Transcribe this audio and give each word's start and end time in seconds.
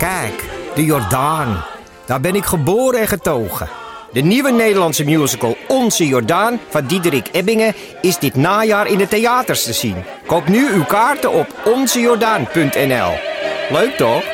Kijk, 0.00 0.44
de 0.74 0.84
Jordaan. 0.84 1.64
Daar 2.06 2.20
ben 2.20 2.34
ik 2.34 2.44
geboren 2.44 3.00
en 3.00 3.08
getogen. 3.08 3.68
De 4.12 4.20
nieuwe 4.20 4.50
Nederlandse 4.50 5.04
musical 5.04 5.56
Onze 5.68 6.06
Jordaan 6.06 6.60
van 6.68 6.86
Diederik 6.86 7.28
Ebbingen 7.32 7.74
is 8.00 8.18
dit 8.18 8.34
najaar 8.34 8.86
in 8.86 8.98
de 8.98 9.08
theaters 9.08 9.64
te 9.64 9.72
zien. 9.72 9.96
Koop 10.26 10.48
nu 10.48 10.72
uw 10.72 10.84
kaarten 10.84 11.32
op 11.32 11.46
onzejordaan.nl. 11.64 13.12
Leuk 13.70 13.94
toch? 13.96 14.24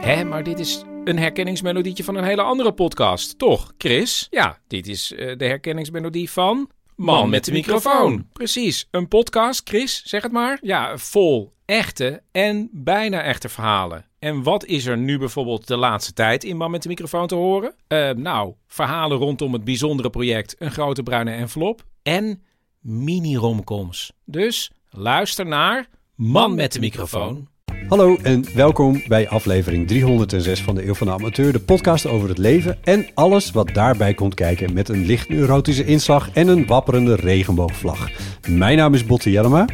Hé, 0.00 0.24
maar 0.24 0.42
dit 0.42 0.58
is 0.58 0.84
een 1.04 1.18
herkenningsmelodietje 1.18 2.04
van 2.04 2.14
een 2.14 2.24
hele 2.24 2.42
andere 2.42 2.72
podcast, 2.72 3.38
toch, 3.38 3.72
Chris? 3.78 4.26
Ja, 4.30 4.58
dit 4.66 4.86
is 4.86 5.12
eh, 5.12 5.36
de 5.36 5.44
herkenningsmelodie 5.44 6.30
van... 6.30 6.70
Man 6.96 7.30
met 7.30 7.44
de 7.44 7.52
microfoon. 7.52 8.28
Precies, 8.32 8.88
een 8.90 9.08
podcast, 9.08 9.68
Chris, 9.68 10.02
zeg 10.04 10.22
het 10.22 10.32
maar. 10.32 10.58
Ja, 10.62 10.98
vol 10.98 11.52
echte 11.64 12.22
en 12.32 12.68
bijna 12.72 13.22
echte 13.22 13.48
verhalen. 13.48 14.06
En 14.18 14.42
wat 14.42 14.64
is 14.64 14.86
er 14.86 14.98
nu 14.98 15.18
bijvoorbeeld 15.18 15.66
de 15.66 15.76
laatste 15.76 16.12
tijd 16.12 16.44
in 16.44 16.56
Man 16.56 16.70
met 16.70 16.82
de 16.82 16.88
microfoon 16.88 17.26
te 17.26 17.34
horen? 17.34 17.74
Eh, 17.86 18.10
nou, 18.10 18.54
verhalen 18.66 19.18
rondom 19.18 19.52
het 19.52 19.64
bijzondere 19.64 20.10
project 20.10 20.54
Een 20.58 20.70
Grote 20.70 21.02
Bruine 21.02 21.32
Envelop 21.32 21.84
en 22.02 22.42
mini-romcoms. 22.80 24.12
Dus 24.24 24.70
luister 24.88 25.46
naar 25.46 25.88
Man 26.14 26.54
met 26.54 26.72
de 26.72 26.80
microfoon. 26.80 27.48
Hallo 27.88 28.16
en 28.22 28.44
welkom 28.54 29.02
bij 29.08 29.28
aflevering 29.28 29.86
306 29.86 30.62
van 30.62 30.74
de 30.74 30.86
Eeuw 30.86 30.94
van 30.94 31.06
de 31.06 31.12
Amateur, 31.12 31.52
de 31.52 31.60
podcast 31.60 32.06
over 32.06 32.28
het 32.28 32.38
leven 32.38 32.78
en 32.84 33.06
alles 33.14 33.50
wat 33.50 33.74
daarbij 33.74 34.14
komt 34.14 34.34
kijken 34.34 34.72
met 34.72 34.88
een 34.88 35.06
licht 35.06 35.28
neurotische 35.28 35.84
inslag 35.84 36.30
en 36.32 36.48
een 36.48 36.66
wapperende 36.66 37.14
regenboogvlag. 37.14 38.10
Mijn 38.48 38.76
naam 38.76 38.94
is 38.94 39.06
Botte 39.06 39.30
Jellema. 39.30 39.66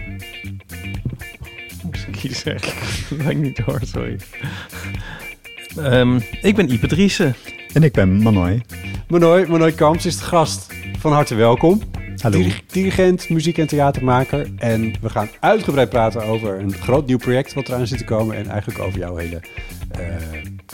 Moest 1.85 2.07
ik 2.07 2.13
kiezen? 2.13 2.57
Dat 3.19 3.29
ik 3.29 3.39
niet 3.39 3.59
hoor, 3.59 3.81
sorry. 3.85 4.17
Ehm, 5.77 6.21
ik 6.43 6.55
ben 6.55 6.73
Ipe 6.73 6.87
Driessen. 6.87 7.35
En 7.73 7.83
ik 7.83 7.93
ben 7.93 8.23
Manoy. 8.23 8.63
Manoy, 9.11 9.47
Manoy 9.49 9.73
Kamps 9.73 10.07
is 10.07 10.19
de 10.19 10.25
gast. 10.25 10.73
Van 10.99 11.13
harte 11.13 11.35
welkom. 11.35 11.81
Hallo. 12.17 12.39
Dir- 12.39 12.63
dirigent, 12.67 13.29
muziek- 13.29 13.59
en 13.59 13.67
theatermaker. 13.67 14.51
En 14.57 14.93
we 15.01 15.09
gaan 15.09 15.29
uitgebreid 15.41 15.89
praten 15.89 16.23
over 16.25 16.59
een 16.59 16.73
groot 16.73 17.07
nieuw 17.07 17.19
project 17.19 17.55
wat 17.55 17.69
eraan 17.69 17.87
zit 17.87 17.99
te 17.99 18.05
komen. 18.05 18.37
En 18.37 18.49
eigenlijk 18.49 18.79
over 18.81 18.99
jouw 18.99 19.17
hele 19.17 19.41
eh, 19.91 20.01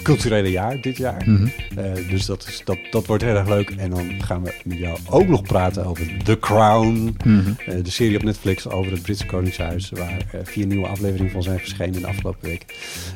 culturele 0.02 0.50
jaar 0.50 0.80
dit 0.80 0.96
jaar. 0.96 1.22
Mhm. 1.26 1.46
Eh, 1.76 2.08
dus 2.08 2.26
dat, 2.26 2.46
is, 2.48 2.62
dat, 2.64 2.78
dat 2.90 3.06
wordt 3.06 3.22
heel 3.22 3.34
erg 3.34 3.48
leuk. 3.48 3.70
En 3.70 3.90
dan 3.90 4.22
gaan 4.22 4.42
we 4.42 4.54
met 4.64 4.78
jou 4.78 4.98
ook 5.10 5.28
nog 5.28 5.42
praten 5.42 5.84
over 5.86 6.06
The 6.24 6.38
Crown. 6.38 7.16
Mhm. 7.24 7.52
Eh, 7.66 7.74
de 7.82 7.90
serie 7.90 8.16
op 8.16 8.22
Netflix 8.22 8.68
over 8.68 8.92
het 8.92 9.02
Britse 9.02 9.26
Koningshuis. 9.26 9.90
Waar 9.90 10.16
eh, 10.32 10.40
vier 10.44 10.66
nieuwe 10.66 10.86
afleveringen 10.86 11.32
van 11.32 11.42
zijn 11.42 11.58
verschenen 11.58 11.94
in 11.94 12.00
de 12.00 12.06
afgelopen 12.06 12.48
week. 12.48 12.64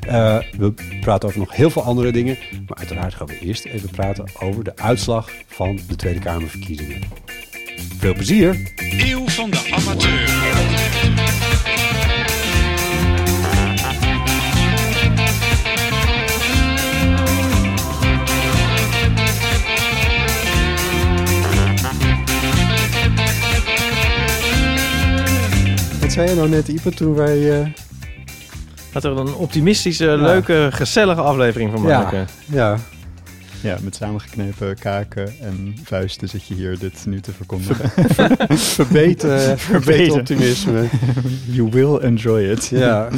Eh, 0.07 0.39
we 0.59 0.75
praten 1.01 1.29
over 1.29 1.41
nog 1.41 1.57
heel 1.57 1.71
veel 1.71 1.83
andere 1.83 2.13
dingen. 2.13 2.39
Maar 2.67 2.79
uiteraard 2.79 3.15
gaan 3.15 3.27
we 3.27 3.39
eerst 3.39 3.65
even 3.65 3.91
praten 3.91 4.25
over 4.41 4.65
de 4.65 4.77
uitslag 4.77 5.31
van 5.47 5.79
de 5.89 5.97
Tweede 5.97 6.21
Kamerverkiezingen. 6.21 7.03
Veel 7.99 8.15
plezier! 8.15 8.73
Eeuw 8.77 9.29
van 9.29 9.51
de 9.51 9.69
amateur. 9.73 11.70
Zei 26.27 26.33
je 26.33 26.39
nou 26.39 26.49
net, 26.49 26.69
Ipe, 26.69 26.91
toen 26.91 27.15
wij... 27.15 27.73
Laten 28.93 29.15
we 29.15 29.21
er 29.21 29.27
een 29.27 29.35
optimistische, 29.35 30.17
leuke, 30.17 30.69
gezellige 30.73 31.21
aflevering 31.21 31.71
van 31.71 31.83
maken. 31.83 32.27
ja, 32.47 32.57
ja, 32.57 32.79
Ja, 33.61 33.79
met 33.83 33.95
samengeknepen 33.95 34.79
kaken 34.79 35.35
en 35.41 35.75
vuisten 35.85 36.29
zit 36.29 36.47
je 36.47 36.55
hier 36.55 36.79
dit 36.79 37.07
nu 37.07 37.21
te 37.21 37.33
verkondigen. 37.33 37.91
verbeten, 38.59 39.59
verbeten 39.59 40.13
optimisme. 40.21 40.89
you 41.57 41.69
will 41.71 41.97
enjoy 41.97 42.51
it. 42.51 42.67
Ja. 42.67 43.09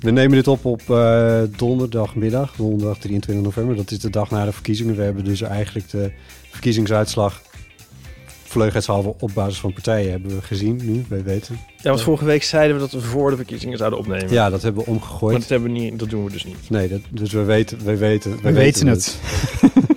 We 0.00 0.10
nemen 0.10 0.36
dit 0.36 0.48
op 0.48 0.64
op 0.64 0.90
eh, 0.90 1.40
donderdagmiddag, 1.56 2.54
donderdag 2.56 2.98
23 2.98 3.44
november. 3.44 3.76
Dat 3.76 3.90
is 3.90 3.98
de 3.98 4.10
dag 4.10 4.30
na 4.30 4.44
de 4.44 4.52
verkiezingen. 4.52 4.96
We 4.96 5.02
hebben 5.02 5.24
dus 5.24 5.40
eigenlijk 5.40 5.90
de 5.90 6.12
verkiezingsuitslag 6.50 7.42
vleugheidshalve 8.52 9.14
op 9.18 9.30
basis 9.34 9.60
van 9.60 9.72
partijen 9.72 10.10
hebben 10.10 10.36
we 10.36 10.42
gezien 10.42 10.80
nu, 10.82 11.04
wij 11.08 11.22
weten. 11.22 11.58
Ja, 11.76 11.88
want 11.90 12.02
vorige 12.02 12.24
week 12.24 12.42
zeiden 12.42 12.74
we 12.76 12.80
dat 12.82 12.92
we 12.92 13.00
voor 13.00 13.30
de 13.30 13.36
verkiezingen 13.36 13.78
zouden 13.78 13.98
opnemen. 13.98 14.30
Ja, 14.30 14.50
dat 14.50 14.62
hebben 14.62 14.84
we 14.84 14.90
Maar 14.90 15.00
omgegooid. 15.00 15.40
dat, 15.40 15.48
hebben 15.48 15.72
we 15.72 15.78
niet, 15.78 15.98
dat 15.98 16.10
doen 16.10 16.24
we 16.24 16.30
dus 16.30 16.44
niet. 16.44 16.70
Nee, 16.70 16.88
dat, 16.88 17.00
dus 17.10 17.32
we 17.32 17.42
weten, 17.42 17.84
we 17.84 17.96
weten, 17.96 18.42
We 18.42 18.52
weten 18.52 18.86
het. 18.86 19.18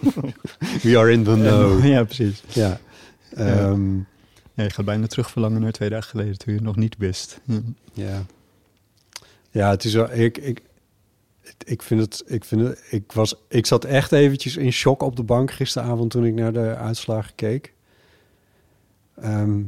We 0.83 0.97
are 0.97 1.11
in 1.11 1.23
the 1.23 1.33
know. 1.33 1.85
Ja, 1.85 2.03
precies. 2.03 2.43
Ja. 2.47 2.79
Ehm, 3.35 3.95
Ja, 4.53 4.63
je 4.63 4.69
gaat 4.69 4.85
bijna 4.85 5.07
terugverlangen 5.07 5.61
naar 5.61 5.71
twee 5.71 5.89
dagen 5.89 6.09
geleden 6.09 6.37
toen 6.37 6.53
je 6.53 6.59
het 6.59 6.67
nog 6.67 6.75
niet 6.75 6.95
wist. 6.97 7.39
Ja. 7.45 7.61
Ja. 7.93 8.25
Ja, 9.51 9.69
het 9.69 9.83
is 9.83 9.93
wel. 9.93 10.11
Ik, 10.13 10.37
ik, 10.37 10.61
ik 11.65 11.81
vind 11.81 12.01
het. 12.01 12.23
Ik, 12.27 12.45
vind 12.45 12.61
het 12.61 12.83
ik, 12.89 13.11
was, 13.11 13.35
ik 13.49 13.65
zat 13.65 13.85
echt 13.85 14.11
eventjes 14.11 14.57
in 14.57 14.71
shock 14.71 15.01
op 15.01 15.15
de 15.15 15.23
bank 15.23 15.51
gisteravond 15.51 16.11
toen 16.11 16.25
ik 16.25 16.33
naar 16.33 16.53
de 16.53 16.75
uitslagen 16.75 17.31
keek. 17.35 17.73
Ehm, 19.15 19.61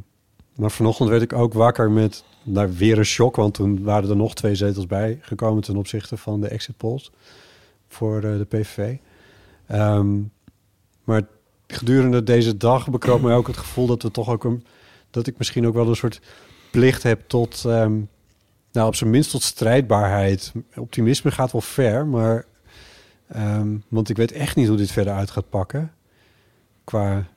maar 0.55 0.71
vanochtend 0.71 1.09
werd 1.09 1.21
ik 1.21 1.33
ook 1.33 1.53
wakker 1.53 1.91
met 1.91 2.23
nou, 2.43 2.71
weer 2.77 2.97
een 2.97 3.05
shock, 3.05 3.35
want 3.35 3.53
toen 3.53 3.83
waren 3.83 4.09
er 4.09 4.15
nog 4.15 4.35
twee 4.35 4.55
zetels 4.55 4.87
bij 4.87 5.19
gekomen 5.21 5.63
ten 5.63 5.75
opzichte 5.75 6.17
van 6.17 6.41
de 6.41 6.47
exit 6.47 6.77
polls 6.77 7.11
voor 7.87 8.23
eh, 8.23 8.37
de 8.37 8.45
PVV. 8.45 8.97
Ehm, 9.67 10.19
maar 11.03 11.21
gedurende 11.67 12.23
deze 12.23 12.57
dag 12.57 12.89
bekroop 12.89 13.21
mij 13.21 13.35
ook 13.35 13.47
het 13.47 13.57
gevoel 13.57 13.87
dat 13.87 14.03
we 14.03 14.11
toch 14.11 14.29
ook 14.29 14.43
een, 14.43 14.65
dat 15.09 15.27
ik 15.27 15.37
misschien 15.37 15.67
ook 15.67 15.73
wel 15.73 15.87
een 15.87 15.95
soort 15.95 16.21
plicht 16.71 17.03
heb 17.03 17.21
tot, 17.27 17.63
ehm, 17.65 17.99
nou 18.71 18.87
op 18.87 18.95
zijn 18.95 19.09
minst 19.09 19.31
tot 19.31 19.43
strijdbaarheid. 19.43 20.53
Optimisme 20.75 21.31
gaat 21.31 21.51
wel 21.51 21.61
ver, 21.61 22.07
maar 22.07 22.45
want 23.87 24.09
ik 24.09 24.17
weet 24.17 24.31
echt 24.31 24.55
niet 24.55 24.67
hoe 24.67 24.77
dit 24.77 24.91
verder 24.91 25.13
uit 25.13 25.31
gaat 25.31 25.49
pakken 25.49 25.91
qua 26.83 27.27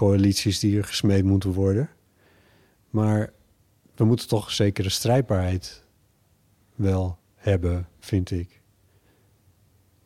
coalities 0.00 0.58
die 0.58 0.78
er 0.78 0.84
gesmeed 0.84 1.24
moeten 1.24 1.52
worden. 1.52 1.90
Maar 2.90 3.32
we 3.94 4.04
moeten 4.04 4.28
toch 4.28 4.50
zekere 4.50 4.88
strijdbaarheid 4.88 5.82
wel 6.74 7.18
hebben, 7.34 7.88
vind 7.98 8.30
ik. 8.30 8.60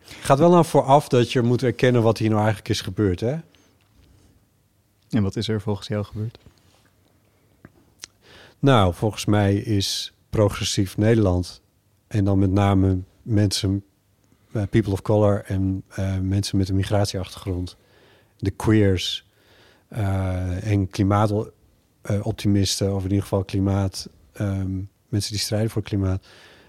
Gaat 0.01 0.39
wel 0.39 0.51
nou 0.51 0.65
vooraf 0.65 1.09
dat 1.09 1.33
je 1.33 1.43
moet 1.43 1.63
erkennen 1.63 2.03
wat 2.03 2.19
hier 2.19 2.29
nou 2.29 2.41
eigenlijk 2.41 2.69
is 2.69 2.81
gebeurd, 2.81 3.21
hè? 3.21 3.37
En 5.11 5.23
wat 5.23 5.37
is 5.37 5.49
er 5.49 5.61
volgens 5.61 5.89
jou 5.89 6.05
gebeurd? 6.05 6.39
Nou, 8.59 8.95
volgens 8.95 9.25
mij 9.25 9.57
is 9.57 10.13
progressief 10.31 10.97
Nederland 10.97 11.61
en 12.07 12.25
dan 12.25 12.39
met 12.39 12.51
name 12.51 12.99
mensen, 13.23 13.85
eh, 14.53 14.63
people 14.71 14.93
of 14.93 15.03
color 15.03 15.45
en 15.45 15.83
eh, 15.89 16.19
mensen 16.19 16.59
met 16.59 16.69
een 16.69 16.77
migratieachtergrond, 16.77 17.77
de 18.37 18.51
queers 18.51 19.24
en 20.63 20.89
klimaatoptimisten, 20.89 22.95
of 22.95 23.03
in 23.03 23.09
ieder 23.09 23.23
geval 23.23 23.45
klimaat, 23.45 24.09
ehm, 24.33 24.71
mensen 25.09 25.33
die 25.33 25.41
strijden 25.41 25.71
voor 25.71 25.83
klimaat, 25.83 26.27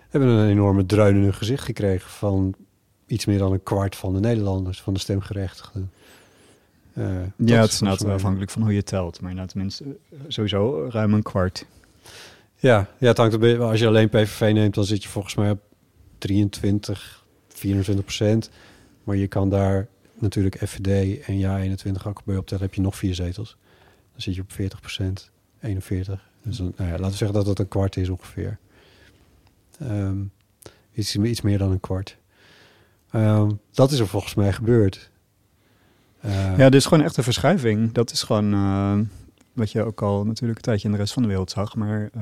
hebben 0.10 0.30
een 0.30 0.50
enorme 0.50 0.86
dreun 0.86 1.16
in 1.16 1.22
hun 1.22 1.34
gezicht 1.34 1.64
gekregen 1.64 2.10
van 2.10 2.56
iets 3.08 3.26
meer 3.26 3.38
dan 3.38 3.52
een 3.52 3.64
kwart 3.64 3.96
van 3.96 4.14
de 4.14 4.20
Nederlanders, 4.20 4.82
van 4.82 4.94
de 4.94 5.00
stemgerechtigden. 5.00 5.92
Eh, 6.94 7.06
Ja, 7.38 7.62
het 7.62 7.72
is 7.72 7.82
inderdaad 7.82 8.10
afhankelijk 8.10 8.52
van 8.52 8.62
hoe 8.62 8.74
je 8.74 8.84
telt. 8.84 9.22
Maar 9.22 9.30
inderdaad, 9.30 9.56
mensen, 9.56 9.98
sowieso 10.28 10.88
ruim 10.92 11.14
een 11.14 11.24
kwart. 11.24 11.66
Ja, 12.56 12.90
ja 12.98 13.08
het 13.08 13.18
hangt 13.18 13.40
beetje, 13.40 13.64
als 13.64 13.80
je 13.80 13.88
alleen 13.88 14.10
PVV 14.10 14.52
neemt, 14.54 14.74
dan 14.74 14.86
zit 14.86 15.04
je 15.04 15.10
volgens 15.10 15.36
mij 15.36 15.50
op 15.50 15.60
23, 16.18 17.26
24 17.48 18.06
procent. 18.06 18.50
Maar 19.04 19.16
je 19.16 19.28
kan 19.28 19.50
daar 19.50 19.88
natuurlijk 20.20 20.58
FVD 20.68 21.20
en 21.26 21.38
Ja 21.38 21.60
21 21.60 22.08
ook 22.08 22.24
bij 22.24 22.38
optellen, 22.38 22.64
heb 22.64 22.74
je 22.74 22.82
nog 22.82 22.96
vier 22.96 23.16
zetels. 23.16 23.58
Dan 24.12 24.22
zit 24.22 24.36
je 24.36 24.42
op 24.42 24.52
40 24.52 24.80
procent, 24.80 25.32
41. 25.62 26.30
Dus 26.42 26.58
dan, 26.58 26.74
nou 26.78 26.90
ja, 26.90 26.96
laten 26.96 27.12
we 27.12 27.18
zeggen 27.18 27.38
dat 27.38 27.48
het 27.48 27.60
een 27.60 27.68
kwart 27.68 27.96
is 27.96 28.10
ongeveer. 28.10 28.58
Ehm, 29.80 30.18
iets, 30.94 31.16
iets 31.16 31.42
meer 31.42 31.58
dan 31.58 31.72
een 31.72 31.80
kwart. 31.80 32.18
Ehm, 33.12 33.52
dat 33.72 33.92
is 33.92 34.00
er 34.00 34.08
volgens 34.08 34.36
mij 34.36 34.54
gebeurd. 34.54 35.12
Eh, 36.20 36.58
Ja, 36.58 36.72
is 36.72 36.86
gewoon 36.86 37.04
echt 37.04 37.18
een 37.18 37.24
verschuiving. 37.24 37.92
Dat 37.92 38.12
is 38.12 38.24
gewoon 38.24 38.54
eh, 38.54 38.98
wat 39.54 39.72
je 39.72 39.84
ook 39.84 40.02
al 40.02 40.26
natuurlijk 40.26 40.58
een 40.58 40.64
tijdje 40.66 40.88
in 40.88 40.94
de 40.94 41.00
rest 41.00 41.14
van 41.14 41.22
de 41.22 41.28
wereld 41.28 41.52
zag. 41.52 41.76
Maar 41.76 42.10
eh, 42.14 42.22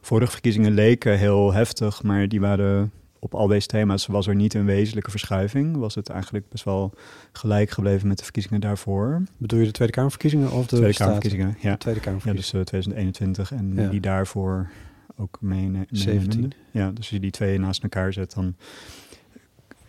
vorige 0.00 0.32
verkiezingen 0.32 0.72
leken 0.72 1.18
heel 1.18 1.52
heftig, 1.52 2.02
maar 2.02 2.28
die 2.28 2.40
waren 2.40 2.92
op 3.20 3.34
al 3.34 3.46
deze 3.46 3.66
thema's 3.66 4.06
was 4.06 4.26
er 4.26 4.34
niet 4.34 4.54
een 4.54 4.64
wezenlijke 4.64 5.10
verschuiving. 5.10 5.76
Was 5.76 5.94
het 5.94 6.08
eigenlijk 6.08 6.48
best 6.48 6.64
wel 6.64 6.92
gelijk 7.32 7.70
gebleven 7.70 8.08
met 8.08 8.18
de 8.18 8.24
verkiezingen 8.24 8.60
daarvoor. 8.60 9.22
Bedoel 9.36 9.58
je 9.58 9.64
de 9.66 9.70
Tweede 9.72 9.92
Kamerverkiezingen 9.94 10.50
of 10.50 10.66
de 10.66 10.76
Tweede? 10.76 10.96
Kamerverkiezingen, 10.96 11.56
ja. 11.60 11.76
Tweede 11.76 11.78
Ja, 11.78 11.94
dus 11.94 12.00
Kamerverkiezingen. 12.04 12.60
eh, 12.60 12.66
2021 12.66 13.52
en 13.52 13.72
Ja. 13.74 13.88
die 13.88 14.00
daarvoor 14.00 14.68
ook 15.16 15.38
mee, 15.40 15.68
mee 15.68 15.86
17. 15.90 16.52
Ja, 16.70 16.88
dus 16.88 16.96
als 16.96 17.08
je 17.08 17.20
die 17.20 17.30
twee 17.30 17.58
naast 17.58 17.82
elkaar 17.82 18.12
zet, 18.12 18.34
dan 18.34 18.54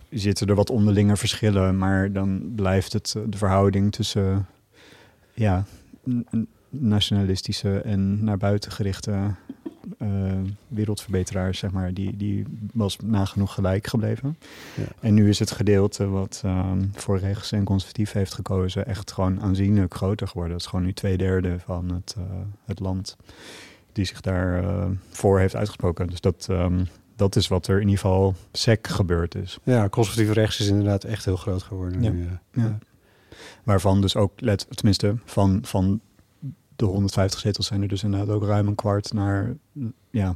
zitten 0.09 0.47
er 0.47 0.55
wat 0.55 0.69
onderlinge 0.69 1.17
verschillen, 1.17 1.77
maar 1.77 2.11
dan 2.13 2.51
blijft 2.55 2.93
het 2.93 3.13
eh, 3.17 3.23
de 3.27 3.37
verhouding 3.37 3.91
tussen 3.91 4.45
ja, 5.33 5.65
nationalistische 6.69 7.79
en 7.81 8.23
naar 8.23 8.37
buiten 8.37 8.71
gerichte 8.71 9.11
eh, 9.11 9.25
wereldverbeteraars, 10.67 11.59
zeg 11.59 11.71
maar, 11.71 11.93
die, 11.93 12.17
die 12.17 12.45
was 12.73 12.97
nagenoeg 13.03 13.53
gelijk 13.53 13.87
gebleven. 13.87 14.37
Ja. 14.75 14.83
En 14.99 15.13
nu 15.13 15.29
is 15.29 15.39
het 15.39 15.51
gedeelte 15.51 16.07
wat 16.07 16.41
ehm, 16.45 16.85
voor 16.93 17.19
rechts 17.19 17.51
en 17.51 17.63
conservatief 17.63 18.11
heeft 18.11 18.33
gekozen 18.33 18.85
echt 18.85 19.11
gewoon 19.11 19.41
aanzienlijk 19.41 19.93
groter 19.93 20.27
geworden. 20.27 20.53
Het 20.53 20.61
is 20.61 20.69
gewoon 20.69 20.85
nu 20.85 20.93
twee 20.93 21.17
derde 21.17 21.59
van 21.59 21.91
het, 21.91 22.15
eh, 22.17 22.23
het 22.65 22.79
land 22.79 23.17
die 23.91 24.05
zich 24.05 24.21
daarvoor 24.21 24.97
voor 25.09 25.39
heeft 25.39 25.55
uitgesproken. 25.55 26.07
Dus 26.07 26.21
dat, 26.21 26.47
ehm, 26.49 26.83
dat 27.15 27.35
is 27.35 27.47
wat 27.47 27.67
er 27.67 27.75
in 27.75 27.87
ieder 27.87 27.99
geval 27.99 28.35
sec 28.51 28.87
gebeurd 28.87 29.35
is. 29.35 29.59
Ja, 29.63 29.89
conservatief 29.89 30.33
rechts 30.33 30.59
is 30.59 30.67
inderdaad 30.67 31.03
echt 31.03 31.25
heel 31.25 31.35
groot 31.35 31.63
geworden. 31.63 32.03
Ja. 32.03 32.11
Nu, 32.11 32.23
ja. 32.23 32.41
Ja. 32.51 32.77
Waarvan 33.63 34.01
dus 34.01 34.15
ook, 34.15 34.41
let, 34.41 34.67
tenminste, 34.69 35.15
van, 35.25 35.59
van 35.63 35.99
de 36.79 36.85
150 36.85 37.39
zetels 37.39 37.67
zijn 37.67 37.81
er 37.81 37.87
dus 37.87 38.03
inderdaad 38.03 38.29
ook 38.29 38.43
ruim 38.43 38.67
een 38.67 38.75
kwart 38.75 39.13
naar 39.13 39.55
ja, 40.09 40.35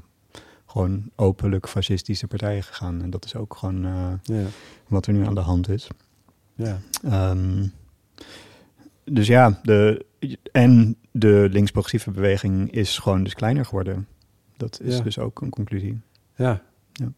gewoon 0.65 1.09
openlijk 1.15 1.67
fascistische 1.69 2.27
partijen 2.27 2.63
gegaan. 2.63 3.01
En 3.01 3.09
dat 3.09 3.25
is 3.25 3.35
ook 3.35 3.55
gewoon 3.55 3.85
eh, 3.85 4.13
Ja. 4.23 4.45
wat 4.87 5.05
er 5.05 5.13
nu 5.13 5.25
aan 5.25 5.35
de 5.35 5.41
hand 5.41 5.69
is. 5.69 5.87
Ja. 6.55 6.79
Ehm, 7.03 7.67
dus 9.03 9.27
ja, 9.27 9.59
de, 9.63 10.05
en 10.51 10.95
de 11.11 11.47
links-progressieve 11.51 12.11
beweging 12.11 12.71
is 12.71 12.97
gewoon 12.97 13.23
dus 13.23 13.33
kleiner 13.33 13.65
geworden. 13.65 14.07
Dat 14.57 14.79
is 14.83 14.97
Ja. 14.97 15.03
dus 15.03 15.19
ook 15.19 15.41
een 15.41 15.49
conclusie. 15.49 15.99
Ja. 16.35 16.61
Ja. 16.93 17.11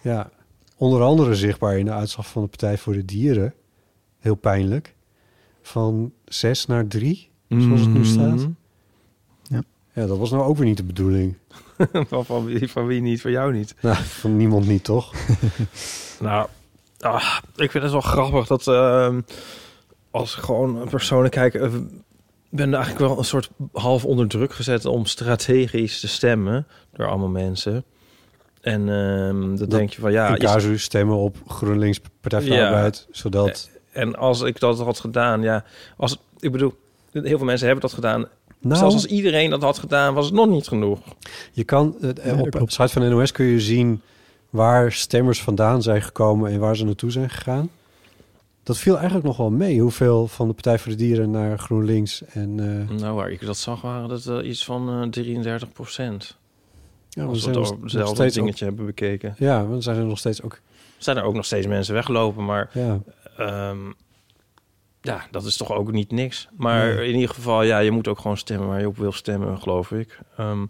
Ja. 0.00 0.30
Onder 0.76 1.02
andere 1.02 1.34
zichtbaar 1.34 1.78
in 1.78 1.84
de 1.84 1.92
uitslag 1.92 2.26
van 2.28 2.42
de 2.42 2.48
Partij 2.48 2.78
voor 2.78 2.92
de 2.92 3.04
Dieren. 3.04 3.54
Heel 4.18 4.34
pijnlijk. 4.34 4.94
Van 5.62 6.12
zes 6.24 6.66
naar 6.66 6.86
drie, 6.86 7.30
zoals 7.62 7.80
het 7.80 7.92
nu 7.94 8.04
staat. 8.04 8.36
Mhm. 8.36 8.50
Ja, 9.96 10.06
dat 10.06 10.18
was 10.18 10.30
nou 10.30 10.42
ook 10.42 10.56
weer 10.56 10.66
niet 10.66 10.76
de 10.76 10.82
bedoeling. 10.84 11.36
van, 12.08 12.24
van, 12.24 12.44
wie, 12.44 12.70
van 12.70 12.86
wie 12.86 13.00
niet, 13.00 13.20
van 13.20 13.30
jou 13.30 13.52
niet. 13.52 13.74
Nou, 13.82 13.96
van 13.96 14.36
niemand 14.36 14.66
niet, 14.66 14.84
toch? 14.84 15.12
Nou, 16.20 16.48
ah, 17.00 17.38
ik 17.56 17.70
vind 17.70 17.82
het 17.82 17.92
wel 17.92 18.00
grappig 18.00 18.46
dat 18.46 18.66
ehm, 18.68 19.20
als 20.10 20.36
ik 20.36 20.42
gewoon 20.42 20.88
personen 20.90 21.30
kijk, 21.30 21.54
eh, 21.54 21.72
ben 22.50 22.74
eigenlijk 22.74 23.04
wel 23.06 23.18
een 23.18 23.24
soort 23.24 23.50
half 23.72 24.04
onder 24.04 24.28
druk 24.28 24.52
gezet 24.52 24.84
om 24.84 25.06
strategisch 25.06 26.00
te 26.00 26.08
stemmen 26.08 26.66
door 26.92 27.06
allemaal 27.08 27.28
mensen. 27.28 27.84
En 28.60 28.80
ehm 28.88 29.40
dan 29.40 29.56
Dat- 29.56 29.70
denk 29.70 29.90
je 29.90 30.00
van 30.00 30.12
ja, 30.12 30.28
je- 30.30 30.36
casu 30.38 30.78
stemmen 30.78 31.16
op 31.16 31.36
GroenLinks 31.46 32.00
Partij 32.20 32.42
Ja. 32.42 32.66
Arbeid. 32.66 33.06
Zodat... 33.10 33.70
en 33.92 34.16
als 34.16 34.40
ik 34.40 34.60
dat 34.60 34.78
had 34.78 35.00
gedaan, 35.00 35.42
ja, 35.42 35.64
als 35.96 36.20
ik 36.38 36.52
bedoel, 36.52 36.74
heel 37.22 37.36
veel 37.38 37.46
mensen 37.46 37.66
hebben 37.66 37.84
dat 37.84 37.92
gedaan. 37.94 38.26
Nou, 38.60 38.76
Zelfs 38.78 38.94
als 38.94 39.06
iedereen 39.06 39.50
dat 39.50 39.62
had 39.62 39.78
gedaan, 39.78 40.14
was 40.14 40.24
het 40.26 40.34
nog 40.34 40.48
niet 40.48 40.68
genoeg. 40.68 40.98
je 41.52 41.64
kan... 41.64 41.96
eh, 42.00 42.40
op 42.40 42.50
de 42.52 42.64
site 42.66 42.88
van 42.88 43.02
de 43.02 43.08
NOS 43.08 43.32
kun 43.32 43.44
je 43.46 43.60
zien 43.60 44.00
waar 44.50 44.92
stemmers 44.92 45.42
vandaan 45.42 45.82
zijn 45.82 46.02
gekomen 46.02 46.50
en 46.52 46.58
waar 46.60 46.76
ze 46.76 46.84
naartoe 46.84 47.10
zijn 47.10 47.30
gegaan. 47.30 47.70
Dat 48.62 48.78
viel 48.78 48.94
eigenlijk 48.96 49.26
nog 49.26 49.36
wel 49.36 49.50
mee. 49.50 49.80
Hoeveel 49.80 50.26
van 50.28 50.46
de 50.48 50.52
Partij 50.52 50.78
voor 50.78 50.90
de 50.92 50.98
Dieren 50.98 51.30
naar 51.30 51.58
GroenLinks 51.58 52.22
en... 52.24 52.60
eh, 52.90 52.96
Nou, 52.98 53.14
waar 53.14 53.30
ik 53.30 53.46
dat 53.46 53.56
zag, 53.56 53.80
waren 53.80 54.08
dat 54.08 54.26
eh, 54.26 54.48
iets 54.48 54.64
van 54.64 55.02
eh 55.02 55.08
33 55.08 55.72
procent. 55.72 56.36
ja, 57.08 57.28
we 57.28 57.36
zijn 57.36 57.54
nog- 57.54 57.76
steeds 57.84 58.18
ook- 58.18 58.32
dingetje 58.34 58.64
hebben 58.64 58.86
bekeken. 58.86 59.34
Ja, 59.38 59.62
want 59.62 59.76
er 59.76 59.82
zijn 59.82 59.96
er 59.96 60.04
nog 60.04 60.18
steeds 60.18 60.42
ook... 60.42 60.60
Zijn 60.98 61.16
er 61.16 61.22
ook 61.22 61.34
nog 61.34 61.44
steeds 61.44 61.66
mensen 61.66 61.94
weggelopen, 61.94 62.44
maar 62.44 62.70
Ja, 62.72 63.00
Ehm, 63.36 63.78
ja, 65.04 65.26
dat 65.30 65.44
is 65.44 65.56
toch 65.56 65.72
ook 65.72 65.92
niet 65.92 66.10
niks. 66.10 66.48
Maar 66.56 66.94
Nee. 66.94 67.08
in 67.08 67.14
ieder 67.14 67.34
geval, 67.34 67.62
ja, 67.62 67.78
je 67.78 67.90
moet 67.90 68.08
ook 68.08 68.18
gewoon 68.18 68.36
stemmen 68.36 68.68
waar 68.68 68.80
je 68.80 68.86
op 68.88 68.96
wil 68.96 69.12
stemmen, 69.12 69.58
geloof 69.58 69.90
ik. 69.90 70.18
Ehm, 70.36 70.66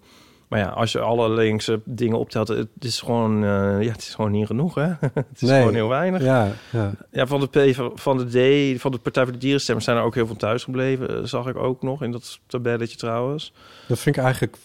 maar 0.49 0.59
ja, 0.59 0.69
als 0.69 0.93
je 0.93 1.01
alle 1.01 1.31
linkse 1.31 1.81
dingen 1.85 2.19
optelt, 2.19 2.49
het 2.49 2.69
is 2.81 3.01
gewoon, 3.01 3.35
eh, 3.45 3.83
ja, 3.83 3.91
het 3.93 4.01
is 4.01 4.15
gewoon 4.15 4.31
niet 4.31 4.47
genoeg, 4.47 4.75
hè? 4.75 4.87
het 5.15 5.27
is 5.43 5.49
Nee. 5.49 5.59
gewoon 5.59 5.75
heel 5.75 5.89
weinig. 5.89 6.23
Ja. 6.23 6.53
ja, 6.73 6.93
ja. 7.13 7.27
van 7.27 7.41
de 7.41 7.47
P, 7.73 7.75
van 8.01 8.17
de 8.19 8.75
D, 8.75 8.81
van 8.81 8.91
de 8.91 8.99
Partij 8.99 9.23
voor 9.25 9.33
de 9.33 9.39
Dierenstemmers 9.39 9.85
zijn 9.87 9.97
er 9.97 10.03
ook 10.03 10.15
heel 10.15 10.27
veel 10.27 10.37
thuis 10.37 10.65
gebleven. 10.65 11.09
eh, 11.19 11.25
zag 11.25 11.47
ik 11.47 11.57
ook 11.57 11.83
nog 11.83 12.03
in 12.03 12.11
dat 12.11 12.41
tabelletje 12.47 12.97
trouwens. 12.97 13.53
Dat 13.89 13.99
vind 13.99 14.17
ik 14.17 14.23
eigenlijk 14.23 14.57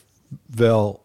wel... 0.56 1.04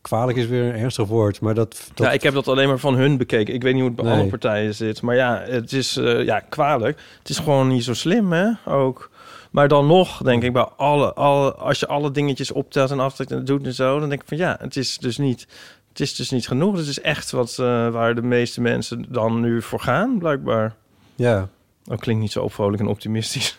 Kwalijk 0.00 0.38
is 0.38 0.46
weer 0.46 0.62
een 0.62 0.80
ernstig 0.80 1.06
woord, 1.06 1.40
maar 1.40 1.54
dat... 1.54 1.90
dat 1.94 2.06
Ja, 2.06 2.12
ik 2.12 2.22
heb 2.22 2.34
dat 2.34 2.48
alleen 2.48 2.68
maar 2.68 2.78
van 2.78 2.94
hun 2.94 3.16
bekeken. 3.16 3.54
Ik 3.54 3.62
weet 3.62 3.72
niet 3.72 3.82
hoe 3.82 3.90
het 3.90 4.00
bij 4.00 4.04
Nee. 4.04 4.14
andere 4.14 4.38
partijen 4.38 4.74
zit. 4.74 5.02
Maar 5.02 5.14
ja, 5.14 5.42
het 5.46 5.72
is 5.72 5.96
eh, 5.96 6.24
ja, 6.24 6.40
kwalijk. 6.40 7.00
Het 7.18 7.28
is 7.28 7.38
gewoon 7.38 7.68
niet 7.68 7.84
zo 7.84 7.94
slim, 7.94 8.32
hè? 8.32 8.50
Ook. 8.64 9.10
Maar 9.50 9.68
dan 9.68 9.86
nog, 9.86 10.22
denk 10.22 10.42
ik, 10.42 10.52
bij 10.52 10.68
alle, 10.76 11.12
alle, 11.14 11.54
als 11.54 11.80
je 11.80 11.86
alle 11.86 12.10
dingetjes 12.10 12.52
optelt 12.52 12.90
en 12.90 13.00
aftrekt 13.00 13.30
en 13.30 13.44
doet 13.44 13.66
en 13.66 13.74
zo, 13.74 14.00
dan 14.00 14.08
denk 14.08 14.20
ik 14.22 14.28
van 14.28 14.36
ja, 14.36 14.56
het 14.60 14.76
is 14.76 14.98
dus 14.98 15.18
niet, 15.18 15.46
het 15.88 16.00
is 16.00 16.14
dus 16.14 16.30
niet 16.30 16.46
genoeg. 16.46 16.76
Het 16.76 16.86
is 16.86 17.00
echt 17.00 17.30
wat 17.30 17.56
eh, 17.58 17.88
waar 17.88 18.14
de 18.14 18.22
meeste 18.22 18.60
mensen 18.60 19.04
dan 19.08 19.40
nu 19.40 19.62
voor 19.62 19.80
gaan, 19.80 20.18
blijkbaar. 20.18 20.74
Ja. 21.14 21.48
Dat 21.86 22.00
klinkt 22.00 22.22
niet 22.22 22.32
zo 22.32 22.42
opvrolijk 22.42 22.82
en 22.82 22.88
optimistisch. 22.88 23.58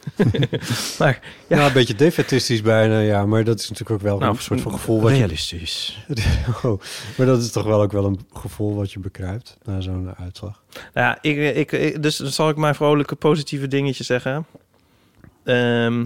maar 1.00 1.20
Ja. 1.48 1.58
ja. 1.58 1.66
een 1.68 1.74
beetje 1.74 1.96
defetistisch 1.96 2.62
bijna, 2.62 3.00
ja. 3.00 3.26
Maar 3.26 3.44
dat 3.44 3.60
is 3.60 3.70
natuurlijk 3.70 4.00
ook 4.00 4.08
wel 4.08 4.18
Nou, 4.18 4.36
een 4.36 4.42
soort 4.42 4.62
van 4.62 4.72
gevoel 4.72 5.02
wat 5.02 5.12
je... 5.12 5.18
realistisch. 5.18 6.06
Oh, 6.64 6.82
maar 7.18 7.26
dat 7.28 7.42
is 7.42 7.52
toch 7.52 7.64
wel 7.66 7.82
ook 7.82 7.92
wel 7.92 8.06
een 8.06 8.20
gevoel 8.34 8.76
wat 8.76 8.92
je 8.92 9.00
bekruipt 9.00 9.58
na 9.64 9.82
zo'n 9.82 10.16
uitslag. 10.18 10.64
Nou 10.94 11.08
ja, 11.08 11.18
ik, 11.22 11.56
ik, 11.56 11.72
ik- 11.72 12.04
dus 12.04 12.18
dan 12.18 12.28
zal 12.32 12.50
ik 12.50 12.56
mijn 12.58 12.76
vrolijke 12.76 13.16
positieve 13.16 13.68
dingetje 13.68 14.04
zeggen. 14.04 14.46
Ehm, 15.44 16.06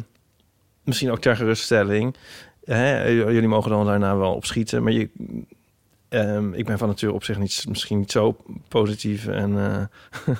misschien 0.84 1.12
ook 1.12 1.20
ter 1.22 1.36
geruststelling. 1.36 2.16
Hè, 2.66 3.08
jullie 3.08 3.48
mogen 3.48 3.70
dan 3.72 3.86
daarna 3.86 4.18
wel 4.18 4.34
opschieten, 4.34 4.84
maar 4.84 4.92
je, 4.94 5.10
ehm, 6.12 6.54
ik 6.54 6.66
ben 6.66 6.78
van 6.78 6.88
nature 6.88 7.14
op 7.14 7.24
zich 7.24 7.38
niet, 7.38 7.66
misschien 7.68 8.00
niet 8.00 8.12
zo 8.12 8.38
positief. 8.68 9.28
En 9.28 9.58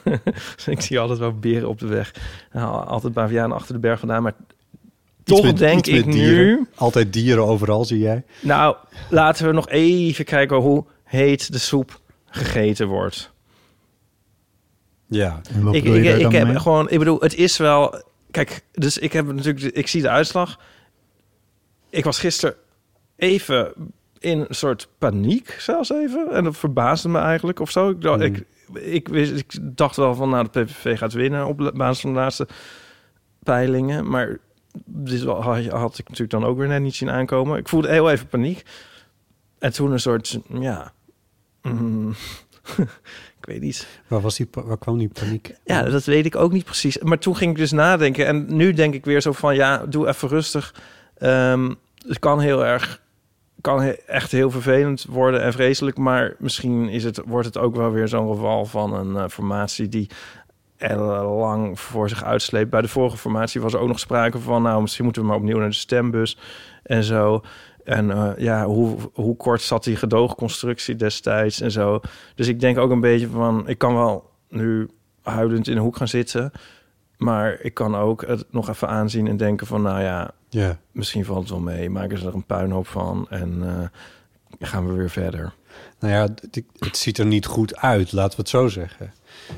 eh, 0.06 0.16
ik 0.74 0.82
zie 0.82 1.00
altijd 1.00 1.20
wel 1.20 1.40
beren 1.40 1.70
op 1.70 1.80
de 1.80 1.88
weg. 1.88 2.14
Nou, 2.52 2.88
altijd 2.88 3.14
bavianen 3.14 3.58
achter 3.58 3.74
de 3.74 3.80
berg 3.80 4.00
vandaan, 4.00 4.24
maar 4.24 4.36
toch 5.24 5.44
met- 5.44 5.58
denk 5.58 5.88
ik 5.88 6.06
nu... 6.06 6.68
Altijd 6.76 7.14
dieren 7.14 7.46
overal, 7.46 7.86
zie 7.86 8.00
jij. 8.00 8.24
Nou, 8.42 8.76
laten 9.10 9.46
we 9.46 9.54
nog 9.54 9.70
even 9.70 10.26
kijken 10.26 10.58
hoe 10.58 10.86
heet 11.04 11.52
de 11.52 11.60
soep 11.60 12.00
gegeten 12.26 12.88
wordt. 12.88 13.32
Ja. 15.08 15.42
En 15.54 15.64
wat 15.64 15.76
ik, 15.76 15.84
ik, 15.84 16.32
heb 16.32 16.48
mee? 16.48 16.60
gewoon, 16.60 16.90
ik 16.90 17.00
bedoel, 17.00 17.20
het 17.20 17.36
is 17.36 17.58
wel. 17.58 18.04
Kijk, 18.32 18.64
dus 18.72 18.98
ik 18.98 19.14
heb 19.14 19.34
natuurlijk, 19.34 19.76
ik 19.76 19.88
zie 19.88 20.02
de 20.02 20.10
uitslag. 20.10 20.60
Ik 21.90 22.04
was 22.04 22.20
gisteren 22.20 22.56
even 23.16 23.74
in 24.22 24.40
een 24.40 24.56
soort 24.56 24.88
paniek, 24.98 25.56
zelfs 25.60 25.90
even. 25.90 26.32
En 26.32 26.44
dat 26.44 26.58
verbaasde 26.58 27.10
me 27.10 27.20
eigenlijk 27.20 27.60
of 27.60 27.72
zo. 27.72 27.90
Ik 27.90 28.02
dacht, 28.02 28.24
Hmm. 28.24 28.36
ik, 28.36 28.46
ik, 28.84 29.08
wist, 29.08 29.34
ik 29.36 29.60
dacht 29.62 29.96
wel 29.96 30.16
van, 30.16 30.30
nou, 30.30 30.48
de 30.52 30.64
PVV 30.64 30.98
gaat 30.98 31.14
winnen 31.14 31.48
op 31.48 31.72
basis 31.76 32.02
van 32.02 32.14
de 32.14 32.20
laatste 32.20 32.48
peilingen. 33.44 34.10
Maar 34.10 34.38
dit 34.86 35.24
had, 35.24 35.66
had 35.68 35.98
ik 35.98 36.10
natuurlijk 36.10 36.30
dan 36.30 36.46
ook 36.46 36.58
weer 36.58 36.68
net 36.68 36.82
niet 36.82 36.96
zien 36.96 37.10
aankomen. 37.10 37.58
Ik 37.58 37.70
voelde 37.70 37.90
heel 37.90 38.12
even 38.12 38.28
paniek. 38.28 38.64
En 39.60 39.74
toen 39.74 39.92
een 39.92 40.00
soort, 40.00 40.40
ja. 40.60 40.94
mm, 41.62 42.10
ik 43.40 43.46
weet 43.46 43.62
niet. 43.62 43.88
Waar, 44.08 44.22
was 44.22 44.36
die, 44.36 44.48
waar 44.52 44.78
kwam 44.78 44.98
die 44.98 45.10
paniek? 45.10 45.56
Ja, 45.64 45.84
dat 45.84 46.04
weet 46.04 46.26
ik 46.26 46.36
ook 46.36 46.52
niet 46.52 46.66
precies. 46.66 46.98
Maar 46.98 47.20
toen 47.20 47.36
ging 47.36 47.52
ik 47.52 47.58
dus 47.58 47.72
nadenken. 47.72 48.26
En 48.28 48.56
nu 48.56 48.74
denk 48.74 48.94
ik 48.94 49.06
weer 49.06 49.22
zo 49.22 49.32
van, 49.32 49.56
ja, 49.56 49.86
doe 49.86 50.08
even 50.08 50.28
rustig. 50.28 50.76
Ehm, 51.18 51.74
het 52.08 52.20
kan 52.20 52.40
heel 52.40 52.66
erg, 52.66 53.01
kan 53.62 53.82
echt 54.08 54.32
heel 54.32 54.52
vervelend 54.52 55.06
worden 55.10 55.42
en 55.42 55.54
vreselijk. 55.54 55.98
Maar 55.98 56.36
misschien 56.38 56.90
is 56.90 57.04
het, 57.04 57.22
wordt 57.26 57.46
het 57.46 57.58
ook 57.58 57.76
wel 57.76 57.92
weer 57.92 58.08
zo'n 58.08 58.32
geval 58.32 58.66
van 58.66 58.94
een 58.94 59.16
eh, 59.16 59.30
formatie 59.30 59.88
die 59.88 60.10
lang 60.90 61.80
voor 61.80 62.10
zich 62.10 62.24
uitsleept. 62.24 62.70
Bij 62.70 62.82
de 62.82 62.88
vorige 62.88 63.18
formatie 63.18 63.62
was 63.62 63.74
er 63.74 63.80
ook 63.80 63.88
nog 63.88 64.00
sprake 64.00 64.40
van, 64.40 64.62
nou, 64.62 64.82
misschien 64.82 65.04
moeten 65.04 65.22
we 65.22 65.28
maar 65.28 65.38
opnieuw 65.38 65.58
naar 65.58 65.70
de 65.70 65.76
stembus 65.76 66.38
en 66.84 67.04
zo. 67.04 67.42
En 67.84 68.12
eh, 68.12 68.32
ja, 68.38 68.66
hoe, 68.66 68.98
hoe 69.14 69.36
kort 69.36 69.62
zat 69.62 69.84
die 69.84 69.96
gedoogconstructie 69.96 70.96
destijds 70.96 71.62
en 71.62 71.72
zo. 71.72 72.00
Dus 72.36 72.48
ik 72.48 72.60
denk 72.60 72.78
ook 72.78 72.92
een 72.92 73.00
beetje 73.00 73.28
van, 73.28 73.68
ik 73.68 73.78
kan 73.78 73.94
wel 73.94 74.30
nu 74.50 74.90
huilend 75.22 75.68
in 75.68 75.76
de 75.76 75.82
hoek 75.82 75.98
gaan 75.98 76.08
zitten. 76.08 76.52
Maar 77.18 77.60
ik 77.62 77.74
kan 77.74 77.96
ook 77.96 78.26
het 78.26 78.46
nog 78.52 78.70
even 78.70 78.88
aanzien 78.88 79.28
en 79.28 79.38
denken 79.38 79.68
van, 79.68 79.82
nou 79.82 80.02
ja, 80.02 80.32
Ja. 80.52 80.80
misschien 80.92 81.26
valt 81.26 81.40
het 81.40 81.50
wel 81.50 81.60
mee. 81.60 81.90
Maken 81.90 82.18
ze 82.18 82.28
er 82.28 82.34
een 82.34 82.46
puinhoop 82.46 82.88
van 82.88 83.28
en 83.30 83.62
eh, 83.64 84.68
gaan 84.68 84.88
we 84.88 84.94
weer 84.94 85.10
verder. 85.10 85.54
Nou 86.00 86.14
ja, 86.14 86.22
het, 86.22 86.64
het 86.80 86.98
ziet 86.98 87.18
er 87.18 87.26
niet 87.26 87.46
goed 87.46 87.76
uit, 87.76 88.12
laten 88.12 88.36
we 88.36 88.42
het 88.42 88.50
zo 88.50 88.68
zeggen. 88.68 89.14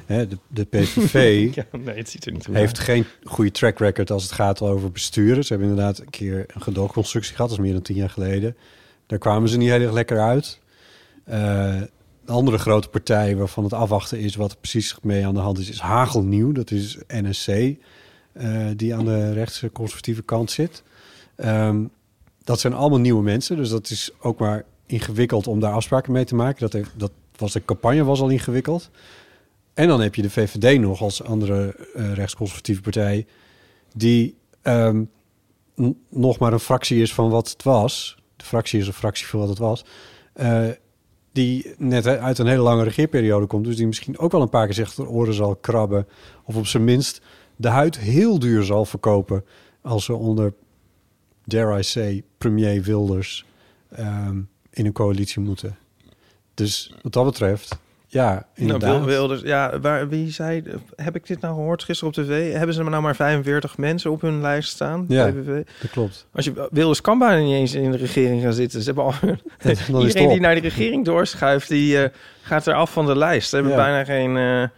Hè, 0.06 0.28
de, 0.28 0.38
de 0.48 0.64
PVV 0.66 1.50
Ja, 1.56 1.66
nee, 1.72 1.98
het 1.98 2.10
ziet 2.10 2.26
er 2.26 2.32
niet 2.32 2.46
goed 2.46 2.56
heeft 2.56 2.80
geen 2.80 3.06
goede 3.24 3.52
track 3.52 3.80
record 3.80 4.12
als 4.12 4.24
het 4.24 4.32
gaat 4.32 4.62
over 4.62 4.92
besturen. 4.92 5.44
Ze 5.44 5.54
hebben 5.54 5.70
inderdaad 5.70 6.00
een 6.00 6.10
keer 6.10 6.46
een 6.48 6.62
gedoogconstructie 6.62 7.36
gehad, 7.36 7.50
dat 7.50 7.58
is 7.58 7.64
meer 7.64 7.74
dan 7.74 7.82
tien 7.82 7.96
jaar 7.96 8.10
geleden. 8.10 8.56
Daar 9.06 9.20
kwamen 9.20 9.50
ze 9.50 9.58
niet 9.58 9.70
heel 9.70 9.82
erg 9.82 9.92
lekker 9.92 10.20
uit. 10.20 10.60
De 12.26 12.32
andere 12.32 12.58
grote 12.58 12.90
partij 12.90 13.36
waarvan 13.36 13.64
het 13.64 13.74
afwachten 13.74 14.20
is 14.20 14.36
wat 14.36 14.52
er 14.52 14.58
precies 14.58 14.96
mee 15.02 15.26
aan 15.26 15.34
de 15.34 15.40
hand 15.40 15.60
is, 15.60 15.70
is 15.70 15.80
Hagelnieuw. 15.80 16.52
Dat 16.52 16.72
is 16.72 16.98
NSC, 17.08 17.76
die 18.75 18.96
aan 18.96 19.06
de 19.06 19.34
rechtse 19.34 19.72
conservatieve 19.72 20.24
kant 20.24 20.52
zit. 20.52 20.84
Ehm, 21.36 21.84
dat 22.44 22.60
zijn 22.60 22.74
allemaal 22.74 23.00
nieuwe 23.00 23.24
mensen, 23.24 23.56
dus 23.56 23.70
dat 23.70 23.90
is 23.90 24.12
ook 24.22 24.40
maar 24.40 24.66
ingewikkeld 24.86 25.48
om 25.48 25.60
daar 25.60 25.74
afspraken 25.74 26.12
mee 26.12 26.25
te 26.25 26.36
maken. 26.36 26.70
Dat, 26.70 26.86
dat 26.96 27.12
was 27.36 27.52
de 27.52 27.66
campagne 27.66 28.04
was 28.04 28.22
al 28.22 28.30
ingewikkeld. 28.30 28.90
En 29.74 29.88
dan 29.88 30.02
heb 30.02 30.16
je 30.16 30.22
de 30.22 30.30
VVD 30.30 30.80
nog 30.80 31.02
als 31.02 31.24
andere 31.24 31.75
eh, 31.94 32.13
rechtsconservatieve 32.13 32.82
partij, 32.82 33.25
die 33.94 34.36
ehm, 34.62 35.04
nog 36.10 36.40
maar 36.40 36.54
een 36.54 36.60
fractie 36.60 37.02
is 37.02 37.13
van 37.13 37.30
wat 37.30 37.50
het 37.50 37.63
was. 37.63 38.18
De 38.36 38.46
fractie 38.46 38.80
is 38.80 38.88
een 38.88 38.94
fractie 38.94 39.28
van 39.28 39.40
wat 39.40 39.50
het 39.50 39.58
was. 39.58 39.86
Eh, 40.34 40.68
die 41.32 41.74
net 41.78 42.08
uit 42.08 42.38
een 42.38 42.48
hele 42.48 42.62
lange 42.62 42.84
regeerperiode 42.84 43.46
komt. 43.46 43.66
Dus 43.66 43.75
die 43.75 43.88
misschien 43.88 44.18
ook 44.18 44.32
wel 44.32 44.42
een 44.42 44.50
paar 44.50 44.66
keer 44.66 44.75
zich 44.75 44.94
de 44.94 45.08
oren 45.08 45.34
zal 45.34 45.56
krabben. 45.56 46.08
Of 46.44 46.56
op 46.56 46.68
zijn 46.68 46.84
minst 46.84 47.22
de 47.55 47.67
huid 47.67 47.98
heel 48.00 48.39
duur 48.39 48.63
zal 48.63 48.86
verkopen. 48.86 49.43
Als 49.81 50.05
ze 50.05 50.13
onder, 50.13 50.53
dare 51.45 51.79
I 51.79 51.83
say, 51.83 52.24
premier 52.38 52.81
Wilders 52.81 53.45
ehm, 53.95 54.38
in 54.69 54.86
een 54.86 54.91
coalitie 54.91 55.41
moeten. 55.41 55.77
Dus 56.53 56.93
wat 57.01 57.13
dat 57.13 57.25
betreft, 57.25 57.77
ja, 58.07 58.29
Nou, 58.31 58.43
inderdaad. 58.55 58.98
Wil- 58.98 59.05
Wilders, 59.05 59.41
ja, 59.41 59.79
waar, 59.79 60.10
wie 60.10 60.31
zei, 60.31 60.63
heb 60.95 61.15
ik 61.15 61.27
dit 61.27 61.41
nou 61.41 61.53
gehoord 61.55 61.83
gisteren 61.83 62.13
op 62.17 62.24
tv? 62.24 62.53
Hebben 62.53 62.75
ze 62.75 62.83
nou 62.83 63.01
maar 63.01 63.15
45 63.15 63.77
mensen 63.77 64.12
op 64.12 64.22
hun 64.22 64.41
lijst 64.41 64.69
staan? 64.69 65.05
Ja. 65.07 65.31
Dat 65.31 65.91
klopt. 65.91 66.27
Als 66.31 66.45
je 66.45 66.67
Wilders 66.72 67.01
kan 67.01 67.19
bijna 67.19 67.43
niet 67.43 67.53
eens 67.53 67.74
in 67.74 67.91
de 67.91 67.98
regering 67.98 68.41
gaan 68.41 68.53
zitten. 68.53 68.79
Ze 68.81 68.86
hebben 68.86 69.03
al, 69.03 69.13
iedereen 70.01 70.29
die 70.29 70.39
naar 70.39 70.55
de 70.55 70.62
regering 70.62 71.05
doorschuift, 71.05 71.67
die 71.69 72.03
eh, 72.03 72.10
gaat 72.41 72.65
er 72.67 72.74
af 72.74 72.91
van 72.93 73.05
de 73.05 73.17
lijst. 73.17 73.50
Ze 73.50 73.55
hebben 73.55 73.74
Ja. 73.74 73.79
bijna 73.79 74.03
geen 74.03 74.38
eh, 74.38 74.69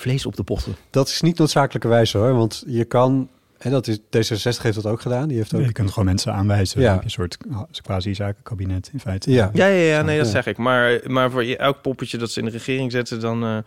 vlees 0.00 0.26
op 0.26 0.36
de 0.36 0.42
potten. 0.42 0.74
Dat 0.90 1.08
is 1.08 1.20
niet 1.20 1.38
noodzakelijkerwijs 1.38 2.12
hoor, 2.12 2.32
want 2.34 2.62
je 2.66 2.84
kan... 2.84 3.28
En 3.58 3.70
dat 3.70 3.86
is, 3.86 3.98
D66 3.98 4.62
heeft 4.62 4.74
dat 4.74 4.86
ook 4.86 5.00
gedaan. 5.00 5.28
Die 5.28 5.36
heeft 5.36 5.54
ook... 5.54 5.60
Je 5.64 5.72
kunt 5.72 5.88
gewoon 5.90 6.04
mensen 6.04 6.32
aanwijzen. 6.32 6.80
Ja. 6.80 6.86
Dan 6.86 6.92
heb 6.94 7.02
je 7.10 7.18
een 7.20 7.28
soort 7.28 7.38
ah, 7.52 7.62
quasi-zakenkabinet 7.82 8.90
in 8.92 9.00
feite. 9.00 9.30
Ja. 9.30 9.50
Ja, 9.52 9.66
ja, 9.66 9.82
ja, 9.96 10.02
nee, 10.02 10.16
dat 10.16 10.26
Ja. 10.26 10.32
zeg 10.32 10.46
ik. 10.46 10.56
Maar, 10.56 11.00
maar 11.06 11.30
voor 11.30 11.44
je- 11.44 11.56
elk 11.56 11.82
poppetje 11.82 12.18
dat 12.18 12.30
ze 12.30 12.38
in 12.38 12.44
de 12.44 12.50
regering 12.50 12.92
zetten, 12.92 13.20
dan 13.20 13.44
eh, 13.44 13.58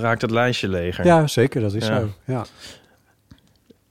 raakt 0.00 0.22
het 0.22 0.30
lijstje 0.30 0.68
leger. 0.68 1.04
Ja, 1.06 1.26
zeker, 1.26 1.60
dat 1.60 1.74
is 1.74 1.86
Ja. 1.86 2.00
zo. 2.00 2.08
Ja. 2.24 2.44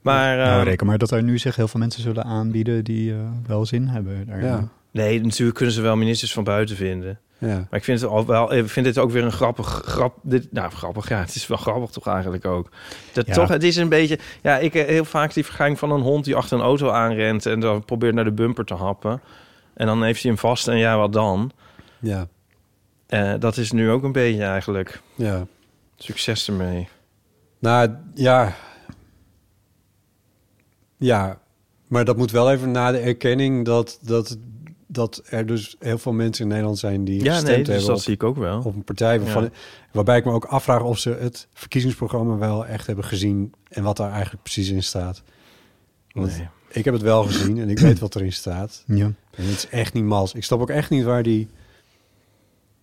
Maar 0.00 0.36
Nou, 0.36 0.58
eh, 0.60 0.64
reken 0.64 0.86
maar 0.86 0.98
dat 0.98 1.10
er 1.10 1.22
nu 1.22 1.38
zich 1.38 1.56
heel 1.56 1.68
veel 1.68 1.80
mensen 1.80 2.02
zullen 2.02 2.24
aanbieden 2.24 2.84
die 2.84 3.12
eh, 3.12 3.18
wel 3.46 3.66
zin 3.66 3.88
hebben. 3.88 4.26
Daarin. 4.26 4.68
Nee, 4.90 5.20
natuurlijk 5.20 5.56
kunnen 5.56 5.74
ze 5.74 5.80
wel 5.80 5.96
ministers 5.96 6.32
van 6.32 6.44
buiten 6.44 6.76
vinden. 6.76 7.18
Ja. 7.38 7.54
Maar 7.56 7.78
ik 7.78 7.84
vind 7.84 8.00
het 8.00 8.10
al 8.10 8.26
wel, 8.26 8.54
ik 8.54 8.68
vind 8.68 8.86
dit 8.86 8.98
ook 8.98 9.10
weer 9.10 9.24
een 9.24 9.32
grappig, 9.32 9.66
grap, 9.84 10.18
dit, 10.22 10.52
nou 10.52 10.70
grappig, 10.70 11.08
ja, 11.08 11.18
het 11.18 11.34
is 11.34 11.46
wel 11.46 11.58
grappig 11.58 11.90
toch 11.90 12.06
eigenlijk 12.06 12.44
ook. 12.44 12.68
Dat 13.12 13.26
Ja. 13.26 13.32
toch, 13.32 13.48
het 13.48 13.62
is 13.62 13.76
een 13.76 13.88
beetje, 13.88 14.18
ja, 14.42 14.58
ik 14.58 14.72
heb 14.72 14.88
heel 14.88 15.04
vaak 15.04 15.34
die 15.34 15.44
vergelijking 15.44 15.78
van 15.78 15.90
een 15.90 16.00
hond 16.00 16.24
die 16.24 16.36
achter 16.36 16.58
een 16.58 16.64
auto 16.64 16.90
aanrent 16.90 17.46
en 17.46 17.60
dan 17.60 17.84
probeert 17.84 18.14
naar 18.14 18.24
de 18.24 18.32
bumper 18.32 18.64
te 18.64 18.74
happen. 18.74 19.20
En 19.74 19.86
dan 19.86 20.02
heeft 20.04 20.22
hij 20.22 20.30
hem 20.30 20.40
vast 20.40 20.68
en 20.68 20.78
ja, 20.78 20.96
wat 20.96 21.12
dan? 21.12 21.50
Ja. 22.00 22.28
Eh, 23.06 23.34
dat 23.38 23.56
is 23.56 23.72
nu 23.72 23.90
ook 23.90 24.02
een 24.02 24.12
beetje 24.12 24.44
eigenlijk. 24.44 25.00
ja. 25.14 25.46
Succes 25.96 26.48
ermee. 26.48 26.88
Nou, 27.58 27.90
ja. 28.14 28.54
Ja, 30.96 31.38
maar 31.86 32.04
dat 32.04 32.16
moet 32.16 32.30
wel 32.30 32.52
even 32.52 32.70
na 32.70 32.90
de 32.92 32.98
erkenning 32.98 33.64
dat, 33.64 33.98
dat, 34.02 34.36
dat 34.96 35.22
er 35.24 35.46
dus 35.46 35.76
heel 35.78 35.98
veel 35.98 36.12
mensen 36.12 36.42
in 36.44 36.48
Nederland 36.50 36.78
zijn 36.78 37.04
die 37.04 37.22
Ja, 37.24 37.32
gestemd 37.32 37.46
nee, 37.56 37.64
dus 37.64 37.66
hebben 37.68 37.86
dat 37.86 37.96
op, 37.96 38.02
zie 38.02 38.14
ik 38.14 38.22
ook 38.22 38.36
wel. 38.36 38.58
op 38.64 38.74
een 38.74 38.84
partij 38.84 39.20
waarvan, 39.20 39.42
Ja. 39.42 39.50
waarbij 39.92 40.18
ik 40.18 40.24
me 40.24 40.32
ook 40.32 40.44
afvraag 40.44 40.82
of 40.82 40.98
ze 40.98 41.10
het 41.10 41.48
verkiezingsprogramma 41.54 42.36
wel 42.36 42.66
echt 42.66 42.86
hebben 42.86 43.04
gezien 43.04 43.52
en 43.68 43.82
wat 43.82 43.96
daar 43.96 44.12
eigenlijk 44.12 44.42
precies 44.42 44.68
in 44.68 44.82
staat. 44.82 45.22
Want 46.12 46.36
Nee. 46.36 46.48
ik 46.68 46.84
heb 46.84 46.94
het 46.94 47.02
wel 47.02 47.22
gezien 47.24 47.58
en 47.58 47.68
ik 47.68 47.78
weet 47.78 47.98
wat 47.98 48.14
erin 48.14 48.32
staat. 48.32 48.84
Ja. 48.86 49.04
En 49.04 49.44
het 49.44 49.56
is 49.56 49.68
echt 49.68 49.92
niet 49.94 50.04
mals. 50.04 50.34
Ik 50.34 50.44
snap 50.44 50.60
ook 50.60 50.70
echt 50.70 50.90
niet 50.90 51.04
waar 51.04 51.22
die, 51.22 51.48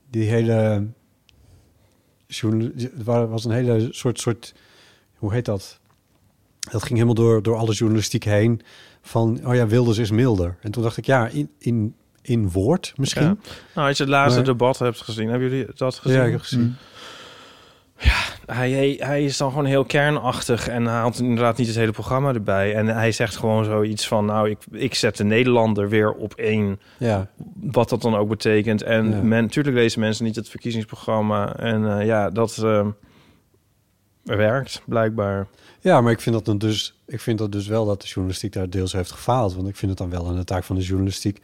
die 0.10 0.30
hele... 0.30 0.88
Er 3.06 3.28
was 3.30 3.46
een 3.46 3.52
hele 3.52 3.88
soort, 3.92 4.20
soort... 4.20 4.54
Hoe 5.16 5.34
heet 5.34 5.46
dat? 5.46 5.80
Dat 6.60 6.82
ging 6.82 6.94
helemaal 6.94 7.14
door, 7.16 7.44
door 7.44 7.56
alle 7.56 7.74
journalistiek 7.74 8.24
heen. 8.24 8.62
Van, 9.02 9.40
oh 9.48 9.56
ja, 9.56 9.68
Wilders 9.68 9.98
is 9.98 10.12
milder. 10.12 10.58
En 10.62 10.72
toen 10.72 10.84
dacht 10.84 10.98
ik, 10.98 11.06
ja, 11.06 11.28
in, 11.28 11.50
in, 11.58 11.96
in 12.24 12.50
woord 12.52 12.94
misschien. 12.96 13.24
Ja. 13.26 13.36
Nou, 13.76 13.88
als 13.88 13.98
je 13.98 14.04
het 14.04 14.12
laatste 14.12 14.36
Maar- 14.40 14.48
debat 14.48 14.80
hebt 14.80 15.02
gezien, 15.02 15.30
hebben 15.30 15.50
jullie 15.50 15.68
dat 15.76 15.96
gezien? 15.96 16.18
Ja, 16.18 16.24
ik 16.26 16.32
heb 16.32 16.42
gezien. 16.42 16.76
Hij, 18.46 18.72
hij, 18.72 18.96
hij 19.00 19.24
is 19.24 19.38
dan 19.38 19.50
gewoon 19.50 19.66
heel 19.66 19.86
kernachtig 19.86 20.68
en 20.68 20.86
haalt 20.86 21.20
inderdaad 21.20 21.58
niet 21.58 21.68
het 21.68 21.76
hele 21.76 21.92
programma 21.92 22.34
erbij. 22.34 22.76
En 22.76 22.88
hij 22.88 23.12
zegt 23.12 23.36
gewoon 23.36 23.66
zoiets 23.66 24.08
van, 24.08 24.26
nou, 24.26 24.50
ik, 24.50 24.58
ik 24.72 24.96
zet 24.96 25.18
de 25.18 25.24
Nederlander 25.24 25.90
weer 25.90 26.12
op 26.14 26.34
één, 26.34 26.80
Ja, 26.98 27.28
wat 27.62 27.90
dat 27.90 28.02
dan 28.02 28.16
ook 28.16 28.30
betekent. 28.30 28.82
En 28.82 29.10
Ja. 29.12 29.22
men, 29.22 29.44
natuurlijk 29.44 29.76
lezen 29.76 30.00
mensen 30.00 30.26
niet 30.26 30.36
het 30.36 30.50
verkiezingsprogramma. 30.50 31.56
En 31.56 32.00
eh, 32.00 32.06
ja, 32.06 32.30
dat 32.30 32.58
eh, 32.58 32.88
werkt 34.24 34.82
blijkbaar. 34.86 35.48
ja, 35.80 36.02
maar 36.02 36.12
ik 36.12 36.22
vind, 36.22 36.36
dat 36.36 36.46
dan 36.46 36.58
dus, 36.58 37.00
ik 37.06 37.20
vind 37.22 37.38
dat 37.38 37.52
dus 37.52 37.68
wel 37.68 37.86
dat 37.86 38.02
de 38.02 38.08
journalistiek 38.08 38.54
daar 38.54 38.70
deels 38.70 38.94
heeft 38.94 39.12
gefaald. 39.12 39.56
Want 39.56 39.68
ik 39.68 39.76
vind 39.76 39.92
het 39.92 40.00
dan 40.00 40.10
wel 40.10 40.28
aan 40.28 40.36
de 40.36 40.44
taak 40.44 40.64
van 40.64 40.76
de 40.76 40.82
journalistiek. 40.82 41.42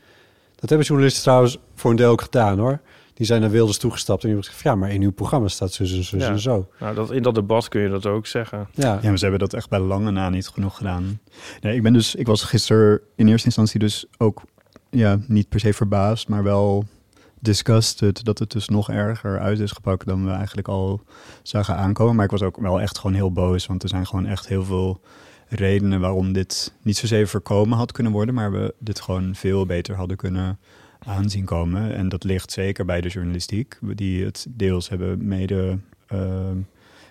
Dat 0.59 0.69
hebben 0.69 0.87
journalisten 0.87 1.23
trouwens 1.23 1.57
voor 1.75 1.91
een 1.91 1.97
deel 1.97 2.11
ook 2.11 2.21
gedaan 2.21 2.59
hoor. 2.59 2.81
Die 3.13 3.25
zijn 3.27 3.41
naar 3.41 3.49
Wilders 3.49 3.77
toegestapt 3.77 4.23
en 4.23 4.29
die 4.29 4.37
hebben 4.37 4.53
gezegd... 4.55 4.75
ja, 4.75 4.81
maar 4.81 4.93
in 4.93 5.01
uw 5.01 5.11
programma 5.11 5.47
staat 5.47 5.73
zus 5.73 5.97
en 5.97 6.03
zus 6.03 6.21
Ja. 6.21 6.29
en 6.29 6.39
zo. 6.39 6.69
Nou, 6.79 6.95
dat, 6.95 7.11
in 7.11 7.21
dat 7.21 7.35
debat 7.35 7.67
kun 7.67 7.81
je 7.81 7.89
dat 7.89 8.05
ook 8.05 8.27
zeggen. 8.27 8.67
Ja, 8.73 8.99
Ja, 9.01 9.09
maar 9.09 9.17
ze 9.17 9.23
hebben 9.23 9.39
dat 9.39 9.53
echt 9.53 9.69
bij 9.69 9.79
lange 9.79 10.11
na 10.11 10.29
niet 10.29 10.47
genoeg 10.47 10.77
gedaan. 10.77 11.19
Nee, 11.61 11.75
ik 11.75 11.83
ben 11.83 11.93
dus, 11.93 12.15
ik 12.15 12.27
was 12.27 12.43
gisteren 12.43 13.01
in 13.15 13.27
eerste 13.27 13.45
instantie 13.45 13.79
dus 13.79 14.05
ook 14.17 14.41
ja, 14.89 15.19
niet 15.27 15.49
per 15.49 15.59
se 15.59 15.73
verbaasd, 15.73 16.27
maar 16.27 16.43
wel 16.43 16.85
disgusted 17.39 18.23
dat 18.23 18.39
het 18.39 18.51
dus 18.51 18.67
nog 18.67 18.89
erger 18.89 19.39
uit 19.39 19.59
is 19.59 19.71
gepakt 19.71 20.07
dan 20.07 20.25
we 20.25 20.31
eigenlijk 20.31 20.67
al 20.67 21.01
zagen 21.43 21.75
aankomen. 21.75 22.15
Maar 22.15 22.25
ik 22.25 22.31
was 22.31 22.41
ook 22.41 22.57
wel 22.57 22.81
echt 22.81 22.97
gewoon 22.97 23.15
heel 23.15 23.31
boos, 23.31 23.65
want 23.65 23.83
er 23.83 23.89
zijn 23.89 24.07
gewoon 24.07 24.25
echt 24.25 24.47
heel 24.47 24.63
veel 24.63 25.01
redenen 25.49 25.99
waarom 25.99 26.33
dit 26.33 26.73
niet 26.81 26.97
zozeer 26.97 27.27
voorkomen 27.27 27.77
had 27.77 27.91
kunnen 27.91 28.11
worden, 28.11 28.35
maar 28.35 28.51
we 28.51 28.73
dit 28.79 29.01
gewoon 29.01 29.35
veel 29.35 29.65
beter 29.65 29.95
hadden 29.95 30.17
kunnen 30.17 30.59
aanzien 30.99 31.45
komen. 31.45 31.95
En 31.95 32.09
dat 32.09 32.23
ligt 32.23 32.51
zeker 32.51 32.85
bij 32.85 33.01
de 33.01 33.09
journalistiek, 33.09 33.77
die 33.81 34.25
het 34.25 34.45
deels 34.49 34.89
hebben 34.89 35.27
mede... 35.27 35.77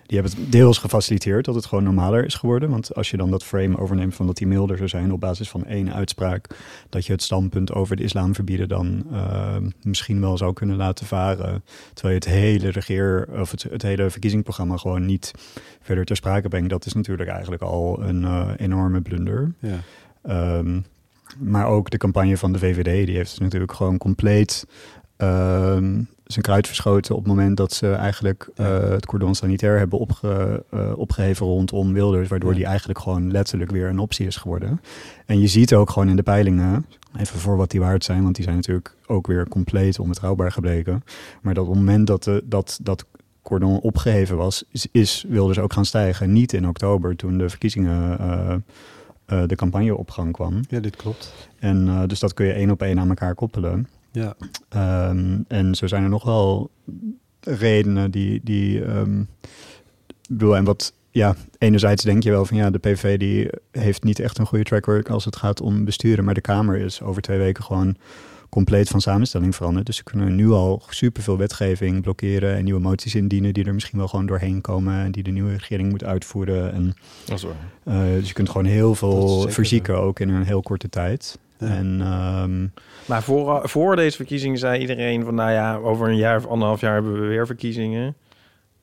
ehm, 0.09 0.15
die 0.15 0.19
hebben 0.19 0.41
het 0.41 0.51
deels 0.51 0.77
gefaciliteerd 0.77 1.45
dat 1.45 1.55
het 1.55 1.65
gewoon 1.65 1.83
normaler 1.83 2.25
is 2.25 2.35
geworden. 2.35 2.69
Want 2.69 2.95
als 2.95 3.09
je 3.09 3.17
dan 3.17 3.31
dat 3.31 3.43
frame 3.43 3.77
overneemt 3.77 4.15
van 4.15 4.25
dat 4.25 4.37
die 4.37 4.47
milder 4.47 4.77
zou 4.77 4.89
zijn 4.89 5.11
op 5.11 5.19
basis 5.19 5.49
van 5.49 5.65
één 5.65 5.93
uitspraak, 5.93 6.47
dat 6.89 7.05
je 7.05 7.11
het 7.11 7.23
standpunt 7.23 7.73
over 7.73 7.95
de 7.95 8.03
islam 8.03 8.35
verbieden 8.35 8.67
dan 8.67 9.05
eh, 9.11 9.57
misschien 9.81 10.21
wel 10.21 10.37
zou 10.37 10.53
kunnen 10.53 10.75
laten 10.75 11.05
varen. 11.05 11.63
Terwijl 11.93 12.19
je 12.19 12.29
het 12.29 12.39
hele 12.39 12.69
regeer 12.69 13.27
of 13.39 13.51
het, 13.51 13.63
het 13.63 13.81
hele 13.81 14.09
verkiezingsprogramma 14.09 14.77
gewoon 14.77 15.05
niet 15.05 15.31
verder 15.81 16.05
ter 16.05 16.15
sprake 16.15 16.47
brengt. 16.47 16.69
Dat 16.69 16.85
is 16.85 16.93
natuurlijk 16.93 17.29
eigenlijk 17.29 17.61
al 17.61 18.01
een 18.01 18.23
eh, 18.23 18.49
enorme 18.57 19.01
blunder. 19.01 19.53
ja. 19.59 19.79
Ehm, 20.21 20.81
maar 21.37 21.67
ook 21.67 21.89
de 21.89 21.97
campagne 21.97 22.37
van 22.37 22.51
de 22.51 22.59
VVD, 22.59 23.05
die 23.05 23.15
heeft 23.15 23.39
natuurlijk 23.39 23.73
gewoon 23.73 23.97
compleet 23.97 24.65
ehm, 25.17 26.03
zijn 26.31 26.45
kruid 26.45 26.67
verschoten 26.67 27.15
op 27.15 27.19
het 27.23 27.27
moment 27.33 27.57
dat 27.57 27.73
ze 27.73 27.91
eigenlijk 27.91 28.49
eh, 28.55 28.89
het 28.89 29.05
cordon 29.05 29.35
sanitair 29.35 29.77
hebben 29.77 29.99
opge, 29.99 30.63
eh, 30.69 30.91
opgeheven 30.95 31.45
rondom 31.45 31.93
Wilders, 31.93 32.27
waardoor 32.29 32.49
Ja. 32.49 32.55
die 32.55 32.65
eigenlijk 32.65 32.99
gewoon 32.99 33.31
letterlijk 33.31 33.71
weer 33.71 33.87
een 33.89 33.99
optie 33.99 34.27
is 34.27 34.35
geworden. 34.35 34.81
En 35.25 35.39
je 35.39 35.47
ziet 35.47 35.73
ook 35.73 35.89
gewoon 35.89 36.09
in 36.09 36.15
de 36.15 36.23
peilingen, 36.23 36.85
even 37.17 37.39
voor 37.39 37.57
wat 37.57 37.71
die 37.71 37.79
waard 37.79 38.03
zijn, 38.03 38.23
want 38.23 38.35
die 38.35 38.43
zijn 38.43 38.55
natuurlijk 38.55 38.95
ook 39.07 39.27
weer 39.27 39.47
compleet 39.47 39.99
onbetrouwbaar 39.99 40.51
gebleken. 40.51 41.03
Maar 41.41 41.53
dat 41.53 41.63
op 41.63 41.69
het 41.69 41.79
moment 41.79 42.07
dat 42.07 42.23
de, 42.23 42.43
dat, 42.45 42.79
dat 42.81 43.05
cordon 43.41 43.79
opgeheven 43.79 44.37
was, 44.37 44.63
is, 44.71 44.87
is 44.91 45.25
Wilders 45.27 45.59
ook 45.59 45.73
gaan 45.73 45.85
stijgen. 45.85 46.31
Niet 46.33 46.53
in 46.53 46.67
oktober, 46.67 47.15
toen 47.15 47.37
de 47.37 47.49
verkiezingen, 47.49 48.19
eh, 48.19 49.43
de 49.47 49.55
campagne 49.55 49.95
op 49.95 50.09
gang 50.11 50.31
kwam. 50.31 50.59
ja, 50.69 50.79
dit 50.79 50.95
klopt. 50.95 51.33
En 51.59 52.07
dus 52.07 52.19
dat 52.19 52.33
kun 52.33 52.45
je 52.45 52.53
één 52.53 52.71
op 52.71 52.81
één 52.81 52.99
aan 52.99 53.09
elkaar 53.09 53.35
koppelen. 53.35 53.87
Ja, 54.19 54.35
Ehm, 54.69 55.37
en 55.47 55.75
zo 55.75 55.87
zijn 55.87 56.03
er 56.03 56.09
nog 56.09 56.23
wel 56.23 56.69
redenen 57.39 58.11
die. 58.11 58.41
die 58.43 58.83
ehm, 58.85 59.19
ik 59.21 59.27
bedoel, 60.29 60.55
en 60.55 60.63
wat. 60.63 60.93
Ja, 61.11 61.35
enerzijds 61.57 62.03
denk 62.03 62.23
je 62.23 62.29
wel 62.31 62.45
van 62.45 62.57
ja, 62.57 62.69
de 62.69 62.77
PV 62.77 63.17
die 63.17 63.49
heeft 63.71 64.03
niet 64.03 64.19
echt 64.19 64.37
een 64.37 64.45
goede 64.45 64.63
track 64.63 64.85
record 64.85 65.09
als 65.09 65.25
het 65.25 65.35
gaat 65.35 65.61
om 65.61 65.85
besturen. 65.85 66.23
Maar 66.25 66.33
de 66.33 66.41
Kamer 66.41 66.77
is 66.77 67.01
over 67.01 67.21
twee 67.21 67.37
weken 67.37 67.63
gewoon 67.63 67.95
compleet 68.49 68.89
van 68.89 69.01
samenstelling 69.01 69.55
veranderd. 69.55 69.85
Dus 69.85 69.95
ze 69.95 70.03
kunnen 70.03 70.35
nu 70.35 70.49
al 70.49 70.81
superveel 70.89 71.37
wetgeving 71.37 72.01
blokkeren 72.01 72.55
en 72.55 72.63
nieuwe 72.63 72.79
moties 72.79 73.15
indienen 73.15 73.53
die 73.53 73.65
er 73.65 73.73
misschien 73.73 73.97
wel 73.99 74.07
gewoon 74.07 74.25
doorheen 74.25 74.61
komen 74.61 74.93
en 75.03 75.11
die 75.11 75.23
de 75.23 75.31
nieuwe 75.31 75.51
regering 75.51 75.89
moet 75.89 76.03
uitvoeren. 76.03 76.73
En 76.73 76.93
Dat 77.25 77.37
is 77.37 77.43
waar. 77.43 77.55
eh, 77.83 78.13
dus 78.13 78.27
je 78.27 78.33
kunt 78.33 78.49
gewoon 78.49 78.65
heel 78.67 78.95
veel 78.95 79.49
verzieken, 79.49 79.97
ook 80.01 80.19
in 80.19 80.29
een 80.29 80.43
heel 80.43 80.61
korte 80.61 80.89
tijd. 80.89 81.39
Ja. 81.59 81.67
En 81.67 82.01
ehm, 82.01 82.67
Maar 83.05 83.23
voor, 83.23 83.69
voor 83.69 83.95
deze 83.95 84.15
verkiezingen 84.15 84.57
zei 84.57 84.79
iedereen 84.79 85.23
van... 85.23 85.35
nou 85.35 85.51
ja, 85.51 85.75
over 85.75 86.09
een 86.09 86.17
jaar 86.17 86.37
of 86.37 86.47
anderhalf 86.47 86.81
jaar 86.81 86.93
hebben 86.93 87.21
we 87.21 87.27
weer 87.27 87.45
verkiezingen. 87.45 88.15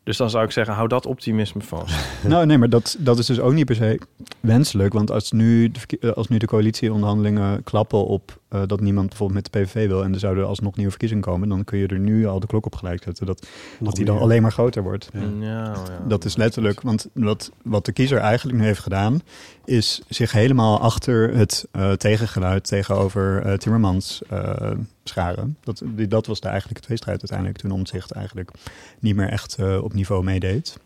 Dus 0.06 0.16
dan 0.16 0.30
zou 0.30 0.44
ik 0.44 0.50
zeggen, 0.50 0.74
hou 0.74 0.88
dat 0.88 1.06
optimisme 1.06 1.60
vast. 1.62 1.94
nou, 2.28 2.46
nee, 2.46 2.58
maar 2.58 2.68
dat, 2.68 2.96
dat 2.98 3.18
is 3.18 3.26
dus 3.26 3.40
ook 3.40 3.52
niet 3.52 3.64
per 3.64 3.74
se 3.74 4.00
wenselijk. 4.40 4.92
Want 4.92 5.10
als 5.10 5.32
nu 5.32 5.72
eh, 6.00 6.10
als 6.10 6.28
nu 6.28 6.38
de 6.38 6.46
coalitieonderhandelingen 6.46 7.62
klappen 7.62 8.06
op 8.06 8.40
eh, 8.56 8.62
dat 8.66 8.80
niemand 8.80 9.08
bijvoorbeeld 9.08 9.42
met 9.42 9.52
de 9.52 9.60
PVV 9.60 9.88
wil 9.88 10.04
en 10.04 10.12
er 10.12 10.18
zouden 10.18 10.46
alsnog 10.46 10.74
nieuwe 10.74 10.90
verkiezingen 10.90 11.24
komen, 11.24 11.48
dan 11.48 11.64
kun 11.64 11.78
je 11.78 11.86
er 11.86 11.98
nu 11.98 12.26
al 12.26 12.40
de 12.40 12.46
klok 12.46 12.66
op 12.66 12.74
gelijk 12.74 13.02
zetten. 13.02 13.26
Dat, 13.26 13.40
Nog 13.40 13.88
dat 13.88 13.94
die 13.94 14.04
dan 14.04 14.14
meer. 14.14 14.24
alleen 14.24 14.42
maar 14.42 14.52
groter 14.52 14.82
wordt. 14.82 15.08
Ja. 15.12 15.20
Ja, 15.40 15.64
ja. 15.64 16.04
Dat 16.08 16.24
is 16.24 16.36
letterlijk, 16.36 16.80
want 16.80 17.08
wat, 17.12 17.50
wat 17.62 17.84
de 17.84 17.92
kiezer 17.92 18.18
eigenlijk 18.18 18.58
nu 18.58 18.64
heeft 18.64 18.80
gedaan, 18.80 19.20
is 19.64 20.02
zich 20.08 20.32
helemaal 20.32 20.80
achter 20.80 21.34
het 21.36 21.66
eh, 21.72 21.92
tegengeluid 21.92 22.64
tegenover 22.66 23.42
eh, 23.42 23.52
Timmermans 23.54 24.22
eh, 24.28 24.70
scharen. 25.04 25.56
Dat, 25.60 25.82
die, 25.84 26.08
dat 26.08 26.26
was 26.26 26.40
de 26.40 26.48
eigenlijke 26.48 26.82
tweestrijd 26.82 27.18
uiteindelijk, 27.18 27.58
toen 27.58 27.70
Omtzigt 27.70 28.10
eigenlijk 28.10 28.50
niet 28.98 29.16
meer 29.16 29.28
echt 29.28 29.56
eh, 29.58 29.82
op 29.82 29.92
niveau 29.92 30.24
meedeed. 30.24 30.78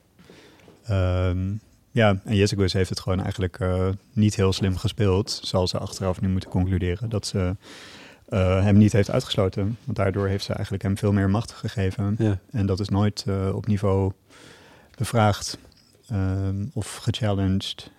Ehm, 0.85 1.39
ja, 1.91 2.21
en 2.25 2.37
Jessicus 2.37 2.73
heeft 2.73 2.89
het 2.89 3.01
gewoon 3.01 3.21
eigenlijk 3.21 3.61
eh, 3.61 3.89
niet 4.13 4.35
heel 4.35 4.53
slim 4.53 4.77
gespeeld, 4.77 5.41
zal 5.43 5.69
ze 5.69 5.79
achteraf 5.79 6.21
nu 6.21 6.29
moeten 6.29 6.51
concluderen, 6.51 7.09
dat 7.09 7.27
ze 7.27 7.57
eh, 8.29 8.63
hem 8.63 8.77
niet 8.77 8.93
heeft 8.93 9.11
uitgesloten. 9.11 9.79
Want 9.85 9.97
daardoor 9.97 10.27
heeft 10.27 10.45
ze 10.45 10.53
eigenlijk 10.53 10.83
hem 10.83 10.99
veel 10.99 11.13
meer 11.13 11.31
macht 11.31 11.53
gegeven. 11.53 12.15
Ja. 12.19 12.39
En 12.51 12.67
dat 12.67 12.81
is 12.81 12.89
nooit 12.89 13.25
eh, 13.27 13.55
op 13.55 13.67
niveau 13.67 14.13
bevraagd 14.97 15.59
ehm, 16.09 16.65
of 16.73 16.97
gechallenged. 16.97 17.91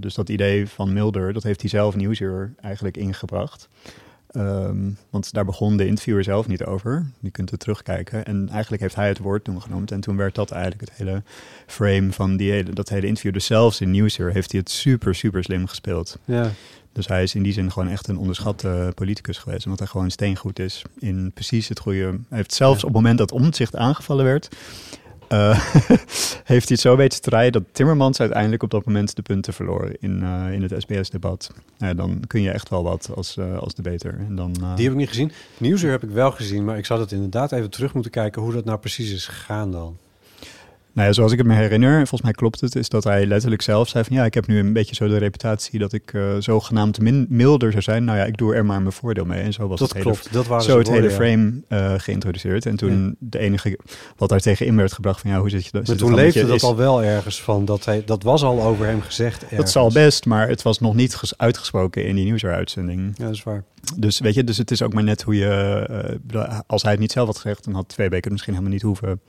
Dus 0.00 0.14
dat 0.14 0.28
idee 0.28 0.68
van 0.68 0.92
Mulder, 0.92 1.32
dat 1.32 1.42
heeft 1.42 1.60
hij 1.60 1.70
zelf 1.70 1.96
Nieuwsuur 1.96 2.54
eigenlijk 2.60 2.96
ingebracht. 2.96 3.68
Ehm, 4.32 4.90
want 5.10 5.32
daar 5.32 5.44
begon 5.44 5.76
de 5.76 5.86
interviewer 5.86 6.24
zelf 6.24 6.46
niet 6.46 6.64
over. 6.64 7.06
Je 7.20 7.30
kunt 7.30 7.50
het 7.50 7.60
terugkijken. 7.60 8.24
En 8.24 8.48
eigenlijk 8.48 8.82
heeft 8.82 8.94
hij 8.94 9.08
het 9.08 9.18
woord 9.18 9.44
toen 9.44 9.62
genoemd. 9.62 9.90
En 9.90 10.00
toen 10.00 10.16
werd 10.16 10.34
dat 10.34 10.50
eigenlijk 10.50 10.80
het 10.80 10.92
hele 10.98 11.22
frame 11.66 12.12
van 12.12 12.36
die 12.36 12.50
hele, 12.50 12.70
dat 12.70 12.88
hele 12.88 13.06
interview. 13.06 13.32
Dus 13.32 13.46
zelfs 13.46 13.80
in 13.80 13.90
Nieuwsuur 13.90 14.32
heeft 14.32 14.50
hij 14.52 14.60
het 14.60 14.70
super, 14.70 15.14
super 15.14 15.44
slim 15.44 15.66
gespeeld. 15.66 16.18
Ja. 16.24 16.50
Dus 16.92 17.06
hij 17.06 17.22
is 17.22 17.34
in 17.34 17.42
die 17.42 17.52
zin 17.52 17.72
gewoon 17.72 17.88
echt 17.88 18.08
een 18.08 18.18
onderschatte 18.18 18.92
politicus 18.94 19.38
geweest. 19.38 19.64
Omdat 19.64 19.78
hij 19.80 19.88
gewoon 19.88 20.10
steengoed 20.10 20.58
is 20.58 20.82
in 20.98 21.30
precies 21.34 21.68
het 21.68 21.78
goede... 21.78 22.04
Hij 22.04 22.38
heeft 22.38 22.54
zelfs 22.54 22.80
Ja. 22.80 22.88
op 22.88 22.94
het 22.94 23.02
moment 23.02 23.18
dat 23.18 23.32
Omtzigt 23.32 23.76
aangevallen 23.76 24.24
werd... 24.24 24.48
eh, 25.32 25.58
heeft 26.52 26.68
hij 26.68 26.76
het 26.76 26.80
zo 26.80 26.96
weten 26.96 27.22
te 27.22 27.30
draaien 27.30 27.52
dat 27.52 27.62
Timmermans 27.72 28.20
uiteindelijk 28.20 28.62
op 28.62 28.70
dat 28.70 28.84
moment 28.84 29.16
de 29.16 29.22
punten 29.22 29.52
verloor 29.52 29.92
in, 30.00 30.22
eh, 30.22 30.52
in 30.52 30.62
het 30.62 30.74
SBS-debat. 30.76 31.50
Dan 31.96 32.22
kun 32.26 32.42
je 32.42 32.50
echt 32.50 32.68
wel 32.68 32.82
wat 32.82 33.10
als, 33.14 33.36
eh 33.36 33.58
als 33.58 33.74
de 33.74 33.82
beter. 33.82 34.18
En 34.18 34.34
dan, 34.36 34.52
Die 34.52 34.84
heb 34.84 34.92
ik 34.92 34.94
niet 34.94 35.08
gezien. 35.08 35.32
Nieuwsuur 35.58 35.90
heb 35.90 36.02
ik 36.02 36.10
wel 36.10 36.30
gezien, 36.30 36.64
maar 36.64 36.78
ik 36.78 36.86
zou 36.86 36.98
dat 36.98 37.12
inderdaad 37.12 37.52
even 37.52 37.70
terug 37.70 37.94
moeten 37.94 38.12
kijken 38.12 38.42
hoe 38.42 38.52
dat 38.52 38.64
nou 38.64 38.78
precies 38.78 39.12
is 39.12 39.26
gegaan 39.26 39.72
dan. 39.72 39.96
Nou 40.94 41.06
ja, 41.08 41.12
zoals 41.12 41.32
ik 41.32 41.38
het 41.38 41.46
me 41.46 41.54
herinner, 41.54 41.96
volgens 41.96 42.22
mij 42.22 42.32
klopt 42.32 42.60
het, 42.60 42.74
is 42.76 42.88
dat 42.88 43.04
hij 43.04 43.26
letterlijk 43.26 43.62
zelf 43.62 43.88
zei 43.88 44.04
van 44.04 44.16
ja, 44.16 44.24
ik 44.24 44.34
heb 44.34 44.46
nu 44.46 44.58
een 44.58 44.72
beetje 44.72 44.94
zo 44.94 45.08
de 45.08 45.16
reputatie 45.16 45.78
dat 45.78 45.92
ik 45.92 46.12
eh, 46.12 46.22
zogenaamd 46.38 47.00
min, 47.00 47.26
milder 47.28 47.70
zou 47.70 47.82
zijn. 47.82 48.04
Nou 48.04 48.18
ja, 48.18 48.24
ik 48.24 48.36
doe 48.36 48.54
er 48.54 48.64
maar 48.64 48.80
mijn 48.80 48.92
voordeel 48.92 49.24
mee. 49.24 49.42
En 49.42 49.52
zo 49.52 49.68
was 49.68 49.78
dat 49.78 49.88
het 49.88 49.98
hele 49.98 50.10
klopt, 50.10 50.32
dat 50.32 50.46
waren 50.46 50.64
zo 50.64 50.78
het 50.78 50.88
hele 50.88 51.00
woorden, 51.00 51.16
frame 51.16 51.52
eh, 51.68 51.94
geïntroduceerd. 51.96 52.66
En 52.66 52.76
toen 52.76 53.16
de 53.18 53.38
enige 53.38 53.78
wat 54.16 54.28
daar 54.28 54.40
tegen 54.40 54.66
in 54.66 54.76
werd 54.76 54.92
gebracht 54.92 55.20
van 55.20 55.30
ja, 55.30 55.38
hoe 55.40 55.50
zit 55.50 55.64
je 55.64 55.70
dat? 55.72 55.86
Maar 55.86 55.96
toen 55.96 56.14
leefde 56.14 56.46
dat 56.46 56.62
al 56.62 56.76
wel 56.76 57.02
ergens 57.04 57.42
van, 57.42 57.64
dat, 57.64 57.84
hij, 57.84 58.02
dat 58.06 58.22
was 58.22 58.42
al 58.42 58.62
over 58.62 58.86
hem 58.86 59.00
gezegd 59.00 59.40
Dat 59.40 59.50
ergens. 59.50 59.72
zal 59.72 59.90
best, 59.92 60.26
maar 60.26 60.48
het 60.48 60.62
was 60.62 60.78
nog 60.80 60.94
niet 60.94 61.14
ges- 61.14 61.38
uitgesproken 61.38 62.06
in 62.06 62.14
die 62.14 62.24
nieuwsuitzending. 62.24 63.12
Ja, 63.16 63.24
dat 63.24 63.34
is 63.34 63.42
waar. 63.42 63.64
Dus 63.96 64.18
weet 64.20 64.34
je, 64.34 64.44
dus 64.44 64.58
het 64.58 64.70
is 64.70 64.82
ook 64.82 64.92
maar 64.92 65.02
net 65.04 65.22
hoe 65.22 65.36
je, 65.36 65.46
eh, 66.32 66.58
als 66.66 66.82
hij 66.82 66.90
het 66.90 67.00
niet 67.00 67.12
zelf 67.12 67.26
had 67.26 67.38
gezegd, 67.38 67.64
dan 67.64 67.74
had 67.74 67.88
twee 67.88 68.08
weken 68.08 68.30
misschien 68.32 68.52
helemaal 68.52 68.74
niet 68.74 68.82
hoeven 68.82 69.20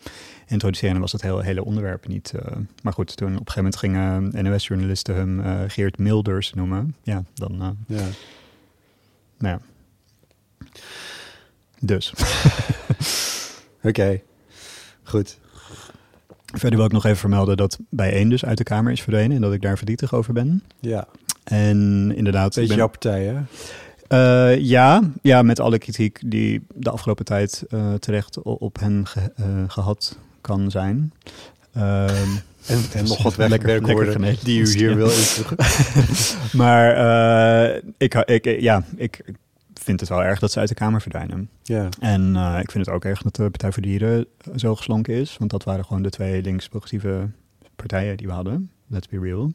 introduceren. 0.47 0.95
En 0.95 1.01
was 1.01 1.12
het 1.12 1.21
hele, 1.21 1.43
hele 1.43 1.63
onderwerp 1.65 2.07
niet. 2.07 2.33
eh, 2.33 2.55
maar 2.81 2.94
goed, 2.94 3.15
toen 3.18 3.37
op 3.37 3.48
een 3.48 3.51
gegeven 3.51 3.98
moment 4.01 4.31
gingen 4.33 4.44
NOS-journalisten 4.51 5.15
hem 5.15 5.39
eh, 5.41 5.59
Geert 5.68 5.98
Milders 5.98 6.53
noemen. 6.53 6.96
Ja, 7.03 7.24
dan, 7.33 7.61
eh, 7.61 7.98
Ja. 7.98 8.03
nou 9.37 9.59
ja. 9.59 9.59
Dus. 11.79 12.13
Oké, 13.83 14.22
goed. 15.03 15.37
Verder 16.46 16.77
wil 16.77 16.85
ik 16.87 16.91
nog 16.91 17.05
even 17.05 17.18
vermelden 17.18 17.57
dat 17.57 17.79
bij 17.89 18.13
één 18.13 18.29
dus 18.29 18.46
uit 18.46 18.57
de 18.57 18.63
Kamer 18.63 18.91
is 18.91 19.01
verdwenen 19.01 19.35
en 19.35 19.41
dat 19.41 19.53
ik 19.53 19.61
daar 19.61 19.77
verdrietig 19.77 20.13
over 20.13 20.33
ben. 20.33 20.63
Ja, 20.79 21.07
En 21.44 22.11
inderdaad, 22.15 22.53
beetje 22.55 22.68
ben, 22.68 22.77
jouw 22.77 22.87
partij, 22.87 23.24
hè? 23.25 23.41
Eh, 24.07 24.59
ja, 24.59 25.01
ja, 25.22 25.41
met 25.41 25.59
alle 25.59 25.77
kritiek 25.77 26.20
die 26.25 26.61
de 26.75 26.89
afgelopen 26.89 27.25
tijd 27.25 27.63
eh, 27.70 27.94
terecht 27.94 28.41
op 28.41 28.79
hen 28.79 29.07
ge- 29.07 29.31
eh, 29.35 29.46
gehad 29.68 30.18
kan 30.44 30.72
zijn. 30.72 31.14
Ehm, 31.74 32.29
En, 32.68 32.84
en 32.94 33.03
nog 33.14 33.24
wat 33.24 33.36
wegwerkwoorden 33.36 34.36
die 34.44 34.60
u 34.62 34.68
hier 34.68 34.96
wil 34.96 35.06
invoegen. 35.20 35.58
maar 36.58 36.92
eh, 36.96 37.82
ik, 37.98 38.14
ik, 38.16 38.62
ja, 38.62 38.84
ik 38.96 39.24
vind 39.74 40.00
het 40.00 40.10
wel 40.10 40.24
erg 40.24 40.40
dat 40.40 40.51
ze 40.51 40.60
uit 40.60 40.70
de 40.70 40.75
Kamer 40.75 41.01
verdwijnen. 41.01 41.50
Ja, 41.64 41.90
En 42.00 42.36
eh, 42.36 42.58
ik 42.62 42.72
vind 42.72 42.86
het 42.86 42.96
ook 42.96 43.06
erg 43.06 43.22
dat 43.22 43.36
de 43.36 43.50
Partij 43.50 43.72
voor 43.72 43.82
Dieren 43.82 44.25
zo 44.56 44.75
geslonken 44.75 45.14
is. 45.14 45.36
Want 45.38 45.51
dat 45.51 45.64
waren 45.64 45.86
gewoon 45.86 46.01
de 46.03 46.10
twee 46.10 46.42
links-progressieve 46.42 47.29
partijen 47.75 48.18
die 48.18 48.27
we 48.27 48.34
hadden. 48.34 48.70
Let's 48.88 49.08
be 49.08 49.20
real. 49.20 49.51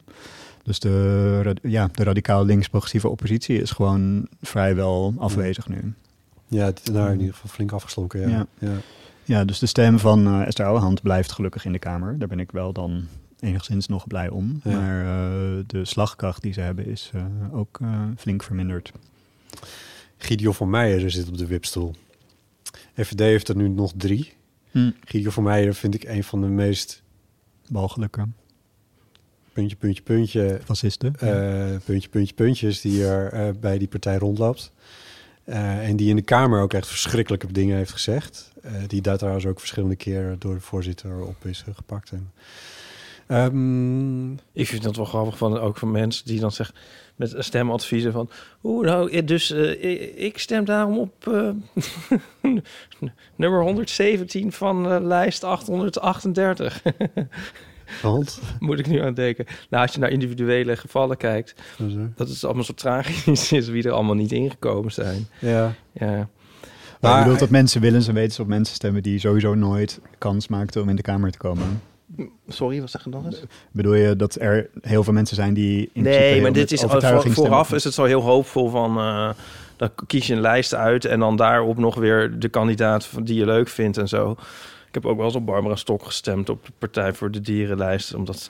Dus 0.63 0.79
de, 0.79 1.55
ja, 1.61 1.89
de 1.93 2.03
radicaal 2.03 2.45
links-progressieve 2.45 3.09
oppositie 3.09 3.61
is 3.61 3.71
gewoon 3.71 4.27
vrijwel 4.41 5.13
afwezig 5.17 5.67
nu. 5.67 5.93
ja 6.47 6.71
nou 6.91 7.11
in 7.11 7.19
ieder 7.19 7.33
geval 7.33 7.49
flink 7.49 7.71
afgeslonken, 7.71 8.19
ja. 8.19 8.27
Ja. 8.27 8.45
ja. 8.59 8.77
Ja, 9.29 9.45
dus 9.45 9.59
de 9.59 9.65
stem 9.65 9.99
van 9.99 10.27
eh, 10.27 10.47
Esther 10.47 10.65
Ouwehand 10.65 11.01
blijft 11.01 11.31
gelukkig 11.31 11.65
in 11.65 11.71
de 11.71 11.79
Kamer. 11.79 12.19
Daar 12.19 12.27
ben 12.27 12.39
ik 12.39 12.51
wel 12.51 12.73
dan 12.73 13.07
enigszins 13.39 13.87
nog 13.87 14.07
blij 14.07 14.29
om. 14.29 14.59
Ja. 14.63 14.79
Maar 14.79 15.01
eh, 15.01 15.63
de 15.67 15.85
slagkracht 15.85 16.41
die 16.41 16.53
ze 16.53 16.61
hebben 16.61 16.85
is 16.85 17.11
eh, 17.13 17.25
ook 17.51 17.79
flink 18.17 18.43
verminderd. 18.43 18.91
Gideon 20.17 20.53
van 20.53 20.69
Meijer 20.69 21.11
zit 21.11 21.27
op 21.27 21.37
de 21.37 21.45
wipstoel. 21.45 21.95
FVD 22.93 23.19
heeft 23.19 23.47
er 23.47 23.55
nu 23.55 23.67
nog 23.67 23.91
drie. 23.95 24.33
Hm. 24.71 24.91
Gideon 25.03 25.31
van 25.31 25.43
Meijer 25.43 25.75
vind 25.75 25.93
ik 25.93 26.03
een 26.03 26.23
van 26.23 26.41
de 26.41 26.47
meest 26.47 27.03
Walgelijke 27.67 28.27
puntje, 29.53 29.75
puntje, 29.75 30.03
puntje, 30.03 30.59
fascisten. 30.63 31.11
puntje, 31.85 32.09
puntje, 32.09 32.33
puntjes 32.33 32.81
die 32.81 33.05
er 33.05 33.59
bij 33.59 33.77
die 33.77 33.87
partij 33.87 34.17
rondloopt. 34.17 34.71
Eh, 35.49 35.87
en 35.87 35.95
die 35.95 36.09
in 36.09 36.15
de 36.15 36.21
Kamer 36.21 36.61
ook 36.61 36.73
echt 36.73 36.87
verschrikkelijke 36.87 37.51
dingen 37.51 37.77
heeft 37.77 37.91
gezegd. 37.91 38.51
Eh, 38.61 38.71
die 38.87 39.01
daar 39.01 39.17
trouwens 39.17 39.45
ook 39.45 39.59
verschillende 39.59 39.95
keren 39.95 40.39
door 40.39 40.53
de 40.53 40.59
voorzitter 40.61 41.21
op 41.21 41.45
is 41.45 41.63
gepakt. 41.75 42.11
En, 42.11 42.31
Ehm, 43.27 44.31
Ik 44.33 44.67
vind 44.67 44.83
dat 44.83 44.95
wel 44.95 45.05
grappig 45.05 45.37
van 45.37 45.57
ook 45.59 45.77
van 45.77 45.91
mensen 45.91 46.25
die 46.25 46.39
dan 46.39 46.51
zeggen 46.51 46.75
met 47.15 47.35
stemadviezen 47.37 48.11
van 48.11 48.29
oeh 48.63 48.85
nou 48.85 49.11
eh, 49.11 49.25
dus 49.25 49.51
ik- 49.51 50.37
stem 50.39 50.65
daarom 50.65 50.97
op 50.97 51.25
nummer 53.35 53.61
117 53.61 54.51
van 54.51 55.03
lijst 55.07 55.43
838. 55.43 56.81
want, 58.01 58.39
Moet 58.59 58.79
ik 58.79 58.87
nu 58.87 59.01
aan 59.01 59.13
denken. 59.13 59.45
Nou, 59.69 59.83
als 59.83 59.93
je 59.93 59.99
naar 59.99 60.09
individuele 60.09 60.75
gevallen 60.77 61.17
kijkt, 61.17 61.55
dat 62.15 62.29
het 62.29 62.43
allemaal 62.43 62.63
zo 62.63 62.73
tragisch 62.73 63.51
is 63.51 63.67
wie 63.67 63.83
er 63.83 63.91
allemaal 63.91 64.15
niet 64.15 64.31
ingekomen 64.31 64.91
zijn. 64.91 65.27
ja. 65.39 65.73
Ja. 65.93 66.27
Maar 67.01 67.11
je 67.11 67.15
Maar- 67.15 67.23
bedoelt 67.23 67.39
dat 67.39 67.49
mensen 67.49 67.81
willen 67.81 68.01
ze 68.01 68.11
weten 68.13 68.31
ze 68.33 68.41
op 68.41 68.47
mensen 68.47 68.75
stemmen 68.75 69.03
die 69.03 69.19
sowieso 69.19 69.53
nooit 69.55 69.99
kans 70.17 70.47
maakten 70.47 70.81
om 70.81 70.89
in 70.89 70.95
de 70.95 71.01
Kamer 71.01 71.31
te 71.31 71.37
komen. 71.37 71.81
Sorry, 72.47 72.79
wat 72.81 72.89
zeg 72.89 73.03
je 73.03 73.09
nog 73.09 73.25
eens? 73.25 73.41
Bedoel 73.71 73.93
je 73.93 74.15
dat 74.15 74.35
er 74.39 74.69
heel 74.81 75.03
veel 75.03 75.13
mensen 75.13 75.35
zijn 75.35 75.53
die 75.53 75.89
in 75.93 76.03
Nee, 76.03 76.41
maar 76.41 76.53
dit 76.53 76.71
is 76.71 76.81
voor- 76.81 77.23
vooraf 77.33 77.73
is 77.73 77.83
het 77.83 77.93
zo 77.93 78.03
heel 78.03 78.21
hoopvol 78.21 78.69
van. 78.69 78.97
eh, 78.97 79.29
dan 79.77 79.89
kies 80.07 80.27
je 80.27 80.33
een 80.33 80.41
lijst 80.41 80.73
uit 80.73 81.05
en 81.05 81.19
dan 81.19 81.35
daarop 81.35 81.77
nog 81.77 81.95
weer 81.95 82.39
de 82.39 82.49
kandidaat 82.49 83.05
van- 83.05 83.23
die 83.23 83.35
je 83.35 83.45
leuk 83.45 83.67
vindt 83.69 83.97
en 83.97 84.07
zo. 84.07 84.35
Ik 84.89 84.95
heb 84.95 85.05
ook 85.05 85.17
wel 85.17 85.25
eens 85.25 85.35
op 85.35 85.45
Barbara 85.45 85.75
Stok 85.75 86.03
gestemd 86.05 86.49
op 86.49 86.65
de 86.65 86.71
Partij 86.77 87.13
voor 87.13 87.31
de 87.31 87.41
Dierenlijst. 87.41 88.13
Omdat, 88.13 88.49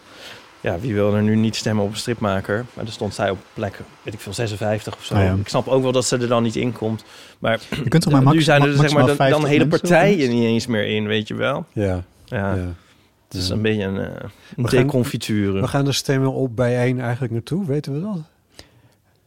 ja, 0.61 0.79
wie 0.79 0.93
wil 0.93 1.15
er 1.15 1.21
nu 1.21 1.35
niet 1.35 1.55
stemmen 1.55 1.83
op 1.83 1.91
een 1.91 1.97
stripmaker? 1.97 2.65
Maar 2.73 2.83
dan 2.83 2.93
stond 2.93 3.13
zij 3.13 3.29
op 3.29 3.37
plek, 3.53 3.79
weet 4.01 4.13
ik 4.13 4.19
veel, 4.19 4.33
56 4.33 4.95
of 4.95 5.03
zo. 5.05 5.13
Ah, 5.13 5.23
ja. 5.23 5.33
Ik 5.33 5.47
snap 5.47 5.67
ook 5.67 5.83
wel 5.83 5.91
dat 5.91 6.05
ze 6.05 6.17
er 6.17 6.27
dan 6.27 6.43
niet 6.43 6.55
in 6.55 6.71
komt. 6.73 7.03
Maar 7.39 7.59
Je 7.83 7.87
kunt 7.89 8.03
toch 8.03 8.13
maar 8.13 8.23
max, 8.23 8.35
nu 8.35 8.41
zijn 8.41 8.61
er 8.61 8.73
zeg 8.73 8.91
maar 8.93 8.99
dan, 8.99 9.07
dan 9.07 9.15
50 9.15 9.47
hele 9.49 9.67
partijen 9.67 10.29
niet 10.29 10.43
eens 10.43 10.67
meer 10.67 10.85
in, 10.87 11.07
weet 11.07 11.27
je 11.27 11.35
wel. 11.35 11.65
Ja, 11.73 12.03
Ja, 12.25 12.55
ja. 12.55 12.73
het 13.27 13.33
is 13.41 13.49
een 13.49 13.61
beetje 13.61 13.83
een, 13.83 13.97
eh 13.97 14.03
een 14.05 14.63
We 14.63 14.67
gaan- 14.69 14.79
deconfiture. 14.81 15.61
We 15.61 15.67
gaan 15.67 15.85
de 15.85 15.91
stemmen 15.91 16.33
op 16.33 16.55
bijeen 16.55 16.99
eigenlijk 17.01 17.33
naartoe, 17.33 17.65
weten 17.65 17.93
we 17.93 18.01
dat? 18.01 18.17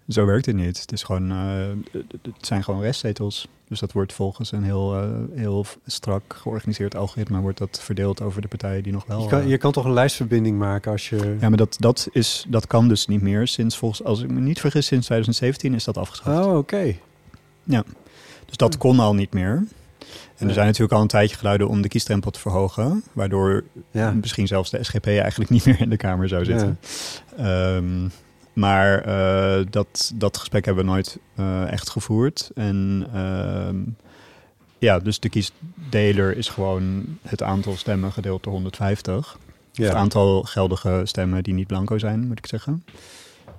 Zo 0.08 0.24
werkt 0.26 0.46
het 0.46 0.56
niet. 0.56 0.80
Het, 0.80 0.92
is 0.92 1.02
gewoon, 1.02 1.30
eh, 1.30 2.00
het 2.22 2.46
zijn 2.46 2.64
gewoon 2.64 2.80
restzetels. 2.80 3.48
Dus 3.68 3.80
dat 3.80 3.92
wordt 3.92 4.12
volgens 4.12 4.52
een 4.52 4.62
heel, 4.64 4.94
eh, 4.96 5.08
heel 5.34 5.66
strak 5.86 6.22
georganiseerd 6.38 6.96
algoritme... 6.96 7.40
wordt 7.40 7.58
dat 7.58 7.80
verdeeld 7.82 8.22
over 8.22 8.42
de 8.42 8.48
partijen 8.48 8.82
die 8.82 8.92
nog 8.92 9.06
wel... 9.06 9.22
Je 9.22 9.28
kan, 9.28 9.40
eh, 9.40 9.48
je 9.48 9.58
kan 9.58 9.72
toch 9.72 9.84
een 9.84 9.92
lijstverbinding 9.92 10.58
maken 10.58 10.92
als 10.92 11.08
je... 11.08 11.36
Ja, 11.40 11.48
maar 11.48 11.58
dat, 11.58 11.76
dat, 11.78 12.08
is, 12.12 12.44
dat 12.48 12.66
kan 12.66 12.88
dus 12.88 13.06
niet 13.06 13.22
meer. 13.22 13.48
Sinds 13.48 13.76
volgens, 13.76 14.04
als 14.04 14.22
ik 14.22 14.30
me 14.30 14.40
niet 14.40 14.60
vergis, 14.60 14.86
sinds 14.86 15.06
2017 15.06 15.74
is 15.74 15.84
dat 15.84 15.96
afgeschaft. 15.98 16.46
Oh, 16.46 16.56
oké. 16.56 16.96
Dus 18.46 18.56
dat 18.56 18.76
kon 18.78 19.00
al 19.00 19.14
niet 19.14 19.32
meer. 19.32 19.54
En 19.54 19.66
Ja. 20.38 20.46
er 20.46 20.52
zijn 20.54 20.66
natuurlijk 20.66 20.92
al 20.92 21.00
een 21.00 21.06
tijdje 21.08 21.36
geluiden 21.36 21.68
om 21.68 21.82
de 21.82 21.88
kiesdrempel 21.88 22.30
te 22.30 22.38
verhogen. 22.40 23.02
Waardoor 23.12 23.64
Ja. 23.90 24.10
misschien 24.10 24.46
zelfs 24.46 24.70
de 24.70 24.84
SGP 24.84 25.06
eigenlijk 25.06 25.50
niet 25.50 25.64
meer 25.64 25.80
in 25.80 25.90
de 25.90 25.96
Kamer 25.96 26.28
zou 26.28 26.44
zitten. 26.44 26.78
Ehm, 27.36 28.08
maar 28.52 29.04
eh, 29.04 29.66
dat, 29.70 30.12
dat 30.14 30.36
gesprek 30.36 30.64
hebben 30.64 30.84
we 30.84 30.90
nooit 30.90 31.18
eh, 31.34 31.72
echt 31.72 31.90
gevoerd. 31.90 32.50
En 32.54 33.08
ehm, 33.12 33.76
ja, 34.78 34.98
dus 34.98 35.20
de 35.20 35.28
kiesdeler 35.28 36.36
is 36.36 36.48
gewoon 36.48 37.18
het 37.22 37.42
aantal 37.42 37.76
stemmen 37.76 38.12
gedeeld 38.12 38.42
door 38.42 38.52
150. 38.52 39.38
Ja. 39.72 39.84
Het 39.84 39.94
aantal 39.94 40.42
geldige 40.42 41.00
stemmen 41.04 41.42
die 41.42 41.54
niet 41.54 41.66
blanco 41.66 41.98
zijn, 41.98 42.26
moet 42.26 42.38
ik 42.38 42.46
zeggen. 42.46 42.84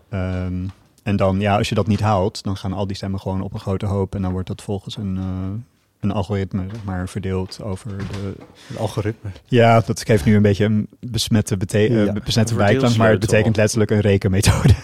Ehm, 0.09 0.67
en 1.03 1.15
dan, 1.15 1.39
ja, 1.39 1.57
als 1.57 1.69
je 1.69 1.75
dat 1.75 1.87
niet 1.87 1.99
haalt, 1.99 2.43
dan 2.43 2.57
gaan 2.57 2.73
al 2.73 2.87
die 2.87 2.95
stemmen 2.95 3.19
gewoon 3.19 3.41
op 3.41 3.53
een 3.53 3.59
grote 3.59 3.85
hoop. 3.85 4.15
En 4.15 4.21
dan 4.21 4.31
wordt 4.31 4.47
dat 4.47 4.61
volgens 4.61 4.97
een, 4.97 5.17
eh, 5.17 5.72
een 6.03 6.11
algoritme 6.11 6.65
zeg 6.71 6.83
maar, 6.83 7.09
verdeeld 7.09 7.61
over 7.61 7.97
de... 7.97 8.33
Algoritme. 8.77 9.29
Ja, 9.45 9.79
dat 9.79 10.05
geeft 10.05 10.25
nu 10.25 10.35
een 10.35 10.41
beetje 10.41 10.65
een 10.65 10.87
besmette, 10.99 11.57
bete- 11.57 11.77
eh, 11.87 12.05
Ja, 12.05 12.13
besmette 12.13 12.51
een 12.51 12.57
bijklank, 12.57 12.95
maar 12.95 13.11
het 13.11 13.19
betekent 13.19 13.55
letterlijk 13.55 13.91
een 13.91 13.99
rekenmethode. 13.99 14.73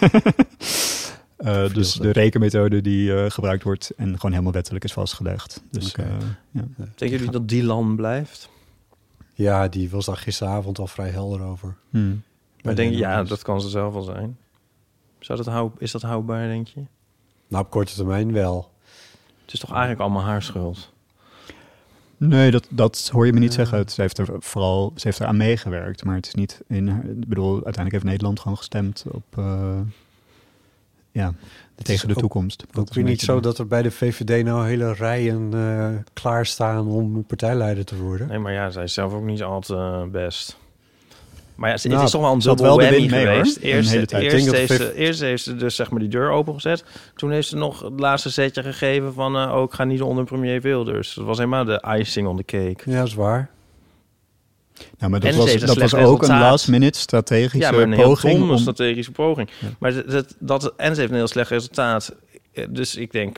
Eh, 1.36 1.72
dus 1.74 1.94
de 1.94 2.10
rekenmethode 2.10 2.80
die 2.80 3.14
eh, 3.14 3.30
gebruikt 3.30 3.62
wordt 3.62 3.90
en 3.96 4.14
gewoon 4.14 4.30
helemaal 4.30 4.52
wettelijk 4.52 4.84
is 4.84 4.92
vastgelegd. 4.92 5.62
Dus 5.70 5.88
Oké. 5.88 6.02
eh, 6.02 6.08
ja. 6.50 6.64
Denken 6.76 7.08
jullie 7.08 7.30
dat 7.30 7.48
die 7.48 7.64
land 7.64 7.96
blijft? 7.96 8.48
Ja, 9.34 9.68
die 9.68 9.90
was 9.90 10.06
daar 10.06 10.16
gisteravond 10.16 10.78
al 10.78 10.86
vrij 10.86 11.08
helder 11.08 11.42
over. 11.42 11.76
Hmm. 11.90 12.22
Maar 12.62 12.74
denk 12.74 12.92
je, 12.92 12.98
ja, 12.98 13.22
dat 13.22 13.42
kan 13.42 13.60
ze 13.60 13.68
zelf 13.68 13.92
wel 13.92 14.02
zijn. 14.02 14.38
Zou 15.18 15.38
dat 15.38 15.46
hou, 15.46 15.70
is 15.78 15.90
dat 15.90 16.02
houdbaar, 16.02 16.46
denk 16.48 16.66
je? 16.68 16.80
Nou, 17.48 17.64
op 17.64 17.70
korte 17.70 17.94
termijn 17.94 18.32
wel. 18.32 18.70
Het 19.44 19.52
is 19.52 19.60
toch 19.60 19.70
eigenlijk 19.70 20.00
allemaal 20.00 20.22
haar 20.22 20.42
schuld? 20.42 20.92
Nee, 22.28 22.50
dat, 22.50 22.66
dat 22.70 23.08
hoor 23.12 23.26
je 23.26 23.32
me 23.32 23.38
niet 23.38 23.52
zeggen. 23.54 23.78
Het, 23.78 23.92
ze 23.92 24.00
heeft 24.00 24.18
er 24.18 24.28
vooral 24.38 24.92
ze 24.96 25.06
heeft 25.06 25.18
er 25.18 25.26
aan 25.26 25.36
meegewerkt, 25.36 26.04
maar 26.04 26.14
het 26.14 26.26
is 26.26 26.34
niet 26.34 26.60
in. 26.68 26.88
Ik 26.88 27.28
bedoel, 27.28 27.52
uiteindelijk 27.52 27.92
heeft 27.92 28.04
Nederland 28.04 28.40
gewoon 28.40 28.56
gestemd 28.56 29.04
op. 29.10 29.22
eh, 29.36 29.78
ja, 31.12 31.34
Het 31.74 31.84
tegen 31.84 32.08
de 32.08 32.14
ook- 32.14 32.20
toekomst. 32.20 32.58
Dat 32.66 32.78
Ook 32.78 32.88
is 32.88 32.94
weer 32.94 33.04
een 33.04 33.10
niet 33.10 33.20
zo 33.20 33.40
dat 33.40 33.58
er 33.58 33.66
bij 33.66 33.82
de 33.82 33.90
VVD 33.90 34.44
nou 34.44 34.66
hele 34.66 34.92
rijen 34.92 35.48
eh 35.54 35.88
klaarstaan 36.12 36.86
om 36.86 37.24
partijleider 37.24 37.84
te 37.84 37.96
worden. 37.96 38.28
Nee, 38.28 38.38
maar 38.38 38.52
ja, 38.52 38.70
zij 38.70 38.82
is 38.84 38.94
zelf 38.94 39.12
ook 39.12 39.24
niet 39.24 39.42
al 39.42 39.60
te 39.60 39.74
eh, 39.74 40.04
best. 40.10 40.56
Maar 41.60 41.68
ja, 41.68 41.74
het 41.74 41.84
Nou, 41.84 42.04
is 42.04 42.10
toch 42.10 42.20
wel 42.20 42.32
een 42.32 42.38
dubbel 42.38 42.64
wel 42.64 42.76
whammy 42.76 42.98
mee, 42.98 43.08
geweest. 43.08 43.56
Eerst, 43.56 43.92
eerst, 43.92 44.10
dat 44.10 44.20
heeft 44.20 44.72
ze, 44.72 44.94
eerst 44.94 45.20
heeft 45.20 45.42
ze 45.42 45.56
dus 45.56 45.74
zeg 45.74 45.90
maar 45.90 46.00
die 46.00 46.08
deur 46.08 46.30
opengezet. 46.30 46.84
Toen 47.14 47.30
heeft 47.30 47.48
ze 47.48 47.56
nog 47.56 47.80
het 47.80 48.00
laatste 48.00 48.28
zetje 48.28 48.62
gegeven 48.62 49.12
van... 49.12 49.36
eh, 49.36 49.54
oh, 49.56 49.62
ik 49.62 49.72
ga 49.72 49.84
niet 49.84 50.02
onder 50.02 50.24
premier 50.24 50.60
Wilders. 50.60 51.14
Dat 51.14 51.24
was 51.24 51.38
helemaal 51.38 51.64
de 51.64 51.84
icing 51.98 52.26
on 52.28 52.36
the 52.36 52.44
cake. 52.44 52.90
Ja, 52.90 52.98
dat 52.98 53.06
is 53.06 53.14
waar. 53.14 53.50
Nou, 54.98 55.10
maar 55.10 55.20
dat 55.20 55.32
En 55.32 55.36
was, 55.38 55.56
dat 55.56 55.76
was 55.76 55.94
ook 55.94 56.00
een 56.00 56.18
resultaat. 56.18 56.50
last 56.50 56.68
minute 56.68 56.98
strategische 56.98 57.58
Ja, 57.58 57.70
maar 57.70 57.80
een 57.80 57.92
heel 57.92 58.04
poging. 58.04 58.50
om- 58.50 58.58
strategische 58.58 59.12
poging. 59.12 59.48
Ja. 59.58 59.68
Maar 59.78 60.06
dat, 60.06 60.34
dat, 60.38 60.72
en 60.76 60.94
ze 60.94 61.00
heeft 61.00 61.12
een 61.12 61.18
heel 61.18 61.28
slecht 61.28 61.50
resultaat. 61.50 62.14
Eh, 62.52 62.64
Dus 62.70 62.96
ik 62.96 63.12
denk... 63.12 63.36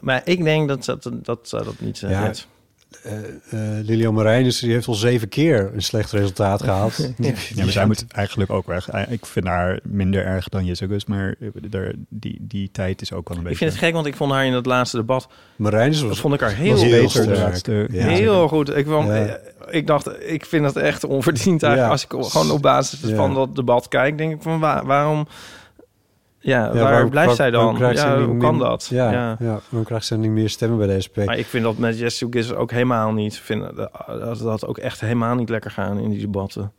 Maar 0.00 0.22
ik 0.24 0.44
denk 0.44 0.68
dat 0.68 0.84
dat, 0.84 1.02
dat, 1.02 1.24
dat, 1.24 1.50
dat 1.50 1.74
niet 1.78 2.02
eh, 2.02 2.10
Ja. 2.10 2.32
Eh 3.02 3.12
eh 3.50 3.84
Lilian 3.84 4.14
Marijnis 4.14 4.58
die 4.58 4.72
heeft 4.72 4.86
al 4.86 4.94
zeven 4.94 5.28
keer 5.28 5.70
een 5.74 5.82
slecht 5.82 6.12
resultaat 6.12 6.62
gehad. 6.68 7.10
Ja, 7.18 7.32
maar 7.56 7.72
zij 7.72 7.86
moet 7.86 8.04
eigenlijk 8.08 8.50
ook 8.50 8.66
weg. 8.66 8.88
Eh, 8.90 9.02
Ik 9.12 9.26
vind 9.26 9.46
haar 9.46 9.78
minder 9.82 10.24
erg 10.24 10.48
dan 10.48 10.64
Jessicus, 10.64 11.04
maar 11.04 11.34
er- 11.70 11.94
die, 12.08 12.36
die 12.40 12.68
tijd 12.72 13.02
is 13.02 13.12
ook 13.12 13.28
wel 13.28 13.36
een 13.36 13.42
Ik 13.42 13.48
beetje... 13.48 13.64
vind 13.64 13.70
het 13.76 13.84
gek, 13.84 13.92
want 13.94 14.06
ik 14.06 14.16
vond 14.16 14.32
haar 14.32 14.46
in 14.46 14.52
het 14.52 14.66
laatste 14.66 14.96
debat... 14.96 15.28
Marijnis 15.56 15.98
Dat 16.00 16.08
was, 16.08 16.20
vond 16.20 16.34
ik 16.34 16.40
haar 16.40 16.54
heel, 16.54 16.76
heel 16.76 17.02
beter 17.02 17.38
laatste- 17.38 17.88
Ja. 17.90 18.06
Heel 18.06 18.48
goed. 18.48 18.76
Ik, 18.76 18.86
Ja. 18.86 19.06
eh, 19.26 19.34
ik 19.70 19.86
dacht, 19.86 20.10
ik 20.30 20.44
vind 20.46 20.64
dat 20.64 20.76
echt 20.76 21.04
onverdiend 21.04 21.62
eigenlijk. 21.62 22.00
Ja. 22.02 22.16
Als 22.18 22.26
ik 22.26 22.30
gewoon 22.32 22.50
op 22.50 22.62
basis 22.62 23.00
Ja. 23.00 23.14
van 23.16 23.34
dat 23.34 23.56
debat 23.56 23.88
kijk, 23.88 24.18
denk 24.18 24.32
ik 24.34 24.42
van 24.42 24.60
waar, 24.60 24.84
waarom... 24.86 25.26
Ja, 26.46 26.64
Ja, 26.64 26.72
waar 26.72 26.82
waarom- 26.82 27.10
blijft 27.10 27.36
zij 27.36 27.50
dan? 27.50 27.74
krijgt 27.74 28.00
Ja, 28.00 28.22
hoe 28.22 28.36
kan 28.38 28.56
meer- 28.56 28.66
dat? 28.66 28.86
Ja, 28.90 29.12
Ja. 29.12 29.36
ja. 29.38 29.60
waarom 29.68 29.84
krijgt 29.84 30.06
ze 30.06 30.16
niet 30.16 30.30
meer 30.30 30.48
stemmen 30.48 30.78
bij 30.78 30.86
de 30.86 31.00
SP? 31.06 31.16
Maar 31.16 31.38
ik 31.38 31.46
vind 31.46 31.64
dat 31.64 31.78
met 31.78 31.98
Jesse 31.98 32.56
ook 32.56 32.70
helemaal 32.70 33.12
niet... 33.12 33.38
Vind, 33.38 33.76
dat 34.06 34.38
dat 34.38 34.66
ook 34.66 34.78
echt 34.78 35.00
helemaal 35.00 35.34
niet 35.34 35.48
lekker 35.48 35.70
gaan 35.70 35.98
in 35.98 36.10
die 36.10 36.20
debatten. 36.20 36.72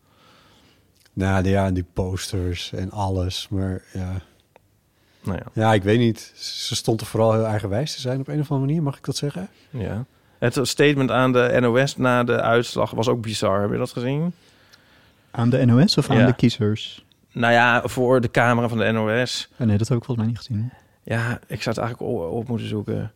Nou 1.14 1.44
de- 1.44 1.50
ja, 1.50 1.66
en 1.66 1.74
die 1.74 1.86
posters 1.94 2.74
en 2.74 2.92
alles. 2.92 3.48
Maar 3.50 3.82
ja. 3.94 4.12
Nou 5.24 5.38
ja, 5.38 5.46
ja, 5.54 5.74
ik 5.74 5.84
weet 5.84 6.00
niet. 6.00 6.32
Ze 6.36 6.76
stond 6.76 7.02
er 7.02 7.08
vooral 7.08 7.34
heel 7.34 7.46
eigenwijs 7.46 7.96
te 7.96 8.02
zijn 8.02 8.20
op 8.20 8.28
een 8.28 8.40
of 8.40 8.52
andere 8.52 8.68
manier. 8.68 8.84
Mag 8.84 8.98
ik 8.98 9.04
dat 9.06 9.16
zeggen? 9.16 9.48
ja. 9.70 10.06
Het 10.40 10.60
statement 10.62 11.12
aan 11.12 11.32
de 11.32 11.58
NOS 11.60 11.98
na 11.98 12.24
de 12.24 12.42
uitslag 12.42 12.92
was 12.92 13.08
ook 13.08 13.22
bizar. 13.22 13.62
Heb 13.62 13.72
je 13.72 13.78
dat 13.78 13.92
gezien? 13.92 14.34
Aan 15.32 15.50
de 15.50 15.66
NOS 15.66 15.98
of 15.98 16.10
aan 16.10 16.18
Ja. 16.18 16.26
de 16.26 16.34
kiezers? 16.34 17.05
Nou 17.36 17.54
ja, 17.54 17.82
voor 17.86 18.22
de 18.22 18.32
camera 18.32 18.68
van 18.68 18.78
de 18.78 18.92
NOS. 18.92 19.50
Oh, 19.60 19.68
nee, 19.68 19.78
dat 19.78 19.88
heb 19.88 19.98
ik 19.98 20.04
volgens 20.04 20.18
mij 20.18 20.28
niet 20.28 20.38
gezien. 20.38 20.72
Ja, 21.04 21.40
ik 21.48 21.62
zou 21.62 21.76
het 21.76 21.86
eigenlijk 21.86 22.02
op, 22.02 22.32
op 22.32 22.48
moeten 22.48 22.68
zoeken. 22.68 23.12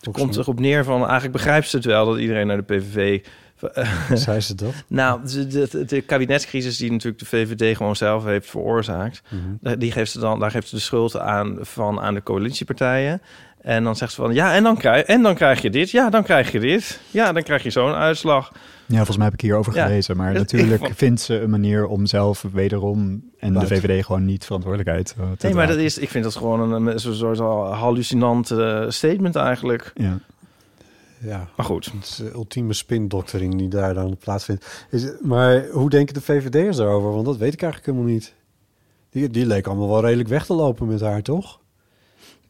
Het 0.00 0.10
komt 0.14 0.36
erop 0.36 0.60
neer 0.60 0.84
van, 0.84 1.00
eigenlijk 1.00 1.32
begrijpt 1.32 1.68
ze 1.68 1.76
het 1.76 1.84
wel 1.84 2.06
dat 2.06 2.18
iedereen 2.18 2.46
naar 2.46 2.64
de 2.66 2.76
PVV... 2.76 3.26
mij 4.08 4.16
Zei 4.18 4.40
ze 4.40 4.54
dat? 4.54 4.72
nou, 4.88 5.20
de, 5.26 5.46
de, 5.46 5.84
de 5.84 6.00
kabinetscrisis 6.00 6.76
die 6.76 6.90
natuurlijk 6.90 7.18
de 7.18 7.26
VVD 7.26 7.76
gewoon 7.76 7.96
zelf 7.96 8.24
heeft 8.24 8.50
veroorzaakt... 8.50 9.22
Mhm. 9.28 9.78
die 9.78 9.92
geeft 9.92 10.10
ze 10.10 10.18
dan, 10.18 10.40
daar 10.40 10.50
geeft 10.50 10.68
ze 10.68 10.74
de 10.74 10.80
schuld 10.80 11.18
aan, 11.18 11.58
van 11.60 12.00
aan 12.00 12.14
de 12.14 12.22
coalitiepartijen. 12.22 13.22
En 13.66 13.84
dan 13.84 13.96
zegt 13.96 14.12
ze 14.12 14.20
van, 14.22 14.34
ja, 14.34 14.54
en 14.54 14.62
dan, 14.62 14.76
krijg, 14.76 15.04
en 15.04 15.22
dan 15.22 15.34
krijg 15.34 15.62
je 15.62 15.70
dit. 15.70 15.90
Ja, 15.90 16.10
dan 16.10 16.22
krijg 16.22 16.52
je 16.52 16.60
dit. 16.60 17.00
Ja, 17.10 17.32
dan 17.32 17.42
krijg 17.42 17.62
je 17.62 17.70
zo'n 17.70 17.92
uitslag. 17.92 18.52
Ja, 18.86 18.96
volgens 18.96 19.16
mij 19.16 19.24
heb 19.26 19.34
ik 19.34 19.40
hierover 19.40 19.74
Ja. 19.74 19.86
gelezen. 19.86 20.16
Maar 20.16 20.30
Dus 20.32 20.38
natuurlijk 20.40 20.82
vond- 20.84 20.96
vindt 20.96 21.20
ze 21.20 21.40
een 21.40 21.50
manier 21.50 21.86
om 21.86 22.06
zelf 22.06 22.44
wederom 22.52 23.22
en 23.38 23.52
de. 23.52 23.66
VVD 23.66 24.04
gewoon 24.04 24.24
niet 24.24 24.44
verantwoordelijkheid 24.44 25.14
eh, 25.18 25.24
te 25.38 25.46
Nee, 25.46 25.54
maar 25.54 25.66
dat 25.66 25.76
is, 25.76 25.98
ik 25.98 26.08
vind 26.08 26.24
dat 26.24 26.36
gewoon 26.36 26.72
een, 26.72 26.86
een 26.86 26.98
soort 27.00 27.38
hallucinant 27.78 28.50
eh, 28.50 28.84
statement 28.88 29.36
eigenlijk. 29.36 29.90
Ja. 29.94 30.18
Ja. 31.20 31.48
Maar 31.56 31.66
goed. 31.66 31.84
Het 31.84 32.04
is 32.04 32.16
de 32.16 32.30
ultieme 32.34 32.72
spindoktering 32.72 33.58
die 33.58 33.68
daar 33.68 33.94
dan 33.94 34.16
plaatsvindt. 34.16 34.86
Is, 34.90 35.10
maar 35.22 35.66
hoe 35.72 35.90
denken 35.90 36.14
de 36.14 36.20
VVD'ers 36.20 36.76
daarover? 36.76 37.12
Want 37.12 37.26
dat 37.26 37.36
weet 37.36 37.52
ik 37.52 37.62
eigenlijk 37.62 37.92
helemaal 37.92 38.14
niet. 38.14 38.34
Die, 39.10 39.30
die 39.30 39.46
leek 39.46 39.66
allemaal 39.66 39.88
wel 39.88 40.00
redelijk 40.00 40.28
weg 40.28 40.46
te 40.46 40.54
lopen 40.54 40.86
met 40.86 41.00
haar, 41.00 41.22
toch? 41.22 41.60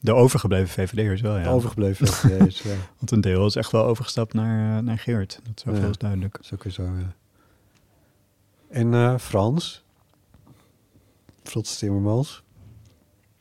De 0.06 0.14
overgebleven 0.14 0.68
VVD'ers 0.68 1.20
wel, 1.20 1.36
ja. 1.36 1.42
De 1.42 1.48
overgebleven 1.48 2.06
VVD'ers, 2.06 2.62
ja. 2.62 2.74
Want 2.98 3.10
een 3.10 3.20
deel 3.20 3.46
is 3.46 3.56
echt 3.56 3.72
wel 3.72 3.84
overgestapt 3.84 4.34
naar, 4.34 4.76
eh, 4.78 4.82
naar 4.84 4.98
Geert. 4.98 5.40
Dat 5.44 5.62
is 5.66 5.80
Ja. 5.80 5.80
wel 5.80 5.90
duidelijk. 5.98 6.38
Je 6.62 6.70
zo, 6.70 6.82
ja. 6.82 7.14
En 8.70 8.94
eh, 8.94 9.14
Frans? 9.18 9.84
Frans 11.42 11.78
Timmermans? 11.78 12.42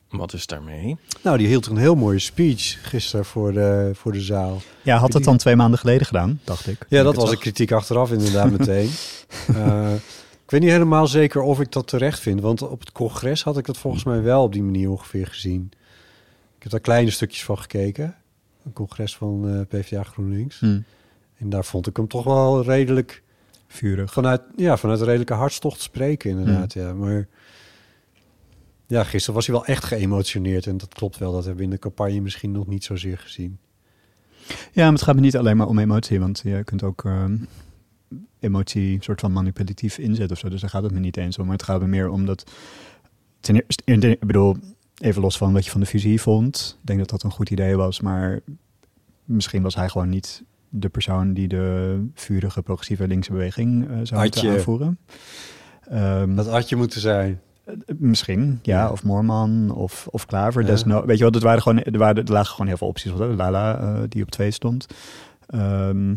Wat 0.08 0.32
is 0.32 0.46
daarmee? 0.46 0.96
Nou, 1.22 1.38
die 1.38 1.46
hield 1.46 1.66
een 1.66 1.76
heel 1.76 1.94
mooie 1.94 2.18
speech 2.18 2.88
gisteren 2.88 3.24
voor 3.24 3.52
de, 3.52 3.90
voor 3.94 4.12
de 4.12 4.20
zaal. 4.20 4.60
Ja, 4.82 4.98
had 4.98 5.12
het 5.12 5.24
dan 5.24 5.36
twee 5.36 5.56
maanden 5.56 5.78
geleden 5.78 6.06
gedaan, 6.06 6.40
dacht 6.44 6.66
ik. 6.66 6.86
Ja, 6.88 7.02
dat 7.02 7.16
was 7.16 7.30
een 7.30 7.38
kritiek 7.38 7.72
achteraf 7.72 8.12
inderdaad 8.12 8.50
meteen. 8.50 8.90
Eh, 9.46 9.94
ik 10.44 10.50
weet 10.52 10.60
niet 10.60 10.70
helemaal 10.70 11.06
zeker 11.06 11.40
of 11.40 11.60
ik 11.60 11.72
dat 11.72 11.86
terecht 11.86 12.20
vind. 12.20 12.40
Want 12.40 12.62
op 12.62 12.80
het 12.80 12.92
congres 12.92 13.42
had 13.42 13.58
ik 13.58 13.64
dat 13.66 13.78
volgens 13.78 14.04
mij 14.04 14.22
wel 14.22 14.42
op 14.42 14.52
die 14.52 14.62
manier 14.62 14.90
ongeveer 14.90 15.26
gezien. 15.26 15.70
Ik 16.56 16.62
heb 16.62 16.70
daar 16.70 16.80
kleine 16.80 17.10
stukjes 17.10 17.44
van 17.44 17.58
gekeken. 17.58 18.14
Een 18.64 18.72
congres 18.72 19.16
van 19.16 19.48
eh, 19.48 19.60
PvdA 19.80 20.02
GroenLinks. 20.02 20.58
Hm, 20.60 20.80
En 21.36 21.48
daar 21.50 21.64
vond 21.64 21.86
ik 21.86 21.96
hem 21.96 22.08
toch 22.08 22.24
wel 22.24 22.62
redelijk 22.64 23.22
vurig. 23.66 24.12
vanuit, 24.12 24.42
ja, 24.56 24.76
vanuit 24.76 25.00
redelijke 25.00 25.34
hartstocht 25.34 25.80
spreken 25.80 26.30
inderdaad. 26.30 26.72
Ja. 26.72 26.92
Maar 26.92 27.28
ja, 28.86 29.04
gisteren 29.04 29.34
was 29.34 29.46
hij 29.46 29.54
wel 29.54 29.64
echt 29.66 29.84
geëmotioneerd. 29.84 30.66
En 30.66 30.76
dat 30.76 30.94
klopt 30.94 31.18
wel. 31.18 31.32
Dat 31.32 31.40
hebben 31.40 31.58
we 31.58 31.64
in 31.64 31.70
de 31.70 31.78
campagne 31.78 32.20
misschien 32.20 32.52
nog 32.52 32.66
niet 32.66 32.84
zozeer 32.84 33.18
gezien. 33.18 33.58
Ja, 34.72 34.82
maar 34.84 34.92
het 34.92 35.02
gaat 35.02 35.14
me 35.14 35.20
niet 35.20 35.36
alleen 35.36 35.56
maar 35.56 35.66
om 35.66 35.78
emotie, 35.78 36.20
want 36.20 36.40
je 36.44 36.64
kunt 36.64 36.82
ook 36.82 37.04
ehm, 37.04 37.36
emotie 38.40 38.98
soort 39.00 39.20
van 39.20 39.32
manipulatief 39.32 39.98
inzetten 39.98 40.30
of 40.30 40.38
zo. 40.38 40.48
Dus 40.48 40.60
daar 40.60 40.70
gaat 40.70 40.82
het 40.82 40.92
me 40.92 40.98
niet 40.98 41.16
eens 41.16 41.38
om. 41.38 41.44
Maar 41.44 41.56
het 41.56 41.64
gaat 41.64 41.80
me 41.80 41.86
meer 41.86 42.08
om 42.08 42.26
dat. 42.26 42.50
Ten 43.40 43.54
eerste, 43.54 44.10
ik 44.10 44.26
bedoel, 44.26 44.56
even 45.00 45.22
los 45.22 45.36
van 45.36 45.52
wat 45.52 45.64
je 45.64 45.70
van 45.70 45.80
de 45.80 45.86
fusie 45.86 46.20
vond. 46.20 46.76
Ik 46.80 46.86
denk 46.86 46.98
dat 46.98 47.10
dat 47.10 47.22
een 47.22 47.30
goed 47.30 47.50
idee 47.50 47.76
was, 47.76 48.00
maar 48.00 48.40
misschien 49.24 49.62
was 49.62 49.74
hij 49.74 49.88
gewoon 49.88 50.08
niet 50.08 50.42
de 50.68 50.88
persoon 50.88 51.32
die 51.32 51.48
de 51.48 52.00
vurige 52.14 52.62
progressieve 52.62 53.06
linkse 53.06 53.32
beweging 53.32 53.88
eh, 53.90 53.96
zou 54.02 54.22
moeten 54.22 54.50
aanvoeren. 54.50 54.98
Ehm, 55.80 56.34
Dat 56.34 56.46
had 56.46 56.68
je 56.68 56.76
moeten 56.76 57.00
zijn. 57.00 57.40
Misschien, 57.98 58.58
ja. 58.62 58.90
Of 58.90 59.02
Moorman 59.02 59.70
of, 59.74 60.06
of 60.10 60.26
Klaver. 60.26 60.62
Ja. 60.62 60.66
Desno 60.66 61.06
weet 61.06 61.16
je 61.16 61.22
wel, 61.22 61.32
dat 61.32 61.42
waren 61.42 61.62
gewoon, 61.62 61.82
er, 61.82 61.98
waren, 61.98 62.24
er 62.24 62.32
lagen 62.32 62.50
gewoon 62.50 62.66
heel 62.66 62.76
veel 62.76 62.86
opties. 62.88 63.12
Wat, 63.12 63.34
Lala, 63.36 63.78
eh, 63.78 64.02
die 64.08 64.22
op 64.22 64.30
twee 64.30 64.50
stond. 64.50 64.86
Ehm, 65.46 66.14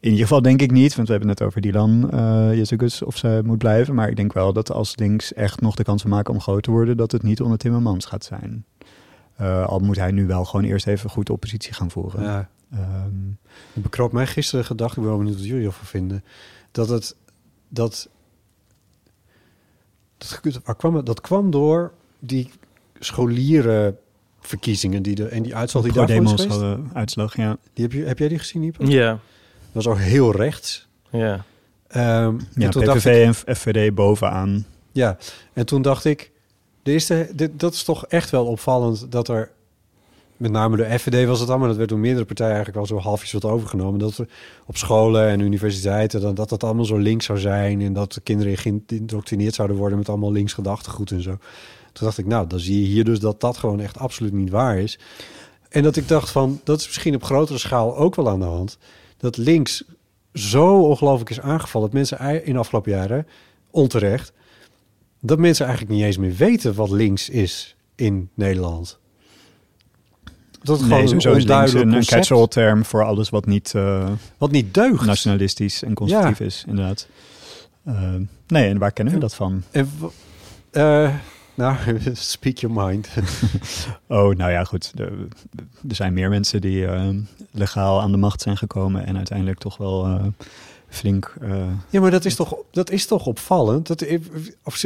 in 0.00 0.10
ieder 0.10 0.26
geval 0.26 0.42
denk 0.42 0.62
ik 0.62 0.70
niet, 0.70 0.94
want 0.94 1.06
we 1.06 1.12
hebben 1.12 1.30
het 1.30 1.38
net 1.38 1.48
over 1.48 1.60
Dylan 1.60 2.10
uh, 2.14 2.56
Jezus 2.56 3.02
of 3.02 3.16
ze 3.16 3.40
moet 3.44 3.58
blijven. 3.58 3.94
Maar 3.94 4.08
ik 4.08 4.16
denk 4.16 4.32
wel 4.32 4.52
dat 4.52 4.72
als 4.72 4.96
links 4.96 5.32
echt 5.32 5.60
nog 5.60 5.74
de 5.74 5.84
kans 5.84 6.04
maken 6.04 6.34
om 6.34 6.40
groot 6.40 6.62
te 6.62 6.70
worden, 6.70 6.96
dat 6.96 7.12
het 7.12 7.22
niet 7.22 7.40
onder 7.40 7.58
Timmermans 7.58 8.04
gaat 8.04 8.24
zijn. 8.24 8.64
Uh, 9.40 9.66
al 9.66 9.78
moet 9.78 9.96
hij 9.96 10.10
nu 10.10 10.26
wel 10.26 10.44
gewoon 10.44 10.64
eerst 10.64 10.86
even 10.86 11.10
goed 11.10 11.30
oppositie 11.30 11.72
gaan 11.72 11.90
voeren. 11.90 12.22
Ja. 12.22 12.48
Um, 12.74 13.38
Het 13.72 14.12
mij 14.12 14.26
gisteren 14.26 14.60
de 14.60 14.66
gedachte, 14.66 14.94
ik 14.94 15.00
ben 15.00 15.08
wel 15.08 15.18
benieuwd 15.18 15.38
wat 15.38 15.46
jullie 15.46 15.66
ervan 15.66 15.86
vinden, 15.86 16.24
dat 16.70 16.88
het, 16.88 17.16
dat, 17.68 18.08
dat, 20.18 20.40
waar 20.64 20.76
kwam 20.76 20.94
het, 20.94 21.06
dat 21.06 21.20
kwam 21.20 21.50
door 21.50 21.92
die 22.18 22.50
scholierenverkiezingen 22.98 25.02
die 25.02 25.14
de, 25.14 25.28
en 25.28 25.42
die 25.42 25.56
uitslag 25.56 25.82
die 25.82 25.92
daarvoor 25.92 26.22
is 26.22 26.44
geweest. 26.44 26.78
uitslag, 26.92 27.36
ja. 27.36 27.56
Die 27.72 27.84
heb, 27.84 27.92
je, 27.92 28.04
heb 28.04 28.18
jij 28.18 28.28
die 28.28 28.38
gezien, 28.38 28.62
Iep? 28.62 28.76
Ja. 28.78 29.18
Dat 29.72 29.84
was 29.84 29.86
ook 29.86 29.98
heel 29.98 30.32
rechts. 30.32 30.88
Ja. 31.10 31.44
Um, 31.96 32.40
ja, 32.54 32.68
PVV 32.68 33.04
ik, 33.04 33.46
en 33.46 33.56
FVD 33.56 33.94
bovenaan. 33.94 34.66
Ja, 34.92 35.16
en 35.52 35.66
toen 35.66 35.82
dacht 35.82 36.04
ik, 36.04 36.30
de 36.82 36.92
eerste, 36.92 37.30
dit, 37.34 37.60
dat 37.60 37.74
is 37.74 37.82
toch 37.82 38.06
echt 38.06 38.30
wel 38.30 38.46
opvallend 38.46 39.12
dat 39.12 39.28
er 39.28 39.50
met 40.36 40.50
name 40.50 40.76
de 40.76 40.98
FVD 40.98 41.26
was 41.26 41.40
het 41.40 41.48
allemaal, 41.48 41.68
dat 41.68 41.76
werd 41.76 41.88
door 41.88 41.98
meerdere 41.98 42.24
partijen 42.24 42.54
eigenlijk 42.54 42.80
al 42.80 42.96
zo 42.96 43.02
halfjes 43.02 43.32
wat 43.32 43.44
overgenomen. 43.44 43.98
Dat 43.98 44.18
er 44.18 44.28
op 44.66 44.76
scholen 44.76 45.28
en 45.28 45.40
universiteiten, 45.40 46.20
dat, 46.20 46.36
dat 46.36 46.48
dat 46.48 46.64
allemaal 46.64 46.84
zo 46.84 46.96
links 46.96 47.24
zou 47.24 47.38
zijn 47.38 47.80
en 47.80 47.92
dat 47.92 48.12
de 48.12 48.20
kinderen 48.20 48.56
geïndoctrineerd 48.56 49.54
zouden 49.54 49.76
worden 49.76 49.98
met 49.98 50.08
allemaal 50.08 50.32
links 50.32 50.52
gedachtegoed 50.52 51.10
en 51.10 51.22
zo. 51.22 51.38
Toen 51.92 52.06
dacht 52.06 52.18
ik, 52.18 52.26
nou, 52.26 52.46
dan 52.46 52.58
zie 52.58 52.80
je 52.80 52.86
hier 52.86 53.04
dus 53.04 53.20
dat 53.20 53.40
dat 53.40 53.56
gewoon 53.56 53.80
echt 53.80 53.98
absoluut 53.98 54.32
niet 54.32 54.50
waar 54.50 54.78
is. 54.78 54.98
En 55.68 55.82
dat 55.82 55.96
ik 55.96 56.08
dacht 56.08 56.30
van, 56.30 56.60
dat 56.64 56.80
is 56.80 56.86
misschien 56.86 57.14
op 57.14 57.24
grotere 57.24 57.58
schaal 57.58 57.96
ook 57.96 58.14
wel 58.14 58.28
aan 58.28 58.40
de 58.40 58.44
hand. 58.46 58.78
Dat 59.18 59.36
links 59.36 59.84
zo 60.32 60.80
ongelooflijk 60.80 61.30
is 61.30 61.40
aangevallen. 61.40 61.90
Dat 61.90 61.96
mensen 61.96 62.44
in 62.44 62.52
de 62.52 62.58
afgelopen 62.58 62.92
jaren, 62.92 63.26
onterecht, 63.70 64.32
dat 65.20 65.38
mensen 65.38 65.66
eigenlijk 65.66 65.96
niet 65.96 66.04
eens 66.04 66.18
meer 66.18 66.34
weten 66.34 66.74
wat 66.74 66.90
links 66.90 67.28
is 67.28 67.76
in 67.94 68.30
Nederland. 68.34 68.98
Dat 70.62 70.80
nee, 70.80 70.88
gewoon 70.88 71.24
een 71.24 71.40
onduidelijk 71.40 71.92
een 71.92 72.04
catch-all 72.04 72.46
term 72.46 72.84
voor 72.84 73.04
alles 73.04 73.28
wat 73.28 73.46
niet, 73.46 73.72
uh, 73.76 74.10
wat 74.38 74.50
niet 74.50 74.74
deugt. 74.74 75.04
Nationalistisch 75.04 75.82
en 75.82 75.94
constructief 75.94 76.38
ja. 76.38 76.44
is, 76.44 76.64
inderdaad. 76.66 77.06
Uh, 77.86 78.14
nee, 78.46 78.68
en 78.68 78.78
waar 78.78 78.92
kennen 78.92 79.14
we 79.14 79.20
dat 79.20 79.34
van? 79.34 79.62
En, 79.70 79.90
uh, 80.72 81.14
nou, 81.58 81.76
speak 82.12 82.58
your 82.58 82.86
mind. 82.86 83.08
oh, 84.06 84.34
nou 84.34 84.50
ja, 84.50 84.64
goed. 84.64 84.92
Er, 84.96 85.12
zijn 85.88 86.12
meer 86.12 86.28
mensen 86.28 86.60
die 86.60 86.80
uh, 86.80 87.08
legaal 87.50 88.00
aan 88.00 88.10
de 88.10 88.16
macht 88.16 88.40
zijn 88.40 88.56
gekomen 88.56 89.06
en 89.06 89.16
uiteindelijk 89.16 89.58
toch 89.58 89.76
wel 89.76 90.08
uh, 90.08 90.24
flink. 90.88 91.34
Uh, 91.42 91.56
ja, 91.90 92.00
maar 92.00 92.10
dat 92.10 92.24
is 92.24 92.34
toch, 92.34 92.56
dat 92.70 92.90
is 92.90 93.06
toch 93.06 93.26
opvallend? 93.26 93.86
Dat, 93.86 94.06
of, 94.64 94.84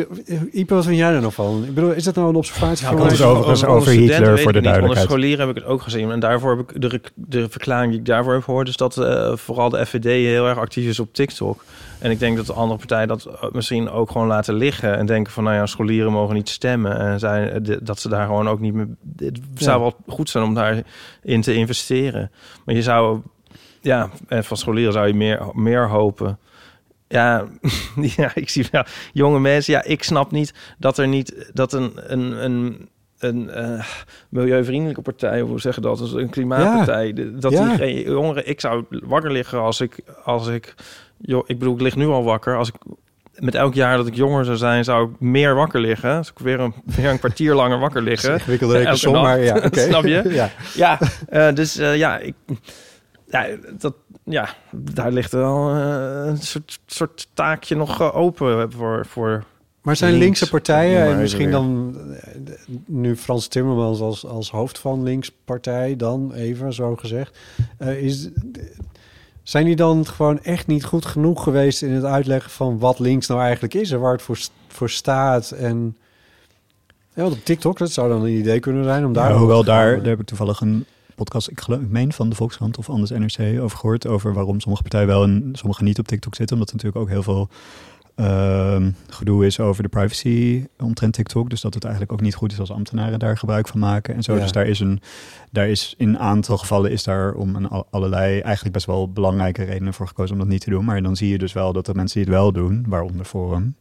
Ipe, 0.53 0.75
wat 0.75 0.85
vind 0.85 0.97
jij 0.97 1.13
er 1.13 1.21
nog 1.21 1.35
van? 1.35 1.65
Ik 1.65 1.75
bedoel, 1.75 1.91
is 1.91 2.05
dat 2.05 2.15
nou 2.15 2.29
een 2.29 2.35
observatie 2.35 2.85
ja, 2.85 2.93
van 2.93 3.07
mij? 3.07 3.07
overigens 3.07 3.65
over, 3.65 3.69
over 3.69 3.93
Hitler 3.93 4.39
voor 4.39 4.53
de 4.53 4.59
niet. 4.59 4.69
duidelijkheid. 4.69 4.83
Onder 4.83 4.99
scholieren 4.99 5.47
heb 5.47 5.57
ik 5.57 5.63
het 5.63 5.73
ook 5.73 5.83
gezien. 5.83 6.11
En 6.11 6.21
daarvoor 6.21 6.57
heb 6.57 6.71
ik 6.71 6.81
de, 6.81 7.01
de 7.15 7.49
verklaring 7.49 7.91
die 7.91 8.01
ik 8.01 8.07
daarvoor 8.07 8.33
heb 8.33 8.43
gehoord... 8.43 8.69
is 8.69 8.77
dat 8.77 8.97
uh, 8.97 9.37
vooral 9.37 9.69
de 9.69 9.87
FVD 9.87 10.05
heel 10.05 10.47
erg 10.47 10.59
actief 10.59 10.89
is 10.89 11.01
op 11.01 11.15
TikTok. 11.15 11.65
En 11.99 12.11
ik 12.11 12.19
denk 12.19 12.37
dat 12.37 12.47
de 12.47 12.53
andere 12.53 12.79
partijen 12.79 13.09
dat 13.09 13.29
misschien 13.53 13.91
ook 13.91 14.11
gewoon 14.11 14.27
laten 14.27 14.55
liggen... 14.55 14.97
en 14.97 15.07
denken 15.07 15.33
van, 15.33 15.45
nou 15.45 15.57
ja, 15.57 15.67
scholieren 15.67 16.13
mogen 16.13 16.35
niet 16.35 16.49
stemmen. 16.49 16.99
En 16.99 17.19
zijn, 17.19 17.67
dat 17.83 18.01
ze 18.01 18.09
daar 18.09 18.27
gewoon 18.27 18.49
ook 18.49 18.61
niet 18.61 18.75
meer... 18.75 18.89
Het 19.17 19.41
zou 19.55 19.77
ja. 19.77 19.83
wel 19.83 19.97
goed 20.07 20.31
zijn 20.31 20.45
om 20.45 20.55
daarin 20.55 21.41
te 21.41 21.55
investeren. 21.55 22.31
Maar 22.65 22.75
je 22.75 22.83
zou... 22.83 23.21
Ja, 23.83 24.11
en 24.29 24.45
van 24.45 24.57
scholieren 24.57 24.93
zou 24.93 25.07
je 25.07 25.15
meer, 25.15 25.41
meer 25.53 25.89
hopen... 25.89 26.39
Ja, 27.09 27.45
ja, 28.17 28.31
ik 28.35 28.49
zie 28.49 28.67
wel 28.71 28.85
jonge 29.13 29.41
mensen. 29.41 29.73
Ja, 29.73 29.85
ik 29.85 30.03
snap 30.03 30.31
niet 30.31 30.55
dat 30.79 30.99
er 30.99 31.09
niet 31.09 31.51
dat 31.53 31.73
een, 31.73 31.93
een, 31.95 32.45
een, 32.45 32.89
een 33.19 33.51
uh, 33.57 33.85
milieuvriendelijke 34.29 35.03
partij, 35.03 35.41
hoe 35.41 35.61
zeggen 35.61 35.83
dat, 35.83 35.99
dus 35.99 36.13
een 36.13 36.31
klimaatpartij, 36.31 37.07
ja. 37.07 37.25
dat 37.41 37.53
Ja. 37.53 37.65
die 37.65 37.77
geen 37.77 38.03
jongeren. 38.03 38.49
Ik 38.49 38.61
zou 38.61 38.85
wakker 38.89 39.33
liggen 39.33 39.61
als 39.61 39.81
ik, 39.81 39.99
als 40.25 40.47
ik, 40.47 40.75
joh, 41.19 41.45
ik 41.47 41.59
bedoel, 41.59 41.75
ik 41.75 41.81
lig 41.81 41.97
nu 41.97 42.07
al 42.07 42.25
wakker. 42.25 42.57
Als 42.57 42.69
ik 42.69 42.75
met 43.35 43.55
elk 43.55 43.75
jaar 43.75 43.97
dat 43.97 44.07
ik 44.07 44.15
jonger 44.15 44.45
zou 44.45 44.57
zijn, 44.57 44.85
zou 44.85 45.11
ik 45.11 45.21
meer 45.21 45.55
wakker 45.55 45.81
liggen. 45.81 46.17
Als 46.17 46.31
ik 46.31 46.39
weer 46.39 46.61
een, 46.61 46.75
weer 46.85 47.11
een 47.11 47.19
kwartier 47.19 47.55
langer 47.55 47.79
wakker 47.79 48.03
liggen. 48.11 48.33
Ingewikkelde 48.33 48.79
rekensom, 48.79 49.13
maar 49.13 49.41
ja, 49.41 49.57
oké. 49.67 49.81
Snap 49.81 50.05
je? 50.05 50.23
ja. 50.29 50.51
Ja, 50.75 50.99
eh, 51.29 51.55
dus 51.55 51.77
eh, 51.77 51.97
ja, 51.97 52.19
ik, 52.19 52.35
ja, 53.33 53.47
dat, 53.79 53.95
ja, 54.25 54.49
daar 54.71 55.13
ligt 55.13 55.33
wel 55.33 55.75
eh, 55.75 56.27
een 56.27 56.39
soort, 56.39 56.81
soort 56.87 57.29
taakje 57.35 57.77
nog 57.77 58.01
eh, 58.01 58.17
open 58.17 58.73
voor, 58.73 59.07
voor 59.07 59.45
Maar 59.83 59.97
zijn 59.97 60.11
Links, 60.11 60.25
linkse 60.25 60.49
partijen, 60.49 61.07
en 61.07 61.21
misschien 61.21 61.51
dan 61.51 61.97
eh, 62.11 62.55
nu 62.87 63.17
Frans 63.17 63.47
Timmermans 63.47 64.01
als, 64.01 64.27
als 64.27 64.51
hoofd 64.51 64.79
van 64.79 65.03
linkspartij, 65.03 65.97
dan 65.97 66.33
even 66.33 66.73
zo 66.73 66.97
gezegd, 66.97 67.39
eh, 67.79 68.03
is, 68.03 68.29
zijn 69.43 69.65
die 69.65 69.77
dan 69.77 70.07
gewoon 70.07 70.43
echt 70.43 70.67
niet 70.67 70.85
goed 70.85 71.07
genoeg 71.07 71.43
geweest 71.43 71.83
in 71.83 71.93
het 71.93 72.05
uitleggen 72.05 72.51
van 72.51 72.79
wat 72.79 72.99
links 72.99 73.27
nou 73.27 73.41
eigenlijk 73.41 73.75
is 73.75 73.91
en 73.91 74.01
waar 74.01 74.13
het 74.13 74.23
voor, 74.23 74.39
voor 74.69 74.91
staat? 74.91 75.51
En 75.51 75.97
ja, 77.15 77.23
want 77.23 77.35
op 77.35 77.45
TikTok, 77.45 77.79
dat 77.79 77.93
zou 77.93 78.09
dan 78.09 78.23
een 78.23 78.39
idee 78.39 78.61
kunnen 78.61 78.85
zijn 78.85 79.05
om 79.05 79.13
daar. 79.13 79.31
Ja, 79.31 79.37
hoewel 79.37 79.65
daar, 79.65 79.97
daar 79.97 80.07
heb 80.07 80.21
ik 80.21 80.27
toevallig 80.27 80.61
een 80.61 80.87
podcast, 81.15 81.49
ik 81.51 81.61
geloof, 81.61 81.81
ik 81.81 81.91
meen 81.91 82.13
van 82.13 82.29
de 82.29 82.37
Volkskrant 82.37 82.79
of 82.79 82.91
anders 82.91 83.11
NRC 83.11 83.61
over 83.61 83.79
gehoord, 83.79 84.07
over 84.07 84.33
waarom 84.35 84.61
sommige 84.61 84.83
partijen 84.83 85.07
wel 85.07 85.23
en 85.23 85.49
sommige 85.53 85.83
niet 85.83 85.99
op 85.99 86.07
TikTok 86.07 86.35
zitten, 86.35 86.57
omdat 86.57 86.71
er 86.71 86.77
natuurlijk 86.77 87.03
ook 87.05 87.11
heel 87.13 87.23
veel 87.23 87.49
ehm, 88.15 88.91
gedoe 89.09 89.47
is 89.47 89.61
over 89.61 89.83
de 89.83 89.89
privacy 89.89 90.67
omtrent 90.79 91.13
TikTok, 91.13 91.51
dus 91.51 91.61
dat 91.61 91.75
het 91.75 91.83
eigenlijk 91.85 92.13
ook 92.13 92.21
niet 92.21 92.35
goed 92.35 92.53
is 92.53 92.61
als 92.61 92.71
ambtenaren 92.71 93.19
daar 93.19 93.39
gebruik 93.39 93.69
van 93.69 93.81
maken 93.81 94.15
en 94.15 94.23
zo. 94.23 94.35
Ja. 94.35 94.41
Dus 94.41 94.53
daar 94.53 94.67
is 94.67 94.81
een, 94.81 95.01
daar 95.51 95.69
is 95.69 95.95
in 95.99 96.09
een 96.09 96.19
aantal 96.19 96.59
gevallen 96.59 96.91
is 96.91 97.03
daar 97.05 97.35
om 97.35 97.57
een, 97.57 97.69
al- 97.69 97.87
allerlei 97.91 98.41
eigenlijk 98.41 98.75
best 98.75 98.87
wel 98.87 99.13
belangrijke 99.13 99.65
redenen 99.65 99.95
voor 99.95 100.07
gekozen 100.07 100.33
om 100.33 100.39
dat 100.41 100.49
niet 100.49 100.61
te 100.61 100.71
doen, 100.71 100.85
maar 100.85 101.03
dan 101.03 101.17
zie 101.17 101.29
je 101.29 101.39
dus 101.39 101.53
wel 101.53 101.73
dat 101.73 101.87
de 101.87 101.95
mensen 101.95 102.17
die 102.21 102.29
het 102.29 102.39
wel 102.41 102.53
doen, 102.53 102.85
waaronder 102.89 103.25
Forum, 103.27 103.77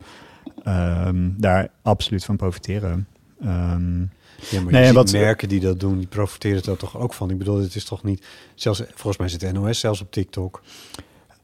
ehm, 0.64 1.30
daar 1.38 1.68
absoluut 1.82 2.26
van 2.26 2.36
profiteren. 2.36 3.08
Ehm, 3.42 4.04
Ja, 4.50 4.62
maar 4.62 4.72
Nee, 4.72 4.94
wat- 4.94 5.12
merken 5.12 5.50
die 5.50 5.60
dat 5.60 5.80
doen, 5.80 5.98
die 5.98 6.08
profiteren 6.08 6.64
er 6.64 6.78
toch 6.78 6.98
ook 6.98 7.14
van. 7.14 7.30
Ik 7.30 7.38
bedoel, 7.38 7.58
het 7.58 7.76
is 7.76 7.86
toch 7.86 8.04
niet... 8.04 8.26
Zelfs, 8.56 8.82
volgens 8.88 9.18
mij 9.18 9.28
zit 9.28 9.52
NOS 9.54 9.80
zelfs 9.80 10.02
op 10.02 10.12
TikTok. 10.12 10.62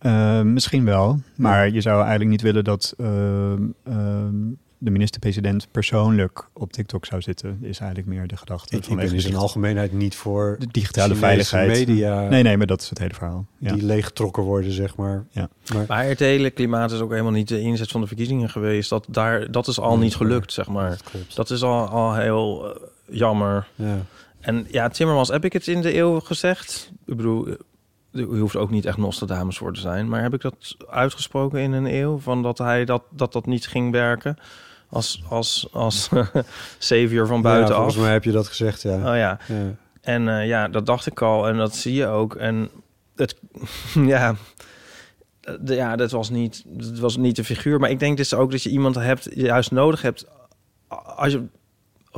Uh, 0.02 0.42
misschien 0.42 0.86
wel, 0.86 1.20
maar 1.36 1.70
je 1.70 1.82
zou 1.82 2.00
eigenlijk 2.00 2.30
niet 2.30 2.42
willen 2.42 2.64
dat 2.64 2.94
ehm, 2.98 3.62
ehm, 3.84 4.36
de 4.78 4.92
minister-president 4.92 5.68
persoonlijk 5.72 6.50
op 6.54 6.74
TikTok 6.74 7.06
zou 7.06 7.22
zitten. 7.22 7.58
Is 7.62 7.80
eigenlijk 7.80 8.10
meer 8.10 8.28
de 8.28 8.38
gedachte. 8.38 8.76
Ik, 8.76 8.86
ik 8.86 8.96
ben 8.96 9.14
in 9.14 9.22
zijn 9.22 9.36
algemeenheid 9.36 9.94
niet 9.94 10.16
voor 10.16 10.56
de 10.60 10.68
digitale 10.72 11.16
Chinese 11.16 11.26
veiligheid. 11.26 11.88
media 11.88 12.28
Nee, 12.30 12.44
nee, 12.44 12.58
maar 12.58 12.68
dat 12.68 12.82
is 12.82 12.90
het 12.90 13.00
hele 13.00 13.14
verhaal. 13.14 13.46
Ja. 13.58 13.74
die 13.74 13.84
leeggetrokken 13.84 14.44
worden, 14.44 14.72
zeg 14.72 14.96
maar. 14.96 15.26
Ja. 15.32 15.50
Maar, 15.74 15.86
Maar 15.88 16.06
het 16.06 16.20
hele 16.20 16.50
klimaat 16.50 16.92
is 16.92 17.00
ook 17.00 17.12
helemaal 17.12 17.32
niet 17.32 17.48
de 17.48 17.60
inzet 17.62 17.92
van 17.92 18.02
de 18.02 18.08
verkiezingen 18.08 18.50
geweest. 18.50 18.90
Dat, 18.90 19.06
daar, 19.10 19.52
dat 19.52 19.68
is 19.68 19.80
al 19.80 19.90
Nee, 19.96 20.04
niet 20.04 20.16
gelukt, 20.16 20.54
zeg 20.54 20.68
maar. 20.68 20.90
dat 20.90 21.04
klopt. 21.04 21.36
Dat 21.36 21.50
is 21.50 21.62
al, 21.64 21.88
al 21.88 22.16
heel 22.16 22.74
eh, 22.76 22.82
jammer. 23.06 23.68
ja. 23.76 23.98
En 24.40 24.68
ja, 24.72 24.88
Timmermans 24.88 25.30
heb 25.30 25.46
ik 25.46 25.54
het 25.54 25.68
in 25.68 25.82
de 25.82 25.98
eeuw 25.98 26.20
gezegd. 26.20 26.92
Ik 27.06 27.16
bedoel, 27.16 27.48
eh, 27.48 27.54
je 28.12 28.26
hoeft 28.26 28.56
ook 28.56 28.70
niet 28.70 28.86
echt 28.86 28.98
Nostradamus 28.98 29.58
voor 29.58 29.74
te 29.74 29.80
zijn. 29.80 30.10
Maar 30.10 30.22
heb 30.22 30.34
ik 30.34 30.42
dat 30.42 30.76
uitgesproken 30.90 31.60
in 31.60 31.72
een 31.72 31.96
eeuw? 31.96 32.18
Van 32.18 32.44
dat 32.44 32.58
hij 32.58 32.86
dat, 32.86 33.04
dat, 33.10 33.34
dat 33.34 33.46
niet 33.46 33.68
ging 33.68 33.92
werken 33.92 34.38
als, 34.90 35.24
als, 35.30 35.68
als 35.72 36.10
savior 36.78 37.28
van 37.28 37.36
Ja, 37.36 37.42
buitenaf. 37.42 37.76
volgens 37.76 37.98
mij 38.04 38.12
heb 38.12 38.24
je 38.24 38.32
dat 38.32 38.48
gezegd, 38.48 38.82
ja. 38.82 38.96
Oh 38.96 39.02
ja. 39.18 39.40
ja. 39.48 39.76
En 40.02 40.28
eh, 40.28 40.48
ja, 40.48 40.68
dat 40.68 40.86
dacht 40.86 41.06
ik 41.06 41.22
al 41.22 41.48
en 41.48 41.58
dat 41.58 41.76
zie 41.76 41.94
je 41.94 42.08
ook. 42.08 42.36
En 42.36 42.70
het, 43.16 43.36
ja, 43.94 44.36
de, 45.60 45.76
ja, 45.76 45.96
dat 45.96 46.12
was 46.12 46.30
niet, 46.30 46.64
dat 46.66 47.00
was 47.00 47.18
niet 47.18 47.36
de 47.36 47.44
figuur. 47.44 47.80
Maar 47.80 47.90
ik 47.90 48.00
denk 48.00 48.18
dus 48.18 48.34
ook 48.34 48.52
dat 48.52 48.64
je 48.64 48.70
iemand 48.70 48.96
hebt, 48.96 49.28
juist 49.34 49.72
nodig 49.72 50.02
hebt. 50.02 50.26
Als 51.16 51.32
je, 51.32 51.44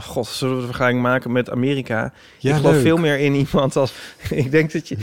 God, 0.02 0.28
zullen 0.28 0.56
we 0.56 0.60
de 0.60 0.66
vergelijking 0.68 1.02
maken 1.02 1.32
met 1.32 1.50
Amerika? 1.50 2.14
Ja, 2.38 2.50
ik 2.56 2.62
geloof 2.62 2.82
veel 2.82 2.98
meer 2.98 3.20
in 3.20 3.34
iemand 3.34 3.76
als. 3.76 3.94
ik 4.30 4.52
denk 4.52 4.72
dat 4.72 4.88
je. 4.88 4.98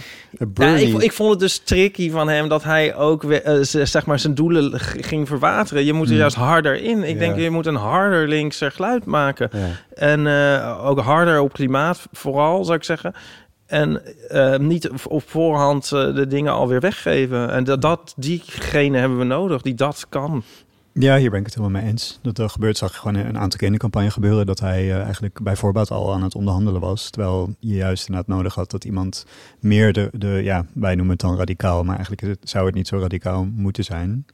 Ja, 0.54 0.76
ik, 0.76 1.02
ik 1.02 1.12
vond 1.12 1.30
het 1.30 1.40
dus 1.40 1.58
tricky 1.58 2.10
van 2.10 2.28
hem 2.28 2.48
dat 2.48 2.62
hij 2.64 2.94
ook 2.96 3.22
we- 3.22 3.40
eh, 3.42 3.84
zeg 3.84 4.06
maar 4.06 4.18
zijn 4.18 4.34
doelen 4.34 4.80
ging 4.80 5.28
verwateren. 5.28 5.84
Je 5.84 5.92
moet 5.92 6.04
er 6.04 6.10
Hmm. 6.10 6.18
juist 6.20 6.36
harder 6.36 6.82
in. 6.82 7.02
Ik 7.02 7.12
Ja. 7.14 7.18
denk 7.18 7.36
je 7.36 7.50
moet 7.50 7.66
een 7.66 7.74
harder 7.74 8.28
linkser 8.28 8.70
geluid 8.72 9.04
maken. 9.04 9.50
ja. 9.52 9.68
En 9.94 10.26
eh, 10.26 10.86
ook 10.86 11.00
harder 11.00 11.40
op 11.40 11.52
klimaat, 11.52 12.06
vooral 12.12 12.64
zou 12.64 12.76
ik 12.76 12.84
zeggen. 12.84 13.14
En 13.66 14.02
eh, 14.28 14.56
niet 14.58 14.90
op 15.08 15.22
voorhand 15.30 15.88
de 15.88 16.26
dingen 16.28 16.52
alweer 16.52 16.80
weggeven. 16.80 17.50
En 17.50 17.64
dat, 17.64 17.82
dat, 17.82 18.14
diegene 18.16 18.98
hebben 18.98 19.18
we 19.18 19.24
nodig, 19.24 19.62
die 19.62 19.74
dat 19.74 20.06
kan. 20.08 20.42
Ja, 20.98 21.16
hier 21.16 21.30
ben 21.30 21.38
ik 21.40 21.46
het 21.46 21.54
helemaal 21.54 21.80
mee 21.80 21.90
eens. 21.90 22.18
Dat 22.22 22.38
er 22.38 22.48
gebeurt, 22.48 22.76
zag 22.76 22.92
je 22.92 22.98
gewoon 22.98 23.14
een 23.14 23.38
aantal 23.38 23.58
keer 23.58 23.66
in 23.66 23.72
de 23.72 23.78
campagne 23.78 24.10
gebeuren... 24.10 24.46
dat 24.46 24.60
hij 24.60 24.90
eh, 24.92 25.02
eigenlijk 25.02 25.42
bij 25.42 25.56
voorbaat 25.56 25.90
al 25.90 26.12
aan 26.12 26.22
het 26.22 26.34
onderhandelen 26.34 26.80
was. 26.80 27.10
Terwijl 27.10 27.54
je 27.60 27.74
juist 27.74 28.06
inderdaad 28.08 28.36
nodig 28.36 28.54
had 28.54 28.70
dat 28.70 28.84
iemand 28.84 29.26
meer 29.60 29.92
de... 29.92 30.10
de 30.12 30.28
ja, 30.42 30.66
wij 30.72 30.94
noemen 30.94 31.12
het 31.12 31.20
dan 31.20 31.36
radicaal, 31.36 31.84
maar 31.84 31.96
eigenlijk 31.96 32.36
zou 32.42 32.66
het 32.66 32.74
niet 32.74 32.88
zo 32.88 32.98
radicaal 32.98 33.44
moeten 33.44 33.84
zijn... 33.84 34.26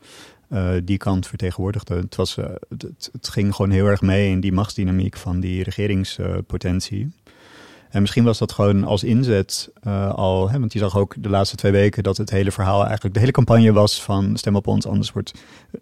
eh, 0.48 0.70
die 0.84 0.96
kant 0.98 1.26
vertegenwoordigde. 1.26 1.94
Het, 1.94 2.16
was, 2.16 2.36
eh, 2.36 2.44
het- 2.68 3.08
het 3.12 3.28
ging 3.28 3.54
gewoon 3.54 3.70
heel 3.70 3.86
erg 3.86 4.00
mee 4.00 4.30
in 4.30 4.40
die 4.40 4.52
machtsdynamiek 4.52 5.16
van 5.16 5.40
die 5.40 5.62
regeringspotentie. 5.62 7.12
En 7.92 8.00
misschien 8.00 8.24
was 8.24 8.38
dat 8.38 8.52
gewoon 8.52 8.84
als 8.84 9.04
inzet 9.04 9.70
eh, 9.82 10.14
al, 10.14 10.50
hè, 10.50 10.58
want 10.58 10.72
je 10.72 10.78
zag 10.78 10.96
ook 10.96 11.14
de 11.18 11.28
laatste 11.28 11.56
twee 11.56 11.72
weken 11.72 12.02
dat 12.02 12.16
het 12.16 12.30
hele 12.30 12.50
verhaal 12.52 12.84
eigenlijk, 12.84 13.14
de 13.14 13.20
hele 13.20 13.32
campagne 13.32 13.72
was 13.72 14.02
van 14.02 14.36
stem 14.36 14.56
op 14.56 14.66
ons, 14.66 14.86
anders, 14.86 15.12
wordt, 15.12 15.32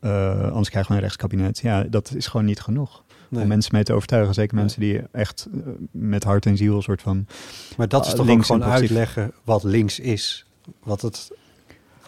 eh, 0.00 0.42
anders 0.42 0.70
krijgen 0.70 0.90
we 0.90 0.96
een 0.96 1.02
rechtskabinet. 1.04 1.58
Ja, 1.58 1.82
dat 1.82 2.12
is 2.14 2.26
gewoon 2.26 2.46
niet 2.46 2.60
genoeg 2.60 3.02
Nee. 3.28 3.42
om 3.42 3.48
mensen 3.48 3.74
mee 3.74 3.82
te 3.82 3.92
overtuigen. 3.92 4.34
Zeker 4.34 4.54
Nee. 4.54 4.62
mensen 4.62 4.80
die 4.80 5.00
echt 5.12 5.48
eh, 5.52 5.60
met 5.90 6.24
hart 6.24 6.46
en 6.46 6.56
ziel 6.56 6.76
een 6.76 6.82
soort 6.82 7.02
van... 7.02 7.26
Maar 7.76 7.88
dat 7.88 8.06
is 8.06 8.14
toch 8.14 8.28
ook 8.28 8.44
gewoon 8.44 8.64
uitleggen 8.64 9.32
wat 9.44 9.62
links 9.62 9.98
is. 9.98 10.46
Wat 10.82 11.02
het, 11.02 11.30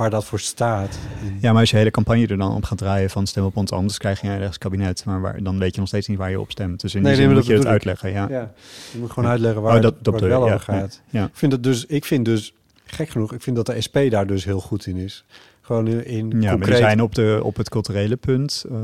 waar 0.03 0.11
dat 0.11 0.25
voor 0.25 0.41
staat. 0.41 0.99
Ja, 1.41 1.51
maar 1.53 1.61
als 1.61 1.71
je 1.71 1.77
hele 1.77 1.91
campagne 1.91 2.27
er 2.27 2.37
dan 2.39 2.55
op 2.55 2.65
gaat 2.65 2.79
draaien 2.79 3.11
van 3.11 3.27
stem 3.27 3.45
op 3.45 3.57
ons, 3.57 3.71
anders 3.71 3.99
krijg 3.99 4.21
je 4.21 4.29
een 4.29 4.39
rechtskabinet. 4.39 5.05
Maar 5.05 5.21
waar, 5.21 5.43
dan 5.43 5.59
weet 5.59 5.73
je 5.75 5.79
nog 5.81 5.89
steeds 5.89 6.09
niet 6.09 6.19
waar 6.19 6.31
je 6.31 6.41
op 6.41 6.51
stemt. 6.51 6.81
Dus 6.81 6.95
in 6.95 7.03
Nee, 7.03 7.13
die 7.17 7.21
nee, 7.21 7.21
zin 7.21 7.27
maar 7.27 7.35
moet 7.37 7.47
je 7.47 7.53
dat 7.55 7.63
het 7.63 7.73
uitleggen, 7.73 8.11
ja. 8.11 8.27
Ja, 8.41 8.53
je 8.93 8.99
moet 8.99 9.11
gewoon 9.11 9.31
uitleggen 9.31 9.63
waar, 9.63 9.77
Oh, 9.77 9.83
dat- 9.83 9.95
het, 9.95 10.05
dat 10.05 10.13
waar 10.13 10.23
het 10.23 10.31
wel 10.31 10.47
je, 10.49 10.55
over 10.55 10.75
ja, 10.75 10.79
gaat. 10.81 11.01
ja. 11.11 11.25
Ik, 11.25 11.31
vind 11.33 11.53
het 11.53 11.63
dus, 11.63 11.87
ik 11.87 12.05
vind 12.05 12.25
dus, 12.25 12.55
gek 12.85 13.09
genoeg, 13.09 13.33
ik 13.33 13.43
vind 13.43 13.57
dat 13.57 13.67
de 13.67 13.81
SP 13.87 13.97
daar 14.11 14.27
dus 14.27 14.45
heel 14.45 14.61
goed 14.61 14.87
in 14.87 14.97
is. 14.97 15.25
Gewoon 15.61 15.87
in, 15.87 16.05
in 16.05 16.31
Ja, 16.31 16.39
maar 16.41 16.51
concreet... 16.51 16.69
die 16.77 16.85
zijn 16.85 17.01
op, 17.03 17.15
de, 17.15 17.41
op 17.43 17.57
het 17.57 17.69
culturele 17.69 18.17
punt 18.17 18.65
eh, 18.71 18.77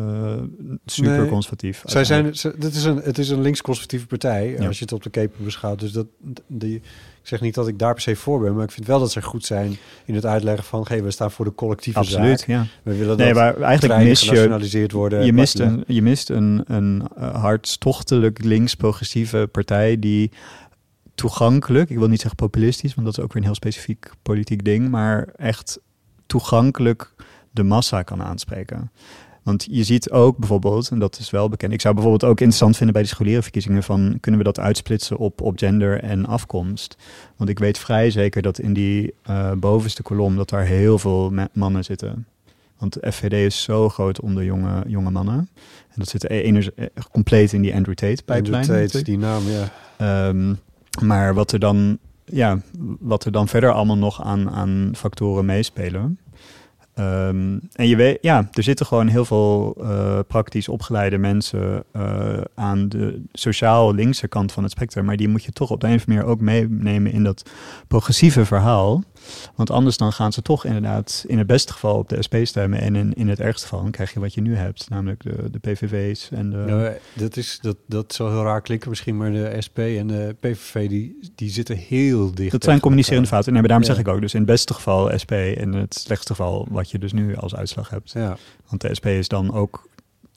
super 0.86 1.18
Nee. 1.18 1.28
conservatief. 1.28 1.82
Zij 1.84 2.04
zijn, 2.04 2.36
ze- 2.36 2.54
dit 2.58 2.74
is 2.74 2.84
een, 2.84 2.96
het 2.96 3.18
is 3.18 3.28
een 3.28 3.40
links-conservatieve 3.40 4.06
partij, 4.06 4.50
Ja. 4.58 4.66
als 4.66 4.78
je 4.78 4.84
het 4.84 4.92
op 4.92 5.02
de 5.02 5.10
keper 5.10 5.44
beschouwt. 5.44 5.80
Dus 5.80 5.92
dat, 5.92 6.06
die, 6.46 6.82
ik 7.28 7.34
zeg 7.34 7.46
niet 7.46 7.54
dat 7.54 7.68
ik 7.68 7.78
daar 7.78 7.92
per 7.92 8.02
se 8.02 8.16
voor 8.16 8.40
ben, 8.40 8.54
maar 8.54 8.64
ik 8.64 8.70
vind 8.70 8.86
wel 8.86 8.98
dat 8.98 9.12
ze 9.12 9.22
goed 9.22 9.44
zijn 9.44 9.76
in 10.04 10.14
het 10.14 10.26
uitleggen 10.26 10.64
van, 10.64 10.84
hey, 10.88 11.02
we 11.02 11.10
staan 11.10 11.30
voor 11.30 11.44
de 11.44 11.54
collectieve 11.54 11.98
Absoluut, 11.98 12.38
zaak. 12.38 12.48
ja. 12.48 12.66
We 12.82 12.96
willen 12.96 13.16
Nee, 13.16 13.26
dat 13.26 13.36
maar 13.36 13.60
eigenlijk 13.60 14.02
mis 14.02 14.20
je, 14.20 14.88
worden. 14.92 15.24
je 15.24 15.32
mist 15.32 15.58
een, 15.58 15.84
je 15.86 16.02
mist 16.02 16.30
een, 16.30 16.62
een 16.66 17.08
eh, 17.16 17.34
hartstochtelijk 17.42 18.44
links-progressieve 18.44 19.48
partij 19.52 19.98
die 19.98 20.30
toegankelijk, 21.14 21.90
ik 21.90 21.98
wil 21.98 22.08
niet 22.08 22.20
zeggen 22.20 22.36
populistisch, 22.36 22.94
want 22.94 23.06
dat 23.06 23.18
is 23.18 23.24
ook 23.24 23.32
weer 23.32 23.42
een 23.42 23.48
heel 23.48 23.56
specifiek 23.56 24.10
politiek 24.22 24.64
ding, 24.64 24.88
maar 24.88 25.28
echt 25.36 25.80
toegankelijk 26.26 27.14
de 27.50 27.62
massa 27.62 28.02
kan 28.02 28.22
aanspreken. 28.22 28.90
Want 29.48 29.66
je 29.70 29.84
ziet 29.84 30.10
ook 30.10 30.36
bijvoorbeeld, 30.36 30.90
en 30.90 30.98
dat 30.98 31.18
is 31.18 31.30
wel 31.30 31.48
bekend, 31.48 31.72
ik 31.72 31.80
zou 31.80 31.94
bijvoorbeeld 31.94 32.30
ook 32.30 32.38
interessant 32.40 32.76
vinden 32.76 32.94
bij 32.94 33.02
de 33.02 33.08
scholierenverkiezingen 33.08 33.82
van 33.82 34.16
kunnen 34.20 34.40
we 34.40 34.46
dat 34.46 34.58
uitsplitsen 34.58 35.16
op, 35.16 35.40
op 35.40 35.58
gender 35.58 36.02
en 36.02 36.26
afkomst. 36.26 36.96
Want 37.36 37.50
ik 37.50 37.58
weet 37.58 37.78
vrij 37.78 38.10
zeker 38.10 38.42
dat 38.42 38.58
in 38.58 38.72
die 38.72 39.14
eh, 39.22 39.52
bovenste 39.52 40.02
kolom 40.02 40.36
dat 40.36 40.48
daar 40.48 40.64
heel 40.64 40.98
veel 40.98 41.30
ma- 41.30 41.48
mannen 41.52 41.84
zitten. 41.84 42.26
Want 42.78 42.92
de 42.92 43.12
FVD 43.12 43.32
is 43.32 43.62
zo 43.62 43.88
groot 43.88 44.20
onder 44.20 44.44
jonge, 44.44 44.84
jonge 44.86 45.10
mannen. 45.10 45.38
En 45.88 45.94
dat 45.94 46.08
zit 46.08 46.30
e- 46.30 46.70
eh, 46.74 46.86
compleet 47.12 47.52
in 47.52 47.62
die 47.62 47.74
Andrew 47.74 47.94
Tate 47.94 48.22
Andrew 48.26 48.36
pipeline. 48.36 48.66
Tate, 48.66 48.80
natuurlijk. 48.80 49.04
die 49.04 49.18
naam, 49.18 49.42
ja. 49.48 49.68
Ehm, 49.96 50.54
maar 51.06 51.34
wat 51.34 51.52
er 51.52 51.58
dan, 51.58 51.98
ja, 52.24 52.60
wat 53.00 53.24
er 53.24 53.32
dan 53.32 53.48
verder 53.48 53.72
allemaal 53.72 53.98
nog 53.98 54.22
aan, 54.22 54.50
aan 54.50 54.90
factoren 54.94 55.44
meespelen. 55.44 56.18
Ehm, 56.98 57.58
en 57.72 57.88
je 57.88 57.96
weet, 57.96 58.18
ja, 58.20 58.48
er 58.52 58.62
zitten 58.62 58.86
gewoon 58.86 59.06
heel 59.08 59.24
veel 59.24 59.76
eh, 59.80 60.18
praktisch 60.26 60.68
opgeleide 60.68 61.18
mensen 61.18 61.84
eh, 61.92 62.40
aan 62.54 62.88
de 62.88 63.22
sociaal 63.32 63.94
linkse 63.94 64.28
kant 64.28 64.52
van 64.52 64.62
het 64.62 64.72
spectrum. 64.72 65.04
Maar 65.04 65.16
die 65.16 65.28
moet 65.28 65.44
je 65.44 65.52
toch 65.52 65.70
op 65.70 65.80
de 65.80 65.86
een 65.86 65.94
of 65.94 66.00
andere 66.00 66.22
manier 66.22 66.32
ook 66.32 66.40
meenemen 66.40 67.12
in 67.12 67.24
dat 67.24 67.50
progressieve 67.88 68.44
verhaal. 68.44 69.02
Want 69.54 69.70
anders 69.70 69.96
dan 69.96 70.12
gaan 70.12 70.32
ze 70.32 70.42
toch 70.42 70.64
inderdaad 70.64 71.24
in 71.26 71.38
het 71.38 71.46
beste 71.46 71.72
geval 71.72 71.96
op 71.98 72.08
de 72.08 72.22
SP 72.26 72.34
stemmen. 72.42 72.80
En 72.80 72.96
in, 72.96 73.12
in 73.14 73.28
het 73.28 73.40
ergste 73.40 73.66
geval 73.68 73.90
krijg 73.90 74.12
je 74.12 74.20
wat 74.20 74.34
je 74.34 74.40
nu 74.40 74.56
hebt. 74.56 74.88
Namelijk 74.90 75.22
de, 75.22 75.50
de 75.50 75.58
PVV's 75.58 76.30
en 76.30 76.50
de... 76.50 76.56
Nou, 76.56 76.92
dat, 77.12 77.36
is, 77.36 77.58
dat, 77.62 77.76
dat 77.86 78.12
zal 78.14 78.30
heel 78.30 78.42
raar 78.42 78.60
klinken 78.60 78.88
misschien, 78.88 79.16
maar 79.16 79.32
de 79.32 79.56
SP 79.66 79.78
en 79.78 80.06
de 80.06 80.36
PVV 80.40 80.88
die, 80.88 81.18
die 81.34 81.50
zitten 81.50 81.76
heel 81.76 82.34
dicht. 82.34 82.50
Dat 82.50 82.64
zijn 82.64 82.80
communicerende 82.80 83.28
fouten. 83.28 83.52
Nee, 83.52 83.60
maar 83.60 83.70
daarom 83.70 83.88
Ja. 83.88 83.94
zeg 83.94 84.04
ik 84.04 84.12
ook. 84.12 84.20
Dus 84.20 84.32
in 84.34 84.40
het 84.40 84.48
beste 84.48 84.74
geval 84.74 85.18
SP 85.22 85.32
en 85.32 85.56
in 85.56 85.72
het 85.72 85.94
slechtste 85.94 86.34
geval 86.34 86.66
wat 86.70 86.90
je 86.90 86.98
dus 86.98 87.12
nu 87.12 87.36
als 87.36 87.54
uitslag 87.54 87.90
hebt. 87.90 88.10
Ja, 88.12 88.36
Want 88.68 88.80
de 88.80 88.94
SP 88.98 89.06
is 89.06 89.28
dan 89.28 89.52
ook 89.54 89.88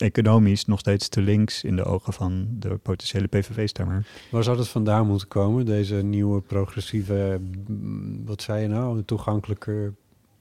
economisch 0.01 0.65
nog 0.65 0.79
steeds 0.79 1.09
te 1.09 1.21
links 1.21 1.63
in 1.63 1.75
de 1.75 1.83
ogen 1.83 2.13
van 2.13 2.47
de 2.49 2.77
potentiële 2.77 3.27
PVV-stemmer. 3.27 4.05
waar 4.29 4.43
zou 4.43 4.57
dat 4.57 4.67
vandaan 4.67 5.07
moeten 5.07 5.27
komen? 5.27 5.65
Deze 5.65 5.95
nieuwe 5.95 6.41
progressieve, 6.41 7.41
mm, 7.67 8.25
wat 8.25 8.41
zei 8.41 8.61
je 8.61 8.67
nou, 8.67 8.97
een 8.97 9.05
toegankelijke 9.05 9.93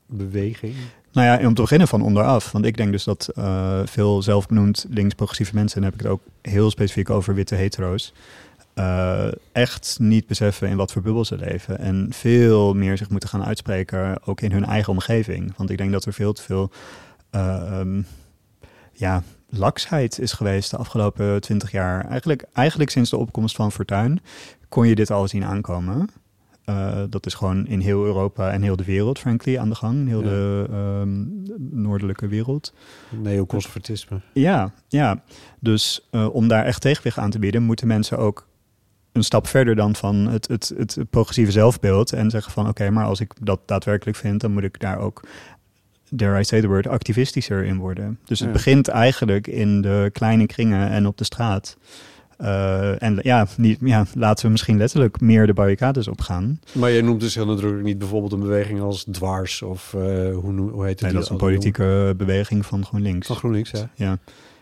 beweging? 0.07 0.75
Nou 1.13 1.27
ja, 1.27 1.47
om 1.47 1.55
te 1.55 1.61
beginnen 1.61 1.89
van 1.89 2.03
onderaf. 2.03 2.53
Want 2.53 2.65
ik 2.65 2.77
denk 2.77 2.93
dus 2.93 3.05
dat 3.05 3.29
eh, 3.35 3.81
veel 3.85 4.23
zelfbenoemd 4.23 4.87
links-progressieve 4.89 5.55
mensen, 5.55 5.77
en 5.77 5.83
dan 5.83 5.91
heb 5.91 6.01
ik 6.01 6.07
het 6.07 6.17
ook 6.17 6.53
heel 6.53 6.71
specifiek 6.71 7.11
over 7.11 7.35
witte 7.35 7.55
hetero's, 7.55 8.13
eh, 8.75 9.29
echt 9.53 9.97
niet 10.01 10.27
beseffen 10.27 10.69
in 10.69 10.77
wat 10.77 10.93
voor 10.93 11.03
bubbel 11.03 11.25
ze 11.25 11.37
leven. 11.37 11.79
En 11.79 12.07
veel 12.11 12.75
meer 12.75 12.97
zich 12.97 13.11
moeten 13.11 13.29
gaan 13.29 13.45
uitspreken, 13.45 14.27
ook 14.27 14.41
in 14.41 14.53
hun 14.53 14.65
eigen 14.65 14.93
omgeving. 14.93 15.53
Want 15.57 15.71
ik 15.71 15.79
denk 15.79 15.93
dat 15.93 16.05
er 16.05 16.13
veel 16.13 16.33
te 16.33 16.43
veel 16.43 16.71
eh, 17.31 17.81
ehm, 17.81 18.03
ja, 18.93 19.23
laksheid 19.51 20.19
is 20.19 20.33
geweest 20.33 20.71
de 20.71 20.77
afgelopen 20.77 21.41
twintig 21.41 21.71
jaar. 21.71 22.05
Eigenlijk, 22.09 22.45
eigenlijk 22.53 22.91
sinds 22.91 23.11
de 23.11 23.17
opkomst 23.17 23.57
van 23.57 23.73
Fortuin 23.73 24.21
kon 24.69 24.89
je 24.89 24.95
dit 24.95 25.11
al 25.11 25.29
zien 25.29 25.45
aankomen. 25.45 26.09
Eh, 26.65 27.03
dat 27.11 27.27
is 27.27 27.35
gewoon 27.35 27.67
in 27.67 27.81
heel 27.81 28.05
Europa 28.05 28.51
en 28.51 28.63
heel 28.63 28.77
de 28.77 28.85
wereld, 28.85 29.19
frankly, 29.19 29.59
aan 29.59 29.69
de 29.69 29.75
gang. 29.75 30.09
Heel 30.09 30.23
Ja. 30.23 30.29
de 30.29 30.67
ehm, 30.71 31.25
noordelijke 31.83 32.27
wereld. 32.27 32.75
Neoconservatisme. 33.23 34.21
Ja, 34.33 34.73
ja. 34.89 35.23
Dus 35.61 36.09
eh, 36.11 36.35
om 36.35 36.49
daar 36.49 36.65
echt 36.65 36.81
tegenwicht 36.81 37.19
aan 37.19 37.31
te 37.31 37.39
bieden, 37.39 37.63
moeten 37.63 37.87
mensen 37.87 38.19
ook 38.19 38.49
een 39.13 39.25
stap 39.25 39.47
verder 39.47 39.77
dan 39.77 39.97
van 39.97 40.15
het, 40.17 40.49
het, 40.49 40.73
het 40.77 40.99
progressieve 41.11 41.53
zelfbeeld. 41.53 42.13
En 42.13 42.31
zeggen 42.31 42.53
van 42.53 42.69
oké, 42.69 42.91
maar 42.91 43.05
als 43.05 43.21
ik 43.21 43.33
dat 43.41 43.61
daadwerkelijk 43.67 44.17
vind, 44.17 44.41
dan 44.41 44.53
moet 44.53 44.63
ik 44.63 44.81
daar 44.81 44.99
ook, 44.99 45.23
dare 46.11 46.41
I 46.41 46.45
say 46.45 46.61
the 46.61 46.67
word, 46.69 46.87
activistischer 46.87 47.65
in 47.65 47.77
worden. 47.77 48.19
Dus 48.25 48.39
het 48.39 48.49
Ja. 48.49 48.55
begint 48.55 48.89
eigenlijk 48.89 49.47
in 49.47 49.81
de 49.81 50.11
kleine 50.13 50.47
kringen 50.47 50.89
en 50.91 51.07
op 51.07 51.19
de 51.19 51.25
straat. 51.25 51.77
Eh, 52.37 53.03
en 53.03 53.19
ja, 53.23 53.47
niet, 53.57 53.79
ja, 53.81 54.07
laten 54.15 54.45
we 54.45 54.51
misschien 54.51 54.77
letterlijk 54.77 55.21
meer 55.21 55.47
de 55.47 55.53
barricades 55.53 56.09
opgaan. 56.09 56.61
Maar 56.73 56.91
je 56.91 57.03
noemt 57.03 57.21
dus 57.21 57.35
heel 57.35 57.47
nadrukkelijk 57.47 57.87
niet 57.87 57.99
bijvoorbeeld 57.99 58.33
een 58.33 58.41
beweging 58.41 58.81
als 58.81 59.05
Dwars 59.11 59.63
of 59.63 59.95
eh, 59.95 60.01
hoe, 60.35 60.71
hoe 60.71 60.85
heet 60.85 60.91
het? 60.91 61.01
Nee, 61.01 61.13
dat 61.13 61.23
is 61.23 61.29
een 61.29 61.37
politieke 61.37 62.15
beweging 62.17 62.67
van 62.67 62.85
GroenLinks. 62.85 63.27
Van 63.27 63.37
GroenLinks, 63.37 63.71
ja. 63.71 63.91
Ja. 63.95 64.19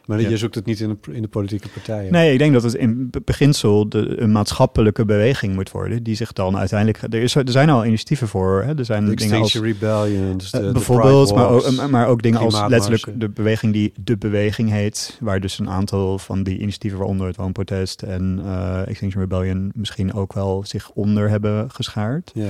Maar 0.09 0.21
Ja. 0.21 0.29
je 0.29 0.37
zoekt 0.37 0.55
het 0.55 0.65
niet 0.65 0.81
in 0.81 0.99
de, 1.03 1.13
in 1.13 1.23
de 1.23 1.29
politieke 1.29 1.69
partijen. 1.69 2.13
Nee, 2.13 2.33
ik 2.33 2.39
denk 2.39 2.53
dat 2.53 2.63
het 2.63 2.75
in 2.75 3.11
be- 3.11 3.21
beginsel 3.25 3.89
de, 3.89 4.21
een 4.21 4.33
maatschappelijke 4.33 5.05
beweging 5.05 5.55
moet 5.55 5.71
worden. 5.71 6.03
Die 6.03 6.15
zich 6.15 6.33
dan 6.33 6.57
uiteindelijk. 6.57 7.03
Er, 7.15 7.23
is, 7.23 7.35
er 7.35 7.51
zijn 7.51 7.71
al 7.71 7.85
initiatieven 7.85 8.29
voor. 8.29 8.63
Hè? 8.63 8.79
Er 8.79 8.85
zijn 8.85 9.05
De 9.05 9.15
dingen 9.15 9.39
als. 9.41 9.55
Rebellion, 9.55 10.37
dus 10.39 10.51
de, 10.51 10.59
eh, 10.59 10.65
de 10.67 10.73
bijvoorbeeld, 10.73 11.35
maar 11.35 11.49
ook, 11.49 11.89
maar 11.91 12.07
ook 12.07 12.23
dingen 12.23 12.41
als 12.41 12.63
letterlijk 12.69 13.07
de 13.21 13.29
beweging 13.29 13.73
die 13.73 13.93
de 14.05 14.17
beweging 14.17 14.71
heet. 14.71 15.17
Waar 15.21 15.41
dus 15.41 15.59
een 15.59 15.71
aantal 15.71 16.19
van 16.19 16.43
die 16.43 16.59
initiatieven, 16.59 16.99
waaronder 16.99 17.27
het 17.27 17.37
Woonprotest 17.37 18.03
en 18.03 18.41
eh 18.45 18.87
Extinction 18.87 19.23
Rebellion, 19.23 19.71
misschien 19.75 20.13
ook 20.13 20.33
wel 20.33 20.65
zich 20.67 20.91
onder 20.91 21.31
hebben 21.31 21.71
geschaard. 21.71 22.31
Ja. 22.35 22.45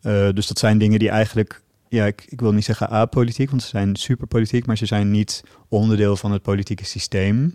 Eh, 0.00 0.28
dus 0.34 0.46
dat 0.46 0.58
zijn 0.58 0.78
dingen 0.78 0.98
die 0.98 1.08
eigenlijk, 1.08 1.62
ja, 1.88 2.06
ik, 2.06 2.24
ik 2.28 2.40
wil 2.40 2.52
niet 2.52 2.64
zeggen 2.64 2.90
apolitiek, 2.90 3.50
want 3.50 3.62
ze 3.62 3.68
zijn 3.68 3.96
superpolitiek, 3.96 4.66
maar 4.66 4.76
ze 4.76 4.86
zijn 4.86 5.10
niet 5.10 5.42
onderdeel 5.68 6.16
van 6.16 6.32
het 6.32 6.42
politieke 6.42 6.84
systeem. 6.84 7.54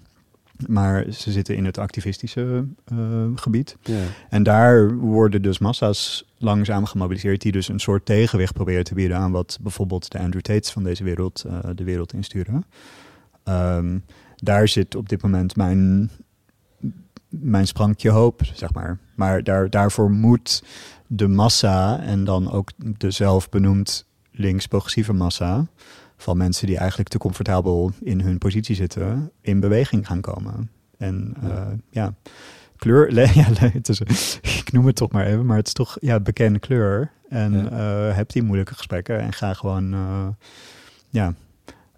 Maar 0.68 1.06
ze 1.12 1.32
zitten 1.32 1.56
in 1.56 1.66
het 1.66 1.78
activistische 1.78 2.66
eh, 2.86 2.98
gebied. 3.36 3.78
Ja. 3.82 4.04
En 4.30 4.44
daar 4.44 4.96
worden 4.98 5.42
dus 5.42 5.60
massa's 5.60 6.26
langzaam 6.38 6.86
gemobiliseerd, 6.86 7.42
die 7.42 7.52
dus 7.52 7.68
een 7.68 7.80
soort 7.80 8.06
tegenwicht 8.06 8.54
proberen 8.54 8.84
te 8.84 8.94
bieden 8.94 9.18
aan 9.18 9.32
wat 9.32 9.58
bijvoorbeeld 9.62 10.12
de 10.12 10.20
Andrew 10.20 10.42
Tates 10.42 10.72
van 10.72 10.84
deze 10.84 11.04
wereld 11.04 11.44
eh, 11.48 11.60
de 11.76 11.84
wereld 11.84 12.14
insturen. 12.14 12.66
Ehm, 13.44 14.00
daar 14.36 14.68
zit 14.68 14.96
op 14.96 15.10
dit 15.10 15.22
moment 15.22 15.56
mijn, 15.56 16.10
mijn 17.30 17.68
sprankje 17.68 18.10
hoop, 18.10 18.42
zeg 18.54 18.74
maar. 18.74 19.00
Maar 19.16 19.44
daar, 19.44 19.70
daarvoor 19.70 20.12
moet 20.12 20.64
de 21.08 21.28
massa 21.28 22.00
en 22.00 22.24
dan 22.24 22.52
ook 22.52 22.72
de 22.78 23.12
zelfbenoemd 23.12 24.06
links-progressieve 24.32 25.14
massa 25.14 25.66
van 26.18 26.38
mensen 26.38 26.68
die 26.68 26.78
eigenlijk 26.78 27.10
te 27.10 27.18
comfortabel 27.18 27.92
in 28.04 28.22
hun 28.22 28.38
positie 28.38 28.76
zitten, 28.76 29.32
in 29.42 29.60
beweging 29.60 30.08
gaan 30.08 30.22
komen. 30.22 30.70
En 30.98 31.36
Ja. 31.42 31.48
ja, 31.50 31.76
ja 31.90 32.14
kleur, 32.76 33.12
le- 33.12 33.22
ja, 33.42 33.48
het 33.54 33.90
is, 33.90 34.00
ik 34.42 34.72
noem 34.72 34.86
het 34.86 34.96
toch 34.96 35.12
maar 35.12 35.26
even, 35.26 35.46
maar 35.46 35.58
het 35.58 35.68
is 35.68 35.74
toch 35.74 35.98
ja, 36.00 36.20
bekende 36.20 36.60
kleur. 36.60 37.12
En 37.30 37.54
Ja. 37.54 37.70
eh, 38.10 38.16
heb 38.16 38.30
die 38.32 38.44
moeilijke 38.44 38.74
gesprekken 38.74 39.20
en 39.20 39.34
ga 39.34 39.54
gewoon, 39.54 39.94
eh, 39.94 40.28
ja, 41.10 41.34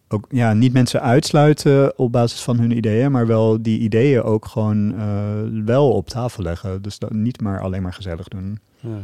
ook 0.08 0.26
ja, 0.30 0.54
niet 0.54 0.74
mensen 0.74 1.02
uitsluiten 1.02 1.98
op 1.98 2.12
basis 2.12 2.42
van 2.42 2.60
hun 2.60 2.72
ideeën, 2.78 3.12
maar 3.12 3.28
wel 3.28 3.62
die 3.62 3.80
ideeën 3.80 4.22
ook 4.24 4.46
gewoon 4.46 4.96
eh, 5.00 5.34
wel 5.66 5.92
op 5.92 6.10
tafel 6.10 6.44
leggen. 6.44 6.82
Dus 6.82 7.00
dat 7.00 7.12
niet 7.14 7.42
maar 7.42 7.62
alleen 7.62 7.82
maar 7.82 7.94
gezellig 7.94 8.28
doen. 8.28 8.60
Ja. 8.80 8.98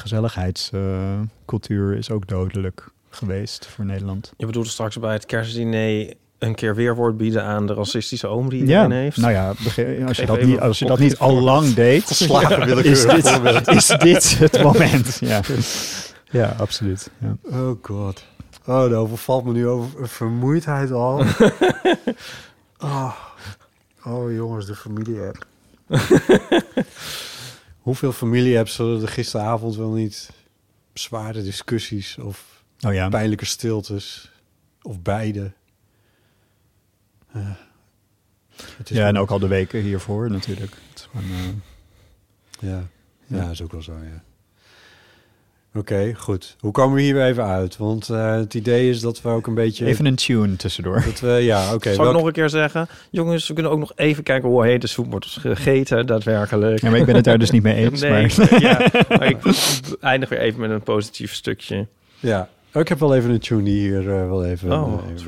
Gezelligheidscultuur 0.00 1.96
is 1.96 2.10
ook 2.10 2.26
dodelijk 2.28 2.88
geweest 3.10 3.66
voor 3.66 3.84
Nederland. 3.84 4.32
Je 4.36 4.46
bedoelt 4.46 4.66
straks 4.68 4.98
bij 4.98 5.12
het 5.12 5.26
kerstdiner 5.26 6.14
een 6.38 6.54
keer 6.54 6.74
weerwoord 6.74 7.16
bieden 7.16 7.42
aan 7.42 7.66
de 7.66 7.74
racistische 7.74 8.26
oom 8.26 8.48
die 8.48 8.58
Ja, 8.66 8.82
iedereen 8.82 9.02
heeft. 9.02 9.16
nou 9.16 9.32
ja, 9.32 9.48
als 10.06 10.16
je 10.16 10.26
dat 10.26 10.42
niet, 10.42 10.60
als 10.60 10.78
je 10.78 10.84
dat 10.86 10.98
niet 10.98 11.18
al 11.18 11.40
lang 11.40 11.74
deed, 11.74 12.04
Volslagen 12.04 12.84
is 12.84 13.02
dit, 13.06 13.28
voorbeeld. 13.30 13.68
is 13.68 13.86
dit 13.86 14.38
het 14.38 14.62
moment. 14.62 15.18
Ja, 15.20 15.40
ja 16.30 16.54
absoluut. 16.58 17.10
Ja. 17.18 17.36
Oh 17.42 17.78
god. 17.82 18.24
Oh, 18.66 18.80
dat 18.80 18.92
overvalt 18.92 19.44
me 19.44 19.52
nu 19.52 19.66
over 19.68 20.08
vermoeidheid 20.08 20.90
al. 20.92 21.24
oh. 22.78 23.16
oh 24.04 24.32
jongens, 24.34 24.66
de 24.66 24.74
familie-app. 24.74 25.46
Hoeveel 27.86 28.12
familie-apps 28.12 28.74
zullen 28.74 29.02
er 29.02 29.08
gisteravond 29.08 29.76
wel 29.76 29.90
niet 29.90 30.30
zware 30.92 31.42
discussies 31.42 32.18
of 32.18 32.62
Oh 32.86 32.92
ja, 32.94 33.08
pijnlijke 33.08 33.44
stiltes 33.44 34.30
of 34.82 35.00
beide? 35.02 35.52
Eh, 37.32 37.50
het 38.76 38.90
is 38.90 38.96
ja, 38.96 39.06
en 39.06 39.18
ook 39.18 39.30
al 39.30 39.38
de 39.38 39.46
weken 39.46 39.80
hiervoor 39.80 40.30
natuurlijk. 40.30 40.72
Het 40.90 40.98
is 40.98 41.08
gewoon, 41.10 41.30
eh, 41.30 42.68
Ja, 42.70 42.88
ja, 43.26 43.36
Ja. 43.36 43.50
is 43.50 43.62
ook 43.62 43.72
wel 43.72 43.82
zo, 43.82 43.92
ja. 43.92 44.22
Oké, 45.76 46.12
goed. 46.16 46.56
Hoe 46.60 46.72
komen 46.72 46.96
we 46.96 47.02
hier 47.02 47.14
weer 47.14 47.24
even 47.26 47.44
uit? 47.44 47.76
Want 47.76 48.08
eh, 48.08 48.34
het 48.34 48.54
idee 48.54 48.90
is 48.90 49.00
dat 49.00 49.22
we 49.22 49.28
ook 49.28 49.46
een 49.46 49.54
beetje... 49.54 49.86
even 49.86 50.06
een 50.06 50.14
tune 50.14 50.56
tussendoor. 50.56 51.02
Dat 51.04 51.20
we, 51.20 51.28
ja, 51.28 51.74
oké. 51.74 51.94
Zal 51.94 52.06
ik 52.06 52.12
nog 52.12 52.26
een 52.26 52.32
keer 52.32 52.48
zeggen? 52.48 52.88
Jongens, 53.10 53.48
we 53.48 53.54
kunnen 53.54 53.72
ook 53.72 53.78
nog 53.78 53.92
even 53.96 54.22
kijken 54.22 54.48
hoe 54.48 54.64
heet 54.64 54.80
de 54.80 54.86
soep 54.86 55.10
wordt 55.10 55.26
gegeten, 55.26 56.06
daadwerkelijk. 56.06 56.80
Ja, 56.80 56.90
maar 56.90 56.98
ik 56.98 57.06
ben 57.06 57.14
het 57.14 57.24
daar 57.24 57.38
dus 57.38 57.50
niet 57.50 57.62
mee 57.62 57.74
eens. 57.74 58.00
nee, 58.00 58.10
maar... 58.10 58.60
ja, 58.68 58.90
maar 59.08 59.26
ik 59.26 59.38
eindig 60.00 60.28
weer 60.28 60.40
even 60.40 60.60
met 60.60 60.70
een 60.70 60.82
positief 60.82 61.34
stukje. 61.34 61.86
Ja, 62.20 62.48
Oh, 62.76 62.82
ik 62.82 62.88
heb 62.88 62.98
wel 62.98 63.14
even 63.14 63.30
een 63.30 63.38
tune 63.38 63.62
die 63.62 63.78
hier 63.78 64.00
eh, 64.00 64.28
wel 64.28 64.44
even... 64.44 64.72
Oh, 64.72 64.92
wat 64.92 65.02
even 65.08 65.22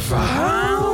voor 0.00 0.18
bij 0.18 0.93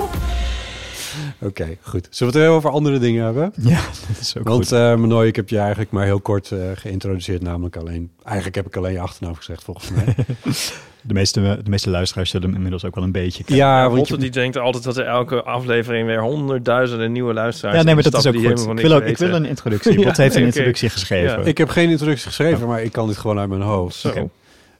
Oké, 1.42 1.76
goed. 1.80 2.06
Zullen 2.10 2.32
we 2.32 2.38
het 2.38 2.48
even 2.48 2.58
over 2.58 2.70
andere 2.70 2.98
dingen 2.98 3.24
hebben? 3.24 3.52
Ja, 3.56 3.80
dat 4.08 4.20
is 4.20 4.34
ook 4.38 4.48
Want 4.48 4.68
goed. 4.68 4.72
eh 4.78 4.94
Manoy, 4.94 5.26
ik 5.26 5.36
heb 5.36 5.48
je 5.48 5.58
eigenlijk 5.58 5.90
maar 5.90 6.04
heel 6.04 6.20
kort 6.20 6.50
eh, 6.50 6.58
geïntroduceerd. 6.74 7.42
Namelijk 7.42 7.76
alleen... 7.76 8.10
Eigenlijk 8.24 8.56
heb 8.56 8.66
ik 8.66 8.76
alleen 8.76 8.92
je 8.92 9.00
achternaam 9.00 9.34
gezegd, 9.34 9.62
volgens 9.64 9.90
mij. 9.90 10.14
De 11.02 11.14
meeste, 11.14 11.40
de 11.64 11.70
meeste 11.70 11.90
luisteraars 11.90 12.30
zullen 12.30 12.46
hem 12.46 12.54
inmiddels 12.56 12.84
ook 12.84 12.94
wel 12.94 13.04
een 13.04 13.12
beetje 13.12 13.44
kennen. 13.44 13.66
ja, 13.66 13.90
want 13.90 14.08
je, 14.08 14.16
die 14.16 14.30
denkt 14.30 14.56
altijd 14.56 14.84
dat 14.84 14.96
er 14.96 15.06
elke 15.06 15.42
aflevering 15.42 16.06
weer 16.06 16.20
honderdduizenden 16.20 17.12
nieuwe 17.12 17.32
luisteraars 17.32 17.76
Ja, 17.76 17.82
nee, 17.82 17.94
maar 17.94 18.02
dat 18.02 18.14
is 18.14 18.26
ook 18.26 18.34
goed. 18.34 18.44
Ik 18.78 18.80
wil, 18.86 18.92
ook, 18.92 19.02
ik 19.02 19.18
wil 19.18 19.34
een 19.34 19.44
introductie. 19.44 19.92
Ja, 19.98 20.04
Bot 20.04 20.16
heeft 20.16 20.34
een 20.34 20.42
introductie 20.42 20.88
geschreven. 20.88 21.38
Ja. 21.40 21.44
ik 21.44 21.58
heb 21.58 21.68
geen 21.68 21.90
introductie 21.90 22.26
geschreven, 22.26 22.66
maar 22.66 22.82
ik 22.82 22.92
kan 22.92 23.06
dit 23.06 23.16
gewoon 23.16 23.38
uit 23.38 23.48
mijn 23.48 23.60
hoofd. 23.60 23.94
Zo. 23.96 24.08
Oké. 24.08 24.28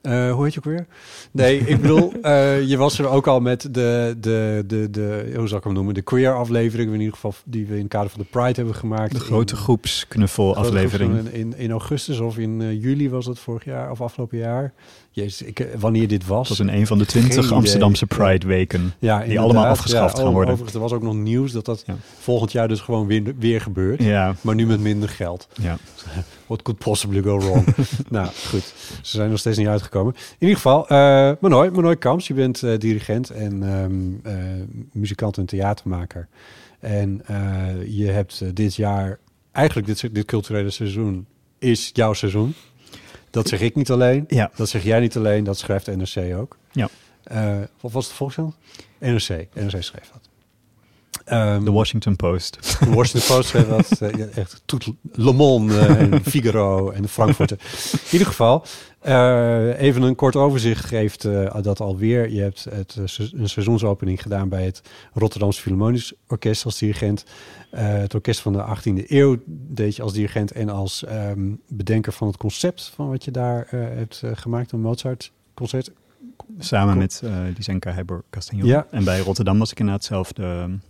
Eh, 0.02 0.32
hoe 0.32 0.44
heet 0.44 0.54
je 0.54 0.58
ook 0.58 0.64
weer? 0.64 0.86
Nee, 1.30 1.58
ik 1.58 1.80
bedoel, 1.80 2.12
eh, 2.22 2.62
je 2.68 2.76
was 2.76 2.98
er 2.98 3.08
ook 3.08 3.26
al 3.26 3.40
met 3.40 3.62
de, 3.74 4.16
de, 4.20 4.64
de, 4.66 4.90
de, 4.90 5.32
hoe 5.36 5.48
zal 5.48 5.58
ik 5.58 5.64
hem 5.64 5.72
noemen? 5.72 5.94
De 5.94 6.02
queer 6.02 6.34
aflevering, 6.36 6.92
in 6.92 6.98
ieder 6.98 7.14
geval 7.14 7.34
die 7.44 7.66
we 7.66 7.74
in 7.74 7.80
het 7.80 7.88
kader 7.88 8.10
van 8.10 8.20
de 8.20 8.26
Pride 8.30 8.54
hebben 8.54 8.74
gemaakt. 8.74 9.12
De 9.12 9.20
grote 9.20 9.54
In- 9.54 9.60
groepsknuffel 9.60 10.52
grote 10.52 10.68
aflevering. 10.68 11.28
In, 11.28 11.54
in, 11.56 11.70
augustus 11.70 12.18
of 12.20 12.38
in 12.38 12.60
eh, 12.60 12.82
juli 12.82 13.10
was 13.10 13.24
dat 13.24 13.38
vorig 13.38 13.64
jaar 13.64 13.90
of 13.90 14.00
afgelopen 14.00 14.38
jaar. 14.38 14.72
Jezus, 15.10 15.42
ik, 15.42 15.66
wanneer 15.78 16.08
dit 16.08 16.26
was. 16.26 16.48
Dat 16.48 16.58
was 16.58 16.66
in 16.66 16.72
een 16.74 16.86
van 16.86 16.98
de 16.98 17.06
twintig. 17.06 17.52
Amsterdamse 17.52 18.06
Pride 18.06 18.46
weken. 18.46 18.92
ja, 18.98 19.24
die 19.24 19.40
allemaal 19.40 19.66
afgeschaft 19.66 20.16
Ja, 20.16 20.22
gaan 20.22 20.32
worden. 20.32 20.48
Overigens, 20.52 20.74
er 20.74 20.80
was 20.80 20.92
ook 20.92 21.02
nog 21.02 21.14
nieuws 21.14 21.52
dat 21.52 21.64
dat 21.64 21.82
Ja. 21.86 21.96
volgend 22.20 22.52
jaar 22.52 22.68
dus 22.68 22.80
gewoon 22.80 23.06
weer, 23.06 23.22
weer 23.38 23.60
gebeurt. 23.60 24.02
Ja, 24.02 24.34
Maar 24.40 24.54
nu 24.54 24.66
met 24.66 24.80
minder 24.80 25.08
geld. 25.08 25.48
ja. 25.62 25.76
What 26.50 26.62
could 26.62 26.78
possibly 26.78 27.22
go 27.22 27.38
wrong? 27.38 27.64
nou, 28.08 28.28
goed. 28.48 28.74
Ze 29.02 29.16
zijn 29.16 29.30
nog 29.30 29.38
steeds 29.38 29.58
niet 29.58 29.66
uitgekomen. 29.66 30.14
In 30.14 30.36
ieder 30.38 30.56
geval, 30.56 30.88
eh 30.88 31.32
Manoy, 31.40 31.68
Manoy 31.68 31.96
Kamps, 31.96 32.26
je 32.26 32.34
bent 32.34 32.62
eh, 32.62 32.78
dirigent 32.78 33.30
en 33.30 33.62
ehm, 33.62 34.34
eh, 34.34 34.44
muzikant 34.92 35.36
en 35.36 35.46
theatermaker. 35.46 36.28
En 36.80 37.22
je 37.86 38.06
hebt 38.06 38.56
dit 38.56 38.74
jaar, 38.74 39.18
eigenlijk 39.52 39.86
dit, 39.86 40.14
dit 40.14 40.24
culturele 40.24 40.70
seizoen, 40.70 41.26
is 41.58 41.90
jouw 41.92 42.12
seizoen. 42.12 42.54
Dat 43.30 43.48
zeg 43.48 43.60
ik 43.60 43.74
niet 43.74 43.90
alleen. 43.90 44.24
Ja. 44.28 44.50
Dat 44.54 44.68
zeg 44.68 44.82
jij 44.82 45.00
niet 45.00 45.16
alleen. 45.16 45.44
Dat 45.44 45.58
schrijft 45.58 45.96
NRC 45.96 46.36
ook. 46.36 46.56
Ja. 46.72 46.88
Wat 47.80 47.92
was 47.92 48.06
het 48.06 48.14
Volkskrant? 48.14 48.54
NRC. 48.98 49.46
NRC 49.54 49.82
schreef 49.82 50.10
dat. 50.12 50.29
Ehm, 51.30 51.64
The 51.64 51.72
Washington 51.72 52.16
Post. 52.16 52.78
de 52.80 52.90
Washington 52.90 53.36
Post 53.36 53.48
schreef 53.48 53.68
dat. 53.68 54.00
eh, 54.00 54.36
echt 54.36 54.62
toet, 54.64 54.92
Le 55.12 55.32
Monde 55.32 55.78
eh, 55.78 56.00
en 56.00 56.24
Figaro 56.32 56.90
en 56.90 57.02
de 57.02 57.08
Frankfurter. 57.08 57.58
In 57.92 57.98
ieder 58.10 58.26
geval, 58.26 58.64
eh, 59.00 59.80
even 59.80 60.02
een 60.02 60.14
kort 60.14 60.36
overzicht 60.36 60.84
geeft 60.84 61.22
dat 61.62 61.80
alweer. 61.80 62.30
Je 62.30 62.40
hebt 62.40 62.66
het, 62.70 62.96
een 63.32 63.48
seizoensopening 63.48 64.22
gedaan 64.22 64.48
bij 64.48 64.64
het 64.64 64.82
Rotterdamse 65.12 65.60
Philharmonisch 65.60 66.12
Orkest 66.28 66.64
als 66.64 66.78
dirigent. 66.78 67.24
Het 67.70 68.14
orkest 68.14 68.40
van 68.40 68.52
de 68.52 68.64
18e 68.64 69.06
eeuw 69.06 69.36
deed 69.46 69.96
je 69.96 70.02
als 70.02 70.12
dirigent 70.12 70.52
en 70.52 70.68
als 70.68 71.04
ehm, 71.04 71.54
bedenker 71.68 72.12
van 72.12 72.26
het 72.26 72.36
concept 72.36 72.92
van 72.94 73.08
wat 73.08 73.24
je 73.24 73.30
daar 73.30 73.66
hebt 73.70 74.22
gemaakt, 74.34 74.72
een 74.72 74.80
Mozart 74.80 75.32
concert. 75.54 75.90
Samen 76.58 76.98
met 76.98 77.20
uh, 77.24 77.36
Lisenka 77.56 77.92
Heiber 77.92 78.22
Castagnon. 78.30 78.66
Ja. 78.66 78.86
En 78.90 79.04
bij 79.04 79.20
Rotterdam 79.20 79.58
was 79.58 79.70
ik 79.70 79.78
inderdaad 79.78 80.04
zelf 80.04 80.32
de 80.32 80.42
um, 80.42 80.82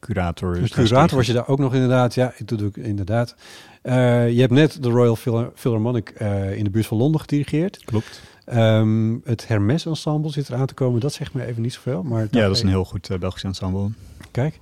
curator. 0.00 0.54
De 0.54 0.68
curator 0.68 1.16
was 1.16 1.26
je 1.26 1.32
daar 1.32 1.48
ook 1.48 1.58
nog 1.58 1.74
inderdaad. 1.74 2.14
Ja, 2.14 2.32
ik 2.36 2.48
doe 2.48 2.58
het 2.58 2.66
ook 2.66 2.76
inderdaad. 2.76 3.34
Uh, 3.82 4.30
je 4.30 4.40
hebt 4.40 4.52
net 4.52 4.82
de 4.82 4.88
Royal 4.88 5.16
Phil 5.16 5.52
Philharmonic 5.54 6.14
uh, 6.22 6.56
in 6.56 6.64
de 6.64 6.70
buurt 6.70 6.86
van 6.86 6.96
Londen 6.96 7.20
gedirigeerd. 7.20 7.84
Klopt. 7.84 8.22
Um, 8.54 9.20
het 9.24 9.48
Hermes 9.48 9.86
Ensemble 9.86 10.30
zit 10.30 10.48
eraan 10.48 10.66
te 10.66 10.74
komen. 10.74 11.00
Dat 11.00 11.12
zegt 11.12 11.34
me 11.34 11.44
even 11.44 11.62
niet 11.62 11.72
zoveel. 11.72 12.02
Maar 12.02 12.26
ja, 12.30 12.40
dat 12.40 12.56
is 12.56 12.62
een 12.62 12.68
heel 12.68 12.84
goed 12.84 13.10
uh, 13.10 13.18
Belgisch 13.18 13.44
ensemble. 13.44 13.90
Kijk. 14.30 14.58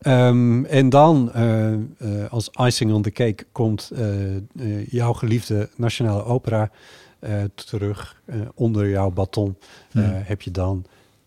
Um, 0.00 0.64
en 0.64 0.88
dan 0.88 1.32
als 2.30 2.50
icing 2.52 2.92
on 2.92 3.02
the 3.02 3.10
cake 3.10 3.46
komt 3.52 3.90
jouw 4.88 5.12
geliefde 5.12 5.68
Nationale 5.76 6.24
Opera 6.24 6.70
terug. 7.54 8.22
onder 8.54 8.88
jouw 8.88 9.10
baton 9.10 9.56
heb 9.98 10.42
je 10.42 10.50
dan 10.50 10.84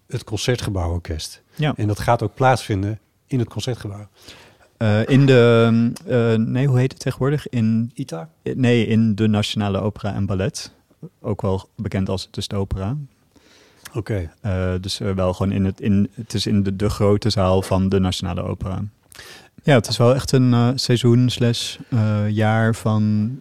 het 0.08 0.24
Concertgebouworkest. 0.24 1.42
Ja. 1.56 1.74
En 1.76 1.88
dat 1.88 2.00
gaat 2.00 2.24
ook 2.24 2.34
plaatsvinden 2.34 3.00
in 3.28 3.40
het 3.40 3.50
Concertgebouw. 3.50 4.08
Uh, 4.78 5.08
in 5.08 5.26
de, 5.26 5.92
uh, 6.08 6.48
nee, 6.48 6.68
hoe 6.68 6.80
heet 6.80 6.92
het 6.92 7.02
tegenwoordig? 7.02 7.50
In 7.50 7.92
ITA? 7.94 8.30
Nee, 8.44 8.88
in 8.88 9.16
de 9.16 9.28
Nationale 9.28 9.80
Opera 9.80 10.14
en 10.14 10.26
Ballet. 10.26 10.72
Ook 11.22 11.42
wel 11.42 11.70
bekend 11.76 12.10
als 12.10 12.28
de 12.32 12.42
Stopera. 12.42 12.98
Oké. 13.94 13.98
Okay. 13.98 14.74
Uh, 14.74 14.82
dus 14.82 14.98
wel 14.98 15.34
gewoon 15.34 15.52
in 15.52 15.66
het, 15.66 15.82
in, 15.82 16.10
het 16.14 16.34
is 16.34 16.46
in 16.46 16.64
de, 16.64 16.76
de 16.76 16.90
grote 16.90 17.30
zaal 17.30 17.62
van 17.62 17.90
de 17.90 18.00
Nationale 18.00 18.42
Opera. 18.42 18.84
Ja, 19.64 19.76
het 19.76 19.88
is 19.88 19.98
wel 19.98 20.16
echt 20.16 20.32
een 20.32 20.80
seizoen 20.80 21.30
slash 21.30 21.78
jaar 22.28 22.76
van 22.76 23.32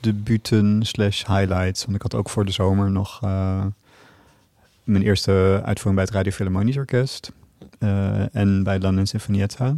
debuten 0.00 0.82
slash 0.82 1.24
highlights. 1.26 1.84
Want 1.84 1.96
ik 1.96 2.02
had 2.02 2.14
ook 2.14 2.30
voor 2.30 2.44
de 2.44 2.52
zomer 2.52 2.90
nog 2.90 3.20
mijn 4.84 5.02
eerste 5.02 5.60
uitvoering 5.64 5.94
bij 5.94 6.04
het 6.04 6.10
Radio 6.10 6.32
Philharmonisch 6.32 6.76
Orkest. 6.76 7.32
Uh, 7.78 8.34
en 8.34 8.62
bij 8.62 8.80
London 8.80 9.06
Sinfonietta. 9.06 9.76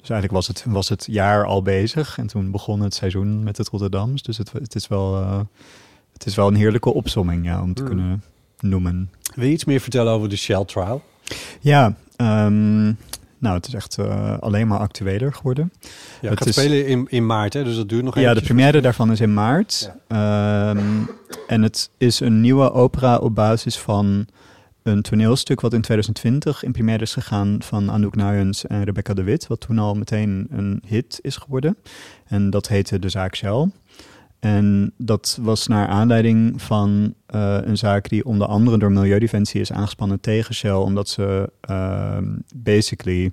Dus 0.00 0.10
eigenlijk 0.10 0.32
was 0.32 0.46
het, 0.46 0.64
was 0.68 0.88
het 0.88 1.06
jaar 1.10 1.44
al 1.44 1.62
bezig. 1.62 2.18
En 2.18 2.26
toen 2.26 2.50
begon 2.50 2.80
het 2.80 2.94
seizoen 2.94 3.42
met 3.42 3.56
het 3.56 3.68
Rotterdams. 3.68 4.22
Dus 4.22 4.38
het, 4.38 4.52
het, 4.52 4.74
is, 4.74 4.88
wel, 4.88 5.20
uh, 5.20 5.40
het 6.12 6.26
is 6.26 6.34
wel 6.34 6.48
een 6.48 6.54
heerlijke 6.54 6.94
opsomming 6.94 7.44
ja, 7.44 7.62
om 7.62 7.74
te 7.74 7.82
mm. 7.82 7.88
kunnen 7.88 8.22
noemen. 8.60 9.10
Wil 9.34 9.46
je 9.46 9.52
iets 9.52 9.64
meer 9.64 9.80
vertellen 9.80 10.12
over 10.12 10.28
de 10.28 10.36
Shell 10.36 10.64
Trial? 10.64 11.02
Ja, 11.60 11.96
um, 12.16 12.96
nou, 13.42 13.56
het 13.56 13.66
is 13.66 13.74
echt 13.74 13.98
uh, 14.00 14.38
alleen 14.38 14.66
maar 14.66 14.78
actueler 14.78 15.32
geworden. 15.32 15.72
Ja, 16.20 16.28
het 16.28 16.38
gaat 16.38 16.48
is, 16.48 16.54
spelen 16.54 16.86
in, 16.86 17.06
in 17.08 17.26
maart, 17.26 17.52
hè? 17.52 17.64
dus 17.64 17.76
dat 17.76 17.88
duurt 17.88 18.04
nog 18.04 18.16
even. 18.16 18.28
Ja, 18.28 18.34
de 18.34 18.42
première 18.42 18.80
daarvan 18.80 19.12
is 19.12 19.20
in 19.20 19.34
maart. 19.34 19.90
Ja. 20.08 20.70
Um, 20.70 21.08
en 21.46 21.62
het 21.62 21.90
is 21.98 22.20
een 22.20 22.40
nieuwe 22.40 22.72
opera 22.72 23.16
op 23.16 23.34
basis 23.34 23.78
van 23.78 24.26
een 24.82 25.02
toneelstuk 25.02 25.60
wat 25.60 25.72
in 25.72 25.80
2020 25.80 26.62
in 26.62 26.72
première 26.72 27.02
is 27.02 27.12
gegaan 27.12 27.56
van 27.62 27.90
Anouk 27.90 28.16
Nuyens 28.16 28.66
en 28.66 28.84
Rebecca 28.84 29.14
de 29.14 29.22
Wit, 29.22 29.46
wat 29.46 29.60
toen 29.60 29.78
al 29.78 29.94
meteen 29.94 30.46
een 30.50 30.82
hit 30.86 31.18
is 31.22 31.36
geworden. 31.36 31.76
En 32.26 32.50
dat 32.50 32.68
heette 32.68 32.98
De 32.98 33.08
Zaak 33.08 33.34
Shell. 33.36 33.70
En 34.40 34.92
dat 34.96 35.38
was 35.40 35.66
naar 35.66 35.88
aanleiding 35.88 36.62
van 36.62 37.14
uh, 37.34 37.58
een 37.60 37.78
zaak 37.78 38.08
die 38.08 38.24
onder 38.24 38.46
andere 38.46 38.78
door 38.78 38.92
Milieudefensie 38.92 39.60
is 39.60 39.72
aangespannen 39.72 40.20
tegen 40.20 40.54
Shell, 40.54 40.72
omdat 40.72 41.08
ze 41.08 41.52
uh, 41.70 42.18
basically 42.54 43.24
uh, 43.24 43.32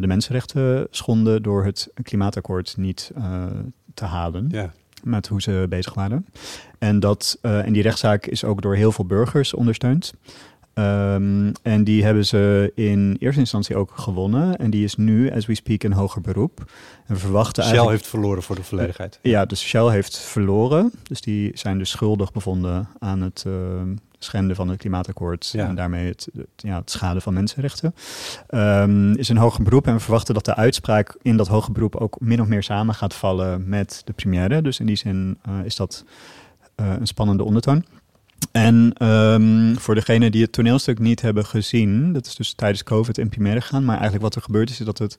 de 0.00 0.06
mensenrechten 0.06 0.86
schonden 0.90 1.42
door 1.42 1.64
het 1.64 1.88
klimaatakkoord 2.02 2.76
niet 2.76 3.12
te 3.94 4.04
halen. 4.04 4.46
Ja. 4.50 4.72
Met 5.04 5.26
hoe 5.26 5.42
ze 5.42 5.66
bezig 5.68 5.94
waren. 5.94 6.26
En, 6.78 7.00
dat, 7.00 7.38
eh, 7.42 7.66
en 7.66 7.72
die 7.72 7.82
rechtszaak 7.82 8.26
is 8.26 8.44
ook 8.44 8.62
door 8.62 8.74
heel 8.74 8.92
veel 8.92 9.06
burgers 9.06 9.54
ondersteund. 9.54 10.14
Ehm, 10.76 11.52
en 11.62 11.84
die 11.84 12.04
hebben 12.04 12.26
ze 12.26 12.72
in 12.74 13.16
eerste 13.18 13.40
instantie 13.40 13.76
ook 13.76 13.92
gewonnen. 13.94 14.56
En 14.56 14.70
die 14.70 14.84
is 14.84 14.96
nu, 14.96 15.30
as 15.30 15.46
we 15.46 15.54
speak, 15.54 15.82
in 15.82 15.92
hoger 15.92 16.20
beroep. 16.20 16.58
En 17.06 17.14
we 17.14 17.20
verwachten 17.20 17.62
Shell 17.62 17.72
eigenlijk... 17.72 17.98
heeft 17.98 18.10
verloren 18.10 18.42
voor 18.42 18.56
de 18.56 18.62
volledigheid. 18.62 19.18
Ja, 19.22 19.44
dus 19.44 19.60
Shell 19.60 19.88
heeft 19.88 20.18
verloren. 20.18 20.92
Dus 21.02 21.20
die 21.20 21.50
zijn 21.54 21.78
dus 21.78 21.90
schuldig 21.90 22.32
bevonden 22.32 22.88
aan 22.98 23.20
het 23.20 23.44
eh, 23.46 23.52
schenden 24.18 24.56
van 24.56 24.68
het 24.68 24.78
klimaatakkoord. 24.78 25.48
Ja. 25.52 25.66
En 25.66 25.74
daarmee 25.74 26.08
het, 26.08 26.28
het, 26.36 26.46
ja, 26.56 26.78
het 26.78 26.90
schaden 26.90 27.22
van 27.22 27.34
mensenrechten. 27.34 27.94
Ehm, 28.48 29.12
is 29.12 29.28
een 29.28 29.36
hoger 29.36 29.62
beroep. 29.62 29.86
En 29.86 29.94
we 29.94 30.00
verwachten 30.00 30.34
dat 30.34 30.44
de 30.44 30.54
uitspraak 30.54 31.16
in 31.22 31.36
dat 31.36 31.48
hoger 31.48 31.72
beroep 31.72 31.96
ook 31.96 32.20
min 32.20 32.40
of 32.40 32.46
meer 32.46 32.62
samen 32.62 32.94
gaat 32.94 33.14
vallen 33.14 33.68
met 33.68 34.02
de 34.04 34.12
première. 34.12 34.62
Dus 34.62 34.80
in 34.80 34.86
die 34.86 34.96
zin 34.96 35.38
eh, 35.42 35.52
is 35.64 35.76
dat 35.76 36.04
eh, 36.74 36.92
een 36.98 37.06
spannende 37.06 37.44
ondertoon. 37.44 37.84
En 38.52 38.92
ehm, 38.94 39.74
voor 39.74 39.94
degenen 39.94 40.32
die 40.32 40.42
het 40.42 40.52
toneelstuk 40.52 40.98
niet 40.98 41.20
hebben 41.20 41.46
gezien, 41.46 42.12
dat 42.12 42.26
is 42.26 42.34
dus 42.34 42.52
tijdens 42.52 42.82
COVID 42.82 43.18
in 43.18 43.28
première 43.28 43.60
gegaan. 43.60 43.84
Maar 43.84 43.94
eigenlijk 43.94 44.24
wat 44.24 44.34
er 44.34 44.42
gebeurd 44.42 44.70
is, 44.70 44.80
is 44.80 44.86
dat 44.86 44.98
het 44.98 45.16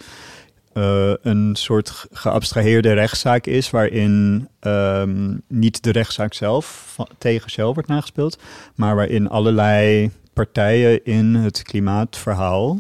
eh, 0.78 1.14
een 1.22 1.56
soort 1.56 1.90
ge- 1.90 2.08
geabstraheerde 2.12 2.94
rechtszaak 2.94 3.46
is, 3.46 3.70
waarin 3.70 4.48
ehm, 4.60 5.36
niet 5.48 5.84
de 5.84 5.92
rechtszaak 5.92 6.34
zelf 6.34 6.96
tegen 7.18 7.50
Shell 7.50 7.66
wordt 7.66 7.88
nagespeeld, 7.88 8.40
maar 8.76 8.96
waarin 8.96 9.30
allerlei 9.30 10.12
partijen 10.34 11.06
in 11.06 11.36
het 11.36 11.62
klimaatverhaal 11.62 12.80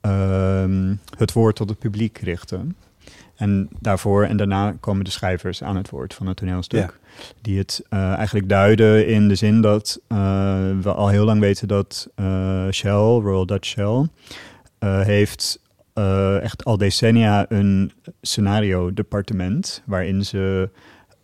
ehm, 0.00 0.94
het 1.18 1.32
woord 1.32 1.56
tot 1.56 1.68
het 1.68 1.78
publiek 1.78 2.18
richten. 2.18 2.76
En 3.36 3.68
daarvoor 3.80 4.24
en 4.24 4.36
daarna 4.36 4.74
komen 4.80 5.04
de 5.04 5.10
schrijvers 5.10 5.62
aan 5.62 5.76
het 5.76 5.90
woord 5.90 6.14
van 6.14 6.26
het 6.26 6.36
toneelstuk. 6.36 6.98
Die 7.40 7.58
het 7.58 7.82
eh, 7.88 8.12
eigenlijk 8.12 8.48
duiden 8.48 9.06
in 9.06 9.28
de 9.28 9.34
zin 9.34 9.60
dat 9.60 10.00
eh, 10.08 10.16
we 10.82 10.92
al 10.92 11.08
heel 11.08 11.24
lang 11.24 11.40
weten 11.40 11.68
dat 11.68 12.08
Shell, 12.70 12.90
Royal 13.20 13.46
Dutch 13.46 13.66
Shell, 13.68 14.08
heeft 15.04 15.60
eh, 15.92 16.40
echt 16.42 16.64
al 16.64 16.76
decennia 16.76 17.46
een 17.48 17.92
scenario-departement 18.20 19.82
waarin 19.86 20.24
ze 20.24 20.68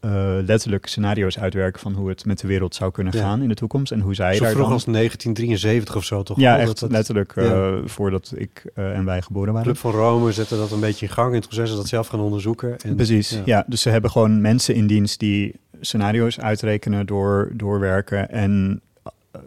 eh, 0.01 0.37
letterlijk 0.47 0.87
scenario's 0.87 1.39
uitwerken 1.39 1.81
van 1.81 1.93
hoe 1.93 2.09
het 2.09 2.25
met 2.25 2.39
de 2.41 2.47
wereld 2.47 2.75
zou 2.75 2.91
kunnen 2.91 3.17
Ja. 3.17 3.23
gaan 3.23 3.43
in 3.43 3.49
de 3.49 3.55
toekomst 3.55 3.93
en 3.93 4.01
hoe 4.01 4.15
zij 4.15 4.35
Zo 4.35 4.43
daar 4.43 4.51
vroeg 4.53 4.63
dan... 4.65 4.73
als 4.73 4.85
1973 4.85 5.97
of 5.97 6.05
zo 6.05 6.23
toch? 6.23 6.39
ja, 6.41 6.59
echt 6.59 6.81
dat- 6.81 6.91
letterlijk 6.91 7.33
eh, 7.37 7.75
voordat 7.85 8.33
ik 8.37 8.71
en 8.75 9.05
wij 9.05 9.23
geboren 9.23 9.53
waren. 9.53 9.69
Club 9.73 9.79
van 9.81 9.93
Rome 10.01 10.33
zette 10.33 10.57
dat 10.57 10.71
een 10.71 10.81
beetje 10.81 11.07
in 11.07 11.13
gang 11.13 11.29
in 11.29 11.39
het 11.41 11.49
proces, 11.49 11.71
dat 11.77 11.87
zelf 11.89 12.07
gaan 12.07 12.21
onderzoeken. 12.21 12.77
En, 12.79 12.95
Precies, 12.97 13.31
ja. 13.31 13.43
ja. 13.45 13.65
Dus 13.67 13.81
ze 13.83 13.91
hebben 13.91 14.11
gewoon 14.11 14.41
mensen 14.41 14.75
in 14.75 14.87
dienst 14.87 15.19
die 15.21 15.55
scenario's 15.81 16.39
uitrekenen, 16.39 17.07
door, 17.07 17.51
doorwerken 17.55 18.31
en 18.31 18.81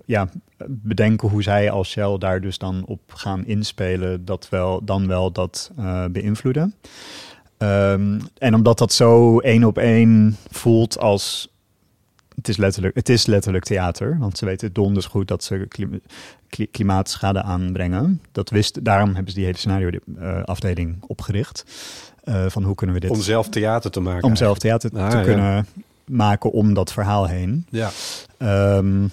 ja, 0.06 0.30
bedenken 0.68 1.30
hoe 1.30 1.44
zij 1.44 1.72
als 1.72 1.90
Shell 1.90 2.18
daar 2.18 2.42
dus 2.42 2.58
dan 2.58 2.84
op 2.86 3.00
gaan 3.08 3.46
inspelen, 3.46 4.26
dat 4.26 4.50
wel, 4.50 4.84
dan 4.86 5.08
wel 5.08 5.32
dat 5.32 5.72
eh, 5.78 6.06
beïnvloeden. 6.12 6.76
Ehm, 7.58 8.20
en 8.38 8.54
omdat 8.56 8.78
dat 8.78 8.94
zo 8.94 9.40
één 9.40 9.64
op 9.64 9.78
één 9.78 10.38
voelt 10.52 10.98
als 11.00 11.50
het 12.36 12.48
is, 12.50 12.58
letterlijk, 12.58 12.96
het 12.96 13.10
is 13.10 13.26
letterlijk 13.26 13.64
theater, 13.64 14.18
want 14.20 14.38
ze 14.38 14.46
weten 14.46 14.74
donders 14.74 15.06
goed 15.06 15.28
dat 15.28 15.44
ze 15.44 15.66
klim- 15.68 16.02
kli- 16.50 16.68
klimaatschade 16.72 17.42
aanbrengen. 17.42 18.22
Dat 18.32 18.50
wist, 18.50 18.86
daarom 18.86 19.08
hebben 19.14 19.28
ze 19.30 19.36
die 19.36 19.46
hele 19.46 19.58
scenario-afdeling 19.58 21.04
opgericht. 21.08 21.66
Eh, 22.24 22.46
van 22.48 22.64
hoe 22.64 22.76
kunnen 22.76 22.96
we 22.96 23.02
dit 23.02 23.10
Om 23.12 23.22
zelf 23.22 23.50
theater 23.50 23.92
te 23.92 24.00
maken. 24.00 24.24
om 24.24 24.36
zelf 24.36 24.58
theater 24.58 24.92
Ah, 24.94 25.10
te 25.10 25.18
ja. 25.18 25.24
kunnen 25.24 25.66
maken 26.06 26.52
om 26.52 26.74
dat 26.74 26.92
verhaal 26.92 27.28
heen. 27.28 27.66
Ja. 27.70 27.90
Ehm, 28.38 29.08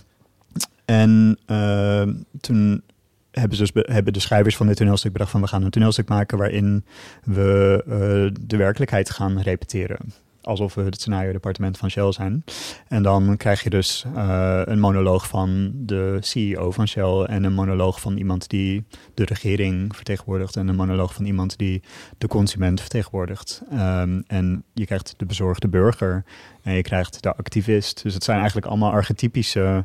en 0.89 1.39
ehm, 1.47 2.14
toen 2.41 2.82
hebben, 3.30 3.59
dus 3.59 3.72
be- 3.72 3.89
hebben 3.93 4.12
de 4.12 4.20
schrijvers 4.20 4.57
van 4.57 4.66
dit 4.66 4.76
toneelstuk 4.76 5.12
bedacht 5.12 5.30
van 5.30 5.41
we 5.41 5.47
gaan 5.47 5.62
een 5.62 5.70
toneelstuk 5.70 6.09
maken 6.09 6.39
waarin 6.39 6.84
we 7.24 7.82
eh, 7.86 8.41
de 8.47 8.57
werkelijkheid 8.57 9.11
gaan 9.11 9.41
repeteren. 9.41 9.99
Alsof 10.43 10.74
we 10.74 10.82
het 10.82 11.01
scenario-departement 11.01 11.78
van 11.78 11.91
Shell 11.91 12.12
zijn. 12.12 12.45
En 12.89 13.03
dan 13.03 13.36
krijg 13.36 13.62
je 13.62 13.70
dus 13.70 14.05
eh, 14.14 14.62
een 14.64 14.80
monoloog 14.80 15.28
van 15.28 15.72
de 15.74 16.16
CEO 16.20 16.70
van 16.70 16.89
Shell 16.89 17.22
en 17.22 17.45
een 17.45 17.55
monoloog 17.55 18.01
van 18.01 18.16
iemand 18.16 18.49
die 18.49 18.84
de 19.14 19.24
regering 19.24 19.97
vertegenwoordigt 19.97 20.57
en 20.57 20.68
een 20.68 20.76
monoloog 20.76 21.14
van 21.14 21.24
iemand 21.24 21.59
die 21.59 21.82
de 22.18 22.28
consument 22.28 22.80
vertegenwoordigt. 22.80 23.62
Ehm, 23.70 24.20
en 24.26 24.64
je 24.74 24.86
krijgt 24.86 25.14
de 25.16 25.26
bezorgde 25.26 25.68
burger 25.68 26.24
en 26.62 26.72
je 26.72 26.82
krijgt 26.82 27.22
de 27.22 27.36
activist. 27.36 28.03
Dus 28.03 28.14
het 28.14 28.24
zijn 28.24 28.39
eigenlijk 28.39 28.66
allemaal 28.66 28.91
archetypische 28.91 29.84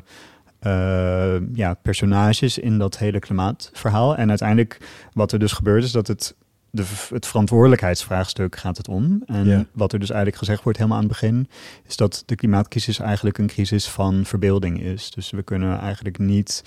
eh, 0.64 1.36
ja, 1.52 1.74
personages 1.74 2.58
in 2.58 2.78
dat 2.78 2.98
hele 2.98 3.18
klimaatverhaal. 3.18 4.16
En 4.16 4.28
uiteindelijk 4.28 4.78
wat 5.12 5.32
er 5.32 5.38
dus 5.38 5.52
gebeurt 5.52 5.84
is 5.84 5.92
dat 5.92 6.06
het, 6.06 6.34
de, 6.70 6.84
het 7.08 7.26
verantwoordelijkheidsvraagstuk 7.26 8.56
gaat 8.56 8.76
het 8.76 8.88
om. 8.88 9.22
En 9.26 9.68
wat 9.72 9.92
er 9.92 9.98
dus 9.98 10.10
eigenlijk 10.10 10.38
gezegd 10.38 10.62
wordt 10.62 10.78
helemaal 10.78 10.98
aan 10.98 11.04
het 11.04 11.12
begin... 11.12 11.48
is 11.86 11.96
dat 11.96 12.22
de 12.26 12.34
klimaatcrisis 12.34 12.98
eigenlijk 12.98 13.38
een 13.38 13.46
crisis 13.46 13.88
van 13.88 14.24
verbeelding 14.24 14.80
is. 14.80 15.10
Dus 15.10 15.30
we 15.30 15.42
kunnen 15.42 15.78
eigenlijk 15.78 16.18
niet 16.18 16.64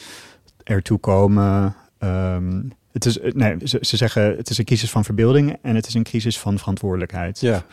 ertoe 0.64 0.98
komen... 0.98 1.76
ehm, 1.98 2.62
het 2.92 3.06
is, 3.06 3.20
eh, 3.20 3.34
nee, 3.34 3.56
ze, 3.64 3.78
ze 3.82 3.98
zeggen 3.98 4.38
het 4.38 4.50
is 4.50 4.58
een 4.58 4.66
crisis 4.66 4.92
van 4.92 5.04
verbeelding 5.04 5.58
en 5.62 5.76
het 5.76 5.88
is 5.88 5.94
een 5.94 6.04
crisis 6.04 6.40
van 6.40 6.58
verantwoordelijkheid. 6.58 7.40
Ja. 7.40 7.66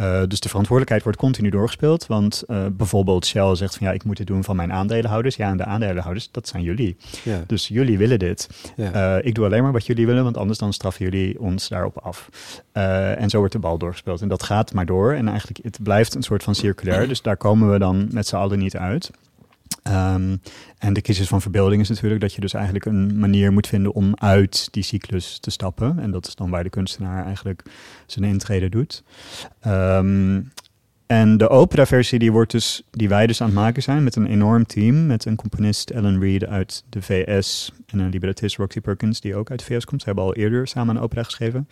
Eh, 0.00 0.22
dus 0.28 0.40
de 0.40 0.48
verantwoordelijkheid 0.48 1.02
wordt 1.02 1.18
continu 1.18 1.50
doorgespeeld. 1.50 2.06
Want 2.06 2.42
eh, 2.46 2.66
bijvoorbeeld 2.72 3.26
Shell 3.26 3.54
zegt 3.54 3.76
van 3.76 3.86
ja, 3.86 3.92
ik 3.92 4.04
moet 4.04 4.18
het 4.18 4.26
doen 4.26 4.44
van 4.44 4.56
mijn 4.56 4.72
aandeelhouders. 4.72 5.36
Ja, 5.36 5.48
en 5.50 5.56
de 5.56 5.64
aandeelhouders, 5.64 6.28
dat 6.30 6.48
zijn 6.48 6.62
jullie. 6.62 6.96
Ja. 7.24 7.42
Dus 7.46 7.68
jullie 7.68 7.98
willen 7.98 8.18
dit. 8.18 8.48
Ja. 8.76 8.92
Eh, 8.92 9.26
ik 9.26 9.34
doe 9.34 9.44
alleen 9.44 9.62
maar 9.62 9.72
wat 9.72 9.86
jullie 9.86 10.06
willen, 10.06 10.24
want 10.24 10.36
anders 10.36 10.58
dan 10.58 10.72
straffen 10.72 11.04
jullie 11.04 11.40
ons 11.40 11.68
daarop 11.68 11.98
af. 11.98 12.28
En 12.72 13.30
zo 13.30 13.38
wordt 13.38 13.52
de 13.52 13.58
bal 13.58 13.78
doorgespeeld. 13.78 14.20
En 14.20 14.28
dat 14.28 14.42
gaat 14.42 14.72
maar 14.72 14.86
door. 14.86 15.12
En 15.12 15.28
eigenlijk, 15.28 15.58
het 15.62 15.82
blijft 15.82 16.14
een 16.14 16.22
soort 16.22 16.42
van 16.42 16.54
circulair. 16.54 17.08
Dus 17.08 17.22
daar 17.22 17.36
komen 17.36 17.70
we 17.70 17.78
dan 17.78 18.08
met 18.10 18.26
z'n 18.26 18.36
allen 18.36 18.58
niet 18.58 18.76
uit. 18.76 19.10
Ehm, 19.82 20.36
en 20.78 20.92
de 20.92 21.00
crisis 21.00 21.28
van 21.28 21.40
verbeelding 21.40 21.82
is 21.82 21.88
natuurlijk 21.88 22.20
dat 22.20 22.34
je 22.34 22.40
dus 22.40 22.54
eigenlijk 22.54 22.84
een 22.84 23.18
manier 23.18 23.52
moet 23.52 23.66
vinden 23.66 23.92
om 23.92 24.14
uit 24.14 24.68
die 24.70 24.82
cyclus 24.82 25.38
te 25.38 25.50
stappen. 25.50 25.98
En 25.98 26.10
dat 26.10 26.26
is 26.26 26.34
dan 26.34 26.50
waar 26.50 26.62
de 26.62 26.70
kunstenaar 26.70 27.24
eigenlijk 27.24 27.62
zijn 28.06 28.24
intrede 28.24 28.68
doet. 28.68 29.02
Ehm, 29.60 30.40
en 31.06 31.36
de 31.36 31.48
operaversie 31.48 32.18
die, 32.18 32.32
wordt 32.32 32.50
dus, 32.50 32.82
die 32.90 33.08
wij 33.08 33.26
dus 33.26 33.40
aan 33.40 33.46
het 33.46 33.56
maken 33.56 33.82
zijn 33.82 34.04
met 34.04 34.16
een 34.16 34.26
enorm 34.26 34.66
team. 34.66 35.06
Met 35.06 35.24
een 35.24 35.36
componist 35.36 35.90
Ellen 35.90 36.20
Reed 36.20 36.46
uit 36.46 36.84
de 36.88 37.02
VS 37.02 37.72
en 37.86 37.98
een 37.98 38.10
librettist 38.10 38.56
Roxy 38.56 38.80
Perkins 38.80 39.20
die 39.20 39.34
ook 39.34 39.50
uit 39.50 39.58
de 39.58 39.64
VS 39.64 39.84
komt. 39.84 40.00
Ze 40.00 40.06
hebben 40.06 40.24
al 40.24 40.34
eerder 40.34 40.68
samen 40.68 40.96
een 40.96 41.02
opera 41.02 41.22
geschreven. 41.22 41.68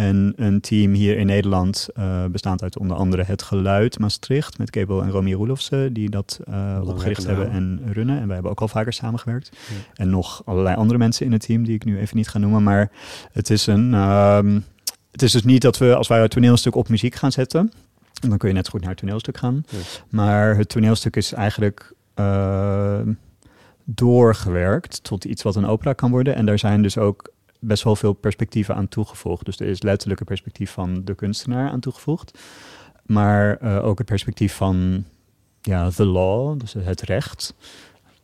En 0.00 0.32
een 0.36 0.60
team 0.60 0.92
hier 0.92 1.18
in 1.18 1.26
Nederland 1.26 1.88
uh, 1.98 2.24
bestaand 2.24 2.62
uit 2.62 2.78
onder 2.78 2.96
andere 2.96 3.22
Het 3.22 3.42
Geluid 3.42 3.98
Maastricht 3.98 4.58
met 4.58 4.76
Gabel 4.76 5.02
en 5.02 5.10
Romy 5.10 5.32
Roelofsen 5.32 5.92
die 5.92 6.10
dat 6.10 6.40
uh, 6.48 6.80
opgericht 6.84 7.26
hebben 7.26 7.50
en 7.50 7.80
runnen. 7.92 8.20
En 8.20 8.24
wij 8.24 8.34
hebben 8.34 8.50
ook 8.50 8.60
al 8.60 8.68
vaker 8.68 8.92
samengewerkt. 8.92 9.50
Ja. 9.52 9.74
En 9.94 10.10
nog 10.10 10.42
allerlei 10.44 10.76
andere 10.76 10.98
mensen 10.98 11.26
in 11.26 11.32
het 11.32 11.42
team 11.42 11.64
die 11.64 11.74
ik 11.74 11.84
nu 11.84 11.98
even 11.98 12.16
niet 12.16 12.28
ga 12.28 12.38
noemen. 12.38 12.62
Maar 12.62 12.90
het 13.32 13.50
is 13.50 13.66
een... 13.66 13.94
Um, 13.94 14.64
het 15.10 15.22
is 15.22 15.32
dus 15.32 15.44
niet 15.44 15.62
dat 15.62 15.78
we 15.78 15.94
als 15.94 16.08
wij 16.08 16.20
het 16.20 16.30
toneelstuk 16.30 16.74
op 16.74 16.88
muziek 16.88 17.14
gaan 17.14 17.32
zetten. 17.32 17.72
Dan 18.28 18.38
kun 18.38 18.48
je 18.48 18.54
net 18.54 18.68
goed 18.68 18.80
naar 18.80 18.90
het 18.90 18.98
toneelstuk 18.98 19.36
gaan. 19.36 19.64
Ja. 19.68 19.78
Maar 20.08 20.56
het 20.56 20.68
toneelstuk 20.68 21.16
is 21.16 21.32
eigenlijk 21.32 21.92
uh, 22.16 23.00
doorgewerkt 23.84 25.04
tot 25.04 25.24
iets 25.24 25.42
wat 25.42 25.56
een 25.56 25.66
opera 25.66 25.92
kan 25.92 26.10
worden. 26.10 26.34
En 26.34 26.46
daar 26.46 26.58
zijn 26.58 26.82
dus 26.82 26.98
ook 26.98 27.32
best 27.60 27.82
wel 27.82 27.96
veel 27.96 28.12
perspectieven 28.12 28.74
aan 28.74 28.88
toegevoegd. 28.88 29.44
Dus 29.44 29.60
er 29.60 29.66
is 29.66 29.82
letterlijk 29.82 30.20
een 30.20 30.26
perspectief 30.26 30.70
van 30.70 31.04
de 31.04 31.14
kunstenaar 31.14 31.70
aan 31.70 31.80
toegevoegd. 31.80 32.38
Maar 33.06 33.62
uh, 33.62 33.84
ook 33.84 33.98
het 33.98 34.06
perspectief 34.06 34.54
van 34.54 35.04
ja, 35.60 35.90
the 35.90 36.04
law, 36.04 36.60
dus 36.60 36.72
het 36.72 37.00
recht. 37.00 37.54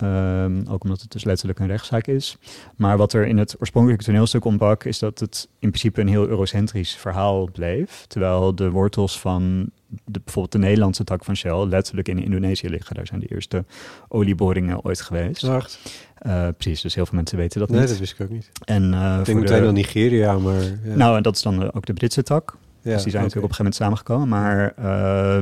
Um, 0.02 0.66
ook 0.68 0.82
omdat 0.82 1.00
het 1.00 1.10
dus 1.10 1.24
letterlijk 1.24 1.58
een 1.58 1.66
rechtszaak 1.66 2.06
is. 2.06 2.36
Maar 2.76 2.96
wat 2.96 3.12
er 3.12 3.26
in 3.26 3.38
het 3.38 3.56
oorspronkelijke 3.58 4.04
toneelstuk 4.04 4.44
ontbrak, 4.44 4.84
is 4.84 4.98
dat 4.98 5.18
het 5.18 5.48
in 5.58 5.68
principe 5.68 6.00
een 6.00 6.08
heel 6.08 6.26
eurocentrisch 6.26 6.94
verhaal 6.94 7.50
bleef. 7.50 8.04
Terwijl 8.06 8.54
de 8.54 8.70
wortels 8.70 9.20
van 9.20 9.70
de, 9.86 10.20
bijvoorbeeld 10.24 10.52
de 10.52 10.58
Nederlandse 10.58 11.04
tak 11.04 11.24
van 11.24 11.36
Shell 11.36 11.66
letterlijk 11.66 12.08
in 12.08 12.22
Indonesië 12.22 12.68
liggen. 12.68 12.94
Daar 12.94 13.06
zijn 13.06 13.20
de 13.20 13.26
eerste 13.26 13.64
olieboringen 14.08 14.84
ooit 14.84 15.00
geweest. 15.00 15.40
Zacht. 15.40 15.78
Uh, 16.26 16.48
precies, 16.56 16.80
dus 16.80 16.94
heel 16.94 17.06
veel 17.06 17.16
mensen 17.16 17.38
weten 17.38 17.60
dat 17.60 17.68
nee, 17.68 17.80
niet. 17.80 17.88
dat 17.88 17.98
wist 17.98 18.12
ik 18.12 18.20
ook 18.20 18.30
niet. 18.30 18.50
En, 18.64 18.92
uh, 18.92 19.16
ik 19.18 19.24
denk 19.24 19.40
meteen 19.40 19.60
de... 19.60 19.66
aan 19.66 19.74
Nigeria, 19.74 20.38
maar... 20.38 20.62
Ja. 20.62 20.94
Nou, 20.94 21.16
en 21.16 21.22
dat 21.22 21.36
is 21.36 21.42
dan 21.42 21.72
ook 21.72 21.86
de 21.86 21.92
Britse 21.92 22.22
tak. 22.22 22.56
Ja, 22.80 22.92
dus 22.92 23.02
die 23.02 23.12
zijn 23.12 23.24
okay. 23.24 23.34
natuurlijk 23.34 23.52
op 23.52 23.58
een 23.58 23.66
gegeven 23.66 23.86
moment 23.86 24.04
samengekomen. 24.06 24.28
Maar 24.28 24.74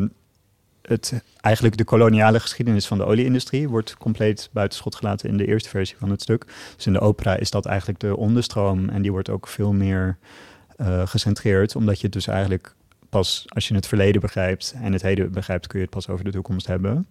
uh, 0.01 0.09
het, 0.83 1.23
eigenlijk 1.41 1.77
de 1.77 1.85
koloniale 1.85 2.41
geschiedenis 2.41 2.87
van 2.87 2.99
de 2.99 3.05
olieindustrie 3.05 3.69
wordt 3.69 3.97
compleet 3.97 4.49
buitenschot 4.53 4.95
gelaten 4.95 5.29
in 5.29 5.37
de 5.37 5.47
eerste 5.47 5.69
versie 5.69 5.97
van 5.99 6.11
het 6.11 6.23
stuk. 6.23 6.47
Dus 6.77 6.87
in 6.87 6.93
de 6.93 7.01
opera 7.01 7.37
is 7.37 7.51
dat 7.51 7.67
eigenlijk 7.67 8.01
de 8.01 8.17
onderstroom 8.17 8.89
en 8.89 9.03
die 9.03 9.13
wordt 9.13 9.31
ook 9.31 9.49
veel 9.49 9.73
meer 9.73 10.17
gecentreerd, 11.05 11.77
omdat 11.77 12.01
je 12.01 12.09
dus 12.09 12.27
eigenlijk 12.27 12.75
pas 13.09 13.45
als 13.49 13.69
je 13.69 13.75
het 13.75 13.87
verleden 13.87 14.21
begrijpt 14.21 14.75
en 14.83 14.93
het 14.93 15.03
heden 15.03 15.33
begrijpt, 15.33 15.67
kun 15.67 15.79
je 15.79 15.85
het 15.85 15.95
pas 15.95 16.09
over 16.09 16.25
de 16.25 16.31
toekomst 16.31 16.67
hebben. 16.67 17.09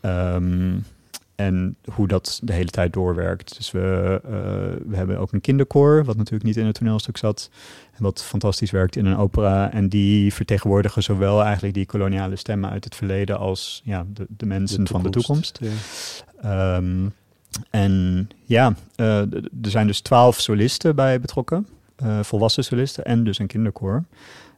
Ehm, 0.00 0.78
en 1.42 1.76
hoe 1.94 2.08
dat 2.08 2.40
de 2.42 2.52
hele 2.52 2.70
tijd 2.70 2.92
doorwerkt. 2.92 3.56
Dus 3.56 3.70
we, 3.70 4.20
eh, 4.24 4.30
we 4.86 4.96
hebben 4.96 5.18
ook 5.18 5.32
een 5.32 5.40
kinderkoor, 5.40 6.04
wat 6.04 6.16
natuurlijk 6.16 6.44
niet 6.44 6.56
in 6.56 6.66
het 6.66 6.74
toneelstuk 6.74 7.16
zat. 7.16 7.50
En 7.92 8.02
wat 8.02 8.24
fantastisch 8.24 8.70
werkt 8.70 8.96
in 8.96 9.06
een 9.06 9.16
opera. 9.16 9.72
En 9.72 9.88
die 9.88 10.34
vertegenwoordigen 10.34 11.02
zowel 11.02 11.42
eigenlijk 11.42 11.74
die 11.74 11.86
koloniale 11.86 12.36
stemmen 12.36 12.70
uit 12.70 12.84
het 12.84 12.94
verleden 12.94 13.38
als 13.38 13.80
ja, 13.84 14.06
de, 14.12 14.26
de 14.28 14.46
mensen 14.46 14.88
van 14.88 15.02
de 15.02 15.10
toekomst. 15.10 15.58
Ja. 15.62 15.70
Ehm, 16.42 17.08
en 17.70 18.28
ja, 18.44 18.74
eh, 18.96 19.18
er 19.62 19.70
zijn 19.70 19.86
dus 19.86 20.00
twaalf 20.00 20.40
solisten 20.40 20.94
bij 20.94 21.20
betrokken. 21.20 21.66
eh, 21.96 22.22
volwassen 22.22 22.64
solisten 22.64 23.04
en 23.04 23.24
dus 23.24 23.38
een 23.38 23.46
kinderkoor. 23.46 24.04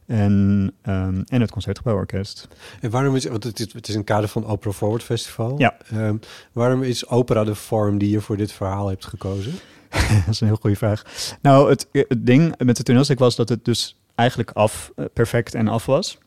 En, 0.05 0.71
ehm, 0.81 1.21
en 1.27 1.41
het 1.41 1.51
Concertgebouworkest. 1.51 2.47
En 2.81 2.89
waarom 2.89 3.15
is, 3.15 3.25
want 3.25 3.43
het 3.43 3.59
is, 3.59 3.73
het 3.73 3.87
is 3.87 3.95
een 3.95 4.03
kader 4.03 4.29
van 4.29 4.45
Opera 4.45 4.71
Forward 4.71 5.03
Festival. 5.03 5.55
Ja. 5.57 5.77
Ehm, 5.89 6.17
waarom 6.51 6.83
is 6.83 7.07
opera 7.07 7.43
de 7.43 7.55
vorm 7.55 7.97
die 7.97 8.09
je 8.09 8.21
voor 8.21 8.37
dit 8.37 8.51
verhaal 8.51 8.87
hebt 8.87 9.05
gekozen? 9.05 9.51
dat 10.25 10.27
is 10.29 10.41
een 10.41 10.47
heel 10.47 10.57
goede 10.61 10.75
vraag. 10.75 11.03
Nou, 11.41 11.69
het, 11.69 11.87
het 11.91 12.25
ding 12.25 12.57
met 12.57 12.77
het 12.77 12.85
toneelstuk 12.85 13.19
was 13.19 13.35
dat 13.35 13.49
het 13.49 13.65
dus 13.65 13.97
eigenlijk 14.15 14.51
af, 14.51 14.91
eh, 14.95 15.05
perfect 15.13 15.53
en 15.53 15.67
af 15.67 15.85
was. 15.85 16.17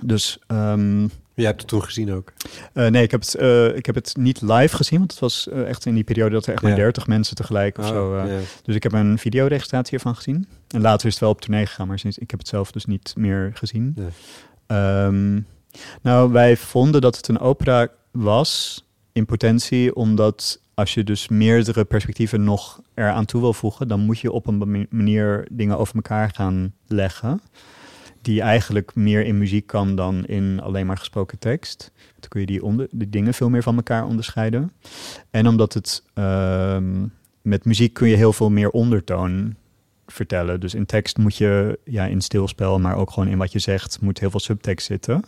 Dus 0.00 0.38
ehm, 0.46 1.08
Jij 1.40 1.48
hebt 1.48 1.60
het 1.60 1.70
toen 1.70 1.82
gezien 1.84 2.12
ook. 2.12 2.32
eh, 2.72 2.86
nee, 2.86 3.02
ik 3.02 3.10
heb, 3.10 3.20
het, 3.20 3.34
eh, 3.34 3.76
ik 3.76 3.86
heb 3.86 3.94
het 3.94 4.16
niet 4.16 4.40
live 4.42 4.76
gezien, 4.76 4.98
want 4.98 5.10
het 5.10 5.20
was 5.20 5.48
eh, 5.48 5.68
echt 5.68 5.86
in 5.86 5.94
die 5.94 6.04
periode 6.04 6.30
dat 6.34 6.46
er 6.46 6.52
echt 6.52 6.62
Ja. 6.62 6.68
maar 6.68 6.76
30 6.76 7.06
mensen 7.06 7.36
tegelijk 7.36 7.78
of 7.78 7.84
Oh, 7.84 7.90
zo. 7.90 8.16
ja. 8.16 8.38
Dus 8.62 8.74
ik 8.74 8.82
heb 8.82 8.92
een 8.92 9.18
videoregistratie 9.18 9.94
ervan 9.94 10.14
gezien. 10.16 10.48
En 10.68 10.80
later 10.80 11.06
is 11.06 11.12
het 11.12 11.22
wel 11.22 11.30
op 11.30 11.40
tournee 11.40 11.66
gegaan, 11.66 11.86
maar 11.86 11.98
sinds, 11.98 12.18
ik 12.18 12.30
heb 12.30 12.38
het 12.40 12.48
zelf 12.48 12.70
dus 12.72 12.84
niet 12.84 13.12
meer 13.16 13.50
gezien. 13.54 13.96
Ehm, 14.66 15.40
nou, 16.02 16.32
wij 16.32 16.56
vonden 16.56 17.00
dat 17.00 17.16
het 17.16 17.28
een 17.28 17.38
opera 17.40 17.88
was 18.10 18.84
in 19.12 19.26
potentie, 19.26 19.94
omdat 19.94 20.60
als 20.74 20.94
je 20.94 21.04
dus 21.04 21.28
meerdere 21.28 21.84
perspectieven 21.84 22.44
nog 22.44 22.80
eraan 22.94 23.24
toe 23.24 23.40
wil 23.40 23.52
voegen, 23.52 23.88
dan 23.88 24.00
moet 24.00 24.18
je 24.18 24.32
op 24.32 24.46
een 24.46 24.86
manier 24.90 25.46
dingen 25.50 25.78
over 25.78 25.94
elkaar 25.94 26.30
gaan 26.34 26.72
leggen. 26.86 27.40
Die 28.22 28.40
eigenlijk 28.40 28.94
meer 28.94 29.24
in 29.24 29.38
muziek 29.38 29.66
kan 29.66 29.96
dan 29.96 30.26
in 30.26 30.60
alleen 30.60 30.86
maar 30.86 30.98
gesproken 30.98 31.38
tekst. 31.38 31.92
Dan 32.18 32.28
kun 32.28 32.40
je 32.40 32.46
die, 32.46 32.64
onder, 32.64 32.88
dingen 32.90 33.34
veel 33.34 33.50
meer 33.50 33.62
van 33.62 33.76
elkaar 33.76 34.06
onderscheiden. 34.06 34.72
En 35.30 35.46
omdat 35.46 35.74
het 35.74 36.04
ehm, 36.14 37.06
met 37.42 37.64
muziek 37.64 37.92
kun 37.92 38.08
je 38.08 38.16
heel 38.16 38.32
veel 38.32 38.50
meer 38.50 38.70
ondertoon 38.70 39.54
vertellen. 40.06 40.60
Dus 40.60 40.74
in 40.74 40.86
tekst 40.86 41.18
moet 41.18 41.36
je, 41.36 41.78
ja, 41.84 42.04
in 42.06 42.20
stilspel, 42.20 42.78
maar 42.78 42.96
ook 42.96 43.10
gewoon 43.10 43.28
in 43.28 43.38
wat 43.38 43.52
je 43.52 43.58
zegt, 43.58 44.00
moet 44.00 44.20
heel 44.20 44.30
veel 44.30 44.40
subtekst 44.40 44.86
zitten. 44.86 45.22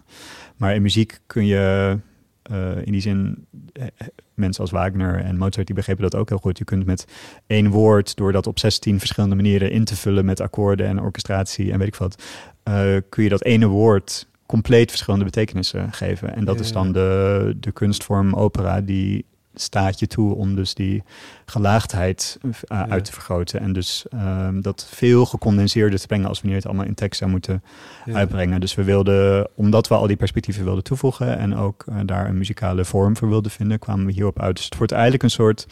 Maar 0.57 0.74
in 0.74 0.82
muziek 0.82 1.20
kun 1.26 1.47
je 1.47 1.99
eh, 2.43 2.86
in 2.86 2.93
die 2.93 3.01
zin, 3.01 3.47
eh, 3.72 3.86
mensen 4.34 4.62
als 4.62 4.70
Wagner 4.70 5.20
en 5.20 5.38
Mozart, 5.38 5.66
die 5.66 5.76
begrepen 5.76 6.03
dat 6.03 6.14
ook 6.14 6.28
heel 6.28 6.38
goed. 6.38 6.59
Je 6.59 6.64
kunt 6.64 6.86
met 6.86 7.07
één 7.47 7.70
woord, 7.70 8.16
door 8.16 8.32
dat 8.32 8.47
op 8.47 8.59
16 8.59 8.99
verschillende 8.99 9.34
manieren 9.36 9.70
in 9.70 9.84
te 9.84 9.97
vullen 9.97 10.24
met 10.24 10.40
akkoorden 10.40 10.86
en 10.86 11.01
orchestratie 11.01 11.72
en 11.72 11.78
weet 11.78 11.88
ik 11.88 11.95
wat, 11.95 12.22
eh, 12.62 12.97
kun 13.09 13.22
je 13.22 13.28
dat 13.28 13.45
ene 13.45 13.66
woord 13.66 14.28
compleet 14.47 14.90
verschillende 14.90 15.24
betekenissen 15.24 15.93
geven. 15.93 16.34
En 16.34 16.45
dat 16.45 16.55
Ja, 16.55 16.61
is 16.61 16.72
dan 16.72 16.93
de, 16.93 17.57
de 17.61 17.72
kunstvorm 17.72 18.34
opera 18.34 18.80
die 18.80 19.24
staat 19.55 19.98
je 19.98 20.07
toe 20.07 20.34
om 20.34 20.55
dus 20.55 20.74
die 20.74 21.03
gelaagdheid 21.44 22.38
eh, 22.42 22.50
Ja. 22.68 22.88
uit 22.88 23.05
te 23.05 23.12
vergroten. 23.12 23.61
En 23.61 23.72
dus 23.72 24.05
ehm, 24.11 24.61
dat 24.61 24.86
veel 24.90 25.26
gecondenseerder 25.26 26.00
te 26.00 26.07
brengen 26.07 26.28
als 26.28 26.38
wanneer 26.40 26.57
het 26.59 26.66
allemaal 26.66 26.86
in 26.86 26.94
tekst 26.94 27.18
zou 27.18 27.30
moeten 27.30 27.62
Ja. 28.05 28.14
uitbrengen. 28.14 28.61
Dus 28.61 28.74
we 28.74 28.84
wilden, 28.84 29.48
omdat 29.55 29.88
we 29.88 29.94
al 29.94 30.07
die 30.07 30.16
perspectieven 30.16 30.64
wilden 30.64 30.84
toevoegen 30.84 31.38
en 31.38 31.57
ook 31.57 31.84
eh, 31.88 31.96
daar 32.05 32.28
een 32.28 32.38
muzikale 32.38 32.84
vorm 32.84 33.16
voor 33.16 33.28
wilden 33.28 33.50
vinden, 33.50 33.78
kwamen 33.78 34.07
we 34.07 34.12
hierop 34.12 34.40
uit. 34.40 34.57
Dus 34.57 34.64
het 34.64 34.76
wordt 34.76 34.92
eigenlijk 34.92 35.22
een 35.22 35.30
soort, 35.30 35.66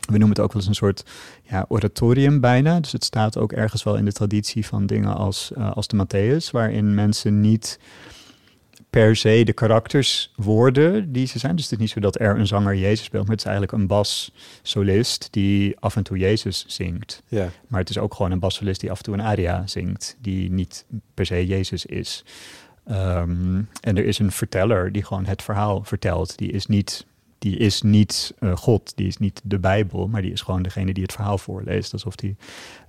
we 0.00 0.12
noemen 0.18 0.28
het 0.28 0.40
ook 0.40 0.52
wel 0.52 0.60
eens 0.62 0.68
een 0.70 0.74
soort 0.74 1.04
ja, 1.42 1.64
oratorium 1.68 2.40
bijna. 2.40 2.80
Dus 2.80 2.92
het 2.92 3.04
staat 3.04 3.38
ook 3.38 3.52
ergens 3.52 3.82
wel 3.82 3.96
in 3.96 4.04
de 4.04 4.12
traditie 4.12 4.66
van 4.66 4.86
dingen 4.86 5.16
als, 5.16 5.52
eh, 5.56 5.70
als 5.72 5.86
de 5.86 5.96
Matthäus, 6.06 6.50
waarin 6.50 6.94
mensen 6.94 7.40
niet 7.40 7.78
per 8.96 9.16
se 9.16 9.44
de 9.44 9.52
karakters 9.52 10.32
worden 10.36 11.12
die 11.12 11.26
ze 11.26 11.38
zijn. 11.38 11.56
Dus 11.56 11.64
het 11.64 11.72
is 11.72 11.78
niet 11.78 11.90
zo 11.90 12.00
dat 12.00 12.20
er 12.20 12.38
een 12.38 12.46
zanger 12.46 12.76
Jezus 12.76 13.04
speelt, 13.04 13.22
maar 13.22 13.36
het 13.36 13.44
is 13.44 13.50
eigenlijk 13.50 13.78
een 13.78 13.86
bassolist 13.86 15.28
die 15.30 15.78
af 15.78 15.96
en 15.96 16.02
toe 16.02 16.18
Jezus 16.18 16.64
zingt. 16.66 17.22
Ja. 17.28 17.48
Maar 17.68 17.80
het 17.80 17.90
is 17.90 17.98
ook 17.98 18.14
gewoon 18.14 18.30
een 18.30 18.38
bassolist 18.38 18.80
die 18.80 18.90
af 18.90 18.98
en 18.98 19.04
toe 19.04 19.14
een 19.14 19.22
aria 19.22 19.66
zingt, 19.66 20.16
die 20.20 20.50
niet 20.50 20.84
per 21.14 21.26
se 21.26 21.46
Jezus 21.46 21.86
is. 21.86 22.24
Ehm, 22.86 23.62
en 23.80 23.96
er 23.96 24.04
is 24.04 24.18
een 24.18 24.32
verteller 24.32 24.92
die 24.92 25.04
gewoon 25.04 25.26
het 25.26 25.42
verhaal 25.42 25.84
vertelt. 25.84 26.38
Die 26.38 26.52
is 26.52 26.66
niet, 26.66 27.06
die 27.50 27.56
is 27.56 27.82
niet 27.82 28.34
eh, 28.38 28.56
God, 28.56 28.92
die 28.96 29.06
is 29.06 29.16
niet 29.16 29.40
de 29.44 29.58
Bijbel, 29.58 30.08
maar 30.08 30.22
die 30.22 30.32
is 30.32 30.40
gewoon 30.40 30.62
degene 30.62 30.92
die 30.92 31.02
het 31.02 31.12
verhaal 31.12 31.38
voorleest. 31.38 31.92
Alsof 31.92 32.20
hij 32.20 32.36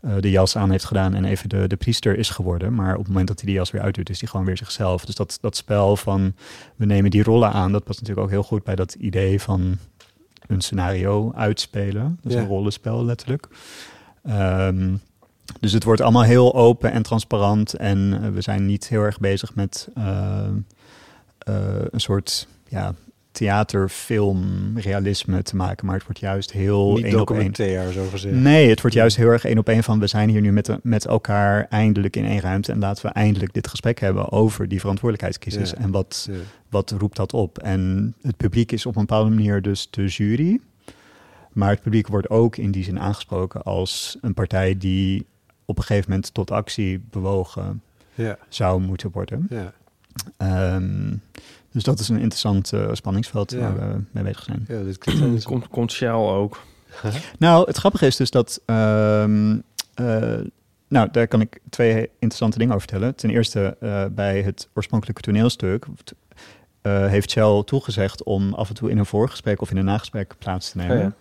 eh, 0.01 0.12
de 0.20 0.30
jas 0.30 0.55
aan 0.55 0.72
heeft 0.72 0.86
gedaan 0.86 1.14
en 1.14 1.26
even 1.26 1.49
de, 1.49 1.68
de 1.68 1.76
priester 1.76 2.18
is 2.18 2.30
geworden. 2.30 2.76
Maar 2.76 2.91
op 2.93 2.99
het 2.99 3.08
moment 3.08 3.28
dat 3.28 3.38
hij 3.38 3.45
die 3.45 3.55
jas 3.58 3.72
weer 3.72 3.82
uitdoet, 3.82 4.10
is 4.10 4.20
hij 4.20 4.30
gewoon 4.30 4.45
weer 4.45 4.58
zichzelf. 4.58 5.05
Dus 5.05 5.16
dat, 5.16 5.38
dat 5.41 5.55
spel 5.55 5.95
van 5.95 6.34
we 6.76 6.86
nemen 6.86 7.12
die 7.12 7.24
rollen 7.24 7.51
aan, 7.51 7.72
dat 7.72 7.84
past 7.84 7.99
natuurlijk 7.99 8.28
ook 8.28 8.34
heel 8.34 8.43
goed 8.43 8.64
bij 8.64 8.76
dat 8.76 8.93
idee 8.93 9.41
van 9.41 9.78
een 10.47 10.62
scenario 10.62 11.32
uitspelen. 11.36 12.20
Dat 12.22 12.32
is 12.32 12.38
Ja. 12.38 12.43
een 12.43 12.47
rollenspel 12.47 13.05
letterlijk. 13.05 13.47
Ehm, 14.24 14.95
dus 15.60 15.72
het 15.72 15.84
wordt 15.84 16.01
allemaal 16.01 16.24
heel 16.24 16.55
open 16.55 16.91
en 16.91 17.03
transparant. 17.03 17.74
En 17.74 18.20
eh, 18.24 18.30
we 18.30 18.41
zijn 18.41 18.66
niet 18.66 18.88
heel 18.88 19.01
erg 19.01 19.20
bezig 19.20 19.55
met 19.55 19.88
een 21.45 21.99
soort 21.99 22.47
ja, 22.68 22.93
theaterfilm 23.38 24.71
realisme 24.79 25.41
te 25.43 25.55
maken. 25.55 25.85
Maar 25.85 25.95
het 25.95 26.03
wordt 26.03 26.19
juist 26.19 26.51
heel 26.51 26.93
Niet 26.93 27.03
één 27.05 27.21
op 27.21 27.31
één. 27.31 27.93
zo 27.93 28.05
gezegd. 28.09 28.35
Nee, 28.35 28.69
het 28.69 28.81
wordt 28.81 28.95
juist 28.95 29.17
heel 29.17 29.27
erg 29.29 29.45
één 29.45 29.57
op 29.57 29.69
één 29.69 29.83
van... 29.83 29.99
we 29.99 30.07
zijn 30.07 30.29
hier 30.29 30.41
nu 30.41 30.51
met, 30.51 30.69
met 30.83 31.05
elkaar 31.05 31.65
eindelijk 31.69 32.15
in 32.15 32.25
één 32.25 32.39
ruimte... 32.39 32.71
en 32.71 32.79
laten 32.79 33.05
we 33.05 33.11
eindelijk 33.11 33.53
dit 33.53 33.67
gesprek 33.67 33.99
hebben 33.99 34.31
over 34.31 34.67
die 34.67 34.79
verantwoordelijkheidscrisis. 34.79 35.69
Ja. 35.69 35.77
En 35.77 35.91
wat, 35.91 36.27
Ja. 36.31 36.38
wat 36.69 36.91
roept 36.97 37.15
dat 37.15 37.33
op? 37.33 37.57
En 37.59 38.13
het 38.21 38.38
publiek 38.38 38.71
is 38.71 38.85
op 38.85 38.95
een 38.95 39.05
bepaalde 39.05 39.29
manier 39.29 39.61
dus 39.61 39.88
de 39.89 40.05
jury. 40.05 40.59
Maar 41.53 41.69
het 41.69 41.81
publiek 41.81 42.07
wordt 42.07 42.29
ook 42.29 42.57
in 42.57 42.71
die 42.71 42.83
zin 42.83 42.99
aangesproken 42.99 43.63
als 43.63 44.17
een 44.21 44.33
partij 44.33 44.77
die 44.77 45.25
op 45.65 45.77
een 45.77 45.83
gegeven 45.83 46.09
moment 46.09 46.33
tot 46.33 46.51
actie 46.51 47.01
bewogen 47.09 47.81
Ja. 48.13 48.38
zou 48.49 48.81
moeten 48.81 49.09
worden. 49.11 49.47
Ja. 49.49 49.73
Ehm, 50.38 51.15
dus 51.72 51.84
dat 51.84 51.99
is 51.99 52.09
een 52.09 52.15
interessant 52.20 52.74
eh, 52.74 52.88
spanningsveld 52.93 53.51
Ja. 53.51 53.57
waar 53.59 53.89
we 53.93 54.01
mee 54.11 54.24
bezig 54.24 54.43
zijn. 54.43 54.65
ja, 54.68 54.84
dit 54.84 54.97
klinkt 54.97 55.22
eens- 55.22 55.45
Komt, 55.45 55.68
komt 55.68 55.91
Shell 55.91 56.09
ook. 56.11 56.61
Nou, 57.39 57.65
het 57.68 57.78
grappige 57.78 58.05
is 58.05 58.15
dus 58.15 58.32
dat. 58.32 58.61
ehm, 58.65 59.57
eh, 59.93 60.36
nou, 60.88 61.07
daar 61.11 61.28
kan 61.28 61.41
ik 61.41 61.59
twee 61.70 61.93
interessante 62.20 62.57
dingen 62.57 62.76
over 62.76 62.88
vertellen. 62.89 63.15
Ten 63.15 63.30
eerste, 63.30 63.78
eh, 63.80 64.05
bij 64.11 64.41
het 64.41 64.70
oorspronkelijke 64.74 65.22
toneelstuk 65.22 65.86
eh, 66.82 67.07
heeft 67.07 67.32
Shell 67.32 67.63
toegezegd 67.65 68.24
om 68.24 68.53
af 68.53 68.70
en 68.70 68.76
toe 68.76 68.89
in 68.89 68.97
een 68.97 69.05
voorgesprek 69.05 69.61
of 69.61 69.72
in 69.72 69.78
een 69.78 69.86
nagesprek 69.86 70.34
plaats 70.38 70.72
te 70.72 70.78
nemen. 70.78 70.97
Oh 70.97 71.01
ja. 71.03 71.13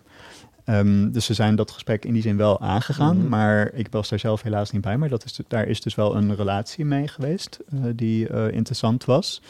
Ehm, 0.65 1.11
dus 1.11 1.25
ze 1.25 1.35
zijn 1.35 1.57
dat 1.57 1.71
gesprek 1.71 2.05
in 2.05 2.13
die 2.13 2.23
zin 2.23 2.37
wel 2.37 2.61
aangegaan, 2.61 3.17
Mhm. 3.17 3.29
maar 3.29 3.71
ik 3.73 3.87
was 3.91 4.09
daar 4.09 4.19
zelf 4.19 4.43
helaas 4.43 4.71
niet 4.71 4.83
bij. 4.83 4.97
Maar 4.97 5.09
dat 5.09 5.25
is, 5.25 5.41
daar 5.49 5.67
is 5.67 5.81
dus 5.81 5.95
wel 5.95 6.17
een 6.17 6.37
relatie 6.37 6.85
mee 6.85 7.09
geweest 7.09 7.59
eh, 7.73 7.79
die 7.95 8.29
eh, 8.29 8.53
interessant 8.55 9.05
was. 9.05 9.43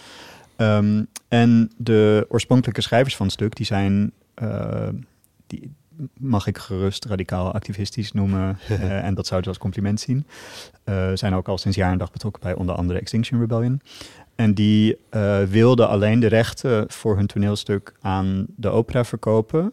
Ehm, 0.56 1.04
en 1.28 1.70
de 1.76 2.26
oorspronkelijke 2.28 2.80
schrijvers 2.80 3.16
van 3.16 3.26
het 3.26 3.34
stuk, 3.34 3.56
die 3.56 3.66
zijn, 3.66 4.12
eh, 4.34 4.88
die 5.46 5.72
mag 6.18 6.46
ik 6.46 6.58
gerust 6.58 7.04
radicaal 7.04 7.52
activistisch 7.52 8.12
noemen. 8.12 8.58
eh, 8.68 9.04
en 9.04 9.14
dat 9.14 9.26
zou 9.26 9.40
ik 9.40 9.46
als 9.46 9.58
compliment 9.58 10.00
zien. 10.00 10.26
Eh, 10.84 11.10
zijn 11.14 11.34
ook 11.34 11.48
al 11.48 11.58
sinds 11.58 11.76
jaar 11.76 11.92
en 11.92 11.98
dag 11.98 12.12
betrokken 12.12 12.42
bij 12.42 12.54
onder 12.54 12.74
andere 12.74 12.98
Extinction 12.98 13.40
Rebellion. 13.40 13.80
En 14.34 14.54
die 14.54 14.98
wilden 15.48 15.88
alleen 15.88 16.20
de 16.20 16.26
rechten 16.26 16.84
voor 16.88 17.16
hun 17.16 17.26
toneelstuk 17.26 17.94
aan 18.00 18.46
de 18.56 18.68
opera 18.68 19.04
verkopen 19.04 19.72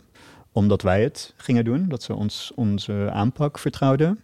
omdat 0.53 0.81
wij 0.81 1.03
het 1.03 1.33
gingen 1.37 1.65
doen, 1.65 1.85
dat 1.87 2.03
ze 2.03 2.13
ons 2.15 2.51
onze 2.55 3.09
aanpak 3.11 3.59
vertrouwden. 3.59 4.19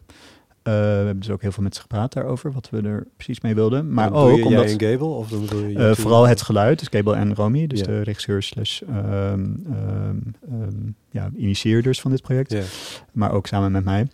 Eh, 0.63 0.73
we 0.73 0.79
hebben 0.79 1.19
dus 1.19 1.29
ook 1.29 1.41
heel 1.41 1.51
veel 1.51 1.63
met 1.63 1.75
ze 1.75 1.81
gepraat 1.81 2.13
daarover, 2.13 2.51
wat 2.51 2.69
we 2.69 2.81
er 2.81 3.07
precies 3.15 3.41
mee 3.41 3.55
wilden. 3.55 3.93
Maar 3.93 4.13
ook 4.13 4.37
je 4.37 4.45
omdat 4.45 4.65
en 4.65 4.79
Gable? 4.79 5.07
Of 5.07 5.29
dan 5.29 5.41
bedoel 5.41 5.65
je 5.65 5.77
eh, 5.77 5.95
vooral 5.95 6.27
het 6.27 6.41
geluid, 6.41 6.79
dus 6.79 6.87
Gable 6.91 7.15
en 7.15 7.35
Romy, 7.35 7.67
dus 7.67 7.83
de 7.83 8.01
regisseurs 8.01 8.47
slash 8.47 8.81
ehm, 8.81 8.97
ehm, 8.97 10.17
ehm, 10.49 10.91
ja, 11.11 11.29
initieerders 11.35 12.01
van 12.01 12.11
dit 12.11 12.21
project 12.21 12.55
maar 13.11 13.31
ook 13.31 13.47
samen 13.47 13.71
met 13.71 13.83
mij. 13.83 14.07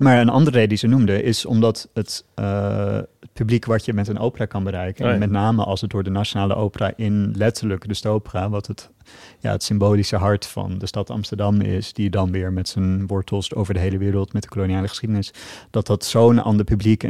Maar 0.00 0.20
een 0.20 0.28
andere 0.28 0.54
reden 0.54 0.68
die 0.68 0.78
ze 0.78 0.86
noemde 0.86 1.22
is 1.22 1.46
omdat 1.46 1.88
het, 1.94 2.24
eh, 2.34 2.94
het 3.20 3.32
publiek 3.32 3.64
wat 3.64 3.84
je 3.84 3.92
met 3.92 4.08
een 4.08 4.18
opera 4.18 4.44
kan 4.44 4.64
bereiken, 4.64 5.00
Oh 5.02 5.06
ja. 5.08 5.14
en 5.14 5.20
met 5.20 5.30
name 5.30 5.64
als 5.64 5.80
het 5.80 5.90
door 5.90 6.02
de 6.02 6.10
Nationale 6.10 6.54
Opera 6.54 6.92
in 6.96 7.32
letterlijk 7.36 7.88
de 7.88 7.94
Stopera, 7.94 8.48
wat 8.50 8.66
het, 8.66 8.90
ja, 9.40 9.50
het 9.50 9.62
symbolische 9.62 10.16
hart 10.16 10.46
van 10.46 10.78
de 10.78 10.86
stad 10.86 11.10
Amsterdam 11.10 11.60
is, 11.60 11.92
die 11.92 12.10
dan 12.10 12.30
weer 12.30 12.52
met 12.52 12.68
zijn 12.68 13.06
wortels 13.06 13.54
over 13.54 13.74
de 13.74 13.80
hele 13.80 13.98
wereld 13.98 14.32
met 14.32 14.42
de 14.42 14.48
koloniale 14.48 14.88
geschiedenis, 14.88 15.32
dat 15.70 15.86
dat 15.86 16.04
zo'n 16.04 16.38
ander 16.42 16.64
publiek 16.64 17.04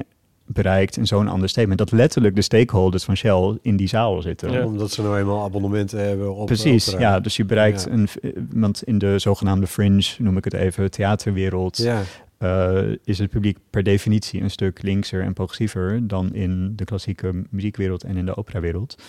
bereikt 0.50 0.96
in 0.96 1.06
zo'n 1.06 1.28
ander 1.28 1.48
statement. 1.48 1.78
Dat 1.78 1.92
letterlijk 1.92 2.34
de 2.34 2.42
stakeholders 2.42 3.04
van 3.04 3.16
Shell 3.16 3.58
in 3.62 3.76
die 3.76 3.88
zaal 3.88 4.22
zitten. 4.22 4.52
Ja. 4.52 4.64
Omdat 4.64 4.90
ze 4.90 5.02
nou 5.02 5.18
eenmaal 5.18 5.44
abonnementen 5.44 5.98
hebben 6.08 6.34
op 6.34 6.46
Precies, 6.46 6.88
opera. 6.88 7.02
ja. 7.10 7.20
Dus 7.20 7.36
je 7.36 7.44
bereikt 7.44 7.86
Ja. 7.88 7.92
een... 7.92 8.08
Want 8.52 8.82
in 8.82 8.98
de 8.98 9.18
zogenaamde 9.18 9.66
fringe, 9.66 10.04
noem 10.18 10.36
ik 10.36 10.44
het 10.44 10.54
even, 10.54 10.90
theaterwereld... 10.90 11.76
Ja, 11.76 12.02
eh, 12.38 12.82
is 13.04 13.18
het 13.18 13.30
publiek 13.30 13.58
per 13.70 13.82
definitie 13.82 14.42
een 14.42 14.50
stuk 14.50 14.82
linkser 14.82 15.22
en 15.22 15.32
progressiever 15.32 16.06
dan 16.08 16.34
in 16.34 16.72
de 16.76 16.84
klassieke 16.84 17.44
muziekwereld 17.50 18.04
en 18.04 18.16
in 18.16 18.26
de 18.26 18.36
operawereld. 18.36 19.02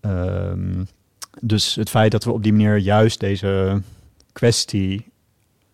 Ehm, 0.00 0.84
dus 1.40 1.74
het 1.74 1.90
feit 1.90 2.10
dat 2.12 2.24
we 2.24 2.32
op 2.32 2.42
die 2.42 2.52
manier 2.52 2.76
juist 2.76 3.20
deze 3.20 3.80
kwestie 4.32 5.12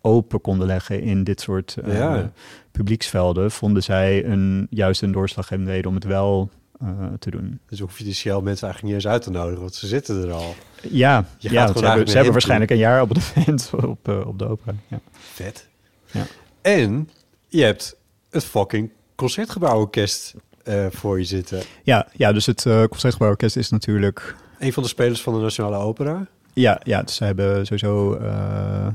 open 0.01 0.41
konden 0.41 0.67
leggen 0.67 1.03
in 1.03 1.25
dit 1.25 1.41
soort 1.41 1.77
eh, 1.85 1.95
Ja. 1.95 2.33
publieksvelden, 2.71 3.51
vonden 3.51 3.83
zij 3.83 4.25
een, 4.25 4.67
juist 4.71 5.03
een 5.03 5.13
doorslaggevende 5.13 5.71
reden 5.71 5.89
om 5.89 5.95
het 5.95 6.05
wel 6.05 6.51
eh, 6.81 6.89
te 7.19 7.31
doen. 7.31 7.61
dus 7.69 7.81
hoef 7.81 7.99
je 7.99 8.05
die 8.05 8.15
Shell 8.15 8.41
mensen 8.41 8.67
eigenlijk 8.67 8.83
niet 8.83 8.95
eens 8.95 9.07
uit 9.13 9.23
te 9.23 9.31
nodigen, 9.31 9.61
want 9.61 9.75
ze 9.75 9.87
zitten 9.87 10.23
er 10.23 10.33
al. 10.33 10.55
Ja, 10.91 11.25
Je 11.39 11.49
gaat 11.49 11.69
ja 11.75 11.81
ze, 11.81 11.87
hebben, 11.87 12.09
ze 12.09 12.15
hebben 12.15 12.33
waarschijnlijk 12.33 12.71
een 12.71 12.77
jaar 12.77 13.01
abonnement 13.01 13.71
op, 13.93 14.09
eh, 14.09 14.27
op 14.27 14.39
de 14.39 14.49
opera. 14.49 14.75
Ja. 14.89 15.01
Vet. 15.13 15.69
Ja. 16.13 16.27
En 16.63 17.11
je 17.49 17.63
hebt 17.63 17.97
het 18.31 18.45
fucking 18.45 18.91
concertgebouworkest 19.15 20.35
eh 20.63 20.87
voor 20.91 21.19
je 21.19 21.25
zitten. 21.25 21.63
Ja, 21.83 22.09
ja, 22.13 22.33
dus 22.33 22.47
het 22.47 22.65
uh, 22.65 22.85
Concertgebouworkest 22.85 23.57
is 23.57 23.71
natuurlijk 23.71 24.37
Een 24.59 24.73
van 24.73 24.83
de 24.83 24.89
spelers 24.89 25.23
van 25.23 25.35
de 25.35 25.41
Nationale 25.41 25.77
Opera. 25.77 26.27
Ja, 26.53 26.81
ja 26.85 27.03
dus 27.03 27.15
ze 27.15 27.25
hebben 27.25 27.67
sowieso... 27.67 28.15
eh, 28.15 28.87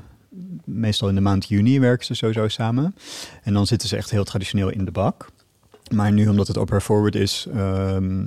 meestal 0.64 1.10
in 1.10 1.16
de 1.16 1.22
maand 1.22 1.48
juni 1.48 1.80
werken 1.80 2.06
ze 2.06 2.14
sowieso 2.14 2.48
samen. 2.48 2.96
En 3.44 3.54
dan 3.54 3.68
zitten 3.68 3.88
ze 3.88 3.96
echt 3.96 4.10
heel 4.10 4.24
traditioneel 4.24 4.70
in 4.70 4.86
de 4.86 4.92
bak. 4.92 5.30
Maar 5.94 6.12
nu, 6.12 6.28
omdat 6.28 6.48
het 6.48 6.58
Opera 6.58 6.80
Forward 6.80 7.16
is... 7.16 7.48
ehm, 7.54 8.26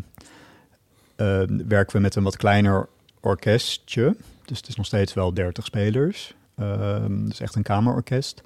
eh, 1.17 1.43
werken 1.69 1.97
we 1.97 2.03
met 2.03 2.15
een 2.15 2.23
wat 2.23 2.37
kleiner 2.37 2.89
orkestje. 3.21 4.17
Dus 4.45 4.57
het 4.59 4.69
is 4.69 4.77
nog 4.77 4.87
steeds 4.87 5.15
wel 5.15 5.35
30 5.35 5.65
spelers. 5.65 6.35
Ehm 6.57 7.25
dus 7.29 7.41
echt 7.41 7.55
een 7.55 7.63
kamerorkest. 7.63 8.43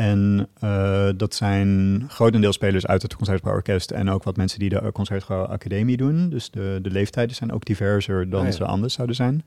En 0.00 0.48
eh, 0.60 1.08
dat 1.16 1.34
zijn 1.34 2.04
grotendeels 2.08 2.54
spelers 2.54 2.86
uit 2.86 3.02
het 3.02 3.14
Concertgebouworkest... 3.14 3.90
en 3.90 4.10
ook 4.10 4.22
wat 4.22 4.36
mensen 4.36 4.58
die 4.58 4.68
de 4.68 4.90
Concertgebouw 4.92 5.44
Academie 5.44 5.96
doen. 5.96 6.28
Dus 6.28 6.50
de, 6.50 6.78
de 6.82 6.90
leeftijden 6.90 7.36
zijn 7.36 7.52
ook 7.52 7.64
diverser 7.64 8.30
dan 8.30 8.40
Ah, 8.40 8.46
ja. 8.46 8.52
ze 8.52 8.64
anders 8.64 8.94
zouden 8.94 9.16
zijn. 9.16 9.44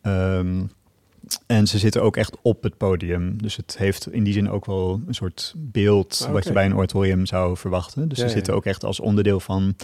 Ehm, 0.00 0.62
en 1.46 1.66
ze 1.66 1.78
zitten 1.78 2.02
ook 2.02 2.16
echt 2.16 2.36
op 2.42 2.62
het 2.62 2.76
podium. 2.76 3.42
Dus 3.42 3.56
het 3.56 3.78
heeft 3.78 4.12
in 4.12 4.24
die 4.24 4.32
zin 4.32 4.50
ook 4.50 4.64
wel 4.66 5.00
een 5.06 5.14
soort 5.14 5.54
beeld... 5.56 6.22
Ah, 6.26 6.32
wat 6.32 6.44
je 6.44 6.52
bij 6.52 6.64
een 6.64 6.76
oratorium 6.76 7.26
zou 7.26 7.56
verwachten. 7.56 8.08
Dus 8.08 8.18
Ja, 8.18 8.24
ze 8.24 8.28
ja. 8.30 8.34
zitten 8.36 8.54
ook 8.54 8.64
echt 8.64 8.84
als 8.84 9.00
onderdeel 9.00 9.40
van... 9.40 9.76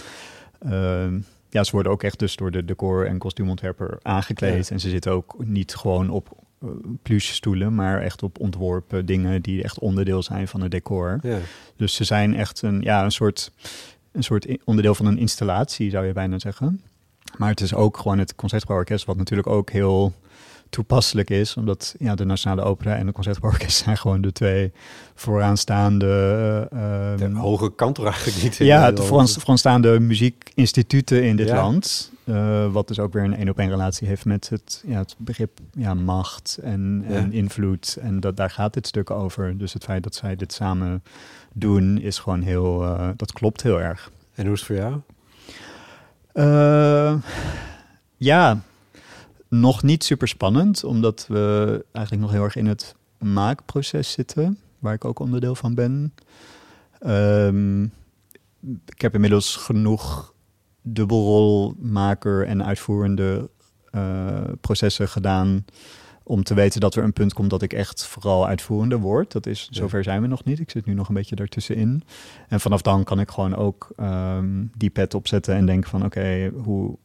ehm, 0.58 1.18
ja, 1.50 1.64
ze 1.64 1.72
worden 1.72 1.92
ook 1.92 2.02
echt 2.02 2.18
dus 2.18 2.36
door 2.36 2.50
de 2.50 2.64
decor- 2.64 3.06
en 3.06 3.18
kostuumontwerper 3.18 3.98
aangekleed. 4.02 4.70
En 4.70 4.80
ze 4.80 4.88
zitten 4.88 5.12
ook 5.12 5.34
niet 5.44 5.74
gewoon 5.74 6.10
op 6.10 6.28
pluche 7.02 7.34
stoelen... 7.34 7.74
maar 7.74 8.00
echt 8.00 8.22
op 8.22 8.40
ontworpen 8.40 9.06
dingen 9.06 9.42
die 9.42 9.62
echt 9.62 9.78
onderdeel 9.78 10.22
zijn 10.22 10.48
van 10.48 10.60
het 10.60 10.70
decor. 10.70 11.18
Ja. 11.22 11.38
Dus 11.76 11.94
ze 11.94 12.04
zijn 12.04 12.34
echt 12.34 12.62
een, 12.62 12.80
ja, 12.80 13.04
een, 13.04 13.12
soort, 13.12 13.52
een 14.12 14.22
soort 14.22 14.46
onderdeel 14.64 14.94
van 14.94 15.06
een 15.06 15.18
installatie, 15.18 15.90
zou 15.90 16.06
je 16.06 16.12
bijna 16.12 16.38
zeggen. 16.38 16.80
Maar 17.36 17.48
het 17.48 17.60
is 17.60 17.74
ook 17.74 17.96
gewoon 17.96 18.18
het 18.18 18.34
Concertgebouworkest, 18.34 19.04
wat 19.04 19.16
natuurlijk 19.16 19.48
ook 19.48 19.70
heel 19.70 20.12
toepasselijk 20.70 21.30
is. 21.30 21.56
Omdat 21.56 21.94
ja, 21.98 22.14
de 22.14 22.24
Nationale 22.24 22.62
Opera 22.62 22.94
en 22.96 23.04
het 23.06 23.14
Concertgebouworkest 23.14 23.84
zijn 23.84 23.96
gewoon 23.96 24.20
de 24.20 24.32
twee 24.32 24.72
vooraanstaande... 25.14 26.06
eh, 26.72 27.16
De 27.16 27.38
hoge 27.38 27.74
kant 27.74 27.98
er 27.98 28.04
eigenlijk 28.06 28.42
niet 28.42 28.56
ja, 28.56 28.92
de 28.92 29.02
vooraans- 29.02 29.36
vooraanstaande 29.36 30.00
muziekinstituten 30.00 31.24
in 31.24 31.36
dit 31.36 31.48
Ja. 31.48 31.54
land. 31.62 32.10
eh, 32.24 32.72
wat 32.72 32.88
dus 32.88 32.98
ook 32.98 33.12
weer 33.12 33.24
een 33.24 33.36
één-op-één 33.36 33.68
relatie 33.68 34.08
heeft 34.08 34.24
met 34.24 34.48
het, 34.48 34.82
ja, 34.86 34.98
het 34.98 35.14
begrip 35.18 35.58
ja, 35.72 35.94
macht 35.94 36.58
en, 36.62 37.04
Ja. 37.08 37.14
en 37.14 37.32
invloed. 37.32 37.96
En 38.00 38.20
dat, 38.20 38.36
daar 38.36 38.50
gaat 38.50 38.74
dit 38.74 38.86
stuk 38.86 39.10
over. 39.10 39.58
Dus 39.58 39.72
het 39.72 39.84
feit 39.84 40.02
dat 40.02 40.14
zij 40.14 40.36
dit 40.36 40.52
samen 40.52 41.02
doen 41.52 41.98
is 42.00 42.18
gewoon 42.18 42.42
heel... 42.42 42.84
eh, 42.84 43.08
dat 43.16 43.32
klopt 43.32 43.62
heel 43.62 43.80
erg. 43.80 44.10
En 44.34 44.44
hoe 44.44 44.54
is 44.54 44.58
het 44.60 44.68
voor 44.68 44.76
jou? 44.76 45.00
Ja, 48.16 48.60
nog 49.50 49.82
niet 49.82 50.04
super 50.04 50.28
spannend, 50.28 50.84
omdat 50.84 51.24
we 51.28 51.84
eigenlijk 51.92 52.24
nog 52.26 52.34
heel 52.34 52.44
erg 52.44 52.56
in 52.56 52.66
het 52.66 52.94
maakproces 53.18 54.10
zitten, 54.12 54.58
waar 54.78 54.94
ik 54.94 55.04
ook 55.04 55.18
onderdeel 55.18 55.54
van 55.54 55.74
ben. 55.74 56.14
Ehm, 56.98 57.82
ik 58.86 59.00
heb 59.00 59.14
inmiddels 59.14 59.56
genoeg 59.56 60.34
dubbelrolmaker 60.82 62.46
en 62.46 62.64
uitvoerende 62.64 63.50
eh, 63.90 64.44
processen 64.60 65.08
gedaan 65.08 65.64
om 66.22 66.42
te 66.42 66.54
weten 66.54 66.80
dat 66.80 66.94
er 66.94 67.04
een 67.04 67.12
punt 67.12 67.32
komt 67.32 67.50
dat 67.50 67.62
ik 67.62 67.72
echt 67.72 68.06
vooral 68.06 68.46
uitvoerende 68.46 68.98
word. 68.98 69.32
Dat 69.32 69.46
is, 69.46 69.68
zover 69.70 70.02
zijn 70.04 70.20
we 70.22 70.26
nog 70.28 70.44
niet. 70.44 70.58
Ik 70.60 70.70
zit 70.70 70.84
nu 70.86 70.94
nog 70.94 71.08
een 71.08 71.14
beetje 71.14 71.36
daartussenin. 71.36 72.02
En 72.48 72.60
vanaf 72.60 72.82
dan 72.82 73.04
kan 73.04 73.20
ik 73.20 73.30
gewoon 73.30 73.54
ook 73.56 73.88
ehm, 73.96 74.64
die 74.76 74.90
pet 74.90 75.14
opzetten 75.14 75.54
en 75.54 75.66
denken 75.66 75.90
van 75.90 76.04
oké, 76.04 76.50
hoe- 76.62 76.96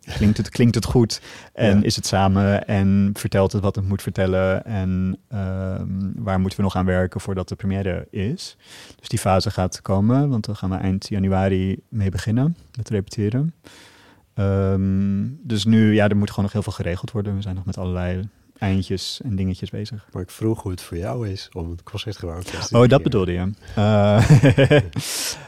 klinkt, 0.00 0.36
het, 0.36 0.48
klinkt 0.48 0.74
het 0.74 0.84
goed? 0.84 1.20
En 1.52 1.78
Ja. 1.78 1.84
is 1.84 1.96
het 1.96 2.06
samen? 2.06 2.66
En 2.66 3.10
vertelt 3.14 3.52
het 3.52 3.62
wat 3.62 3.74
het 3.74 3.88
moet 3.88 4.02
vertellen? 4.02 4.64
En 4.64 5.18
ehm, 5.28 5.86
waar 6.14 6.40
moeten 6.40 6.58
we 6.58 6.64
nog 6.64 6.76
aan 6.76 6.84
werken 6.84 7.20
voordat 7.20 7.48
de 7.48 7.54
première 7.56 8.06
is? 8.10 8.56
Dus 8.98 9.08
die 9.08 9.18
fase 9.18 9.50
gaat 9.50 9.82
komen, 9.82 10.28
want 10.28 10.44
dan 10.46 10.56
gaan 10.56 10.70
we 10.70 10.76
eind 10.76 11.08
januari 11.08 11.80
mee 11.88 12.10
beginnen 12.10 12.56
met 12.76 12.88
repeteren. 12.88 13.54
Ehm, 14.34 15.26
dus 15.42 15.64
nu, 15.64 15.94
ja, 15.94 16.08
er 16.08 16.16
moet 16.16 16.28
gewoon 16.28 16.44
nog 16.44 16.52
heel 16.52 16.62
veel 16.62 16.72
geregeld 16.72 17.10
worden. 17.10 17.34
We 17.36 17.42
zijn 17.42 17.54
nog 17.54 17.64
met 17.64 17.78
allerlei 17.78 18.28
eindjes 18.58 19.20
en 19.24 19.36
dingetjes 19.36 19.70
bezig. 19.70 20.08
Maar 20.12 20.22
ik 20.22 20.30
vroeg 20.30 20.62
hoe 20.62 20.70
het 20.70 20.80
voor 20.80 20.96
jou 20.96 21.28
is 21.28 21.48
om 21.52 21.70
het 21.70 21.82
concertgebouworkest 21.82 22.68
te 22.68 22.78
Oh, 22.78 22.88
dat 22.88 23.02
bedoelde 23.02 23.32
je. 23.32 23.50
Eh, 23.74 24.30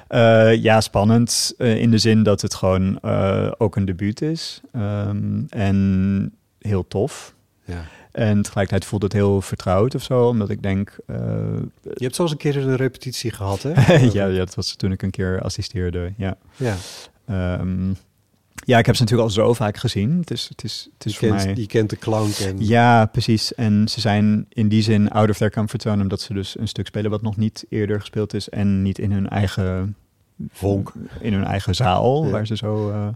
eh, 0.53 0.63
ja, 0.63 0.81
spannend. 0.81 1.55
eh, 1.59 1.81
in 1.81 1.91
de 1.91 1.99
zin 1.99 2.23
dat 2.23 2.41
het 2.41 2.55
gewoon 2.55 3.03
ook 3.59 3.77
een 3.77 3.85
debuut 3.85 4.23
is. 4.23 4.61
Ehm, 4.73 5.43
en 5.49 6.35
heel 6.59 6.89
tof. 6.89 7.35
Ja. 7.65 7.85
En 8.13 8.43
tegelijkertijd 8.43 8.85
voelt 8.85 9.03
het 9.03 9.13
heel 9.13 9.41
vertrouwd 9.41 9.95
of 9.95 10.03
zo. 10.03 10.27
Omdat 10.27 10.51
ik 10.51 10.63
denk... 10.63 10.97
Je 11.83 12.05
hebt 12.05 12.15
zelfs 12.15 12.33
een 12.33 12.39
keer 12.39 12.57
een 12.57 12.77
repetitie 12.77 13.31
gehad, 13.31 13.63
hè? 13.63 13.97
ja, 14.19 14.27
ja, 14.27 14.39
dat 14.39 14.55
was 14.55 14.75
toen 14.75 14.93
ik 14.93 15.03
een 15.03 15.11
keer 15.11 15.43
assisteerde. 15.43 16.13
Ja. 16.17 16.37
ja. 16.57 16.77
Ehm, 17.27 17.93
ja, 18.55 18.78
ik 18.78 18.86
heb 18.86 18.94
ze 18.96 19.03
natuurlijk 19.03 19.28
al 19.28 19.34
zo 19.34 19.53
vaak 19.55 19.76
gezien. 19.76 20.18
Het 20.20 20.30
is, 20.30 20.48
het 20.48 20.64
is, 20.64 20.88
het 20.94 21.05
is 21.07 21.12
Je, 21.12 21.18
voor 21.18 21.28
kent, 21.36 21.44
mij... 21.44 21.55
je 21.57 21.66
kent 21.66 21.90
de 21.90 21.96
klank 21.96 22.34
en... 22.34 22.66
Ja, 22.66 23.07
precies. 23.07 23.55
En 23.55 23.88
ze 23.88 24.01
zijn 24.01 24.46
in 24.48 24.68
die 24.68 24.82
zin 24.82 25.11
out 25.11 25.30
of 25.30 25.36
their 25.36 25.51
comfort 25.51 25.82
zone, 25.82 26.03
omdat 26.03 26.20
ze 26.20 26.32
dus 26.34 26.59
een 26.59 26.68
stuk 26.68 26.86
spelen 26.86 27.11
wat 27.11 27.22
nog 27.22 27.36
niet 27.36 27.64
eerder 27.68 28.01
gespeeld 28.01 28.34
is 28.34 28.48
en 28.48 28.82
niet 28.82 28.98
in 28.98 29.12
hun 29.12 29.28
eigen 29.28 29.96
Vonk. 30.51 30.92
in 31.20 31.32
hun 31.32 31.44
eigen 31.44 31.74
zaal, 31.74 32.24
Ja. 32.24 32.30
waar 32.30 32.46
ze 32.46 32.57
zo 32.57 32.90
eh, 32.90 33.09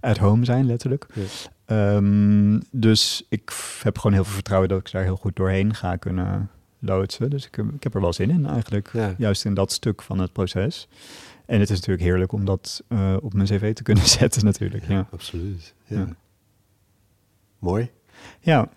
at 0.00 0.18
home 0.18 0.44
zijn, 0.44 0.66
letterlijk. 0.66 1.06
Ehm, 1.64 2.60
dus 2.70 3.22
ik 3.28 3.52
heb 3.82 3.98
gewoon 3.98 4.12
heel 4.12 4.24
veel 4.24 4.34
vertrouwen 4.34 4.68
dat 4.68 4.78
ik 4.78 4.92
daar 4.92 5.02
heel 5.02 5.16
goed 5.16 5.36
doorheen 5.36 5.74
ga 5.74 5.96
kunnen 5.96 6.50
loodsen. 6.78 7.30
Dus 7.30 7.46
ik, 7.46 7.54
heb- 7.54 7.74
ik 7.74 7.82
heb 7.82 7.94
er 7.94 8.00
wel 8.00 8.12
zin 8.12 8.30
in 8.30 8.46
eigenlijk, 8.46 8.90
Ja. 8.92 9.14
juist 9.18 9.44
in 9.44 9.54
dat 9.54 9.72
stuk 9.72 10.02
van 10.02 10.18
het 10.18 10.32
proces. 10.32 10.88
En 11.46 11.60
het 11.60 11.70
is 11.70 11.76
natuurlijk 11.76 12.02
heerlijk 12.04 12.32
om 12.32 12.44
dat 12.44 12.82
eh, 12.88 13.16
op 13.20 13.34
mijn 13.34 13.46
cv 13.48 13.74
te 13.74 13.82
kunnen 13.82 14.06
zetten 14.18 14.44
natuurlijk, 14.44 14.88
ja. 14.88 15.06
Absoluut. 15.12 15.74
Ja. 15.86 15.98
Ja. 15.98 16.08
Mooi. 17.58 17.90
Ja, 18.40 18.68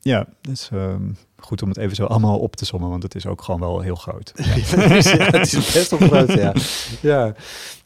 ja 0.00 0.18
het 0.40 0.50
is 0.50 0.68
ehm, 0.72 1.10
goed 1.36 1.62
om 1.62 1.68
het 1.68 1.78
even 1.78 1.96
zo 1.96 2.04
allemaal 2.04 2.38
op 2.38 2.56
te 2.56 2.64
sommen, 2.64 2.90
want 2.90 3.02
het 3.02 3.14
is 3.14 3.26
ook 3.26 3.42
gewoon 3.42 3.60
wel 3.60 3.80
heel 3.80 3.94
groot. 3.94 4.32
ja, 4.36 4.44
het 4.44 5.52
is 5.52 5.72
best 5.72 5.90
wel 5.90 6.08
groot, 6.08 6.32
ja. 6.32 6.52
ja. 7.00 7.34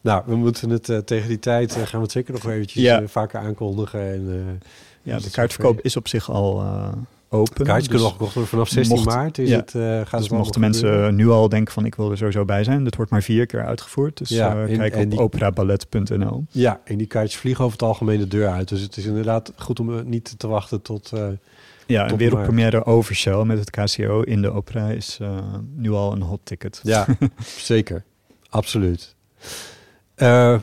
Nou, 0.01 0.23
we 0.25 0.35
moeten 0.35 0.69
het 0.69 0.89
eh, 0.89 0.97
tegen 0.97 1.27
die 1.27 1.39
tijd, 1.39 1.69
eh, 1.75 1.75
gaan 1.81 1.99
we 1.99 2.03
het 2.05 2.11
zeker 2.11 2.33
nog 2.33 2.45
eventjes 2.45 2.83
Ja. 2.83 3.07
vaker 3.07 3.39
aankondigen. 3.39 4.01
En, 4.13 4.61
Ja, 5.01 5.15
dus 5.15 5.23
de 5.23 5.31
kaartverkoop 5.31 5.81
is 5.81 5.95
op 5.97 6.07
zich 6.07 6.29
al 6.31 6.63
open. 7.29 7.65
Kaartjes 7.65 7.87
kunnen 7.87 7.91
dus- 7.91 8.01
nog 8.01 8.11
gekocht 8.11 8.33
worden 8.33 8.49
vanaf 8.49 8.67
16 8.69 8.95
mocht- 8.95 9.07
maart. 9.15 9.37
Is 9.37 9.49
ja. 9.49 9.55
het, 9.57 9.75
eh, 9.75 9.81
gaat 9.81 10.11
het 10.11 10.19
Dus 10.19 10.29
wel 10.29 10.39
mochten 10.39 10.61
mensen 10.61 10.87
gebeuren? 10.87 11.15
nu 11.15 11.29
al 11.29 11.49
denken 11.49 11.73
van 11.73 11.85
ik 11.85 11.95
wil 11.95 12.11
er 12.11 12.17
sowieso 12.17 12.45
bij 12.45 12.63
zijn. 12.63 12.83
Dat 12.83 12.95
wordt 12.95 13.11
maar 13.11 13.23
vier 13.23 13.45
keer 13.45 13.65
uitgevoerd. 13.65 14.17
Dus 14.17 14.29
Ja, 14.29 14.53
eh, 14.55 14.71
en- 14.71 14.77
kijk 14.77 14.93
en 14.93 15.03
op 15.03 15.09
die- 15.11 15.19
operaballet.nl. 15.19 16.45
Ja, 16.51 16.81
en 16.83 16.97
die 16.97 17.07
kaartjes 17.07 17.39
vliegen 17.39 17.63
over 17.65 17.77
het 17.77 17.87
algemeen 17.87 18.19
de 18.19 18.27
deur 18.27 18.47
uit. 18.49 18.67
Dus 18.67 18.81
het 18.81 18.97
is 18.97 19.05
inderdaad 19.05 19.53
goed 19.55 19.79
om 19.79 19.97
eh, 19.97 20.03
niet 20.03 20.39
te 20.39 20.47
wachten 20.47 20.81
tot... 20.81 21.11
eh, 21.13 21.27
Ja, 21.85 22.09
een 22.11 22.17
wereldpremière 22.17 22.85
over 22.85 23.15
Shell 23.15 23.43
met 23.43 23.59
het 23.59 23.69
KCO 23.69 24.21
in 24.21 24.41
de 24.41 24.51
opera 24.51 24.89
is 24.89 25.17
eh, 25.21 25.37
nu 25.75 25.91
al 25.91 26.11
een 26.13 26.21
hot 26.21 26.39
ticket. 26.43 26.79
Ja, 26.83 27.05
zeker. 27.57 28.03
Absoluut. 28.49 29.15
Eh, 30.15 30.59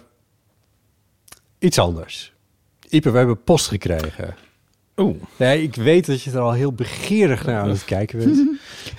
iets 1.59 1.79
anders. 1.79 2.33
Ipe, 2.89 3.11
we 3.11 3.17
hebben 3.19 3.43
post 3.43 3.67
gekregen. 3.69 4.35
Oeh. 4.97 5.17
Nee, 5.37 5.63
ik 5.63 5.75
weet 5.75 6.07
dat 6.07 6.23
je 6.23 6.31
er 6.31 6.39
al 6.39 6.53
heel 6.53 6.73
begeerig 6.73 7.47
naar 7.47 7.61
aan 7.61 7.69
het 7.69 7.85
kijken 7.95 8.19
bent. 8.19 8.39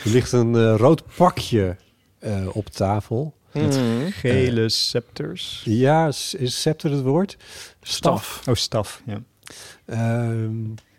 Er 0.03 0.09
ligt 0.09 0.31
een 0.31 0.55
eh, 0.55 0.75
rood 0.77 1.03
pakje 1.15 1.75
eh, 2.19 2.47
op 2.55 2.67
tafel. 2.69 3.33
Mhm. 3.53 4.09
Gele 4.09 4.69
scepters. 4.69 5.61
Ja, 5.65 6.07
is 6.07 6.35
is 6.37 6.59
scepter 6.59 6.91
het 6.91 7.01
woord? 7.01 7.37
Staf. 7.81 8.41
Oh, 8.47 8.55
staf. 8.55 9.01
Ja. 9.05 9.21
Ehm, 9.85 10.53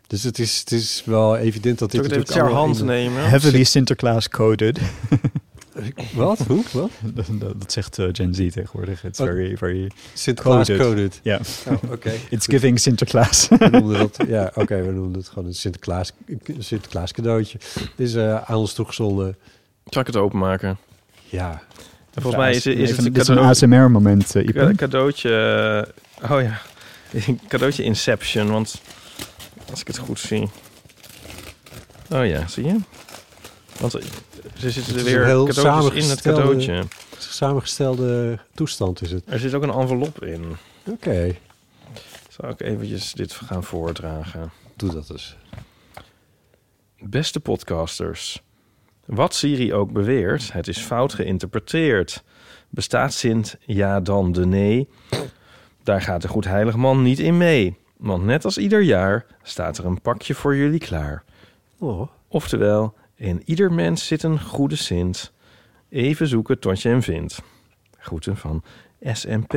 dus 0.06 0.22
het 0.22 0.38
is, 0.38 0.58
het 0.58 0.72
is 0.72 1.02
wel 1.04 1.36
evident 1.36 1.78
dat 1.78 1.90
dit 1.90 2.00
Zal 2.04 2.10
ik 2.10 2.16
het 2.16 2.28
even 2.28 2.44
natuurlijk 2.44 2.78
ter 2.78 2.84
hand 2.84 2.84
nemen? 2.84 3.28
Heavily 3.28 3.64
Sinterklaas 3.64 4.28
coded. 4.28 4.80
Wat? 6.14 6.38
Hoe? 6.48 6.62
Wat? 6.72 6.90
dat, 7.02 7.26
dat- 7.30 7.60
dat 7.60 7.72
zegt 7.72 7.98
eh, 7.98 8.08
Gen 8.12 8.34
Z 8.34 8.38
tegenwoordig. 8.38 9.04
It's 9.04 9.18
Wat? 9.18 9.28
very, 9.28 9.56
very... 9.56 9.90
Sinterklaas 10.14 10.66
Coded. 10.66 10.86
coded. 10.86 11.20
Ja. 11.22 11.40
Oh, 11.68 11.90
Oké. 11.90 12.12
It's 12.30 12.46
giving 12.46 12.80
Sinterklaas. 12.80 13.48
We 13.48 13.68
noemden 13.70 13.98
dat, 13.98 14.18
ja, 14.28 14.50
oké, 14.54 14.82
we 14.82 14.92
noemen 14.92 15.18
het 15.18 15.28
gewoon 15.28 15.44
een 15.46 15.54
Sinterklaas, 15.54 16.12
een 16.26 16.62
Sinterklaas 16.62 17.12
cadeautje. 17.12 17.58
Dit 17.96 18.08
is 18.08 18.14
eh, 18.14 18.42
aan 18.50 18.56
ons 18.56 18.72
toegezonden. 18.72 19.36
Zal 19.86 20.00
ik 20.00 20.06
het 20.06 20.16
openmaken? 20.16 20.78
Ja, 21.28 21.62
En 22.14 22.22
volgens 22.22 22.42
mij 22.42 22.50
is, 22.54 22.66
is 22.66 22.74
Even- 22.74 22.96
het 22.96 23.06
een 23.06 23.12
dit 23.12 23.22
is 23.22 23.28
een 23.28 23.34
cadeau, 23.34 23.50
ASMR-moment, 23.54 24.34
uh, 24.34 24.48
ca- 24.48 24.72
cadeautje... 24.74 25.30
oh 26.30 26.42
ja, 26.42 26.60
een 27.26 27.40
cadeautje 27.48 27.82
Inception. 27.82 28.50
Want 28.50 28.80
als 29.70 29.80
ik 29.80 29.86
het 29.86 29.98
goed 29.98 30.20
zie... 30.20 30.48
Oh 32.10 32.26
ja, 32.26 32.46
zie 32.46 32.64
je? 32.64 32.76
Want 33.80 33.94
er 33.94 34.70
zitten 34.70 34.96
er 34.98 35.04
weer 35.04 35.24
heel 35.24 35.44
cadeautjes 35.46 36.04
in 36.04 36.10
het 36.10 36.20
cadeautje. 36.20 36.84
samengestelde 37.18 38.38
toestand 38.54 39.02
is 39.02 39.10
het. 39.10 39.22
Er 39.26 39.38
zit 39.38 39.54
ook 39.54 39.62
een 39.62 39.70
envelop 39.70 40.24
in. 40.24 40.56
Oké, 40.86 41.36
Zal 42.28 42.48
ik 42.50 42.60
eventjes 42.60 43.12
dit 43.12 43.32
gaan 43.32 43.64
voordragen? 43.64 44.50
doe 44.76 44.92
dat 44.92 45.06
dus. 45.06 45.36
Beste 46.98 47.40
podcasters. 47.40 48.42
Wat 49.04 49.34
Siri 49.34 49.74
ook 49.74 49.92
beweert, 49.92 50.52
het 50.52 50.68
is 50.68 50.78
fout 50.78 51.14
geïnterpreteerd. 51.14 52.22
Bestaat 52.68 53.12
Sint 53.12 53.56
ja 53.60 54.00
dan 54.00 54.32
de 54.32 54.46
nee? 54.46 54.88
Daar 55.82 56.02
gaat 56.02 56.22
de 56.22 56.28
goedheilig 56.28 56.76
man 56.76 57.02
niet 57.02 57.18
in 57.18 57.36
mee. 57.36 57.76
Want 57.96 58.24
net 58.24 58.44
als 58.44 58.58
ieder 58.58 58.82
jaar 58.82 59.26
staat 59.42 59.78
er 59.78 59.84
een 59.84 60.00
pakje 60.00 60.34
voor 60.34 60.56
jullie 60.56 60.78
klaar. 60.80 61.24
Oh, 61.78 62.08
Oftewel, 62.28 62.94
in 63.16 63.42
ieder 63.44 63.72
mens 63.72 64.06
zit 64.06 64.22
een 64.22 64.40
goede 64.40 64.76
Sint. 64.76 65.32
Even 65.88 66.28
zoeken 66.28 66.58
tot 66.58 66.82
je 66.82 66.88
hem 66.88 67.02
vindt. 67.02 67.42
Groeten 67.98 68.36
van 68.36 68.64
SMP. 69.12 69.54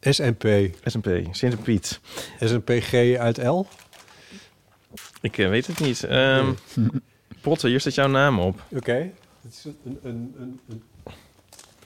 SNP. 0.00 0.70
SMP, 0.84 1.08
Sint 1.30 1.62
Piet. 1.62 2.00
SNPG 2.40 3.16
uit 3.16 3.36
L? 3.44 3.66
Ik 5.20 5.38
eh, 5.38 5.48
weet 5.48 5.66
het 5.66 5.80
niet. 5.80 6.04
Ehm 6.04 6.52
Potter, 7.40 7.68
hier 7.68 7.80
staat 7.80 7.94
jouw 7.94 8.08
naam 8.08 8.38
op. 8.38 8.62
Oké. 8.68 9.12
Het 9.42 9.52
is 9.52 9.64
een, 9.64 9.98
een, 10.02 10.34
een, 10.38 10.60
een, 10.68 10.82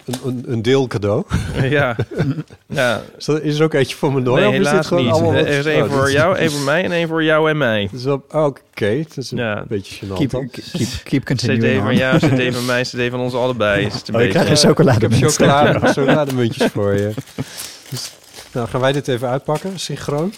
een, 0.05 0.15
een, 0.25 0.45
een 0.47 0.63
deelcadeau. 0.63 1.25
ja. 1.63 1.97
ja. 2.67 3.01
Is, 3.19 3.25
dat, 3.25 3.41
is 3.41 3.59
er 3.59 3.65
ook 3.65 3.75
eentje 3.75 3.97
voor 3.97 4.13
mijn 4.13 4.25
Noor? 4.25 4.39
Nee, 4.39 4.47
of 4.49 4.53
is 4.53 4.59
dit 4.59 4.69
helaas 4.69 4.87
gewoon 4.87 5.05
niet. 5.05 5.13
allemaal 5.13 5.33
Er 5.35 5.39
wat- 5.45 5.55
is 5.55 5.65
één 5.67 5.83
Oh, 5.85 5.91
voor 5.93 6.07
is- 6.07 6.13
jou, 6.13 6.37
één 6.37 6.51
voor 6.51 6.61
mij 6.61 6.85
en 6.85 6.93
één 6.93 7.09
voor 7.09 7.25
jou 7.25 7.51
en 7.51 7.57
mij. 7.59 7.89
Is 7.93 8.07
oh, 8.07 8.23
Oké, 8.31 8.97
dat 9.09 9.17
is 9.17 9.31
een 9.31 9.39
Ja. 9.39 9.65
beetje 9.69 10.07
gênant 10.07 10.13
Keep, 10.15 10.31
keep, 10.31 10.89
keep 11.05 11.23
CD 11.25 11.27
continuing 11.27 11.81
van 11.81 11.89
on. 11.91 11.97
jou, 11.97 12.19
CD 12.19 12.55
van 12.55 12.65
mij, 12.65 12.83
CD 12.83 13.11
van 13.11 13.21
ons 13.21 13.35
allebei. 13.35 13.85
Is 13.87 13.95
het 13.95 14.09
een 14.09 14.15
Oh, 14.15 14.21
je 14.21 14.27
beetje... 14.27 14.43
krijgt 14.45 14.63
een 14.65 14.71
Ik 14.71 14.77
heb 14.77 14.87
chocolademunt. 14.87 15.33
chocolade, 15.35 15.93
chocolademuntjes 15.93 16.71
voor 16.73 16.95
je. 16.95 17.13
Dus, 17.91 18.11
nou, 18.53 18.69
gaan 18.69 18.81
wij 18.81 18.93
dit 18.93 19.09
even 19.09 19.29
uitpakken, 19.29 19.79
synchroon? 19.81 20.33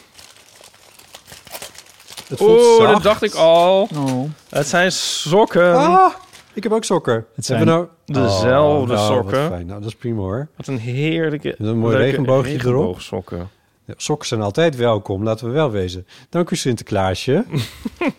Het 2.28 2.40
Oeh, 2.40 2.90
dat 2.92 3.02
dacht 3.02 3.22
ik 3.22 3.34
al. 3.34 3.88
Oh. 3.94 4.30
Het 4.48 4.66
zijn 4.68 4.92
sokken. 4.92 5.74
Ah, 5.74 6.12
ik 6.52 6.62
heb 6.62 6.72
ook 6.72 6.84
sokken. 6.84 7.26
Het 7.36 7.46
Hebben 7.48 7.66
we 7.66 7.72
nou... 7.72 7.86
Dezelfde 8.12 8.92
Oh, 8.92 8.98
nou, 8.98 9.14
sokken. 9.14 9.40
wat 9.40 9.50
fijn. 9.50 9.66
Nou, 9.66 9.80
dat 9.80 9.88
is 9.88 9.96
prima 9.96 10.20
hoor. 10.20 10.48
Wat 10.56 10.66
een 10.66 10.78
heerlijke... 10.78 11.54
een 11.58 11.78
mooi 11.78 11.92
leuke 11.96 12.04
regenboogje 12.10 12.50
erop. 12.52 12.62
regenboogsokken. 12.64 13.48
Ja, 13.84 13.94
sokken 13.96 14.28
zijn 14.28 14.40
altijd 14.40 14.76
welkom, 14.76 15.22
laten 15.22 15.46
we 15.46 15.52
wel 15.52 15.70
wezen. 15.70 16.06
Dank 16.28 16.50
u 16.50 16.56
Sinterklaasje. 16.56 17.44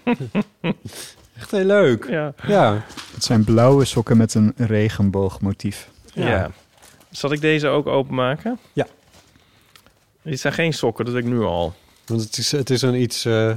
Echt 1.38 1.52
heel 1.52 1.64
leuk. 1.66 2.06
Ja. 2.10 2.34
Ja, 2.48 2.84
Het 3.14 3.24
zijn 3.24 3.44
blauwe 3.44 3.86
sokken 3.86 4.18
met 4.18 4.34
een 4.34 4.54
regenboogmotief. 4.56 5.90
ja. 6.14 6.28
Ja. 6.28 6.52
Zal 7.12 7.32
ik 7.32 7.42
deze 7.42 7.68
ook 7.68 7.88
openmaken? 7.88 8.60
Ja. 8.74 8.88
Dit 10.22 10.40
zijn 10.40 10.54
geen 10.54 10.74
sokken, 10.74 11.06
dat 11.06 11.14
weet 11.14 11.24
ik 11.24 11.30
nu 11.30 11.42
al. 11.42 11.74
want 12.06 12.22
het 12.22 12.38
is, 12.38 12.52
het 12.52 12.70
is 12.70 12.82
een 12.82 13.02
iets 13.02 13.26
eh, 13.26 13.52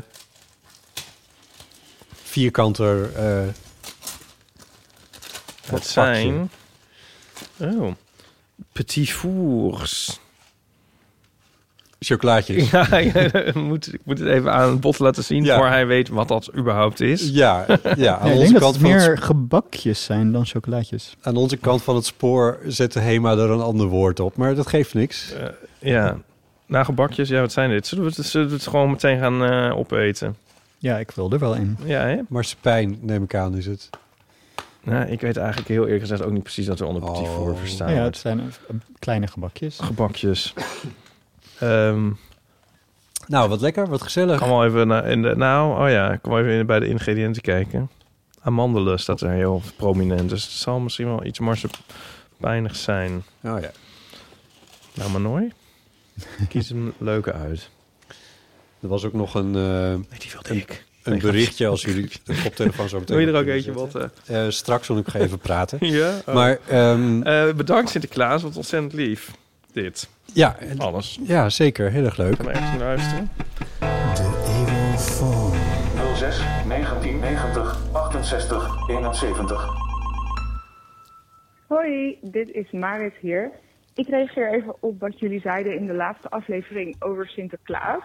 vierkanter... 2.15 3.11
eh, 5.67 5.73
Het 5.73 5.81
Wat 5.81 5.87
zijn... 5.87 6.51
Oh. 7.61 7.93
Petit 8.73 9.11
fours. 9.11 10.21
chocolaatjes. 11.99 12.71
Ja, 12.71 12.93
ik 12.93 13.55
moet, 13.55 13.95
ik 13.95 14.01
moet 14.05 14.19
het 14.19 14.29
even 14.29 14.53
aan 14.53 14.81
Bot 14.81 14.99
laten 14.99 15.25
zien... 15.25 15.45
Ja. 15.45 15.57
voor 15.57 15.67
hij 15.67 15.87
weet 15.87 16.09
wat 16.09 16.29
dat 16.29 16.51
überhaupt 16.57 17.01
is. 17.01 17.29
Ja, 17.29 17.67
ja, 17.97 18.19
aan, 18.19 18.33
onze 18.33 18.53
kant 18.55 18.75
het 18.75 18.83
van 18.83 18.91
het, 18.91 19.07
meer 19.07 19.19
gebakjes 19.19 20.05
zijn 20.05 20.33
dan 20.33 20.47
chocolaatjes. 20.47 21.17
aan 21.21 21.37
onze 21.37 21.57
kant 21.57 21.83
van 21.83 21.95
het 21.95 22.05
spoor 22.05 22.59
zette 22.67 22.99
Hema 22.99 23.33
er 23.33 23.51
een 23.51 23.61
ander 23.61 23.87
woord 23.87 24.21
op. 24.21 24.37
Maar 24.37 24.55
dat 24.55 24.67
geeft 24.67 24.95
niks. 24.95 25.33
Eh, 25.33 25.49
ja. 25.79 26.17
Nagelbakjes, 26.67 27.29
ja, 27.29 27.41
wat 27.41 27.53
zijn 27.53 27.71
dit? 27.71 27.87
Zullen 27.87 28.05
we 28.05 28.13
het, 28.17 28.27
zullen 28.27 28.49
we 28.49 28.55
het 28.55 28.67
gewoon 28.67 28.91
meteen 28.91 29.19
gaan 29.19 29.45
eh, 29.45 29.79
opeten? 29.79 30.37
Ja, 30.79 30.99
ik 30.99 31.11
wil 31.11 31.33
er 31.33 31.39
wel 31.39 31.55
in. 31.55 31.77
Ja, 31.85 32.01
hè? 32.01 32.17
Marsepein, 32.29 32.99
neem 33.01 33.23
ik 33.23 33.35
aan, 33.35 33.57
is 33.57 33.67
het. 33.67 33.91
Nou, 34.87 35.07
ik 35.07 35.21
weet 35.21 35.37
eigenlijk 35.37 35.69
heel 35.69 35.83
eerlijk 35.85 36.01
gezegd 36.01 36.23
ook 36.23 36.33
niet 36.33 36.43
precies 36.43 36.67
wat 36.67 36.81
er 36.81 36.87
onder 36.87 37.03
petit 37.03 37.23
Oh. 37.29 37.35
voor 37.35 37.57
verstaan 37.57 37.93
Ja, 37.95 38.03
het 38.03 38.17
zijn 38.17 38.41
eh, 38.41 38.47
kleine 38.99 39.27
gebakjes. 39.27 39.79
Gebakjes. 39.79 40.55
Ehm 41.59 42.11
Nou, 43.27 43.49
wat 43.49 43.61
lekker, 43.61 43.89
wat 43.89 44.03
gezellig. 44.03 44.39
kan 44.39 44.49
wel 44.49 44.65
even 44.65 44.87
naar 44.89 45.07
in 45.07 45.23
de, 45.23 45.37
nou, 45.37 45.85
oh 45.85 45.91
ja, 45.91 46.19
wel 46.23 46.39
even 46.39 46.51
in- 46.53 46.67
bij 46.67 46.81
de 46.81 46.87
ingrediënten 46.89 47.43
kijken. 47.43 47.91
Amandelen 48.41 48.99
staat 48.99 49.21
er 49.21 49.31
heel 49.31 49.63
prominent, 49.77 50.29
dus 50.29 50.43
het 50.43 50.53
zal 50.53 50.79
misschien 50.81 51.07
wel 51.07 51.25
iets 51.25 51.39
marsepijnig 51.39 52.77
zijn. 52.77 53.25
Oh 53.43 53.61
ja. 53.61 53.71
Nou, 54.95 55.11
maar 55.11 55.21
nooit. 55.21 55.55
Kies 56.49 56.71
een 56.71 56.93
leuke 57.13 57.33
uit. 57.33 57.71
Er 58.81 58.89
was 58.89 59.05
ook 59.05 59.13
nog 59.13 59.35
een, 59.35 59.55
eh, 59.55 60.09
Nee, 60.11 60.19
die 60.19 60.31
wilde 60.33 60.57
ik. 60.57 60.85
Een 61.07 61.19
berichtje 61.19 61.67
als 61.67 61.83
jullie 61.83 62.09
de 62.25 62.41
koptelefoon 62.43 62.89
zo 62.89 62.99
meteen 62.99 63.17
Wil 63.17 63.27
je 63.27 63.33
er 63.33 63.41
ook 63.41 63.47
eentje 63.47 63.73
wat? 63.73 63.95
eh, 64.27 64.45
straks 64.49 64.89
wil 64.89 64.99
ik 64.99 65.07
nog 65.13 65.23
even 65.23 65.39
praten. 65.49 65.79
ja? 65.81 66.11
Oh. 66.27 66.35
Maar 66.35 66.59
ehm, 66.69 67.23
Eh, 67.23 67.53
bedankt 67.55 67.91
Sinterklaas, 67.91 68.43
wat 68.43 68.57
ontzettend 68.57 68.93
lief. 68.93 69.31
Dit, 69.73 70.09
ja, 70.33 70.57
alles. 70.79 71.19
ja, 71.23 71.49
zeker. 71.49 71.91
Heel 71.91 72.05
erg 72.05 72.17
leuk. 72.17 72.37
Kan 72.37 72.49
even 72.49 72.63
naar 72.63 72.79
luisteren. 72.79 73.31
06 76.15 76.39
1990 76.69 77.79
68 77.93 78.89
71. 78.89 79.67
Hoi, 81.69 82.19
dit 82.23 82.49
is 82.51 82.71
Marit 82.71 83.13
hier. 83.21 83.51
Ik 83.95 84.09
reageer 84.09 84.55
even 84.55 84.75
op 84.81 85.01
wat 85.01 85.19
jullie 85.19 85.41
zeiden 85.41 85.77
in 85.79 85.87
de 85.87 85.95
laatste 85.95 86.29
aflevering 86.29 86.97
over 86.99 87.27
Sinterklaas. 87.29 88.03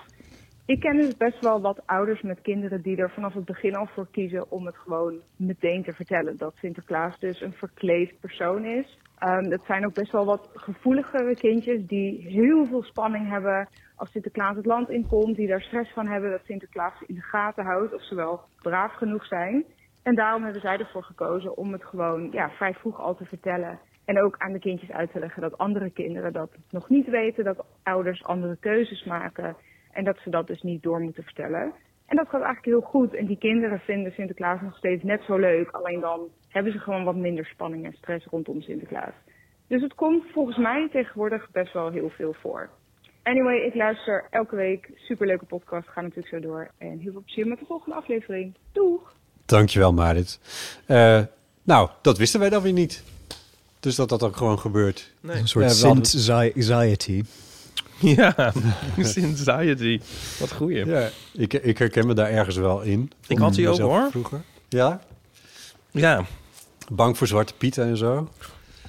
Ik 0.66 0.80
ken 0.80 0.95
dus 0.97 1.18
best 1.18 1.39
wel 1.39 1.62
wat 1.62 1.82
ouders 1.86 2.22
met 2.22 2.41
kinderen 2.41 2.82
die 2.82 2.97
er 2.97 3.12
vanaf 3.12 3.34
het 3.34 3.45
begin 3.45 3.76
al 3.76 3.86
voor 3.86 4.07
kiezen 4.12 4.51
om 4.51 4.66
het 4.66 4.78
gewoon 4.78 5.20
meteen 5.36 5.84
te 5.84 5.93
vertellen. 5.93 6.38
Dat 6.38 6.55
Sinterklaas 6.55 7.20
dus 7.20 7.41
een 7.41 7.53
verkleed 7.53 8.20
persoon 8.20 8.66
is. 8.66 8.97
Ehm, 9.18 9.49
dat 9.49 9.62
zijn 9.66 9.86
ook 9.86 9.93
best 9.93 10.12
wel 10.12 10.26
wat 10.26 10.49
gevoeligere 10.53 11.36
kindjes 11.36 11.88
die 11.88 12.28
heel 12.28 12.66
veel 12.66 12.84
spanning 12.84 13.30
hebben 13.30 13.68
als 13.95 14.12
Sinterklaas 14.12 14.55
het 14.55 14.66
land 14.66 14.89
inkomt. 14.89 15.36
Die 15.36 15.47
daar 15.47 15.62
stress 15.62 15.93
van 15.93 16.07
hebben 16.07 16.32
dat 16.32 16.45
Sinterklaas 16.45 17.01
in 17.05 17.16
de 17.16 17.22
gaten 17.22 17.66
houdt 17.66 17.93
of 17.93 18.03
ze 18.03 18.16
wel 18.16 18.41
braaf 18.62 18.93
genoeg 18.93 19.26
zijn. 19.26 19.66
En 20.03 20.16
daarom 20.16 20.43
hebben 20.43 20.62
zij 20.62 20.78
ervoor 20.78 21.03
gekozen 21.03 21.57
om 21.57 21.72
het 21.72 21.84
gewoon 21.84 22.32
ja, 22.32 22.49
vrij 22.49 22.74
vroeg 22.74 22.99
al 22.99 23.16
te 23.16 23.26
vertellen. 23.26 23.80
En 24.05 24.22
ook 24.24 24.36
aan 24.38 24.53
de 24.53 24.59
kindjes 24.59 24.91
uit 24.91 25.12
te 25.12 25.20
leggen 25.20 25.41
dat 25.41 25.57
andere 25.57 25.89
kinderen 25.89 26.34
dat 26.34 26.51
nog 26.70 26.89
niet 26.89 27.09
weten. 27.09 27.43
Dat 27.43 27.66
ouders 27.84 28.24
andere 28.24 28.57
keuzes 28.59 29.03
maken. 29.03 29.55
En 29.92 30.04
dat 30.04 30.18
ze 30.24 30.30
dat 30.30 30.48
dus 30.48 30.62
niet 30.62 30.84
door 30.84 31.00
moeten 31.00 31.24
vertellen. 31.24 31.74
En 32.06 32.16
dat 32.18 32.26
gaat 32.30 32.42
eigenlijk 32.42 32.66
heel 32.66 32.89
goed. 32.89 33.14
En 33.16 33.26
die 33.26 33.38
kinderen 33.38 33.80
vinden 33.80 34.12
Sinterklaas 34.12 34.62
nog 34.62 34.78
steeds 34.78 35.04
net 35.04 35.22
zo 35.28 35.38
leuk. 35.38 35.70
Alleen 35.72 36.00
dan 36.00 36.20
hebben 36.48 36.72
ze 36.72 36.80
gewoon 36.80 37.04
wat 37.04 37.16
minder 37.16 37.46
spanning 37.46 37.86
en 37.86 37.94
stress 37.94 38.26
rondom 38.26 38.62
Sinterklaas. 38.62 39.14
Dus 39.68 39.82
het 39.82 39.96
komt 39.96 40.24
volgens 40.34 40.58
mij 40.58 40.89
tegenwoordig 40.92 41.52
best 41.52 41.74
wel 41.74 41.89
heel 41.92 42.10
veel 42.10 42.34
voor. 42.42 42.70
Anyway, 43.24 43.58
ik 43.58 43.76
luister 43.76 44.26
elke 44.30 44.56
week. 44.56 44.89
Superleuke 44.96 45.46
podcast. 45.46 45.88
Ga 45.88 46.02
natuurlijk 46.02 46.28
zo 46.28 46.39
door. 46.39 46.72
En 46.78 47.00
heel 47.00 47.12
veel 47.12 47.22
plezier 47.26 47.48
met 47.48 47.60
de 47.60 47.66
volgende 47.66 47.96
aflevering. 47.96 48.56
Doeg! 48.72 49.14
Dankjewel, 49.46 49.94
Marit. 49.94 50.39
Eh, 50.86 51.22
nou, 51.64 51.89
dat 52.02 52.18
wisten 52.18 52.39
wij 52.39 52.50
dan 52.50 52.62
weer 52.62 52.74
niet. 52.74 53.04
Dus 53.80 53.96
dat 53.96 54.10
dat 54.10 54.24
ook 54.24 54.36
gewoon 54.36 54.60
gebeurt. 54.60 55.14
Nee. 55.22 55.38
Een 55.38 55.48
soort 55.48 55.66
Ja, 55.66 55.82
we 55.82 55.88
hadden- 55.88 56.06
Sint-anxiety. 56.06 57.24
Ja, 58.16 58.36
Anxiety. 58.97 59.99
Wat 60.39 60.52
goeie. 60.52 60.86
Ja, 60.86 61.10
ik, 61.34 61.54
ik 61.54 61.78
herken 61.78 62.08
me 62.08 62.14
daar 62.14 62.30
ergens 62.30 62.56
wel 62.56 62.82
in. 62.82 63.12
Ik 63.28 63.38
had 63.38 63.54
die 63.54 63.70
ook, 63.70 63.80
hoor. 63.80 64.08
Vroeger. 64.12 64.41
Ja? 64.70 65.02
Ja. 65.91 66.26
Bang 66.91 67.18
voor 67.18 67.28
Zwarte 67.28 67.54
Pieten 67.54 67.86
en 67.86 67.97
zo. 67.97 68.30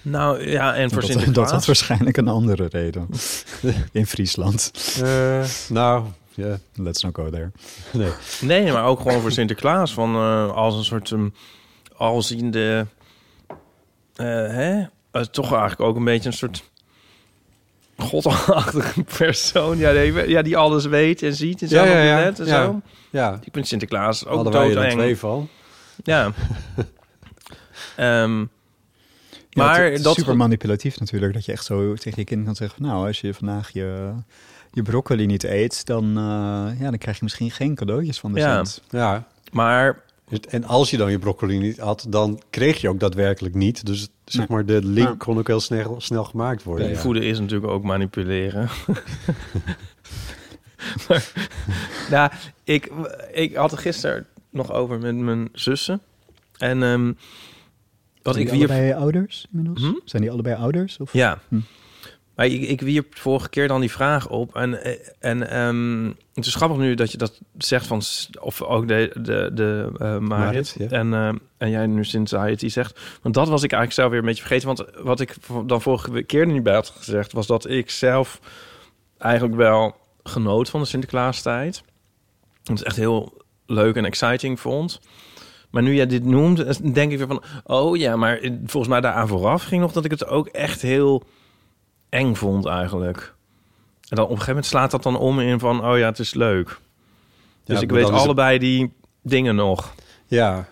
Nou 0.03 0.49
ja, 0.49 0.75
en 0.75 0.91
voor 0.91 1.01
dat, 1.01 1.11
Sinterklaas. 1.11 1.45
dat 1.45 1.51
had 1.51 1.67
waarschijnlijk 1.67 2.17
een 2.17 2.29
andere 2.29 2.67
reden. 2.71 3.09
In 3.93 4.07
Friesland. 4.07 4.73
Eh, 5.03 5.45
nou, 5.69 6.05
ja. 6.35 6.59
Let's 6.75 7.03
not 7.03 7.15
go 7.15 7.31
there. 7.31 7.51
Nee. 7.93 8.11
Nee, 8.41 8.73
maar 8.73 8.85
ook 8.85 9.01
gewoon 9.01 9.21
voor 9.21 9.33
Sinterklaas. 9.33 9.95
Van, 9.95 10.15
eh, 10.15 10.53
als 10.53 10.77
een 10.77 10.85
soort 10.85 11.11
um, 11.11 11.35
alziende... 11.97 12.87
eh, 14.15 14.27
hè? 14.27 14.85
Toch 15.31 15.51
eigenlijk 15.51 15.81
ook 15.81 15.97
een 15.97 16.05
beetje 16.05 16.29
een 16.29 16.35
soort... 16.37 16.71
godachtige 17.97 19.03
persoon. 19.18 19.78
Ja, 19.78 19.93
die, 19.93 20.28
ja, 20.28 20.43
die 20.43 20.57
alles 20.57 20.84
weet 20.84 21.22
en 21.22 21.34
ziet 21.34 21.62
en 21.62 21.68
zo. 21.68 21.74
Ja, 21.76 21.84
ja, 21.84 21.99
op 21.99 22.05
ja. 22.05 22.24
net 22.24 22.40
en 22.40 22.47
Ja. 22.47 22.64
zo. 22.64 22.80
Ja, 23.11 23.38
Ik 23.45 23.53
vind 23.53 23.66
Sinterklaas 23.66 24.26
ook 24.26 24.34
hadden 24.34 24.53
wij 24.53 24.84
er 24.86 24.90
twee 24.93 25.18
van. 25.18 25.49
Ja. 26.05 26.30
Ehm, 27.97 28.38
Ja, 29.49 29.64
maar 29.64 29.84
het 29.84 29.93
is 29.93 30.03
dat... 30.03 30.14
super 30.16 30.36
manipulatief 30.36 30.99
natuurlijk. 31.01 31.32
Dat 31.34 31.45
je 31.45 31.53
echt 31.53 31.64
zo 31.64 31.95
tegen 31.95 32.18
je 32.18 32.24
kind 32.24 32.45
kan 32.45 32.55
zeggen... 32.55 32.78
van, 32.78 32.86
nou, 32.86 33.07
als 33.07 33.20
je 33.20 33.34
vandaag 33.34 33.70
je, 33.70 34.12
je 34.72 34.82
broccoli 34.82 35.26
niet 35.26 35.45
eet... 35.45 35.86
Dan, 35.86 36.05
eh, 36.09 36.80
ja, 36.80 36.90
dan 36.90 36.99
krijg 36.99 37.16
je 37.16 37.22
misschien 37.24 37.51
geen 37.51 37.74
cadeautjes 37.74 38.20
van 38.20 38.32
de 38.32 38.40
Ja. 38.40 38.64
Sint. 38.64 38.82
Ja. 38.90 39.24
Maar 39.53 40.03
En 40.41 40.64
als 40.64 40.91
je 40.91 40.97
dan 40.97 41.11
je 41.11 41.18
broccoli 41.18 41.59
niet 41.59 41.78
had, 41.78 42.07
dan 42.09 42.43
kreeg 42.51 42.80
je 42.80 42.89
ook 42.89 43.01
daadwerkelijk 43.01 43.55
niet. 43.55 43.87
Dus 43.87 44.09
zeg 44.24 44.49
maar, 44.49 44.66
de 44.66 44.85
link 44.85 45.18
kon 45.18 45.39
ook 45.39 45.47
heel 45.47 45.61
snel, 45.61 46.01
snel 46.01 46.24
gemaakt 46.24 46.62
worden. 46.62 46.89
ja. 46.89 46.97
voeden 46.97 47.22
is 47.22 47.39
natuurlijk 47.39 47.72
ook 47.72 47.83
manipuleren. 47.83 48.68
Maar, 51.09 51.33
nou, 52.11 52.30
ik, 52.64 52.93
ik 53.33 53.55
had 53.55 53.72
er 53.72 53.78
gisteren 53.78 54.26
nog 54.51 54.72
over 54.72 54.99
met 54.99 55.16
mijn 55.16 55.49
zussen. 55.53 56.01
En 56.59 56.83
ehm, 56.83 57.12
wat 58.22 58.35
Zijn 58.35 58.47
ik 58.47 58.68
die 58.68 58.95
ouders 58.95 59.47
inmiddels? 59.53 59.80
Hm? 59.80 59.93
Zijn 60.05 60.22
die 60.22 60.30
allebei 60.30 60.57
ouders? 60.57 60.99
Of? 60.99 61.12
Ja. 61.12 61.39
Hm. 61.49 61.61
Maar 62.35 62.47
ik, 62.47 62.62
ik 62.62 62.80
wierp 62.80 63.18
vorige 63.18 63.49
keer 63.49 63.68
dan 63.68 63.80
die 63.80 63.91
vraag 63.91 64.28
op. 64.28 64.57
En, 64.57 64.83
eh, 64.83 64.93
en 65.18 65.51
ehm, 65.51 66.07
het 66.35 66.47
is 66.47 66.55
grappig 66.55 66.78
nu 66.78 66.95
dat 66.95 67.12
je 67.12 67.18
dat 67.18 67.41
zegt 67.59 67.87
van... 67.87 68.03
Of 68.41 68.62
ook 68.62 68.89
de, 68.89 69.11
de, 69.20 69.51
de 69.55 69.93
eh, 69.99 70.18
Marit. 70.18 70.74
Ja. 70.78 70.89
en, 70.89 71.14
eh, 71.14 71.28
en 71.57 71.70
jij 71.70 71.87
nu 71.87 72.05
Society 72.05 72.68
zegt. 72.68 73.01
Want 73.22 73.35
dat 73.35 73.49
was 73.49 73.62
ik 73.62 73.72
eigenlijk 73.72 73.93
zelf 73.93 74.11
weer 74.11 74.18
een 74.18 74.24
beetje 74.24 74.45
vergeten. 74.47 74.66
Want 74.66 74.85
wat 75.03 75.20
ik 75.20 75.37
dan 75.66 75.83
vorige 75.83 76.22
keer 76.22 76.41
er 76.41 76.47
niet 76.47 76.62
bij 76.62 76.74
had 76.74 76.89
gezegd... 76.97 77.33
was 77.33 77.47
dat 77.47 77.68
ik 77.68 77.91
zelf 77.91 78.41
eigenlijk 79.18 79.57
wel 79.57 79.97
genoot 80.22 80.70
van 80.70 80.80
de 80.80 80.87
Sinterklaastijd. 80.87 81.83
Het 82.62 82.78
is 82.78 82.85
echt 82.85 82.97
heel 82.97 83.43
leuk 83.66 83.97
en 83.97 84.05
exciting 84.05 84.61
vond. 84.61 85.01
Maar 85.70 85.83
nu 85.83 85.95
jij 85.95 86.07
dit 86.07 86.24
noemt, 86.24 86.95
denk 86.95 87.12
ik 87.12 87.18
weer 87.18 87.26
van... 87.26 87.43
oh 87.64 87.97
ja, 87.97 88.16
maar 88.16 88.39
volgens 88.64 88.89
mij 88.89 89.01
daaraan 89.01 89.28
vooraf 89.28 89.62
ging 89.62 89.80
nog... 89.80 89.93
dat 89.93 90.05
ik 90.05 90.11
het 90.11 90.26
ook 90.26 90.47
echt 90.47 90.83
heel 90.83 91.22
eng 92.13 92.35
vond 92.35 92.67
eigenlijk. 92.67 93.35
En 94.09 94.17
dan 94.17 94.25
op 94.25 94.31
een 94.31 94.37
gegeven 94.37 94.47
moment 94.55 94.67
slaat 94.67 94.91
dat 94.91 95.03
dan 95.03 95.17
om 95.19 95.41
in 95.41 95.59
van... 95.59 95.85
oh 95.87 95.99
ja, 95.99 96.07
het 96.07 96.19
is 96.19 96.35
leuk. 96.35 96.79
Dus 97.65 97.77
Ja, 97.77 97.83
ik 97.83 97.91
weet 97.91 98.05
het- 98.09 98.13
allebei 98.15 98.59
die 98.59 98.93
dingen 99.23 99.55
nog. 99.55 99.95
Ja. 100.27 100.69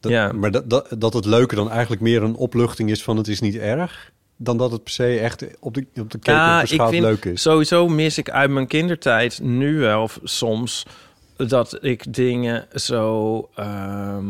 Dat, 0.00 0.12
Ja. 0.12 0.32
Maar 0.32 0.50
dat, 0.50 0.70
dat, 0.70 0.88
dat 0.98 1.12
het 1.12 1.24
leuke 1.24 1.54
dan 1.54 1.70
eigenlijk 1.70 2.02
meer 2.02 2.22
een 2.22 2.34
opluchting 2.34 2.90
is 2.90 3.02
van 3.02 3.16
het 3.16 3.28
is 3.28 3.40
niet 3.40 3.56
erg... 3.56 4.12
dan 4.36 4.56
dat 4.56 4.72
het 4.72 4.82
per 4.82 4.92
se 4.92 5.18
echt 5.18 5.44
op 5.60 5.74
de, 5.74 5.86
op 6.00 6.10
de 6.10 6.18
Ja, 6.20 6.60
ik 6.62 6.68
vind 6.82 6.90
leuk 7.04 7.24
is. 7.24 7.42
sowieso 7.42 7.88
mis 7.88 8.18
ik 8.18 8.30
uit 8.30 8.50
mijn 8.50 8.66
kindertijd 8.66 9.40
nu 9.42 9.78
wel 9.78 10.08
soms 10.22 10.86
dat 11.36 11.78
ik 11.84 12.14
dingen 12.14 12.66
zo 12.74 13.48
ehm, 13.54 14.24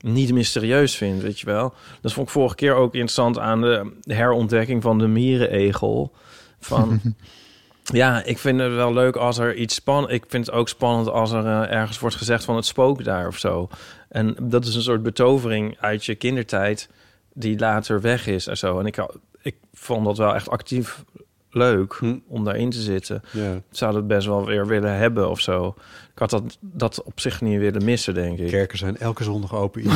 niet 0.00 0.32
mysterieus 0.32 0.96
vind, 0.96 1.22
weet 1.22 1.40
je 1.40 1.46
wel. 1.46 1.74
Dat 2.00 2.12
vond 2.12 2.26
ik 2.26 2.32
vorige 2.32 2.54
keer 2.54 2.74
ook 2.74 2.92
interessant 2.92 3.38
aan 3.38 3.60
de 3.60 3.92
herontdekking 4.06 4.82
van 4.82 4.98
de 4.98 5.06
mierenegel. 5.06 6.12
Van 6.60 7.00
ja, 7.82 8.24
ik 8.24 8.38
vind 8.38 8.60
het 8.60 8.74
wel 8.74 8.92
leuk 8.92 9.16
als 9.16 9.38
er 9.38 9.54
iets 9.54 9.74
spannend. 9.74 10.12
Ik 10.12 10.24
vind 10.28 10.46
het 10.46 10.54
ook 10.54 10.68
spannend 10.68 11.08
als 11.08 11.32
er 11.32 11.46
eh, 11.46 11.76
ergens 11.76 11.98
wordt 11.98 12.16
gezegd 12.16 12.44
van 12.44 12.56
het 12.56 12.66
spook 12.66 13.04
daar 13.04 13.26
of 13.26 13.38
zo. 13.38 13.68
En 14.08 14.36
dat 14.40 14.64
is 14.64 14.74
een 14.74 14.82
soort 14.82 15.02
betovering 15.02 15.76
uit 15.80 16.04
je 16.04 16.14
kindertijd 16.14 16.88
die 17.32 17.58
later 17.58 18.00
weg 18.00 18.26
is 18.26 18.46
en 18.46 18.56
zo. 18.56 18.78
En 18.78 18.86
ik, 18.86 19.06
ik 19.42 19.56
vond 19.72 20.04
dat 20.04 20.18
wel 20.18 20.34
echt 20.34 20.48
actief 20.48 21.04
leuk 21.50 21.92
Hm. 21.92 22.18
om 22.26 22.44
daarin 22.44 22.70
te 22.70 22.80
zitten. 22.80 23.22
Ja. 23.30 23.52
Ik 23.52 23.62
zou 23.70 23.92
dat 23.92 24.06
best 24.06 24.26
wel 24.26 24.44
weer 24.44 24.66
willen 24.66 24.96
hebben 24.96 25.30
of 25.30 25.40
zo. 25.40 25.74
Ik 26.18 26.30
had 26.30 26.42
dat, 26.42 26.58
dat 26.60 27.02
op 27.02 27.20
zich 27.20 27.40
niet 27.40 27.58
willen 27.58 27.84
missen, 27.84 28.14
denk 28.14 28.38
ik. 28.38 28.48
Kerken 28.48 28.78
zijn 28.78 28.96
elke 28.96 29.24
zondag 29.24 29.54
open. 29.54 29.82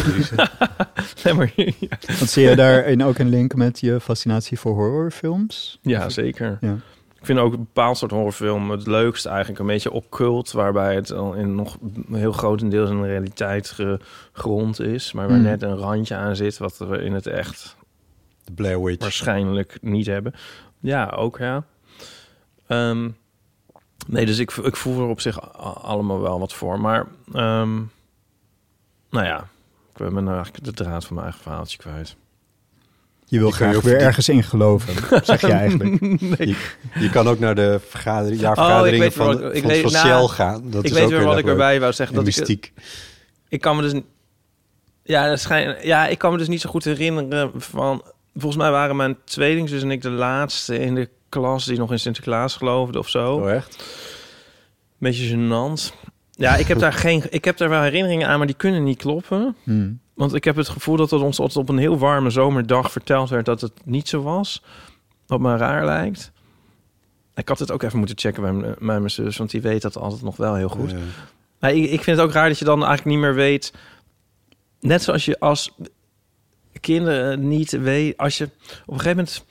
Nee, 1.25 1.35
maar, 1.35 1.53
ja. 1.57 1.73
Want 2.19 2.31
zie 2.31 2.49
je 2.49 2.57
daarin 2.57 3.03
ook 3.05 3.19
een 3.19 3.29
link 3.29 3.55
met 3.55 3.81
je 3.81 4.01
fascinatie 4.01 4.59
voor 4.59 4.75
horrorfilms? 4.75 5.79
ja, 5.83 6.09
zeker. 6.09 6.59
Ja. 6.61 6.73
Ik 7.19 7.27
vind 7.27 7.39
ook 7.39 7.53
een 7.53 7.59
bepaald 7.59 7.99
soort 7.99 8.11
horrorfilm 8.11 8.71
het 8.71 8.87
leukst 8.87 9.27
eigenlijk 9.27 9.59
een 9.59 9.67
beetje 9.67 9.91
occult, 9.91 10.53
waarbij 10.53 10.95
het 10.95 11.13
al 11.13 11.35
in 11.35 11.55
nog 11.55 11.79
heel 12.13 12.33
grotendeels 12.33 12.91
in 12.91 13.01
de 13.01 13.07
realiteit 13.09 13.75
gegrond 14.33 14.81
is, 14.81 15.13
maar 15.13 15.29
waar 15.29 15.37
Mm. 15.37 15.43
net 15.43 15.63
een 15.63 15.77
randje 15.77 16.15
aan 16.15 16.37
zit 16.37 16.59
wat 16.59 16.79
we 16.79 16.99
in 16.99 17.13
het 17.13 17.27
echt 17.27 17.77
de 18.45 18.53
Blair 18.53 18.83
Witch. 18.83 19.01
waarschijnlijk 19.03 19.79
niet 19.81 20.07
hebben. 20.07 20.35
Ja, 20.81 21.07
ook 21.17 21.39
ja. 21.39 21.65
Ehm, 22.67 23.09
nee, 24.07 24.27
dus 24.27 24.39
ik, 24.39 24.51
ik 24.53 24.77
voel 24.77 25.01
er 25.03 25.07
op 25.09 25.21
zich 25.21 25.55
allemaal 25.83 26.21
wel 26.21 26.39
wat 26.39 26.53
voor. 26.53 26.81
Maar, 26.81 27.07
ehm, 27.33 27.75
nou 29.11 29.27
ja, 29.27 29.39
ik 29.97 29.99
ben 30.13 30.25
nou 30.25 30.35
eigenlijk 30.37 30.65
de 30.65 30.73
draad 30.73 31.05
van 31.05 31.15
mijn 31.15 31.27
eigen 31.27 31.43
verhaaltje 31.45 31.79
kwijt. 31.79 32.17
Je 33.25 33.39
wil 33.39 33.49
Je 33.49 33.55
kan 33.57 33.67
je 33.67 33.73
graag 33.73 33.77
ook 33.85 33.91
weer 33.91 34.01
ergens 34.07 34.29
in 34.29 34.43
geloven, 34.43 34.95
zeg 35.27 35.41
je 35.41 35.53
eigenlijk. 35.53 36.01
nee. 36.21 36.57
Je 36.95 37.11
kan 37.11 37.29
ook 37.29 37.39
naar 37.39 37.55
de 37.55 37.81
vergadering, 37.89 38.41
jaarvergaderingen 38.41 39.13
van, 39.13 39.27
wat 39.27 39.39
de- 39.39 39.45
ik- 39.45 39.55
ik 39.55 39.61
van, 39.63 39.71
weet- 39.71 39.83
van 39.83 39.93
nou, 39.93 40.07
Shell 40.07 40.27
gaan. 40.35 40.71
Dat 40.71 40.85
ik 40.85 40.91
is 40.91 40.97
weet 40.97 41.03
ook 41.05 41.09
weer 41.11 41.19
heel 41.19 41.29
wat 41.29 41.39
ik 41.39 41.47
erbij 41.47 41.81
wou 41.81 41.93
zeggen. 41.93 42.17
En 42.17 42.25
Dat 42.25 42.33
ik, 42.33 42.39
mystiek. 42.39 42.73
ik 43.49 43.61
kan 43.61 43.77
me 43.77 43.83
dus... 43.83 44.01
Ja, 45.03 45.29
dat 45.29 45.41
schijn, 45.41 45.77
ja, 45.87 46.07
ik 46.07 46.19
kan 46.19 46.33
me 46.33 46.39
dus 46.39 46.49
niet 46.49 46.61
zo 46.61 46.71
goed 46.71 46.85
herinneren 46.85 47.51
van... 47.57 48.03
Volgens 48.35 48.63
mij 48.63 48.71
waren 48.71 48.97
mijn 48.97 49.17
tweelingzus 49.25 49.83
en 49.83 49.91
ik 49.91 50.03
de 50.03 50.11
laatste 50.11 50.79
in 50.79 50.95
de 50.95 51.09
klas... 51.33 51.65
die 51.65 51.79
nog 51.79 51.91
in 51.91 51.99
Sinterklaas 51.99 52.57
geloofde 52.57 52.99
of 52.99 53.09
zo. 53.09 53.35
Oh, 53.35 53.51
echt? 53.51 53.85
Beetje 54.99 55.37
gênant. 55.37 55.93
Ja, 56.31 56.57
ik 56.57 56.67
heb 56.67 56.79
daar 56.79 56.93
geen... 56.93 57.23
Ik 57.31 57.45
heb 57.45 57.57
daar 57.57 57.69
wel 57.69 57.83
herinneringen 57.83 58.29
aan, 58.29 58.39
maar 58.39 58.47
die 58.47 58.57
kunnen 58.57 58.85
niet 58.85 58.99
kloppen. 58.99 59.57
Hmm. 59.63 60.01
Want 60.15 60.35
ik 60.35 60.45
heb 60.45 60.57
het 60.57 60.69
gevoel 60.69 60.97
dat 60.97 61.11
het 61.11 61.21
ons 61.21 61.39
altijd 61.39 61.59
op 61.59 61.69
een 61.69 61.79
heel 61.79 61.99
warme 61.99 62.31
zomerdag 62.31 62.93
verteld 62.93 63.29
werd 63.29 63.47
dat 63.47 63.61
het 63.61 63.73
niet 63.85 64.09
zo 64.09 64.23
was. 64.23 64.63
Wat 65.27 65.41
me 65.41 65.57
raar 65.57 65.85
lijkt. 65.85 66.33
Ik 67.35 67.49
had 67.49 67.59
het 67.59 67.71
ook 67.71 67.83
even 67.83 67.99
moeten 67.99 68.19
checken 68.19 68.43
bij 68.43 68.53
mijn, 68.53 68.75
bij 68.79 68.99
mijn 68.99 69.11
zus, 69.11 69.37
want 69.37 69.51
die 69.51 69.61
weet 69.61 69.83
dat 69.83 69.97
altijd 69.97 70.23
nog 70.23 70.37
wel 70.37 70.55
heel 70.55 70.69
goed. 70.69 70.91
Ja. 70.91 70.97
Maar 71.59 71.73
ik, 71.73 71.91
ik 71.91 72.03
vind 72.03 72.17
het 72.17 72.27
ook 72.27 72.33
raar 72.33 72.49
dat 72.49 72.59
je 72.59 72.65
dan 72.65 72.85
eigenlijk 72.85 73.17
niet 73.17 73.19
meer 73.19 73.35
weet. 73.35 73.73
Net 74.81 75.03
zoals 75.03 75.25
je 75.25 75.41
als 75.41 75.75
kinderen 76.81 77.49
niet 77.49 77.71
weet. 77.71 78.17
Als 78.17 78.39
je 78.39 78.45
op 78.45 78.95
een 78.95 79.01
gegeven 79.01 79.17
moment. 79.17 79.45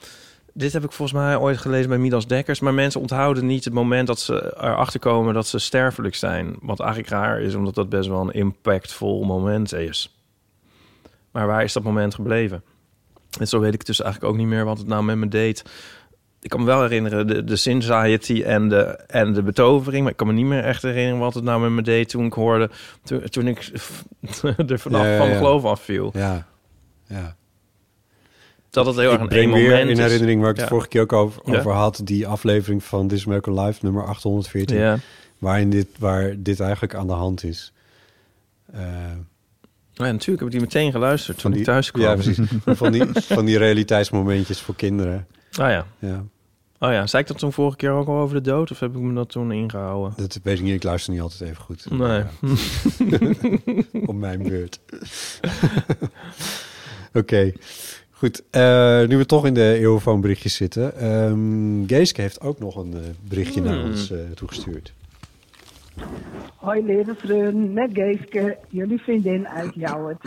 Dit 0.54 0.74
heb 0.74 0.84
ik 0.84 0.92
volgens 0.92 1.20
mij 1.20 1.38
ooit 1.38 1.58
gelezen 1.58 1.90
bij 1.90 1.98
Midas 1.98 2.28
Dekkers. 2.28 2.60
Maar 2.60 2.74
mensen 2.74 3.02
onthouden 3.02 3.46
niet 3.46 3.66
het 3.66 3.74
moment 3.74 4.08
dat 4.08 4.20
ze 4.20 4.54
erachter 4.58 5.00
komen 5.00 5.34
dat 5.34 5.48
ze 5.48 5.60
sterfelijk 5.60 6.16
zijn. 6.16 6.56
Wat 6.62 6.80
eigenlijk 6.80 7.10
raar 7.10 7.42
is, 7.42 7.56
omdat 7.56 7.76
dat 7.76 7.90
best 7.90 8.10
wel 8.10 8.22
een 8.22 8.34
impactvol 8.34 9.24
moment 9.24 9.74
is. 9.74 10.16
Maar 11.32 11.48
waar 11.48 11.64
is 11.64 11.74
dat 11.74 11.84
moment 11.84 12.16
gebleven? 12.16 12.64
En 13.40 13.48
zo 13.48 13.60
weet 13.60 13.74
ik 13.74 13.86
dus 13.86 14.02
eigenlijk 14.02 14.34
ook 14.34 14.40
niet 14.40 14.48
meer 14.48 14.66
wat 14.66 14.78
het 14.78 14.88
nou 14.88 15.04
met 15.04 15.18
me 15.18 15.28
deed. 15.28 15.64
Ik 16.42 16.50
kan 16.50 16.60
me 16.60 16.66
wel 16.66 16.82
herinneren 16.82 17.28
de, 17.28 17.44
de 17.44 18.44
en 18.44 18.70
de, 18.70 18.84
en 19.08 19.34
de 19.34 19.44
betovering. 19.44 20.02
Maar 20.02 20.12
ik 20.12 20.18
kan 20.18 20.28
me 20.28 20.34
niet 20.34 20.46
meer 20.46 20.64
echt 20.64 20.82
herinneren 20.82 21.20
wat 21.20 21.34
het 21.34 21.44
nou 21.44 21.62
met 21.62 21.72
me 21.72 21.82
deed 21.82 22.10
toen 22.10 22.26
ik 22.26 22.34
hoorde... 22.34 22.70
Toen, 23.04 23.22
toen 23.22 23.48
ik 23.48 23.72
er 24.70 24.80
vanaf 24.80 25.02
Ja, 25.02 25.12
ja, 25.12 25.18
van 25.18 25.30
ja. 25.30 25.38
geloof 25.38 25.66
afviel. 25.66 26.10
Ja. 26.14 26.48
ja. 27.08 27.36
Dat 28.72 28.86
het 28.86 28.96
heel 28.96 29.12
erg 29.12 29.22
een 29.22 29.28
breng 29.28 29.44
één 29.44 29.54
weer 29.54 29.70
moment 29.70 29.90
in 29.90 29.96
is. 29.96 30.00
herinnering 30.00 30.42
waar 30.42 30.50
ik 30.50 30.58
het 30.58 30.68
vorige 30.68 30.88
keer 30.88 31.02
ook 31.02 31.14
over, 31.14 31.72
had. 31.72 32.02
Die 32.04 32.28
aflevering 32.28 32.84
van 32.84 33.08
This 33.08 33.26
American 33.26 33.60
Life, 33.60 33.80
nummer 33.82 34.06
814. 34.06 34.78
Ja. 34.78 34.98
Waarin 35.38 35.70
dit, 35.70 35.88
waar 36.00 36.34
dit 36.38 36.60
eigenlijk 36.60 36.96
aan 36.96 37.08
de 37.08 37.14
hand 37.14 37.44
is. 37.44 37.74
Eh, 38.74 38.82
ja, 39.94 40.12
natuurlijk 40.12 40.40
heb 40.40 40.48
ik 40.48 40.52
die 40.52 40.62
meteen 40.62 40.92
geluisterd 40.92 41.38
toen 41.38 41.52
die, 41.52 41.60
ik 41.60 41.66
thuis 41.66 41.92
kwam. 41.92 42.04
Ja, 42.04 42.14
precies. 42.14 42.40
van, 42.66 42.92
die, 42.92 43.06
van 43.36 43.46
die 43.46 43.58
realiteitsmomentjes 43.58 44.60
voor 44.62 44.76
kinderen. 44.76 45.28
Ah 45.52 45.70
ja. 45.70 45.86
Ja, 46.00 46.24
Oh 46.84 46.92
ja, 46.92 47.08
zei 47.08 47.22
ik 47.22 47.28
dat 47.28 47.38
toen 47.38 47.54
vorige 47.54 47.78
keer 47.78 47.92
ook 47.92 48.08
al 48.08 48.18
over 48.18 48.36
de 48.36 48.50
dood? 48.50 48.72
Of 48.72 48.80
heb 48.80 48.96
ik 48.96 49.02
me 49.02 49.14
dat 49.14 49.30
toen 49.30 49.52
ingehouden? 49.52 50.14
dat 50.16 50.40
weet 50.44 50.58
ik 50.58 50.64
niet. 50.64 50.74
Ik 50.74 50.84
luister 50.84 51.14
niet 51.14 51.22
altijd 51.22 51.42
even 51.42 51.64
goed. 51.64 51.90
Nee. 51.90 52.08
Ja, 52.08 52.28
op 54.12 54.16
mijn 54.16 54.44
beurt. 54.44 54.80
Oké, 57.14 57.52
goed. 58.22 58.44
Eh, 58.50 59.08
nu 59.08 59.18
we 59.18 59.26
toch 59.26 59.46
in 59.46 59.54
de 59.54 59.74
eeuwfoonberichtjes 59.74 60.56
zitten. 60.56 60.96
ehm 60.98 61.86
Geeske 61.88 62.22
heeft 62.22 62.42
ook 62.42 62.60
nog 62.60 62.76
een 62.76 62.94
eh, 62.94 63.00
berichtje 63.30 63.62
naar 63.62 63.74
Hmm. 63.80 63.86
ons 63.86 64.12
eh, 64.12 64.20
toegestuurd. 64.36 64.94
Hoi 66.56 66.86
lieve 66.86 67.16
vrienden, 67.16 67.74
met 67.74 67.90
Geeske, 67.94 68.58
jullie 68.70 69.00
vriendin 69.02 69.48
uit 69.48 69.74
Jouwert. 69.74 70.24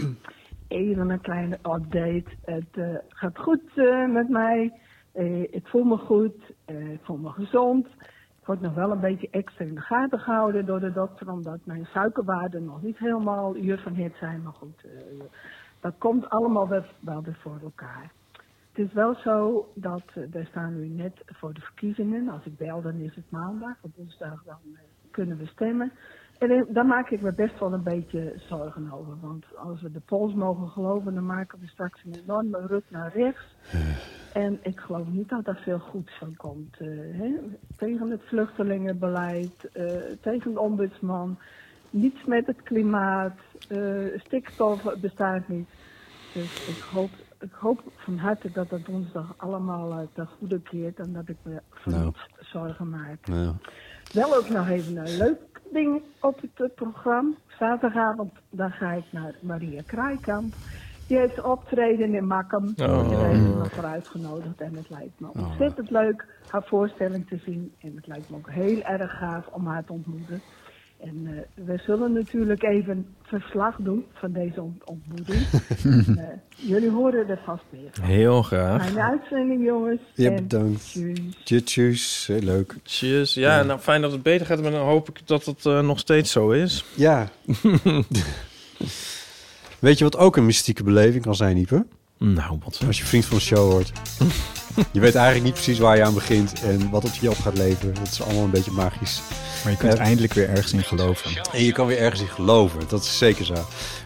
even 0.68 1.10
een 1.10 1.20
kleine 1.20 1.54
update. 1.62 2.24
Het 2.44 3.00
gaat 3.08 3.38
goed 3.38 3.62
met 4.12 4.28
mij. 4.28 4.72
Eh, 5.14 5.42
ik 5.42 5.66
voel 5.66 5.84
me 5.84 5.96
goed. 5.96 6.34
Eh, 6.64 6.92
ik 6.92 7.00
voel 7.02 7.16
me 7.16 7.28
gezond. 7.30 7.86
Ik 8.40 8.50
word 8.50 8.60
nog 8.60 8.74
wel 8.74 8.90
een 8.90 9.00
beetje 9.00 9.28
extra 9.30 9.64
in 9.64 9.74
de 9.74 9.80
gaten 9.80 10.18
gehouden 10.18 10.66
door 10.66 10.80
de 10.80 10.92
dokter, 10.92 11.30
omdat 11.30 11.58
mijn 11.64 11.86
suikerwaarden 11.92 12.64
nog 12.64 12.82
niet 12.82 12.98
helemaal 12.98 13.56
uur 13.56 13.78
van 13.78 13.94
hit 13.94 14.12
zijn. 14.20 14.42
Maar 14.42 14.52
goed, 14.52 14.84
dat 15.84 15.94
komt 15.98 16.28
allemaal 16.30 16.68
wel, 16.68 17.22
weer 17.22 17.36
voor 17.40 17.58
elkaar. 17.62 18.12
Het 18.72 18.86
is 18.86 18.92
wel 18.92 19.14
zo 19.14 19.68
dat 19.74 20.02
eh, 20.14 20.22
wij 20.30 20.44
staan 20.44 20.74
nu 20.74 20.88
net 20.88 21.22
voor 21.26 21.54
de 21.54 21.60
verkiezingen. 21.60 22.28
Als 22.28 22.44
ik 22.44 22.56
bel, 22.56 22.82
dan 22.82 22.94
is 22.94 23.14
het 23.14 23.30
maandag. 23.30 23.76
Op 23.80 23.90
woensdag 23.96 24.42
dan 24.44 24.58
eh, 24.74 24.80
kunnen 25.10 25.36
we 25.36 25.46
stemmen. 25.46 25.92
En 26.38 26.50
eh, 26.50 26.62
daar 26.68 26.86
maak 26.86 27.10
ik 27.10 27.20
me 27.20 27.32
best 27.32 27.58
wel 27.58 27.72
een 27.72 27.82
beetje 27.82 28.32
zorgen 28.36 28.92
over. 28.92 29.20
Want 29.20 29.44
als 29.56 29.82
we 29.82 29.90
de 29.90 30.00
polls 30.00 30.34
mogen 30.34 30.68
geloven, 30.68 31.14
dan 31.14 31.26
maken 31.26 31.60
we 31.60 31.66
straks 31.66 32.04
een 32.04 32.14
enorme 32.22 32.66
ruk 32.66 32.84
naar 32.88 33.12
rechts. 33.12 33.54
En 34.32 34.58
ik 34.62 34.80
geloof 34.80 35.08
niet 35.08 35.28
dat 35.28 35.44
daar 35.44 35.60
veel 35.62 35.78
goeds 35.78 36.18
van 36.18 36.36
komt. 36.36 36.78
hè? 36.78 37.34
Tegen 37.76 38.10
het 38.10 38.22
vluchtelingenbeleid, 38.22 39.70
tegen 40.20 40.52
de 40.52 40.60
ombudsman, 40.60 41.38
niets 41.90 42.24
met 42.24 42.46
het 42.46 42.62
klimaat, 42.62 43.38
eh, 43.68 44.20
stikstof 44.20 44.82
bestaat 45.00 45.48
niet. 45.48 45.68
Dus 46.32 46.66
ik 46.68 46.82
hoop, 46.92 47.10
ik 47.40 47.52
hoop 47.52 47.82
van 47.96 48.18
harte 48.18 48.50
dat 48.52 48.70
dat 48.70 48.86
woensdag 48.86 49.34
allemaal 49.36 49.90
uh, 49.90 49.98
ten 50.12 50.26
goede 50.38 50.60
keert 50.60 50.98
en 50.98 51.12
dat 51.12 51.28
ik 51.28 51.36
me 51.42 51.60
voor 51.70 51.92
Nou. 51.92 52.04
niets 52.04 52.50
zorgen 52.50 52.88
maak. 52.88 53.26
Nou, 53.26 53.52
Wel 54.12 54.34
ook 54.36 54.48
nog 54.48 54.68
even 54.68 54.96
een 54.96 55.16
leuk 55.16 55.38
ding 55.72 56.02
op 56.20 56.40
het 56.40 56.50
eh, 56.60 56.74
programma. 56.74 57.34
Zaterdagavond 57.58 58.32
dan 58.50 58.70
ga 58.70 58.92
ik 58.92 59.04
naar 59.10 59.34
Maria 59.40 59.82
Kraaikamp. 59.86 60.54
Die 61.06 61.16
heeft 61.16 61.42
optreden 61.42 62.14
in 62.14 62.26
Makkum. 62.26 62.64
Oh. 62.76 63.10
Daar 63.10 63.26
heeft 63.26 63.40
me 63.54 63.64
voor 63.70 63.84
uitgenodigd. 63.84 64.60
En 64.60 64.74
het 64.74 64.90
lijkt 64.90 65.20
me 65.20 65.28
ontzettend 65.32 65.90
leuk 65.90 66.26
haar 66.48 66.62
voorstelling 66.64 67.26
te 67.28 67.36
zien. 67.44 67.72
En 67.80 67.92
het 67.96 68.06
lijkt 68.06 68.30
me 68.30 68.36
ook 68.36 68.50
heel 68.50 68.82
erg 68.82 69.18
gaaf 69.18 69.46
om 69.46 69.66
haar 69.66 69.84
te 69.84 69.92
ontmoeten. 69.92 70.40
En 71.04 71.26
eh, 71.26 71.64
we 71.66 71.78
zullen 71.86 72.12
natuurlijk 72.12 72.62
even 72.62 73.06
verslag 73.22 73.76
doen 73.78 74.04
van 74.12 74.32
deze 74.32 74.62
ont- 74.62 74.84
ontmoeting. 74.84 75.38
en, 76.06 76.18
eh, 76.18 76.68
jullie 76.68 76.90
horen 76.90 77.28
er 77.28 77.38
vast 77.44 77.62
meer 77.70 77.88
van. 77.92 78.04
Heel 78.04 78.42
graag. 78.42 78.82
Fijne 78.84 79.02
uitzending, 79.02 79.64
jongens. 79.64 80.00
Ja, 80.14 80.30
En 80.30 80.34
bedankt. 80.34 80.98
tjus. 81.64 82.26
Heel 82.26 82.40
leuk. 82.40 82.74
Tjus. 82.82 83.34
Ja, 83.34 83.62
nou 83.62 83.80
fijn 83.80 84.02
dat 84.02 84.12
het 84.12 84.22
beter 84.22 84.46
gaat, 84.46 84.62
maar 84.62 84.70
dan 84.70 84.86
hoop 84.86 85.08
ik 85.08 85.26
dat 85.26 85.44
het 85.44 85.66
eh, 85.66 85.80
nog 85.80 85.98
steeds 85.98 86.32
zo 86.32 86.50
is. 86.50 86.84
Ja. 86.94 87.28
Weet 89.78 89.98
je 89.98 90.04
wat 90.04 90.16
ook 90.16 90.36
een 90.36 90.46
mystieke 90.46 90.82
beleving 90.84 91.22
kan 91.24 91.34
zijn, 91.34 91.56
Ipe? 91.56 91.86
Nou, 92.18 92.58
wat 92.64 92.80
Als 92.86 92.98
je 92.98 93.04
vriend 93.04 93.24
van 93.24 93.36
de 93.36 93.42
show 93.42 93.70
wordt. 93.70 93.92
Je 94.92 95.00
weet 95.00 95.14
eigenlijk 95.14 95.44
niet 95.44 95.54
precies 95.54 95.78
waar 95.78 95.96
je 95.96 96.04
aan 96.04 96.14
begint 96.14 96.62
en 96.62 96.90
wat 96.90 97.02
het 97.02 97.16
je 97.16 97.30
op 97.30 97.38
gaat 97.38 97.56
leveren. 97.58 97.94
Dat 97.94 98.06
is 98.12 98.22
allemaal 98.22 98.42
een 98.44 98.50
beetje 98.50 98.70
magisch. 98.70 99.20
Maar 99.62 99.72
je 99.72 99.78
kunt 99.78 99.92
Ja. 99.92 99.98
eindelijk 99.98 100.32
weer 100.32 100.48
ergens 100.48 100.72
in 100.72 100.82
geloven. 100.84 101.30
En 101.52 101.62
je 101.64 101.72
kan 101.72 101.86
weer 101.86 101.98
ergens 101.98 102.20
in 102.20 102.28
geloven. 102.28 102.80
Dat 102.88 103.02
is 103.02 103.18
zeker 103.18 103.44
zo. 103.44 103.54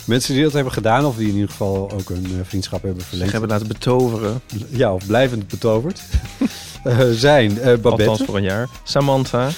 Mensen 0.04 0.34
die 0.34 0.42
dat 0.42 0.52
hebben 0.52 0.72
gedaan, 0.72 1.04
of 1.04 1.16
die 1.16 1.28
in 1.28 1.34
ieder 1.34 1.48
geval 1.50 1.90
ook 1.90 2.11
een 2.11 2.24
eh, 2.24 2.40
vriendschap 2.42 2.82
hebben 2.82 3.00
zich 3.00 3.09
verlengd. 3.09 3.32
hebben 3.32 3.50
laten 3.50 3.66
betoveren. 3.68 4.40
Ja, 4.68 4.94
of 4.94 5.06
blijvend 5.06 5.48
betoverd. 5.48 6.00
eh, 6.84 6.98
zijn 7.11 7.50
eh, 7.61 7.66
Althans 7.66 7.80
Babette, 7.80 8.24
voor 8.24 8.36
een 8.36 8.42
jaar. 8.42 8.68
Samantha, 8.82 9.48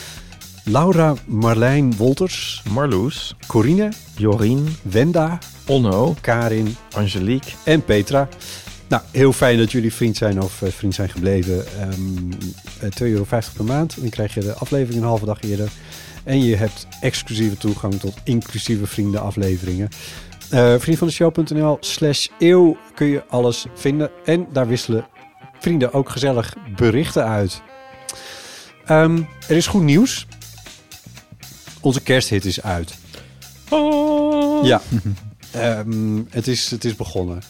Laura 0.70 1.14
Marlijn 1.26 1.96
Wolters, 1.96 2.62
Marloes, 2.72 3.34
Corine, 3.46 3.92
Jorien, 4.16 4.76
Wenda, 4.82 5.38
Onno, 5.66 6.14
Karin 6.20 6.76
Angelique. 6.94 7.50
en 7.64 7.84
Petra. 7.84 8.28
Nou, 8.88 9.02
heel 9.10 9.32
fijn 9.32 9.58
dat 9.58 9.72
jullie 9.72 9.94
vriend 9.94 10.16
zijn 10.16 10.42
of 10.42 10.62
eh, 10.62 10.70
vriend 10.70 10.94
zijn 10.94 11.08
gebleven. 11.08 11.66
Ehm 11.66 12.32
eh, 12.80 12.90
2,50 12.90 12.90
euro 12.98 13.24
per 13.56 13.64
maand. 13.64 14.00
Dan 14.00 14.08
krijg 14.08 14.34
je 14.34 14.40
de 14.40 14.54
aflevering 14.54 15.02
een 15.02 15.08
halve 15.08 15.24
dag 15.24 15.42
eerder. 15.42 15.70
En 16.24 16.44
je 16.44 16.56
hebt 16.56 16.86
exclusieve 17.00 17.56
toegang 17.56 17.94
tot 17.94 18.14
inclusieve 18.24 18.86
vriendenafleveringen. 18.86 19.88
Eh 20.50 20.74
vriendvandeshow.nl 20.78 21.76
slash 21.80 22.28
eeuw 22.38 22.76
kun 22.94 23.06
je 23.06 23.24
alles 23.28 23.66
vinden. 23.74 24.10
En 24.24 24.46
daar 24.52 24.68
wisselen 24.68 25.06
vrienden 25.60 25.92
ook 25.92 26.08
gezellig 26.08 26.54
berichten 26.76 27.24
uit. 27.24 27.62
Ehm, 28.84 29.22
er 29.48 29.56
is 29.56 29.66
goed 29.66 29.82
nieuws. 29.82 30.26
Onze 31.80 32.00
kersthit 32.00 32.44
is 32.44 32.62
uit. 32.62 32.94
Oh. 33.68 34.64
Ja. 34.64 34.80
Ehm, 35.50 36.22
het, 36.28 36.46
is, 36.46 36.70
het 36.70 36.84
is 36.84 36.96
begonnen. 36.96 37.42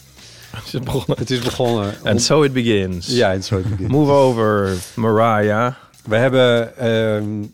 Is 0.65 0.71
het 0.71 0.83
begonnen? 0.83 1.17
Het 1.17 1.29
is 1.31 1.39
begonnen. 1.39 1.93
And 2.03 2.21
so 2.21 2.43
it 2.43 2.53
begins. 2.53 3.07
Ja, 3.07 3.31
en 3.31 3.43
zo 3.43 3.55
het 3.55 3.69
begint. 3.69 3.89
Move 3.89 4.11
over, 4.11 4.77
Mariah. 4.93 5.73
We 6.05 6.15
hebben 6.15 6.77
ehm, 6.77 7.45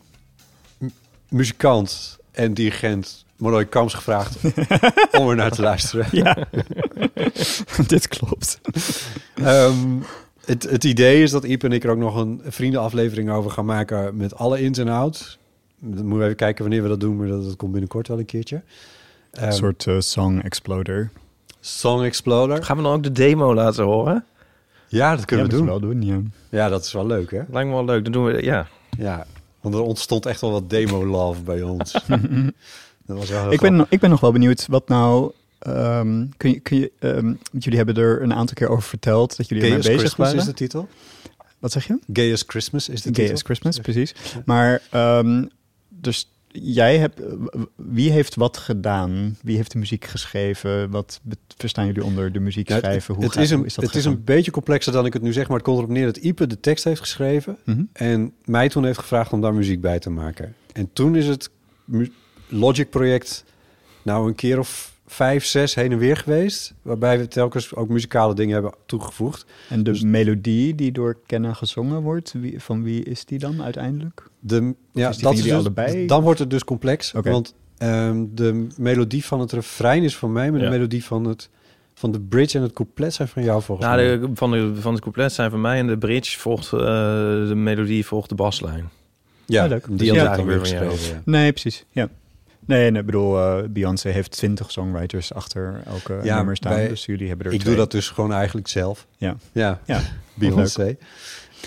muzikant 1.29 2.17
en 2.31 2.53
dirigent 2.53 3.25
Molloy 3.37 3.65
Kams 3.65 3.93
gevraagd 3.93 4.35
om 5.19 5.29
er 5.29 5.35
naar 5.35 5.51
te 5.51 5.61
luisteren. 5.61 6.07
Ja, 6.11 6.37
dit 7.87 8.07
klopt. 8.07 8.59
Ehm, 9.35 9.99
het, 10.45 10.63
het 10.63 10.83
idee 10.83 11.23
is 11.23 11.31
dat 11.31 11.43
Iep 11.43 11.63
en 11.63 11.71
ik 11.71 11.83
er 11.83 11.89
ook 11.89 11.97
nog 11.97 12.15
een 12.15 12.41
vriendenaflevering 12.45 13.29
over 13.29 13.51
gaan 13.51 13.65
maken 13.65 14.17
met 14.17 14.35
alle 14.35 14.61
ins 14.61 14.77
en 14.77 14.87
outs. 14.87 15.37
Dan 15.95 16.01
moeten 16.01 16.17
we 16.17 16.23
even 16.23 16.35
kijken 16.35 16.61
wanneer 16.63 16.83
we 16.83 16.89
dat 16.89 16.99
doen, 16.99 17.17
maar 17.17 17.27
dat, 17.27 17.43
dat 17.43 17.55
komt 17.55 17.71
binnenkort 17.71 18.07
wel 18.07 18.19
een 18.19 18.25
keertje. 18.25 18.61
Ehm, 19.31 19.45
Een 19.45 19.53
soort 19.53 19.87
eh, 19.87 19.99
song 19.99 20.39
exploder. 20.39 21.11
Song 21.59 22.03
Exploder. 22.03 22.63
Gaan 22.63 22.77
we 22.77 22.83
dan 22.83 22.93
ook 22.93 23.03
de 23.03 23.11
demo 23.11 23.53
laten 23.53 23.83
horen? 23.83 24.25
Ja, 24.87 25.15
dat 25.15 25.25
kunnen 25.25 25.45
ja, 25.45 25.51
we 25.51 25.57
dat 25.57 25.67
doen. 25.67 25.79
wel 25.79 25.89
doen, 25.91 26.01
ja. 26.01 26.19
Ja, 26.49 26.69
dat 26.69 26.85
is 26.85 26.91
wel 26.93 27.05
leuk, 27.05 27.31
hè? 27.31 27.41
Lijkt 27.49 27.69
me 27.69 27.75
wel 27.75 27.85
leuk. 27.85 28.03
Dan 28.03 28.11
doen 28.13 28.25
we, 28.25 28.43
ja. 28.43 28.67
Ja, 28.97 29.25
want 29.61 29.75
er 29.75 29.81
ontstond 29.81 30.25
echt 30.25 30.41
wel 30.41 30.51
wat 30.51 30.69
demo-love 30.69 31.41
bij 31.41 31.61
ons. 31.61 31.91
dat 33.05 33.17
was 33.17 33.29
wel 33.29 33.41
heel 33.41 33.51
Ik 33.51 33.59
ben, 33.59 33.85
ik 33.89 33.99
ben 33.99 34.09
nog 34.09 34.19
wel 34.19 34.31
benieuwd 34.31 34.65
wat 34.69 34.87
nou... 34.87 35.31
ehm, 35.59 36.25
kun 36.37 36.49
je, 36.49 36.59
kun 36.59 36.79
je, 36.79 36.91
ehm, 36.99 37.33
jullie 37.59 37.77
hebben 37.77 37.95
er 37.95 38.21
een 38.21 38.33
aantal 38.33 38.55
keer 38.55 38.69
over 38.69 38.83
verteld 38.83 39.37
dat 39.37 39.47
jullie 39.47 39.63
Gay 39.63 39.73
ermee 39.73 39.85
as 39.87 39.95
bezig 39.95 40.01
Christmas 40.01 40.27
waren. 40.27 40.41
is 40.41 40.47
de 40.47 40.53
titel. 40.57 40.87
Wat 41.59 41.71
zeg 41.71 41.87
je? 41.87 41.99
Gay 42.13 42.31
as 42.33 42.43
Christmas 42.47 42.89
is 42.89 43.01
de 43.01 43.09
Gay 43.09 43.13
titel. 43.13 43.33
as 43.33 43.41
Christmas, 43.41 43.79
precies. 43.79 44.15
Maar 44.45 44.81
ehm, 44.91 45.45
dus 46.01 46.31
jij 46.51 46.97
hebt, 46.97 47.21
wie 47.75 48.11
heeft 48.11 48.35
wat 48.35 48.57
gedaan? 48.57 49.37
Wie 49.41 49.55
heeft 49.55 49.71
de 49.71 49.77
muziek 49.77 50.05
geschreven? 50.05 50.89
Wat 50.89 51.21
verstaan 51.57 51.85
jullie 51.85 52.03
onder 52.03 52.31
de 52.31 52.39
muziek 52.39 52.69
schrijven? 52.71 53.13
Hoe 53.15 53.23
het 53.23 53.33
gaat- 53.33 53.43
is, 53.43 53.49
een, 53.49 53.57
hoe 53.57 53.65
is 53.65 53.73
dat 53.73 53.85
het 53.85 53.95
is 53.95 54.05
een 54.05 54.23
beetje 54.23 54.51
complexer 54.51 54.93
dan 54.93 55.05
ik 55.05 55.13
het 55.13 55.21
nu 55.21 55.33
zeg, 55.33 55.47
maar 55.47 55.57
het 55.57 55.65
komt 55.65 55.77
erop 55.77 55.89
neer 55.89 56.05
dat 56.05 56.17
Ipe 56.17 56.47
de 56.47 56.59
tekst 56.59 56.83
heeft 56.83 56.99
geschreven 56.99 57.57
Mhm. 57.65 57.83
en 57.93 58.33
mij 58.45 58.69
toen 58.69 58.85
heeft 58.85 58.99
gevraagd 58.99 59.33
om 59.33 59.41
daar 59.41 59.53
muziek 59.53 59.81
bij 59.81 59.99
te 59.99 60.09
maken. 60.09 60.55
En 60.73 60.89
toen 60.93 61.15
is 61.15 61.27
het 61.27 61.49
mu- 61.85 62.11
Logic-project 62.49 63.43
nou 64.01 64.27
een 64.27 64.35
keer 64.35 64.59
of 64.59 64.96
vijf, 65.07 65.45
zes 65.45 65.75
heen 65.75 65.91
en 65.91 65.97
weer 65.97 66.17
geweest, 66.17 66.73
waarbij 66.81 67.19
we 67.19 67.27
telkens 67.27 67.75
ook 67.75 67.89
muzikale 67.89 68.33
dingen 68.33 68.53
hebben 68.53 68.73
toegevoegd. 68.85 69.45
En 69.69 69.83
de 69.83 69.91
dus- 69.91 70.01
melodie 70.01 70.75
die 70.75 70.91
door 70.91 71.17
Kenna 71.25 71.53
gezongen 71.53 72.01
wordt, 72.01 72.33
wie, 72.37 72.61
van 72.63 72.83
wie 72.83 73.03
is 73.03 73.25
die 73.25 73.39
dan 73.39 73.63
uiteindelijk? 73.63 74.23
De, 74.39 74.73
ja, 74.93 75.09
is 75.09 75.15
die 75.15 75.23
dat 75.23 75.33
van 75.33 75.41
is 75.43 75.43
dus, 75.43 75.51
allebei? 75.53 76.05
Dan 76.07 76.21
wordt 76.21 76.39
het 76.39 76.49
dus 76.49 76.63
complex, 76.63 77.13
Oké. 77.13 77.31
want 77.31 77.53
ehm, 77.77 78.25
de 78.33 78.67
melodie 78.77 79.25
van 79.25 79.39
het 79.39 79.51
refrein 79.51 80.03
is 80.03 80.17
van 80.17 80.31
mij, 80.31 80.51
maar 80.51 80.59
Ja. 80.59 80.65
de 80.65 80.71
melodie 80.71 81.03
van, 81.03 81.25
het, 81.25 81.49
van 81.93 82.11
de 82.11 82.19
bridge 82.19 82.57
en 82.57 82.63
het 82.63 82.73
couplet 82.73 83.13
zijn 83.13 83.27
van 83.27 83.43
jou 83.43 83.61
volgens 83.61 83.87
Nou, 83.87 84.01
mij. 84.01 84.19
de, 84.19 84.29
van, 84.33 84.51
de, 84.51 84.75
van 84.75 84.91
het 84.93 85.01
couplet 85.01 85.31
zijn 85.33 85.49
van 85.51 85.61
mij 85.61 85.79
en 85.79 85.87
de 85.87 85.97
bridge 85.97 86.39
volgt 86.39 86.73
eh, 86.73 86.79
de 86.79 87.53
melodie 87.55 88.05
volgt 88.05 88.29
de 88.29 88.35
baslijn. 88.35 88.89
ja, 89.45 89.65
leuk. 89.67 89.85
die 89.89 90.19
had 90.19 90.29
ik 90.29 90.35
dan 90.35 90.45
weer 90.45 90.59
van 90.59 90.69
jou. 90.69 90.91
ja. 90.91 91.21
Nee, 91.25 91.51
precies. 91.51 91.85
Ja. 91.91 92.09
Nee, 92.67 92.91
nee, 92.91 92.99
ik 92.99 93.05
bedoel, 93.05 93.37
eh, 93.39 93.63
Beyoncé 93.69 94.09
heeft 94.09 94.31
twintig 94.31 94.71
songwriters 94.71 95.33
achter 95.33 95.81
elke 95.85 96.19
Ja, 96.23 96.35
nummer 96.35 96.55
staan. 96.55 96.87
dus 96.87 97.05
jullie 97.05 97.27
hebben 97.27 97.45
er 97.47 97.53
Ik 97.53 97.59
twee. 97.59 97.73
doe 97.73 97.81
dat 97.83 97.91
dus 97.91 98.09
gewoon 98.09 98.33
eigenlijk 98.33 98.67
zelf. 98.67 99.07
Ja. 99.17 99.35
Ja, 99.51 99.79
Ja, 99.85 100.01
Beyoncé. 100.33 100.97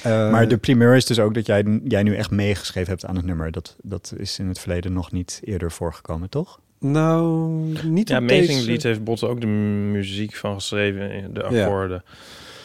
Eh, 0.02 0.30
maar 0.30 0.48
de 0.48 0.56
primeur 0.58 0.96
is 0.96 1.04
dus 1.06 1.18
ook 1.18 1.34
dat 1.34 1.46
jij, 1.46 1.80
jij 1.84 2.02
nu 2.02 2.14
echt 2.16 2.30
meegeschreven 2.30 2.88
hebt 2.90 3.04
aan 3.06 3.16
het 3.16 3.24
nummer. 3.24 3.50
Dat, 3.50 3.76
dat 3.82 4.14
is 4.16 4.38
in 4.38 4.48
het 4.48 4.58
verleden 4.58 4.92
nog 4.92 5.12
niet 5.12 5.40
eerder 5.44 5.72
voorgekomen, 5.72 6.28
toch? 6.28 6.60
Nou, 6.78 7.48
niet 7.84 8.08
Ja, 8.08 8.16
op 8.16 8.22
Amazing 8.22 8.46
deze- 8.48 8.70
Lied 8.70 8.82
heeft 8.82 9.04
Botte 9.04 9.26
ook 9.26 9.40
de 9.40 9.46
muziek 9.46 10.34
van 10.34 10.54
geschreven, 10.54 11.34
de 11.34 11.46
Ja. 11.50 11.64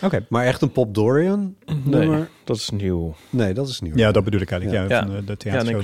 Oké. 0.01 0.25
Maar 0.29 0.45
echt 0.45 0.61
een 0.61 0.71
Pop 0.71 0.93
Dorian 0.93 1.55
nummer? 1.83 2.29
Dat 2.43 2.55
is 2.57 2.69
nieuw. 2.69 3.15
Nee, 3.29 3.53
dat 3.53 3.67
is 3.67 3.79
nieuw. 3.81 3.95
Ja, 3.95 4.11
dat 4.11 4.23
bedoel 4.23 4.41
ik 4.41 4.51
eigenlijk. 4.51 4.89
Ja, 4.89 4.95
Ja. 4.97 5.05
van 5.05 5.15
de, 5.15 5.23
de 5.37 5.49
Ja, 5.49 5.61
nee. 5.63 5.75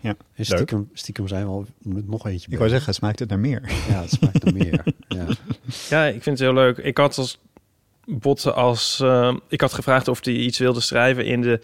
Ja. 0.00 0.14
En 0.34 0.44
stiekem, 0.44 0.90
stiekem 0.92 1.28
zijn 1.28 1.44
we 1.44 1.50
al 1.50 1.66
met 1.82 2.08
nog 2.08 2.26
eentje 2.26 2.50
Ik 2.50 2.58
wou 2.58 2.58
bezig. 2.58 2.70
zeggen, 2.70 2.94
smaakt 2.94 3.18
het 3.18 3.28
naar 3.28 3.38
meer? 3.38 3.62
Ja, 3.88 4.00
het 4.00 4.10
smaakt 4.10 4.44
naar 4.44 4.54
meer. 4.54 4.84
Ja. 5.08 5.26
Ja, 5.88 6.04
ik 6.04 6.22
vind 6.22 6.38
het 6.38 6.48
heel 6.48 6.54
leuk. 6.54 6.76
Ik 6.78 6.98
had 6.98 7.18
als 7.18 7.38
Botte 8.06 8.52
als... 8.52 9.00
eh, 9.00 9.34
ik 9.48 9.60
had 9.60 9.72
gevraagd 9.72 10.08
of 10.08 10.24
hij 10.24 10.34
iets 10.34 10.58
wilde 10.58 10.80
schrijven 10.80 11.24
in 11.26 11.40
de 11.42 11.60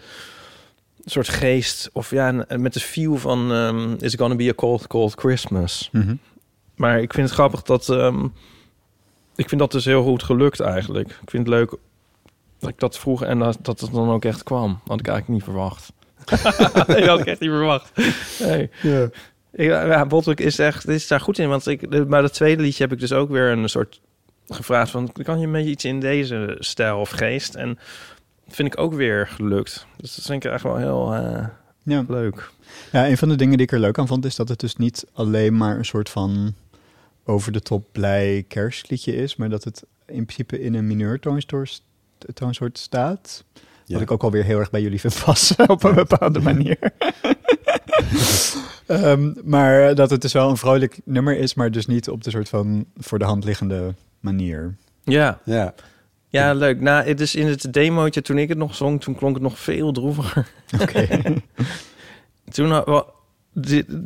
soort 1.05 1.29
geest... 1.29 1.91
of 1.93 2.11
ja, 2.11 2.45
met 2.57 2.73
de 2.73 2.81
feel 2.81 3.17
van... 3.17 3.53
ehm 3.53 3.93
Is 3.99 4.13
it 4.13 4.19
gonna 4.21 4.35
be 4.35 4.49
a 4.49 4.55
cold, 4.55 4.87
cold 4.87 5.15
Christmas? 5.15 5.89
Mhm. 5.93 6.15
Maar 6.75 7.01
ik 7.01 7.13
vind 7.13 7.27
het 7.27 7.35
grappig 7.35 7.63
dat... 7.63 7.89
ehm, 7.89 8.25
ik 9.37 9.49
vind 9.49 9.61
dat 9.61 9.73
dus 9.73 9.85
heel 9.85 10.03
goed 10.03 10.23
gelukt 10.23 10.61
eigenlijk. 10.61 11.09
Ik 11.09 11.31
vind 11.31 11.47
het 11.47 11.55
leuk 11.57 11.75
dat 12.59 12.71
ik 12.71 12.79
dat 12.79 12.99
vroeg 12.99 13.23
en 13.25 13.39
dat, 13.39 13.59
dat 13.63 13.81
het 13.81 13.93
dan 13.93 14.11
ook 14.11 14.25
echt 14.25 14.43
kwam. 14.43 14.81
Had 14.87 15.01
ik 15.01 15.09
eigenlijk 15.09 15.29
niet 15.29 15.43
verwacht. 15.55 15.93
nee, 16.87 17.01
dat 17.01 17.09
had 17.09 17.21
ik 17.21 17.27
echt 17.27 17.41
niet 17.41 17.51
verwacht. 17.51 17.93
Nee. 18.41 18.71
Ja. 18.83 19.09
Ik, 19.53 19.67
ja, 19.71 20.07
Bottelijk 20.07 20.41
is 20.41 20.59
echt 20.59 20.89
is 20.89 21.07
daar 21.07 21.21
goed 21.21 21.39
in. 21.39 21.49
Want 21.49 21.67
ik, 21.67 22.07
maar 22.09 22.23
dat 22.23 22.33
tweede 22.33 22.63
liedje 22.63 22.83
heb 22.83 22.93
ik 22.93 23.01
dus 23.01 23.13
ook 23.13 23.31
weer 23.31 23.51
een 23.51 23.69
soort 23.69 24.01
gevraagd 24.49 24.91
van... 24.91 25.13
kan 25.23 25.39
je 25.39 25.47
een 25.47 25.53
beetje 25.53 25.71
iets 25.71 25.85
in 25.85 26.01
deze 26.01 26.57
stijl 26.59 26.99
of 26.99 27.11
geest? 27.11 27.55
En 27.55 27.79
dat 28.45 28.55
vind 28.55 28.73
ik 28.73 28.81
ook 28.81 28.95
weer 28.95 29.27
gelukt. 29.27 29.87
Dus 29.97 30.15
dat 30.15 30.25
vind 30.25 30.45
ik 30.45 30.53
echt 30.53 30.63
wel 30.63 30.77
heel 30.77 31.15
eh, 31.15 31.47
Ja. 31.83 32.05
leuk. 32.09 32.51
ja, 32.93 33.09
een 33.09 33.19
van 33.19 33.29
de 33.29 33.37
dingen 33.37 33.57
die 33.57 33.67
ik 33.67 33.73
er 33.73 33.79
leuk 33.79 33.99
aan 33.99 34.07
vond... 34.07 34.25
is 34.25 34.37
dat 34.37 34.49
het 34.49 34.61
dus 34.61 34.77
niet 34.77 35.07
alleen 35.13 35.57
maar 35.57 35.77
een 35.77 35.85
soort 35.85 36.09
van... 36.09 36.55
over 37.25 37.53
de 37.53 37.61
top 37.61 37.85
blij 37.93 38.45
kerstliedje 38.49 39.17
is... 39.17 39.37
maar 39.37 39.49
dat 39.49 39.65
het 39.65 39.85
in 40.07 40.25
principe 40.25 40.61
in 40.61 40.75
een 40.75 40.87
mineur 40.87 41.21
toonsoort, 42.19 42.37
toonsoort 42.37 42.79
staat. 42.79 43.45
Ja. 43.85 43.95
Wat 43.95 44.03
ik 44.03 44.11
ook 44.11 44.23
alweer 44.23 44.45
heel 44.45 44.59
erg 44.59 44.71
bij 44.71 44.83
jullie 44.83 45.01
vind 45.01 45.23
passen 45.25 45.69
op 45.71 45.85
een 45.85 45.95
bepaalde 45.95 46.41
manier. 46.41 46.79
Ehm, 48.87 49.33
maar 49.45 49.95
dat 49.95 50.11
het 50.11 50.23
dus 50.23 50.33
wel 50.33 50.51
een 50.51 50.57
vrolijk 50.57 51.01
nummer 51.05 51.39
is... 51.39 51.55
maar 51.55 51.71
dus 51.71 51.87
niet 51.87 52.09
op 52.09 52.25
de 52.25 52.31
soort 52.31 52.49
van 52.49 52.87
voor 52.97 53.19
de 53.19 53.25
hand 53.25 53.45
liggende 53.45 53.95
manier. 54.21 54.77
Ja, 55.05 55.41
Ja. 55.45 55.75
ja 56.29 56.53
leuk. 56.53 56.81
Nou, 56.81 57.07
het 57.07 57.21
is 57.21 57.35
in 57.35 57.47
het 57.47 57.73
demootje, 57.73 58.23
toen 58.23 58.39
ik 58.39 58.49
het 58.49 58.59
nog 58.59 58.75
zong... 58.75 59.01
toen 59.01 59.15
klonk 59.15 59.35
het 59.35 59.43
nog 59.43 59.59
veel 59.59 59.93
droeviger. 59.93 60.49
Oké. 60.81 61.23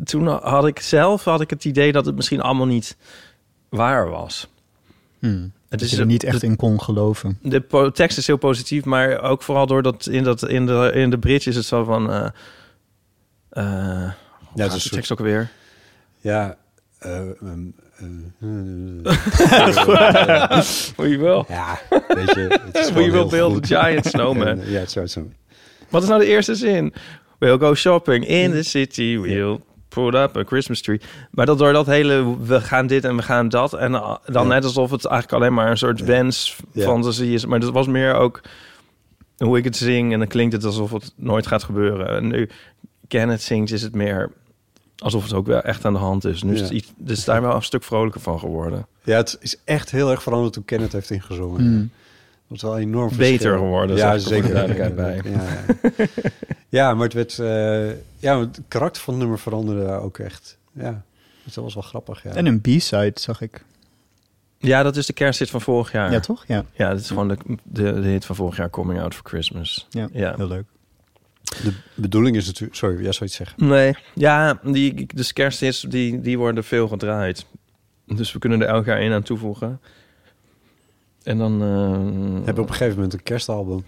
toen 0.04 0.26
had 0.26 0.66
ik 0.66 0.80
zelf 0.80 1.24
had 1.24 1.40
ik 1.40 1.50
het 1.50 1.64
idee 1.64 1.92
dat 1.92 2.06
het 2.06 2.16
misschien 2.16 2.40
allemaal 2.40 2.66
niet 2.66 2.96
waar 3.68 4.08
was. 4.08 4.48
Hmm. 5.18 5.52
Het 5.70 5.78
Dat 5.78 5.88
is 5.88 5.94
je 5.94 6.00
er 6.00 6.06
niet 6.06 6.24
echt 6.24 6.40
de, 6.40 6.46
in 6.46 6.56
kon 6.56 6.80
geloven. 6.82 7.38
de 7.42 7.60
po- 7.60 7.90
tekst 7.90 8.18
is 8.18 8.26
heel 8.26 8.36
positief, 8.36 8.84
maar 8.84 9.20
ook 9.22 9.42
vooral 9.42 9.66
doordat 9.66 10.06
in, 10.06 10.22
dat, 10.24 10.48
in, 10.48 10.66
de, 10.66 10.90
in 10.94 11.10
de 11.10 11.18
bridge 11.18 11.48
is 11.48 11.56
het 11.56 11.64
zo 11.64 11.84
van... 11.84 12.10
eh 12.12 12.26
eh 13.50 14.12
Ja, 14.54 14.68
de 14.68 14.74
is 14.74 14.88
tekst 14.88 15.12
ook 15.12 15.18
weer. 15.18 15.50
Ja. 16.20 16.56
eh, 16.98 17.18
ehm, 17.20 17.66
eh, 17.98 18.06
Hoe 20.96 21.08
je 21.08 21.18
wil. 21.18 21.44
ja, 21.48 21.78
weet 22.08 22.30
je. 22.34 22.60
Het 22.72 22.76
is 22.78 22.92
the 23.60 23.66
giant 23.66 24.06
snowman. 24.06 24.60
Ja, 24.70 24.78
het 24.78 24.90
zou 24.90 25.04
het 25.04 25.14
zo. 25.14 25.28
Wat 25.88 26.02
is 26.02 26.08
nou 26.08 26.20
de 26.20 26.26
eerste 26.26 26.54
zin? 26.54 26.92
We'll 27.38 27.58
go 27.58 27.74
shopping 27.74 28.26
in 28.26 28.50
the 28.50 28.62
city. 28.62 29.18
We'll 29.18 29.60
put 29.94 30.14
up 30.14 30.36
a 30.36 30.42
Christmas 30.44 30.80
tree. 30.80 31.00
Maar 31.30 31.46
dat 31.46 31.58
door 31.58 31.72
dat 31.72 31.86
hele, 31.86 32.36
we 32.42 32.60
gaan 32.60 32.86
dit 32.86 33.04
en 33.04 33.16
we 33.16 33.22
gaan 33.22 33.48
dat. 33.48 33.72
En 33.72 33.92
uh, 33.92 34.16
dan 34.26 34.42
Ja. 34.46 34.48
net 34.54 34.64
alsof 34.64 34.90
het 34.90 35.04
eigenlijk 35.04 35.42
alleen 35.42 35.54
maar 35.54 35.70
een 35.70 35.78
soort 35.78 36.00
wens, 36.00 36.56
Ja. 36.72 36.82
fantasie 36.84 37.32
is. 37.34 37.46
Maar 37.46 37.60
dat 37.60 37.70
was 37.72 37.86
meer 37.86 38.14
ook 38.14 38.40
hoe 39.36 39.58
ik 39.58 39.64
het 39.64 39.76
zing. 39.76 40.12
En 40.12 40.18
dan 40.18 40.28
klinkt 40.28 40.52
het 40.52 40.64
alsof 40.64 40.90
het 40.90 41.12
nooit 41.16 41.46
gaat 41.46 41.62
gebeuren. 41.64 42.08
En 42.08 42.26
nu 42.28 42.48
Kenneth 43.08 43.42
zingt, 43.42 43.72
is 43.72 43.82
het 43.82 43.94
meer 43.94 44.30
alsof 44.98 45.22
het 45.22 45.32
ook 45.32 45.46
wel 45.46 45.60
echt 45.60 45.84
aan 45.84 45.92
de 45.92 45.98
hand 45.98 46.24
is. 46.24 46.42
Nu 46.42 46.54
is 46.54 46.60
het 46.60 46.70
iets, 46.70 46.92
dus 46.96 47.24
daar 47.24 47.42
wel 47.42 47.54
een 47.54 47.62
stuk 47.62 47.82
vrolijker 47.84 48.20
van 48.20 48.38
geworden. 48.38 48.86
Ja, 49.02 49.16
het 49.16 49.36
is 49.40 49.56
echt 49.64 49.90
heel 49.90 50.10
erg 50.10 50.22
veranderd 50.22 50.52
toen 50.52 50.64
Kenneth 50.64 50.92
heeft 50.92 51.10
ingezongen. 51.10 51.60
Hmm. 51.60 51.90
Dat 52.50 52.58
is 52.58 52.62
wel 52.62 52.78
enorm 52.78 53.08
Beter 53.16 53.26
verschil. 53.28 53.56
geworden, 53.56 53.96
Ja, 53.96 54.12
er 54.12 54.20
zeker. 54.20 54.46
de 54.48 54.52
duidelijkheid 54.52 54.94
bij. 54.96 55.20
Ja, 55.24 55.42
ja. 55.96 56.04
ja, 56.68 56.94
maar 56.94 57.04
het 57.04 57.12
werd... 57.12 57.38
eh, 57.38 57.96
ja, 58.18 58.40
het 58.40 58.60
karakter 58.68 59.02
van 59.02 59.12
het 59.14 59.22
nummer 59.22 59.38
veranderde 59.38 59.86
ook 59.92 60.18
echt. 60.18 60.58
Ja, 60.72 61.02
dus 61.44 61.54
dat 61.54 61.64
was 61.64 61.74
wel 61.74 61.82
grappig, 61.82 62.22
ja. 62.22 62.30
En 62.30 62.46
een 62.46 62.60
B-side 62.60 63.12
zag 63.14 63.40
ik. 63.40 63.64
Ja, 64.58 64.82
dat 64.82 64.96
is 64.96 65.06
de 65.06 65.12
kersthit 65.12 65.50
van 65.50 65.60
vorig 65.60 65.92
jaar. 65.92 66.12
Ja, 66.12 66.20
toch? 66.20 66.44
Ja, 66.46 66.64
Ja, 66.72 66.88
dat 66.90 67.00
is 67.00 67.08
gewoon 67.08 67.28
de, 67.28 67.36
de, 67.62 68.00
de 68.00 68.08
hit 68.08 68.24
van 68.24 68.36
vorig 68.36 68.56
jaar, 68.56 68.70
Coming 68.70 69.00
Out 69.00 69.14
for 69.14 69.24
Christmas. 69.28 69.86
ja, 69.90 70.08
Ja. 70.12 70.34
heel 70.36 70.46
leuk. 70.46 70.64
De 71.62 71.72
bedoeling 71.94 72.36
is 72.36 72.46
natuurlijk... 72.46 72.74
Sorry, 72.76 73.02
jij 73.02 73.12
zou 73.12 73.24
iets 73.24 73.36
zeggen. 73.36 73.66
Nee, 73.68 73.94
ja, 74.14 74.60
die, 74.62 75.06
dus 75.14 75.32
kersthits, 75.32 75.80
die, 75.80 76.20
die 76.20 76.38
worden 76.38 76.64
veel 76.64 76.88
gedraaid. 76.88 77.46
Dus 78.06 78.32
we 78.32 78.38
kunnen 78.38 78.60
er 78.62 78.68
elk 78.68 78.84
jaar 78.86 78.98
één 78.98 79.12
aan 79.12 79.22
toevoegen. 79.22 79.80
En 81.22 81.38
dan... 81.38 81.62
eh, 81.62 82.46
Heb 82.46 82.54
je 82.56 82.62
op 82.62 82.68
een 82.68 82.74
gegeven 82.74 82.94
moment 82.94 83.12
een 83.12 83.22
kerstalbum. 83.22 83.84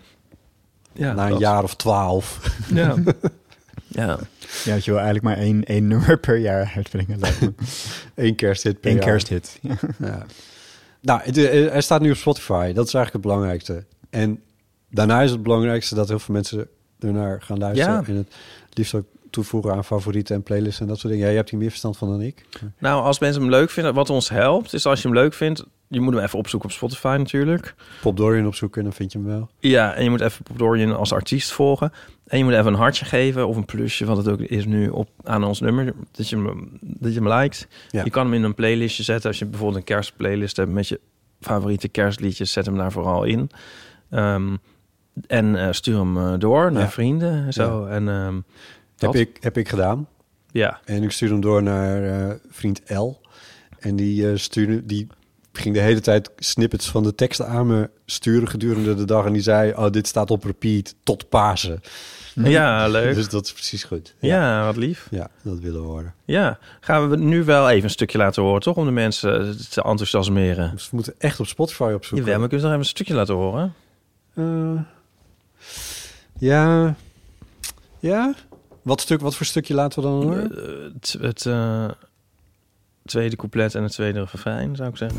ja, 0.92 1.12
na 1.12 1.24
een 1.24 1.30
dat. 1.30 1.40
jaar 1.40 1.62
of 1.62 1.74
twaalf. 1.76 2.56
Ja. 2.74 2.94
ja. 3.88 4.18
Ja, 4.64 4.74
dat 4.74 4.84
je 4.84 4.90
wil 4.90 5.00
eigenlijk 5.00 5.22
maar 5.24 5.36
één, 5.36 5.64
één 5.64 5.86
nummer 5.86 6.18
per 6.18 6.36
jaar 6.36 6.72
uitbrengen. 6.76 7.18
Eén 8.14 8.34
kersthit 8.36 8.80
per 8.80 8.90
Eén 8.90 8.96
jaar. 8.96 9.04
kersthit. 9.06 9.58
Ja. 9.60 9.74
Ja. 9.98 10.26
Nou, 11.00 11.20
het, 11.22 11.36
eh, 11.36 11.70
hij 11.70 11.80
staat 11.80 12.00
nu 12.00 12.10
op 12.10 12.16
Spotify. 12.16 12.72
Dat 12.72 12.86
is 12.86 12.94
eigenlijk 12.94 13.12
het 13.12 13.20
belangrijkste. 13.34 13.84
En 14.10 14.42
daarna 14.90 15.22
is 15.22 15.30
het 15.30 15.42
belangrijkste 15.42 15.94
dat 15.94 16.08
heel 16.08 16.18
veel 16.18 16.34
mensen 16.34 16.68
ernaar 16.98 17.42
gaan 17.42 17.58
luisteren. 17.58 17.92
Ja. 17.94 18.04
En 18.06 18.16
het 18.16 18.32
liefst 18.78 18.94
ook 18.94 19.04
toevoegen 19.30 19.72
aan 19.72 19.84
favorieten 19.84 20.34
en 20.34 20.42
playlists 20.42 20.80
en 20.80 20.86
dat 20.86 20.98
soort 20.98 21.12
dingen. 21.12 21.26
Ja, 21.26 21.30
je 21.32 21.38
hebt 21.38 21.50
hier 21.50 21.58
meer 21.58 21.68
verstand 21.68 21.96
van 21.96 22.08
dan 22.08 22.20
ik. 22.20 22.44
Nou, 22.78 23.02
als 23.02 23.18
mensen 23.18 23.40
hem 23.40 23.50
leuk 23.50 23.70
vinden, 23.70 23.94
wat 23.94 24.10
ons 24.10 24.28
helpt, 24.28 24.72
is 24.72 24.86
als 24.86 25.02
je 25.02 25.08
hem 25.08 25.16
leuk 25.16 25.34
vindt, 25.34 25.64
je 25.92 26.00
moet 26.00 26.14
hem 26.14 26.22
even 26.22 26.38
opzoeken 26.38 26.68
op 26.68 26.74
Spotify 26.74 27.14
natuurlijk. 27.18 27.74
Pop 28.00 28.16
Dorian 28.16 28.46
opzoeken 28.46 28.78
en 28.78 28.84
dan 28.84 28.92
vind 28.96 29.12
je 29.12 29.18
hem 29.18 29.26
wel. 29.26 29.50
Ja, 29.58 29.94
en 29.94 30.04
je 30.04 30.10
moet 30.10 30.20
even 30.20 30.42
Pop 30.42 30.58
Dorian 30.58 30.96
als 30.96 31.12
artiest 31.12 31.52
volgen. 31.52 31.92
En 32.26 32.38
je 32.38 32.44
moet 32.44 32.52
even 32.52 32.66
een 32.66 32.74
hartje 32.78 33.04
geven 33.04 33.46
of 33.48 33.56
een 33.56 33.64
plusje, 33.64 34.04
wat 34.04 34.16
het 34.16 34.28
ook 34.28 34.40
is 34.40 34.64
nu 34.66 34.88
op, 34.88 35.08
aan 35.24 35.44
ons 35.44 35.60
nummer, 35.60 35.94
dat 36.10 36.28
je 36.28 36.36
hem, 36.36 36.78
dat 36.80 37.14
je 37.14 37.20
hem 37.20 37.32
liked. 37.32 37.68
Ja. 37.90 38.04
Je 38.04 38.10
kan 38.10 38.24
hem 38.24 38.34
in 38.34 38.42
een 38.42 38.54
playlistje 38.54 39.02
zetten. 39.02 39.28
Als 39.28 39.38
je 39.38 39.44
bijvoorbeeld 39.46 39.78
een 39.78 39.84
kerstplaylist 39.84 40.56
hebt 40.56 40.70
met 40.70 40.88
je 40.88 41.00
favoriete 41.40 41.88
kerstliedjes, 41.88 42.52
zet 42.52 42.66
hem 42.66 42.76
daar 42.76 42.92
vooral 42.92 43.24
in. 43.24 43.50
Ehm, 44.10 44.56
en 45.26 45.56
eh, 45.66 45.72
stuur 45.72 45.98
hem 45.98 46.16
eh, 46.16 46.32
door 46.38 46.72
naar 46.72 46.82
Ja. 46.82 46.90
vrienden 46.90 47.44
en 47.46 47.52
zo. 47.52 47.84
En 47.84 48.08
ehm, 48.08 48.40
Heb 48.98 49.14
ik, 49.14 49.36
heb 49.40 49.56
ik 49.56 49.68
gedaan. 49.68 50.06
Ja, 50.50 50.80
En 50.84 51.02
ik 51.02 51.10
stuurde 51.10 51.34
hem 51.34 51.42
door 51.42 51.62
naar 51.62 52.04
eh, 52.04 52.34
vriend 52.50 52.80
L. 52.90 53.20
En 53.78 53.96
die, 53.96 54.36
stuurde, 54.36 54.86
die 54.86 55.06
ging 55.52 55.74
de 55.74 55.80
hele 55.80 56.00
tijd 56.00 56.30
snippets 56.36 56.90
van 56.90 57.02
de 57.02 57.14
teksten 57.14 57.46
aan 57.46 57.66
me 57.66 57.90
sturen 58.06 58.48
gedurende 58.48 58.94
de 58.94 59.04
dag. 59.04 59.26
En 59.26 59.32
die 59.32 59.42
zei, 59.42 59.72
oh, 59.72 59.90
dit 59.90 60.06
staat 60.06 60.30
op 60.30 60.44
repeat 60.44 60.94
tot 61.02 61.28
Pasen. 61.28 61.80
ja 62.34 62.86
leuk. 62.88 63.14
Dus 63.14 63.28
dat 63.28 63.44
is 63.44 63.52
precies 63.52 63.84
goed. 63.84 64.14
ja. 64.18 64.64
wat 64.64 64.76
lief. 64.76 65.06
Ja, 65.10 65.28
dat 65.42 65.58
willen 65.58 65.80
we 65.80 65.86
horen. 65.86 66.14
Ja, 66.24 66.58
gaan 66.80 67.10
we 67.10 67.16
nu 67.16 67.44
wel 67.44 67.70
even 67.70 67.84
een 67.84 67.90
stukje 67.90 68.18
laten 68.18 68.42
horen, 68.42 68.60
toch? 68.60 68.76
Om 68.76 68.84
de 68.84 68.90
mensen 68.90 69.56
te 69.70 69.82
enthousiasmeren. 69.82 70.70
Dus 70.70 70.84
we 70.90 70.96
moeten 70.96 71.14
echt 71.18 71.40
op 71.40 71.46
Spotify 71.46 71.92
opzoeken. 71.94 72.18
Jawel, 72.18 72.38
maar 72.38 72.48
kun 72.48 72.56
je 72.56 72.62
nog 72.62 72.72
even 72.72 72.84
een 72.84 72.90
stukje 72.90 73.14
laten 73.14 73.34
horen? 73.34 73.74
Eh, 74.34 74.80
ja. 76.38 76.94
Ja? 77.98 78.34
Wat, 78.82 79.00
stuk, 79.00 79.20
wat 79.20 79.36
voor 79.36 79.46
stukje 79.46 79.74
laten 79.74 80.02
we 80.02 80.08
dan 80.08 80.22
horen? 80.22 80.56
Eh, 80.56 80.92
het 80.94 81.16
het 81.20 81.46
eh, 81.46 81.90
tweede 83.04 83.36
couplet 83.36 83.74
en 83.74 83.82
het 83.82 83.92
tweede 83.92 84.20
refrein, 84.32 84.76
zou 84.76 84.88
ik 84.88 84.96
zeggen. 84.96 85.18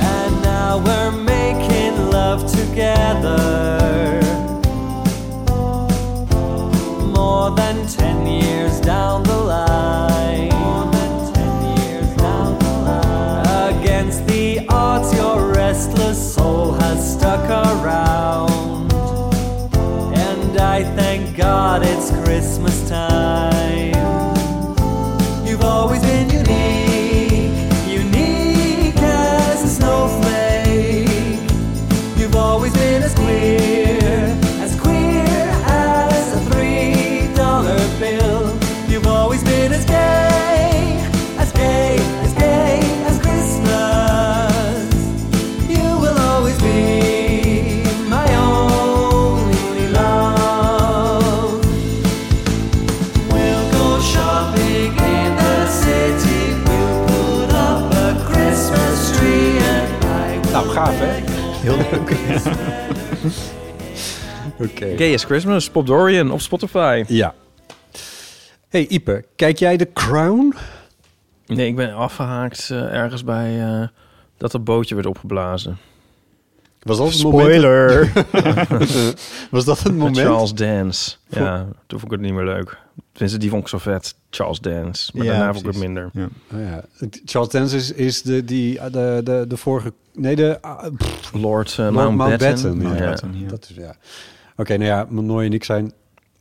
And 0.00 0.42
now 0.42 0.84
we're 0.84 1.22
making 1.22 1.96
love 2.12 2.44
together. 2.44 4.18
More 7.14 7.54
than 7.54 7.86
ten 7.86 8.26
years 8.26 8.80
down 8.80 9.22
the 9.22 9.42
line. 9.44 10.54
More 10.54 10.90
than 10.90 11.32
ten 11.32 11.76
years 11.76 12.16
down 12.16 12.58
the 12.58 12.72
line. 12.84 13.80
Against 13.80 14.26
the 14.26 14.64
odds, 14.68 15.12
your 15.14 15.52
restless 15.52 16.32
soul 16.34 16.72
has 16.80 17.12
stuck 17.12 17.48
around. 17.50 18.92
And 20.14 20.58
I 20.60 20.84
thank 20.96 21.36
God 21.36 21.82
it's 21.82 22.10
Christmas 22.24 22.88
time. 22.88 23.07
Heel 61.68 61.76
leuk. 61.90 62.10
Gay 64.98 65.12
is 65.12 65.24
Christmas, 65.24 65.70
Pop 65.70 65.86
Dorian 65.86 66.30
op 66.30 66.40
Spotify. 66.40 67.04
Ja. 67.06 67.34
Hey 68.68 68.86
Ipe, 68.86 69.24
kijk 69.36 69.58
jij 69.58 69.76
de 69.76 69.92
Crown? 69.92 70.54
Nee, 71.46 71.66
ik 71.66 71.76
ben 71.76 71.94
afgehaakt 71.94 72.68
eh, 72.70 72.94
ergens 72.94 73.24
bij 73.24 73.60
eh, 73.64 73.88
dat 74.36 74.52
het 74.52 74.64
bootje 74.64 74.94
werd 74.94 75.06
opgeblazen. 75.06 75.76
Was 76.82 76.96
dat 76.98 77.06
het 77.06 77.16
Spoiler. 77.16 78.12
moment? 78.32 78.90
was 79.50 79.64
dat 79.64 79.82
het 79.82 79.96
moment? 79.96 80.18
Charles 80.18 80.54
Dance. 80.54 81.16
Ja, 81.28 81.66
toen 81.86 82.00
vond 82.00 82.04
ik 82.04 82.10
het 82.10 82.20
niet 82.20 82.32
meer 82.32 82.44
leuk. 82.44 82.78
Tenminste, 83.12 83.38
die 83.38 83.50
vond 83.50 83.62
ik 83.62 83.68
zo 83.68 83.78
vet. 83.78 84.14
Charles 84.30 84.60
Dance. 84.60 85.10
Maar 85.14 85.24
Ja, 85.24 85.30
daarna 85.30 85.52
vond 85.52 85.66
ik 85.66 85.72
het 85.72 85.78
precies. 85.78 85.94
minder. 85.94 86.10
Ja. 86.12 86.28
Oh 86.52 86.60
ja. 86.70 86.84
Charles 87.24 87.50
Dance 87.50 87.76
is, 87.76 87.92
is 87.92 88.22
de, 88.22 88.44
die, 88.44 88.80
de, 88.90 89.20
de, 89.24 89.44
de 89.48 89.56
vorige... 89.56 89.92
Nee, 90.18 90.36
de... 90.36 90.62
ah, 90.62 90.84
pff, 90.96 91.32
Lord, 91.32 91.70
uh, 91.70 91.76
Lord 91.76 91.94
Mountbatten. 91.94 92.16
Mountbatten, 92.16 92.76
ja. 92.76 92.82
Mountbatten, 92.82 93.38
ja. 93.38 93.48
Dat 93.48 93.66
is, 93.70 93.76
ja. 93.76 93.94
Oké, 94.56 94.76
nou 94.76 94.88
ja, 94.90 95.06
Manoy 95.08 95.44
en 95.44 95.52
ik 95.52 95.64
zijn... 95.64 95.92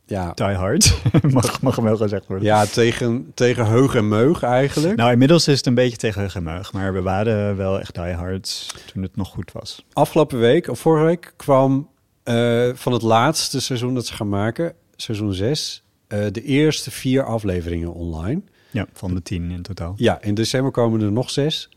Ja, 0.05 0.31
Die 0.33 0.45
Hard. 0.45 1.01
mag, 1.33 1.61
mag 1.61 1.75
hem 1.75 1.85
wel 1.85 1.97
gezegd 1.97 2.27
worden. 2.27 2.45
ja 2.45 2.65
tegen, 2.65 3.31
tegen 3.33 3.65
heug 3.65 3.95
en 3.95 4.07
meug 4.07 4.43
eigenlijk. 4.43 4.95
Nou, 4.95 5.11
inmiddels 5.11 5.47
is 5.47 5.57
het 5.57 5.65
een 5.65 5.73
beetje 5.73 5.97
tegen 5.97 6.21
heug 6.21 6.35
en 6.35 6.43
meug. 6.43 6.73
Maar 6.73 6.93
we 6.93 7.01
waren 7.01 7.55
wel 7.57 7.79
echt 7.79 7.95
Die 7.95 8.13
Hard 8.13 8.75
toen 8.93 9.01
het 9.03 9.15
nog 9.15 9.29
goed 9.29 9.51
was. 9.51 9.85
Afgelopen 9.93 10.39
week, 10.39 10.67
of 10.67 10.79
vorige 10.79 11.05
week, 11.05 11.33
kwam 11.35 11.89
eh, 12.23 12.69
van 12.73 12.93
het 12.93 13.01
laatste 13.01 13.61
seizoen 13.61 13.93
dat 13.93 14.05
ze 14.05 14.13
gaan 14.13 14.29
maken, 14.29 14.73
seizoen 14.95 15.33
6, 15.33 15.83
eh, 16.07 16.19
de 16.31 16.43
eerste 16.43 16.91
vier 16.91 17.23
afleveringen 17.23 17.93
online. 17.93 18.41
Ja, 18.71 18.85
van 18.93 19.13
de 19.15 19.21
tien 19.21 19.51
in 19.51 19.61
totaal. 19.61 19.93
Ja, 19.97 20.21
in 20.21 20.33
december 20.33 20.71
komen 20.71 21.01
er 21.01 21.11
nog 21.11 21.29
zes. 21.29 21.69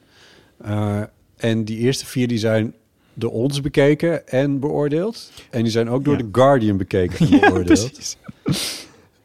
Eh, 0.64 1.02
en 1.41 1.65
die 1.65 1.79
eerste 1.79 2.07
vier 2.07 2.29
die 2.29 2.39
zijn 2.39 2.75
door 3.15 3.31
ons 3.31 3.61
bekeken 3.61 4.29
en 4.29 4.59
beoordeeld. 4.61 5.31
En 5.51 5.62
die 5.62 5.73
zijn 5.73 5.89
ook 5.91 6.05
door 6.05 6.15
Ja. 6.17 6.21
The 6.21 6.29
Guardian 6.33 6.77
bekeken 6.77 7.19
en 7.31 7.41
beoordeeld. 7.41 7.93
precies. 7.93 8.17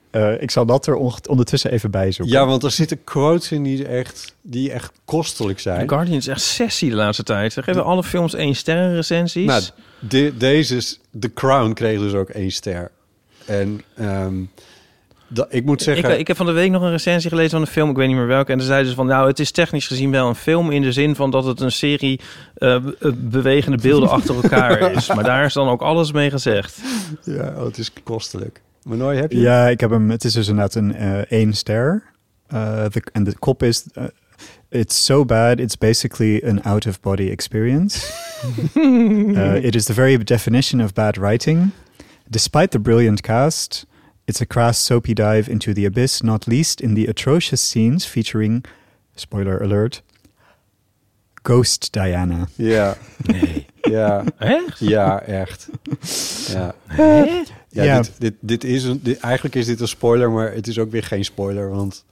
Eh, 0.09 0.41
ik 0.41 0.51
zal 0.51 0.65
dat 0.65 0.87
er 0.87 0.95
on- 0.95 1.13
ondertussen 1.29 1.71
even 1.71 1.91
bij 1.91 2.11
zoeken. 2.11 2.35
Ja, 2.35 2.45
want 2.45 2.63
er 2.63 2.71
zitten 2.71 3.03
quotes 3.03 3.51
in 3.51 3.63
die 3.63 3.87
echt, 3.87 4.35
die 4.41 4.71
echt 4.71 4.91
kostelijk 5.05 5.59
zijn. 5.59 5.87
The 5.87 5.93
Guardian 5.93 6.17
is 6.17 6.27
echt 6.27 6.41
sessie 6.41 6.89
de 6.89 6.95
laatste 6.95 7.23
tijd. 7.23 7.53
Ze 7.53 7.63
geven 7.63 7.83
alle 7.83 8.03
films 8.03 8.33
één 8.33 8.55
sterren 8.55 8.95
recensies. 8.95 9.45
Nou, 9.45 9.63
de, 9.99 10.33
deze, 10.37 10.75
is- 10.75 10.99
The 11.19 11.33
Crown 11.33 11.73
kreeg 11.73 11.99
dus 11.99 12.13
ook 12.13 12.29
één 12.29 12.51
ster. 12.51 12.91
En 13.45 13.81
ehm, 13.95 14.35
dat, 15.27 15.47
ik 15.49 15.65
moet 15.65 15.81
zeggen... 15.81 16.11
ik, 16.11 16.19
ik 16.19 16.27
heb 16.27 16.37
van 16.37 16.45
de 16.45 16.51
week 16.51 16.71
nog 16.71 16.81
een 16.81 16.91
recensie 16.91 17.29
gelezen 17.29 17.51
van 17.51 17.61
een 17.61 17.67
film, 17.67 17.89
ik 17.89 17.95
weet 17.95 18.07
niet 18.07 18.15
meer 18.15 18.27
welke. 18.27 18.51
En 18.51 18.57
daar 18.57 18.67
zeiden 18.67 18.89
ze 18.89 18.95
van, 18.95 19.05
nou, 19.05 19.27
het 19.27 19.39
is 19.39 19.51
technisch 19.51 19.87
gezien 19.87 20.11
wel 20.11 20.27
een 20.27 20.35
film... 20.35 20.71
in 20.71 20.81
de 20.81 20.91
zin 20.91 21.15
van 21.15 21.31
dat 21.31 21.45
het 21.45 21.59
een 21.59 21.71
serie 21.71 22.19
eh, 22.55 22.75
eh, 22.75 22.81
bewegende 23.15 23.77
beelden 23.77 24.09
achter 24.09 24.35
elkaar 24.35 24.91
is. 24.95 25.07
Maar 25.13 25.23
daar 25.23 25.45
is 25.45 25.53
dan 25.53 25.67
ook 25.67 25.81
alles 25.81 26.11
mee 26.11 26.29
gezegd. 26.29 26.79
Ja, 27.23 27.53
oh, 27.57 27.63
het 27.63 27.77
is 27.77 27.91
kostelijk. 28.03 28.61
Maar 28.83 28.97
nooit 28.97 29.19
heb 29.19 29.31
je... 29.31 29.39
Ja, 29.39 29.67
ik 29.67 29.79
heb 29.79 29.89
hem. 29.89 30.09
Het 30.09 30.23
is 30.23 30.33
dus 30.33 30.47
inderdaad 30.47 30.75
een 30.75 30.95
eh, 30.95 31.17
één 31.17 31.53
ster. 31.53 32.03
Eh, 32.47 32.85
En 33.11 33.23
de 33.23 33.37
kop 33.39 33.63
is. 33.63 33.85
it's 34.69 35.05
so 35.05 35.25
bad, 35.25 35.59
it's 35.59 35.77
basically 35.77 36.43
an 36.43 36.61
out-of-body 36.63 37.29
experience. 37.29 38.11
Uh, 38.75 39.55
it 39.67 39.75
is 39.75 39.85
the 39.85 39.93
very 39.93 40.17
definition 40.17 40.81
of 40.81 40.93
bad 40.93 41.17
writing. 41.17 41.71
Despite 42.29 42.67
the 42.71 42.79
brilliant 42.79 43.21
cast, 43.21 43.85
it's 44.25 44.41
a 44.41 44.45
crass 44.45 44.85
soapy 44.85 45.13
dive 45.13 45.51
into 45.51 45.73
the 45.73 45.85
abyss, 45.85 46.21
not 46.21 46.45
least 46.47 46.81
in 46.81 46.93
the 46.95 47.07
atrocious 47.09 47.69
scenes 47.69 48.05
featuring, 48.05 48.63
spoiler 49.15 49.61
alert, 49.63 50.03
Ghost 51.43 51.91
Diana. 51.93 52.47
Ja. 52.55 52.97
Nee. 53.25 53.65
Ja. 53.81 54.23
Echt? 54.37 54.79
Ja, 54.79 55.21
echt. 55.21 55.67
Ja. 56.47 56.75
Ja, 57.69 57.83
Ja. 57.83 57.97
Dit, 58.01 58.11
dit, 58.17 58.33
dit 58.39 58.63
is 58.63 58.83
een, 58.83 58.99
dit, 59.03 59.19
eigenlijk 59.19 59.55
is 59.55 59.65
dit 59.65 59.79
een 59.79 59.87
spoiler, 59.87 60.31
maar 60.31 60.53
het 60.53 60.67
is 60.67 60.79
ook 60.79 60.91
weer 60.91 61.03
geen 61.03 61.25
spoiler, 61.25 61.69
want 61.69 62.05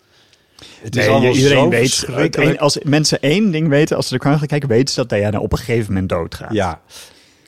het 0.81 0.95
is 0.95 1.01
Nee, 1.05 1.09
allemaal 1.13 1.33
iedereen 1.35 1.63
zo 1.63 1.69
weet. 1.69 1.79
verschrikkelijk. 1.89 2.51
één- 2.51 2.59
Als 2.59 2.77
mensen 2.83 3.21
één 3.21 3.51
ding 3.51 3.67
weten, 3.67 3.95
als 3.95 4.07
ze 4.07 4.13
de 4.13 4.19
krant 4.19 4.37
gaan 4.37 4.47
kijken, 4.47 4.69
weten 4.69 4.93
ze 4.93 4.99
dat 5.05 5.09
Diana 5.09 5.39
op 5.39 5.51
een 5.51 5.57
gegeven 5.57 5.93
moment 5.93 6.09
doodgaat. 6.09 6.53
Ja, 6.53 6.81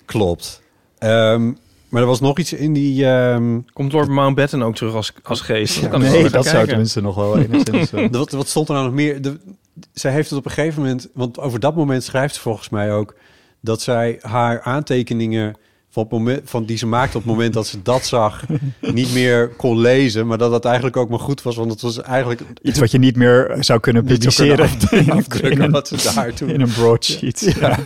klopt. 0.05 0.61
Ehm, 0.97 1.51
maar 1.89 2.01
er 2.01 2.07
was 2.07 2.19
nog 2.19 2.39
iets 2.39 2.53
in 2.53 2.73
die... 2.73 3.05
ehm, 3.05 3.59
Komt 3.73 3.91
Lord 3.91 4.07
Mountbatten 4.07 4.61
ook 4.61 4.75
terug 4.75 4.93
als, 4.93 5.13
als 5.23 5.41
geest? 5.41 5.89
Wel 5.89 5.99
Nee, 5.99 6.29
dat 6.29 6.45
zou 6.45 6.67
tenminste 6.67 7.01
nog 7.01 7.15
wel 7.15 7.37
enigszins... 7.39 7.91
eh, 7.93 8.07
wat, 8.11 8.31
wat 8.31 8.47
stond 8.47 8.67
er 8.67 8.73
nou 8.73 8.85
nog 8.85 8.95
meer? 8.95 9.21
De, 9.21 9.39
zij 9.93 10.11
heeft 10.11 10.29
het 10.29 10.39
op 10.39 10.45
een 10.45 10.51
gegeven 10.51 10.81
moment... 10.81 11.09
Want 11.13 11.39
over 11.39 11.59
dat 11.59 11.75
moment 11.75 12.03
schrijft 12.03 12.35
ze 12.35 12.41
volgens 12.41 12.69
mij 12.69 12.93
ook... 12.93 13.15
dat 13.61 13.81
zij 13.81 14.17
haar 14.21 14.61
aantekeningen... 14.61 15.55
Van, 15.95 16.03
het 16.03 16.11
moment, 16.11 16.41
van 16.45 16.65
die 16.65 16.77
ze 16.77 16.85
maakte 16.85 17.17
op 17.17 17.23
het 17.23 17.31
moment 17.31 17.53
dat 17.53 17.67
ze 17.67 17.81
dat 17.81 18.05
zag... 18.05 18.43
niet 18.93 19.13
meer 19.13 19.47
kon 19.49 19.79
lezen. 19.79 20.27
Maar 20.27 20.37
dat 20.37 20.51
dat 20.51 20.65
eigenlijk 20.65 20.97
ook 20.97 21.09
maar 21.09 21.19
goed 21.19 21.41
was. 21.41 21.55
Want 21.55 21.71
het 21.71 21.81
was 21.81 22.01
eigenlijk... 22.01 22.41
Iets 22.61 22.79
wat 22.79 22.91
je 22.91 22.97
niet 22.97 23.15
meer 23.15 23.57
zou 23.59 23.79
kunnen 23.79 24.05
Niet 24.05 24.33
zou 24.33 24.47
kunnen 24.47 24.65
publiceren 24.65 24.65
af- 24.69 24.91
in, 25.07 25.11
afdrukken 25.11 25.51
in 25.51 25.61
een, 25.61 25.71
wat 25.71 25.87
ze 25.87 26.11
daar 26.15 26.33
toen- 26.33 26.49
in 26.49 26.61
een 26.61 26.71
broadsheet. 26.73 27.55
Ja. 27.59 27.79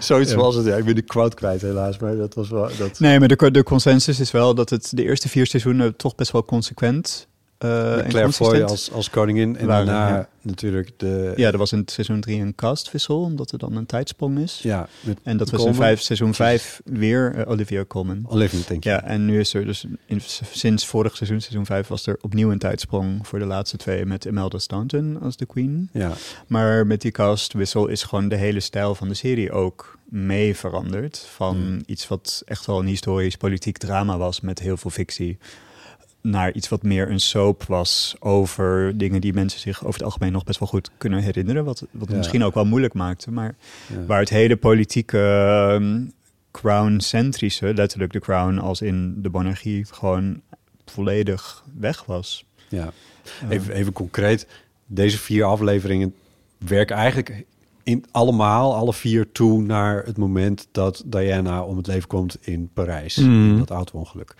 Zoiets 0.00 0.30
Ja. 0.30 0.36
was 0.36 0.54
het. 0.54 0.66
Ja, 0.66 0.76
ik 0.76 0.84
ben 0.84 0.94
de 0.94 1.02
quote 1.02 1.36
kwijt 1.36 1.62
helaas. 1.62 1.98
Maar 1.98 2.16
dat 2.16 2.34
was 2.34 2.48
wel... 2.48 2.68
Dat... 2.78 2.98
Nee, 3.00 3.18
maar 3.18 3.28
de, 3.28 3.50
de 3.50 3.62
consensus 3.62 4.20
is 4.20 4.30
wel 4.30 4.54
dat 4.54 4.70
het 4.70 4.88
de 4.96 5.02
eerste 5.04 5.28
vier 5.28 5.46
seizoenen 5.46 5.96
toch 5.96 6.14
best 6.14 6.30
wel 6.32 6.44
consequent 6.44 7.28
eh 7.60 8.04
en 8.04 8.08
Claire 8.08 8.32
Foy 8.32 8.62
als, 8.62 8.92
als 8.92 9.10
koningin. 9.10 9.56
En 9.56 9.66
daarna 9.66 10.08
ja. 10.08 10.28
natuurlijk 10.40 10.90
de... 10.96 11.32
Ja, 11.36 11.52
er 11.52 11.58
was 11.58 11.72
in 11.72 11.82
seizoen 11.86 12.20
3 12.20 12.40
een 12.40 12.54
castwissel, 12.54 13.22
omdat 13.22 13.52
er 13.52 13.58
dan 13.58 13.76
een 13.76 13.86
tijdsprong 13.86 14.38
is. 14.38 14.60
Ja, 14.62 14.88
en 15.22 15.36
dat 15.36 15.50
was 15.50 15.64
in 15.64 15.74
vijf, 15.74 16.00
seizoen 16.00 16.34
5 16.34 16.80
weer 16.84 17.34
eh, 17.34 17.50
Olivia 17.50 17.84
Colman. 17.84 18.24
Olivia, 18.28 18.58
denk 18.68 18.84
je. 18.84 18.90
Ja, 18.90 19.04
en 19.04 19.24
nu 19.24 19.40
is 19.40 19.54
er 19.54 19.64
dus 19.64 19.84
in, 20.06 20.20
sinds 20.50 20.86
vorig 20.86 21.16
seizoen, 21.16 21.40
seizoen 21.40 21.66
5, 21.66 21.88
was 21.88 22.06
er 22.06 22.18
opnieuw 22.20 22.50
een 22.50 22.58
tijdsprong 22.58 23.26
voor 23.26 23.38
de 23.38 23.44
laatste 23.44 23.76
twee 23.76 24.06
met 24.06 24.24
Imelda 24.24 24.58
Staunton 24.58 25.20
als 25.22 25.36
de 25.36 25.46
queen. 25.46 25.88
Ja. 25.92 26.12
Maar 26.46 26.86
met 26.86 27.00
die 27.00 27.12
castwissel 27.12 27.86
is 27.86 28.02
gewoon 28.02 28.28
de 28.28 28.36
hele 28.36 28.60
stijl 28.60 28.94
van 28.94 29.08
de 29.08 29.14
serie 29.14 29.52
ook 29.52 29.98
mee 30.04 30.56
veranderd. 30.56 31.18
Van 31.34 31.56
Hmm. 31.56 31.82
iets 31.86 32.08
wat 32.08 32.42
echt 32.46 32.66
wel 32.66 32.78
een 32.78 32.86
historisch 32.86 33.36
politiek 33.36 33.78
drama 33.78 34.18
was 34.18 34.40
met 34.40 34.58
heel 34.58 34.76
veel 34.76 34.90
fictie. 34.90 35.38
Naar 36.22 36.52
iets 36.52 36.68
wat 36.68 36.82
meer 36.82 37.10
een 37.10 37.20
soap 37.20 37.62
was 37.62 38.16
over 38.18 38.98
dingen 38.98 39.20
die 39.20 39.32
mensen 39.32 39.60
zich 39.60 39.78
over 39.80 39.92
het 39.94 40.02
algemeen 40.02 40.32
nog 40.32 40.44
best 40.44 40.58
wel 40.58 40.68
goed 40.68 40.90
kunnen 40.98 41.22
herinneren. 41.22 41.64
Wat, 41.64 41.86
wat 41.90 42.08
Ja. 42.10 42.16
misschien 42.16 42.44
ook 42.44 42.54
wel 42.54 42.64
moeilijk 42.66 42.94
maakte. 42.94 43.30
Maar 43.30 43.54
Ja. 43.86 44.04
waar 44.06 44.20
het 44.20 44.28
hele 44.28 44.56
politieke 44.56 45.18
ehm, 45.18 46.04
crown-centrische, 46.50 47.74
letterlijk 47.74 48.12
de 48.12 48.20
crown 48.20 48.58
als 48.58 48.80
in 48.82 49.14
de 49.22 49.28
monarchie, 49.28 49.84
gewoon 49.90 50.40
volledig 50.84 51.64
weg 51.78 52.04
was. 52.04 52.44
Ja. 52.68 52.92
Even, 53.48 53.74
even 53.74 53.92
concreet. 53.92 54.46
Deze 54.86 55.18
vier 55.18 55.44
afleveringen 55.44 56.14
werken 56.58 56.96
eigenlijk 56.96 57.44
in 57.82 58.04
allemaal, 58.10 58.74
alle 58.74 58.92
vier 58.94 59.32
toe 59.32 59.62
naar 59.62 60.02
het 60.04 60.16
moment 60.16 60.68
dat 60.72 61.02
Diana 61.06 61.62
om 61.62 61.76
het 61.76 61.86
leven 61.86 62.08
komt 62.08 62.38
in 62.40 62.70
Parijs. 62.74 63.16
Mm. 63.16 63.50
In 63.50 63.58
dat 63.58 63.70
auto-ongeluk. 63.70 64.34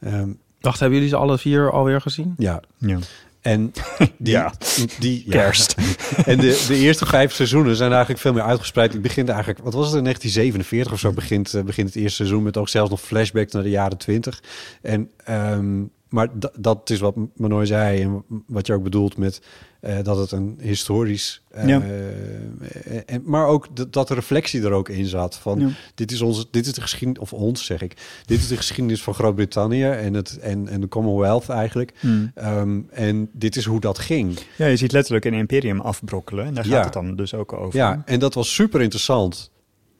Ehm, 0.00 0.30
Wacht, 0.62 0.80
hebben 0.80 0.98
jullie 0.98 1.12
ze 1.14 1.20
alle 1.20 1.38
vier 1.38 1.70
alweer 1.72 2.00
gezien? 2.00 2.34
ja. 2.38 2.60
Ja. 2.78 2.98
En 3.40 3.72
die, 4.18 4.32
Ja. 4.32 4.52
die 4.98 5.22
ja. 5.26 5.30
Kerst. 5.30 5.74
En 6.24 6.38
de, 6.38 6.64
de 6.68 6.74
eerste 6.76 7.06
vijf 7.06 7.32
seizoenen 7.32 7.76
zijn 7.76 7.90
eigenlijk 7.90 8.20
veel 8.20 8.32
meer 8.32 8.42
uitgespreid. 8.42 8.92
Het 8.92 9.02
begint 9.02 9.28
eigenlijk, 9.28 9.58
wat 9.58 9.72
was 9.74 9.86
het 9.86 9.96
in 9.96 10.02
1947 10.02 10.92
of 10.92 10.98
zo 10.98 11.12
begint, 11.12 11.54
eh, 11.54 11.62
begint 11.62 11.86
het 11.86 11.96
eerste 11.96 12.16
seizoen 12.16 12.42
met 12.42 12.56
ook 12.56 12.68
zelfs 12.68 12.90
nog 12.90 13.00
flashbacks 13.00 13.52
naar 13.52 13.62
de 13.62 13.70
jaren 13.70 13.98
20. 13.98 14.42
En 14.82 15.10
ehm, 15.24 15.82
maar 16.12 16.28
dat, 16.58 16.90
is 16.90 17.00
wat 17.00 17.14
Manoy 17.36 17.66
zei 17.66 18.00
en 18.02 18.24
wat 18.46 18.66
je 18.66 18.72
ook 18.72 18.82
bedoelt 18.82 19.16
met 19.16 19.42
eh, 19.80 19.96
dat 20.02 20.16
het 20.16 20.30
een 20.32 20.58
historisch, 20.60 21.42
eh, 21.50 21.66
Ja. 21.68 21.80
eh, 21.82 22.96
en, 23.06 23.22
maar 23.24 23.46
ook 23.46 23.76
dat, 23.76 23.92
dat 23.92 24.08
de 24.08 24.14
reflectie 24.14 24.62
er 24.62 24.72
ook 24.72 24.88
in 24.88 25.04
zat 25.06 25.36
van 25.36 25.60
Ja. 25.60 25.68
dit 25.94 26.12
is 26.12 26.20
onze, 26.20 26.44
dit 26.50 26.66
is 26.66 26.72
de 26.72 26.80
geschiedenis 26.80 27.20
of 27.22 27.32
ons 27.32 27.64
zeg 27.64 27.82
ik, 27.82 27.96
dit 28.26 28.38
is 28.38 28.48
de 28.48 28.56
geschiedenis 28.56 29.02
van 29.02 29.14
Groot-Brittannië 29.14 29.84
en 29.84 30.14
het 30.14 30.38
en, 30.38 30.68
en 30.68 30.80
de 30.80 30.88
Commonwealth 30.88 31.48
eigenlijk. 31.48 31.92
Hmm. 32.00 32.30
Ehm, 32.34 32.80
en 32.90 33.28
dit 33.32 33.56
is 33.56 33.64
hoe 33.64 33.80
dat 33.80 33.98
ging. 33.98 34.38
Ja, 34.56 34.66
je 34.66 34.76
ziet 34.76 34.92
letterlijk 34.92 35.24
een 35.24 35.34
imperium 35.34 35.80
afbrokkelen. 35.80 36.44
En 36.46 36.54
daar 36.54 36.64
gaat 36.64 36.72
Ja. 36.72 36.84
het 36.84 36.92
dan 36.92 37.16
dus 37.16 37.34
ook 37.34 37.52
over. 37.52 37.78
Ja, 37.78 38.02
en 38.04 38.18
dat 38.18 38.34
was 38.34 38.54
super 38.54 38.80
interessant. 38.80 39.50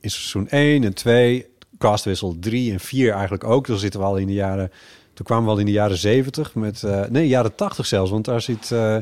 In 0.00 0.10
seizoen 0.10 0.48
1 0.48 0.84
en 0.84 0.94
2, 0.94 1.46
castwissel 1.78 2.36
3 2.40 2.72
en 2.72 2.80
4 2.80 3.12
eigenlijk 3.12 3.44
ook. 3.44 3.66
Dan 3.66 3.78
zitten 3.78 4.00
we 4.00 4.06
al 4.06 4.16
in 4.16 4.26
de 4.26 4.32
jaren. 4.32 4.70
Toen 5.14 5.26
kwamen 5.26 5.44
we 5.44 5.50
al 5.50 5.58
in 5.58 5.66
de 5.66 5.72
jaren 5.72 5.96
70 5.96 6.54
met. 6.54 6.82
eh, 6.82 7.00
nee, 7.10 7.28
jaren 7.28 7.54
80 7.54 7.86
zelfs. 7.86 8.10
Want 8.10 8.24
daar 8.24 8.40
zit. 8.40 8.70
eh, 8.72 8.96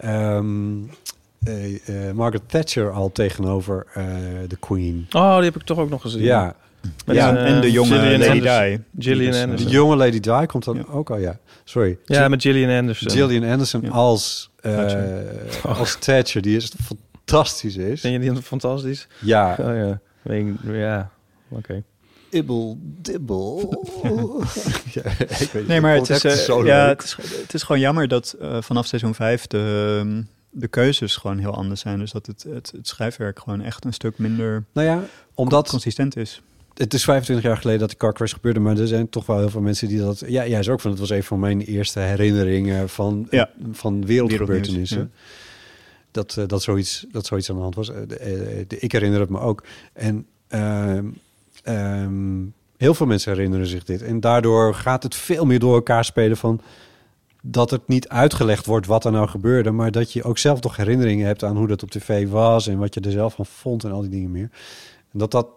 ehm, 0.00 0.82
eh, 1.44 2.10
Margaret 2.14 2.48
Thatcher 2.48 2.90
al 2.90 3.12
tegenover 3.12 3.86
eh, 3.94 4.04
de 4.48 4.56
Queen. 4.60 5.06
Oh, 5.12 5.34
die 5.36 5.44
heb 5.44 5.56
ik 5.56 5.62
toch 5.62 5.78
ook 5.78 5.90
nog 5.90 6.00
gezien. 6.02 6.22
Ja. 6.22 6.54
Met, 7.06 7.16
ja, 7.16 7.36
en 7.36 7.60
de 7.60 7.70
jonge 7.70 7.88
Gillian 7.98 8.20
Lady 8.20 8.30
Anderson. 8.48 8.84
Di. 8.92 9.04
Gillian 9.04 9.32
eh, 9.32 9.38
de 9.38 9.42
Anderson. 9.44 9.70
jonge 9.70 9.96
Lady 9.96 10.20
Di 10.20 10.46
komt 10.46 10.64
dan 10.64 10.76
Ja. 10.76 10.84
ook 10.90 11.10
al, 11.10 11.16
ja. 11.18 11.38
Sorry. 11.64 11.98
Ja, 12.04 12.28
met 12.28 12.42
Gillian 12.42 12.78
Anderson. 12.78 13.10
Gillian 13.10 13.50
Anderson 13.50 13.80
Ja. 13.82 13.88
als, 13.90 14.50
eh, 14.60 14.76
Thatcher. 14.76 15.70
als 15.78 15.96
Thatcher, 15.98 16.42
die 16.42 16.56
is 16.56 16.72
fantastisch 16.84 17.76
is. 17.76 18.00
Vind 18.00 18.24
je 18.24 18.32
die 18.32 18.42
fantastisch? 18.42 19.06
Ja, 19.18 19.56
Oh 19.60 19.66
ja. 19.76 20.00
Ja, 20.72 21.10
oké. 21.48 21.82
Ibbel, 22.30 22.78
dibbel. 22.82 23.84
ja, 24.94 25.02
ik 25.18 25.48
weet 25.52 25.66
Nee, 25.66 25.80
maar 25.80 25.94
het 25.94 26.10
is, 26.10 26.24
eh, 26.24 26.32
zo 26.32 26.64
ja, 26.64 26.86
leuk. 26.86 27.00
het, 27.00 27.04
is, 27.22 27.36
het 27.40 27.54
is 27.54 27.62
gewoon 27.62 27.80
jammer 27.80 28.08
dat 28.08 28.36
eh, 28.40 28.62
vanaf 28.62 28.86
seizoen 28.86 29.14
5 29.14 29.46
de, 29.46 30.22
de 30.50 30.68
keuzes 30.68 31.16
gewoon 31.16 31.38
heel 31.38 31.54
anders 31.54 31.80
zijn. 31.80 31.98
Dus 31.98 32.10
dat 32.12 32.26
het, 32.26 32.42
het, 32.48 32.72
het 32.76 32.88
schrijfwerk 32.88 33.38
gewoon 33.38 33.60
echt 33.60 33.84
een 33.84 33.92
stuk 33.92 34.18
minder 34.18 34.64
Nou 34.72 34.86
ja, 34.86 35.02
omdat 35.34 35.68
consistent 35.68 36.16
is. 36.16 36.42
het 36.74 36.94
is 36.94 37.04
25 37.04 37.46
jaar 37.46 37.56
geleden 37.56 37.80
dat 37.80 37.90
de 37.90 37.96
car 37.96 38.12
crash 38.12 38.32
gebeurde, 38.32 38.60
maar 38.60 38.78
er 38.78 38.86
zijn 38.88 39.08
toch 39.08 39.26
wel 39.26 39.38
heel 39.38 39.50
veel 39.50 39.60
mensen 39.60 39.88
die 39.88 39.98
dat. 39.98 40.22
Ja, 40.26 40.46
jij 40.46 40.58
is 40.60 40.68
ook 40.68 40.80
van. 40.80 40.90
Het 40.90 41.00
was 41.00 41.10
een 41.10 41.22
van 41.22 41.38
mijn 41.40 41.60
eerste 41.60 42.00
herinneringen 42.00 42.88
van, 42.88 43.26
Ja. 43.30 43.50
van 43.72 44.06
wereldgebeurtenissen. 44.06 45.12
Dat, 46.10 46.36
eh, 46.36 46.46
dat, 46.46 46.62
zoiets, 46.62 47.06
dat 47.12 47.26
zoiets 47.26 47.50
aan 47.50 47.56
de 47.56 47.62
hand 47.62 47.74
was. 47.74 47.90
Ik 48.68 48.92
herinner 48.92 49.20
het 49.20 49.28
me 49.30 49.38
ook. 49.38 49.64
En 49.92 50.26
ehm, 50.48 51.06
ehm, 51.68 52.44
heel 52.76 52.94
veel 52.94 53.06
mensen 53.06 53.32
herinneren 53.32 53.66
zich 53.66 53.84
dit. 53.84 54.02
En 54.02 54.20
daardoor 54.20 54.74
gaat 54.74 55.02
het 55.02 55.14
veel 55.14 55.46
meer 55.46 55.58
door 55.58 55.74
elkaar 55.74 56.04
spelen 56.04 56.36
van 56.36 56.60
dat 57.42 57.70
het 57.70 57.88
niet 57.88 58.08
uitgelegd 58.08 58.66
wordt 58.66 58.86
wat 58.86 59.04
er 59.04 59.12
nou 59.12 59.28
gebeurde, 59.28 59.70
maar 59.70 59.90
dat 59.90 60.12
je 60.12 60.22
ook 60.22 60.38
zelf 60.38 60.60
toch 60.60 60.76
herinneringen 60.76 61.26
hebt 61.26 61.44
aan 61.44 61.56
hoe 61.56 61.66
dat 61.66 61.82
op 61.82 61.90
tv 61.90 62.28
was 62.28 62.66
en 62.66 62.78
wat 62.78 62.94
je 62.94 63.00
er 63.00 63.10
zelf 63.10 63.34
van 63.34 63.46
vond 63.46 63.84
en 63.84 63.92
al 63.92 64.00
die 64.00 64.10
dingen 64.10 64.30
meer. 64.30 64.50
En 65.12 65.18
dat 65.18 65.30
dat 65.30 65.48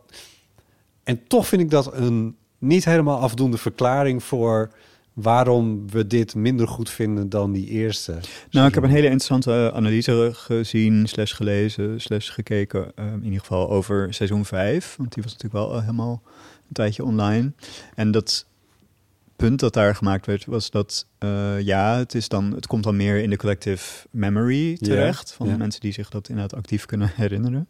en 1.03 1.27
toch 1.27 1.47
vind 1.47 1.61
ik 1.61 1.69
dat 1.69 1.93
een 1.93 2.35
niet 2.57 2.85
helemaal 2.85 3.19
afdoende 3.19 3.57
verklaring 3.57 4.23
voor 4.23 4.71
waarom 5.13 5.89
we 5.89 6.07
dit 6.07 6.35
minder 6.35 6.67
goed 6.67 6.89
vinden 6.89 7.29
dan 7.29 7.51
die 7.51 7.67
eerste. 7.67 8.17
Nou, 8.51 8.67
ik 8.67 8.73
heb 8.73 8.83
een 8.83 8.89
hele 8.89 9.03
interessante 9.03 9.71
analyse 9.73 10.29
gezien, 10.33 11.07
slash 11.07 11.35
gelezen, 11.35 12.01
slash 12.01 12.31
gekeken. 12.31 12.91
eh, 12.95 13.05
in 13.05 13.23
ieder 13.23 13.39
geval 13.39 13.69
over 13.69 14.13
seizoen 14.13 14.45
5. 14.45 14.95
Want 14.97 15.13
die 15.13 15.23
was 15.23 15.31
natuurlijk 15.31 15.65
wel 15.65 15.75
eh, 15.75 15.81
helemaal 15.81 16.21
een 16.67 16.73
tijdje 16.73 17.03
online. 17.03 17.51
En 17.95 18.11
dat 18.11 18.45
punt 19.35 19.59
dat 19.59 19.73
daar 19.73 19.95
gemaakt 19.95 20.25
werd, 20.25 20.45
was 20.45 20.69
dat 20.69 21.05
eh, 21.17 21.59
ja, 21.59 21.97
het, 21.97 22.15
is 22.15 22.27
dan, 22.27 22.53
het 22.53 22.67
komt 22.67 22.83
dan 22.83 22.95
meer 22.95 23.21
in 23.21 23.29
de 23.29 23.38
collective 23.38 24.07
memory 24.11 24.77
terecht. 24.77 25.31
van 25.33 25.57
mensen 25.57 25.81
die 25.81 25.91
zich 25.91 26.09
dat 26.09 26.29
inderdaad 26.29 26.59
actief 26.59 26.85
kunnen 26.85 27.11
herinneren. 27.23 27.67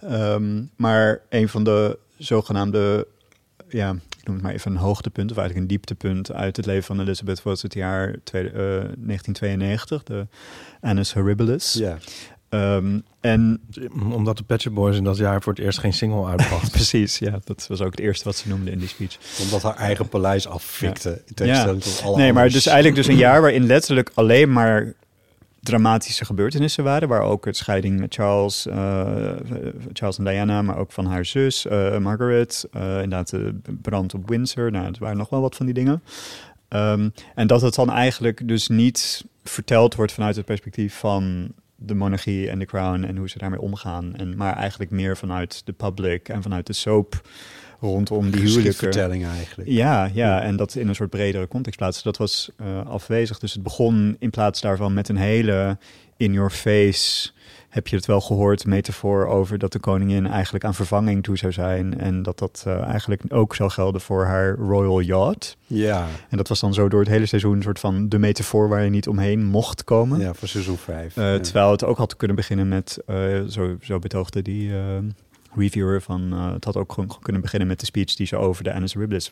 Ehm, 0.00 0.62
maar 0.76 1.20
een 1.28 1.48
van 1.48 1.64
de 1.64 1.98
zogenaamde 2.18 3.06
ja, 3.68 3.90
ik 3.90 4.24
noem 4.24 4.34
het 4.34 4.44
maar 4.44 4.52
even 4.52 4.70
een 4.70 4.76
hoogtepunt, 4.76 5.30
of 5.30 5.36
eigenlijk 5.36 5.66
een 5.70 5.76
dieptepunt 5.76 6.32
uit 6.32 6.56
het 6.56 6.66
leven 6.66 6.84
van 6.84 7.00
Elizabeth 7.00 7.42
was 7.42 7.62
het 7.62 7.74
jaar 7.74 8.14
tweede- 8.24 8.48
eh, 8.48 8.94
1992, 8.96 10.02
de 10.02 10.26
Annus 10.80 11.12
Horribilis. 11.12 11.72
Ja. 11.72 11.98
Ehm, 12.48 12.98
en 13.20 13.60
Omdat 14.12 14.36
de 14.36 14.42
Pet 14.42 14.60
Shop 14.60 14.74
Boys 14.74 14.96
in 14.96 15.04
dat 15.04 15.16
jaar 15.16 15.42
voor 15.42 15.52
het 15.52 15.62
eerst 15.62 15.78
geen 15.78 15.92
single 15.92 16.26
uitbracht. 16.26 16.70
precies, 16.78 17.18
ja, 17.18 17.38
dat 17.44 17.66
was 17.68 17.80
ook 17.80 17.90
het 17.90 18.00
eerste 18.00 18.24
wat 18.24 18.36
ze 18.36 18.48
noemde 18.48 18.70
in 18.70 18.78
die 18.78 18.88
speech. 18.88 19.18
Omdat 19.40 19.62
haar 19.62 19.76
eigen 19.76 20.08
paleis 20.08 20.46
affikte. 20.46 21.22
In 21.26 21.34
tegenstelling 21.34 21.82
tot 21.82 22.02
alle 22.02 22.16
nee, 22.16 22.32
maar 22.32 22.42
andere 22.42 22.52
dus 22.52 22.66
eigenlijk 22.66 22.96
dus 22.96 23.06
een 23.06 23.20
jaar 23.20 23.40
waarin 23.40 23.66
letterlijk 23.66 24.10
alleen 24.14 24.52
maar 24.52 24.92
dramatische 25.60 26.24
gebeurtenissen 26.24 26.84
waren, 26.84 27.08
waar 27.08 27.22
ook 27.22 27.44
het 27.44 27.56
scheiding 27.56 28.00
met 28.00 28.14
Charles, 28.14 28.66
eh, 28.66 29.32
Charles 29.92 30.18
en 30.18 30.24
Diana, 30.24 30.62
maar 30.62 30.76
ook 30.76 30.92
van 30.92 31.06
haar 31.06 31.24
zus 31.24 31.66
eh, 31.66 31.98
Margaret, 31.98 32.68
eh, 32.72 32.82
inderdaad 32.82 33.30
de 33.30 33.54
brand 33.82 34.14
op 34.14 34.28
Windsor, 34.28 34.70
nou, 34.70 34.86
het 34.86 34.98
waren 34.98 35.16
nog 35.16 35.28
wel 35.28 35.40
wat 35.40 35.56
van 35.56 35.66
die 35.66 35.74
dingen. 35.74 36.02
Ehm, 36.68 37.08
en 37.34 37.46
dat 37.46 37.60
het 37.60 37.74
dan 37.74 37.90
eigenlijk 37.90 38.48
dus 38.48 38.68
niet 38.68 39.24
verteld 39.44 39.94
wordt 39.94 40.12
vanuit 40.12 40.36
het 40.36 40.44
perspectief 40.44 40.94
van 40.94 41.52
de 41.76 41.94
monarchie 41.94 42.50
en 42.50 42.58
de 42.58 42.64
crown 42.64 43.02
en 43.04 43.16
hoe 43.16 43.28
ze 43.28 43.38
daarmee 43.38 43.60
omgaan, 43.60 44.14
en, 44.16 44.36
maar 44.36 44.56
eigenlijk 44.56 44.90
meer 44.90 45.16
vanuit 45.16 45.62
de 45.64 45.72
public 45.72 46.28
en 46.28 46.42
vanuit 46.42 46.66
de 46.66 46.72
soap 46.72 47.20
rondom 47.80 48.30
die 48.30 48.40
huwelijken. 48.40 48.92
eigenlijk. 49.24 49.68
Ja, 49.68 50.10
ja, 50.12 50.42
en 50.42 50.56
dat 50.56 50.74
in 50.74 50.88
een 50.88 50.94
soort 50.94 51.10
bredere 51.10 51.48
context 51.48 51.78
plaatsen. 51.78 52.04
Dat 52.04 52.16
was 52.16 52.50
eh, 52.56 52.86
afwezig. 52.86 53.38
Dus 53.38 53.52
het 53.52 53.62
begon 53.62 54.16
in 54.18 54.30
plaats 54.30 54.60
daarvan 54.60 54.94
met 54.94 55.08
een 55.08 55.16
hele 55.16 55.78
in 56.16 56.32
your 56.32 56.50
face. 56.50 57.30
Heb 57.68 57.88
je 57.88 57.96
het 57.96 58.06
wel 58.06 58.20
gehoord, 58.20 58.66
metafoor 58.66 59.26
over 59.26 59.58
dat 59.58 59.72
de 59.72 59.78
koningin 59.78 60.26
eigenlijk 60.26 60.64
aan 60.64 60.74
vervanging 60.74 61.22
toe 61.22 61.36
zou 61.36 61.52
zijn. 61.52 61.98
En 62.00 62.22
dat 62.22 62.38
dat 62.38 62.64
eh, 62.66 62.82
eigenlijk 62.82 63.22
ook 63.28 63.54
zou 63.54 63.70
gelden 63.70 64.00
voor 64.00 64.24
haar 64.24 64.54
royal 64.56 65.00
yacht. 65.00 65.56
Ja, 65.66 66.06
En 66.28 66.36
dat 66.36 66.48
was 66.48 66.60
dan 66.60 66.74
zo 66.74 66.88
door 66.88 67.00
het 67.00 67.08
hele 67.08 67.26
seizoen 67.26 67.56
een 67.56 67.62
soort 67.62 67.78
van 67.80 68.08
de 68.08 68.18
metafoor 68.18 68.68
waar 68.68 68.84
je 68.84 68.90
niet 68.90 69.08
omheen 69.08 69.44
mocht 69.44 69.84
komen. 69.84 70.18
ja, 70.20 70.34
voor 70.34 70.48
seizoen 70.48 70.76
5. 70.78 71.16
Eh, 71.16 71.34
Terwijl 71.34 71.70
het 71.70 71.84
ook 71.84 71.98
had 71.98 72.16
kunnen 72.16 72.36
beginnen 72.36 72.68
met, 72.68 72.98
zo, 73.48 73.76
zo 73.80 73.98
betoogde 73.98 74.42
die 74.42 74.70
reviewer 75.58 76.02
van, 76.02 76.32
eh, 76.32 76.52
het 76.52 76.64
had 76.64 76.76
ook 76.76 76.92
gewoon 76.92 77.16
kunnen 77.22 77.42
beginnen 77.42 77.68
met 77.68 77.80
de 77.80 77.86
speech 77.86 78.14
die 78.14 78.26
ze 78.26 78.36
over 78.36 78.64
de 78.64 78.72
Annus 78.72 78.92
Horribilis 78.92 79.30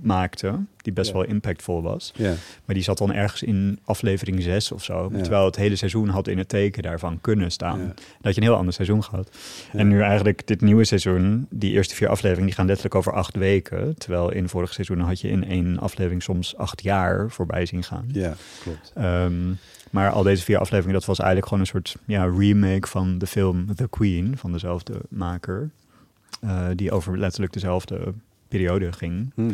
maakte, 0.00 0.58
die 0.76 0.92
best 0.92 1.08
Ja. 1.10 1.16
wel 1.16 1.24
impactvol 1.24 1.82
was. 1.82 2.12
Ja. 2.16 2.34
Maar 2.64 2.74
die 2.74 2.84
zat 2.84 2.98
dan 2.98 3.12
ergens 3.12 3.42
in 3.42 3.78
aflevering 3.84 4.42
6 4.42 4.72
of 4.72 4.84
zo. 4.84 5.08
Ja. 5.12 5.20
Terwijl 5.20 5.44
het 5.44 5.56
hele 5.56 5.76
seizoen 5.76 6.08
had 6.08 6.28
in 6.28 6.38
het 6.38 6.48
teken 6.48 6.82
daarvan 6.82 7.18
kunnen 7.20 7.50
staan. 7.50 7.94
Dat 8.20 8.34
je 8.34 8.40
een 8.40 8.46
heel 8.46 8.56
ander 8.56 8.72
seizoen 8.74 9.04
gehad. 9.04 9.30
En 9.72 9.88
nu 9.88 10.00
eigenlijk 10.02 10.46
dit 10.46 10.60
nieuwe 10.60 10.84
seizoen, 10.84 11.46
die 11.50 11.72
eerste 11.72 11.94
vier 11.94 12.08
afleveringen, 12.08 12.46
die 12.46 12.54
gaan 12.56 12.66
letterlijk 12.66 12.94
over 12.94 13.12
acht 13.12 13.36
weken. 13.36 13.94
Terwijl 13.98 14.30
in 14.32 14.48
vorig 14.48 14.72
seizoen 14.72 15.00
had 15.00 15.20
je 15.20 15.28
in 15.28 15.44
één 15.44 15.78
aflevering 15.78 16.22
soms 16.22 16.56
acht 16.56 16.82
jaar 16.82 17.30
voorbij 17.30 17.66
zien 17.66 17.82
gaan. 17.82 18.04
ja, 18.12 18.34
klopt. 18.62 18.92
Ehm, 18.94 19.52
maar 19.90 20.10
al 20.10 20.22
deze 20.22 20.44
vier 20.44 20.58
afleveringen, 20.58 20.98
dat 20.98 21.04
was 21.08 21.18
eigenlijk 21.18 21.48
gewoon 21.48 21.62
een 21.62 21.70
soort 21.70 21.96
ja, 22.04 22.24
remake 22.24 22.86
van 22.86 23.18
de 23.18 23.26
film 23.26 23.74
The 23.74 23.88
Queen 23.88 24.38
van 24.38 24.52
dezelfde 24.52 25.00
maker. 25.08 25.70
eh, 26.40 26.66
die 26.74 26.92
over 26.92 27.18
letterlijk 27.18 27.52
dezelfde 27.52 28.14
periode 28.48 28.92
ging. 28.92 29.32
Hm. 29.34 29.50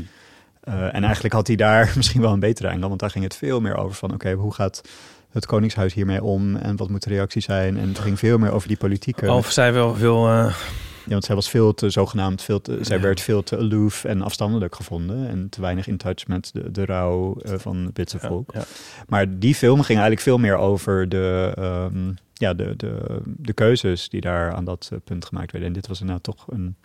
Eh, 0.60 0.94
en 0.94 1.04
eigenlijk 1.04 1.34
had 1.34 1.46
hij 1.46 1.56
daar 1.56 1.92
misschien 1.96 2.20
wel 2.20 2.32
een 2.32 2.40
betere 2.40 2.68
eindel, 2.68 2.88
want 2.88 3.00
daar 3.00 3.10
ging 3.10 3.24
het 3.24 3.36
veel 3.36 3.60
meer 3.60 3.76
over 3.76 3.96
van, 3.96 4.12
oké, 4.14 4.32
hoe 4.32 4.54
gaat 4.54 4.82
het 5.30 5.46
Koningshuis 5.46 5.94
hiermee 5.94 6.22
om 6.22 6.56
en 6.56 6.76
wat 6.76 6.88
moet 6.88 7.02
de 7.02 7.10
reactie 7.10 7.42
zijn? 7.42 7.76
En 7.78 7.88
het 7.88 7.98
ging 7.98 8.18
veel 8.18 8.38
meer 8.38 8.50
over 8.52 8.68
die 8.68 8.76
politieke. 8.76 9.32
Of 9.32 9.50
zij 9.50 9.72
wel 9.72 9.94
veel... 9.94 10.28
eh, 10.28 10.54
Ja, 11.06 11.12
want 11.12 11.24
zij 11.24 11.34
was 11.34 11.50
veel 11.50 11.74
te 11.74 11.90
zogenaamd, 11.90 12.42
veel 12.42 12.60
te, 12.60 12.78
zij 12.80 13.00
werd 13.00 13.20
veel 13.20 13.42
te 13.42 13.56
aloof 13.56 14.04
en 14.04 14.22
afstandelijk 14.22 14.74
gevonden 14.74 15.28
en 15.28 15.48
te 15.48 15.60
weinig 15.60 15.86
in 15.86 15.96
touch 15.96 16.26
met 16.26 16.50
de, 16.52 16.70
de 16.70 16.84
rouw 16.84 17.36
eh, 17.36 17.58
van 17.58 17.76
het 17.76 17.92
Britse 17.92 18.18
volk. 18.18 18.50
ja. 18.52 18.64
Maar 19.08 19.38
die 19.38 19.54
film 19.54 19.76
ging 19.76 19.98
eigenlijk 19.98 20.20
veel 20.20 20.38
meer 20.38 20.56
over 20.56 21.08
de, 21.08 21.52
ehm, 21.56 22.12
ja, 22.34 22.54
de, 22.54 22.74
de, 22.76 23.20
de 23.24 23.52
keuzes 23.52 24.08
die 24.08 24.20
daar 24.20 24.52
aan 24.52 24.64
dat 24.64 24.88
eh, 24.92 24.98
punt 25.04 25.24
gemaakt 25.24 25.52
werden. 25.52 25.68
En 25.68 25.74
dit 25.74 25.86
was 25.86 26.00
inderdaad 26.00 26.24
toch 26.24 26.46
een, 26.48 26.76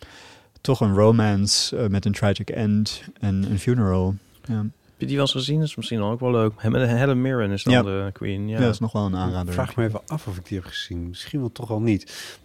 toch 0.62 0.80
een 0.80 0.94
romance 0.96 1.78
eh, 1.78 1.88
met 1.88 2.06
een 2.06 2.14
tragic 2.14 2.50
end 2.50 3.04
en 3.20 3.46
een 3.52 3.60
funeral. 3.60 4.16
Ja, 4.46 4.56
Heb 4.58 4.66
je 4.98 5.06
die 5.06 5.16
wel 5.16 5.26
eens 5.26 5.32
gezien? 5.36 5.60
Dat 5.60 5.68
is 5.68 5.76
misschien 5.76 6.02
ook 6.02 6.20
wel 6.20 6.32
leuk. 6.32 6.64
Met 6.70 6.90
Helen 6.90 7.22
Mirren 7.22 7.52
is 7.52 7.64
dan 7.64 7.74
Ja. 7.74 7.82
de 7.82 8.10
Queen. 8.14 8.48
Ja. 8.48 8.56
ja. 8.58 8.62
dat 8.64 8.74
is 8.74 8.80
nog 8.80 8.92
wel 8.92 9.06
een 9.06 9.16
aanrader. 9.16 9.48
Ik 9.48 9.54
vraag 9.54 9.76
me 9.76 9.84
even 9.86 10.02
af 10.08 10.28
of 10.28 10.38
ik 10.38 10.46
die 10.48 10.58
heb 10.58 10.68
gezien. 10.68 11.08
Misschien 11.08 11.40
wel 11.40 11.52
toch 11.52 11.68
wel 11.68 11.82
niet. 11.82 12.36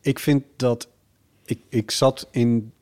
Ik 0.00 0.18
vind 0.18 0.42
dat... 0.56 0.88
Ik, 1.48 1.60
ik 1.68 1.90
zat 1.90 2.28
in 2.30 2.72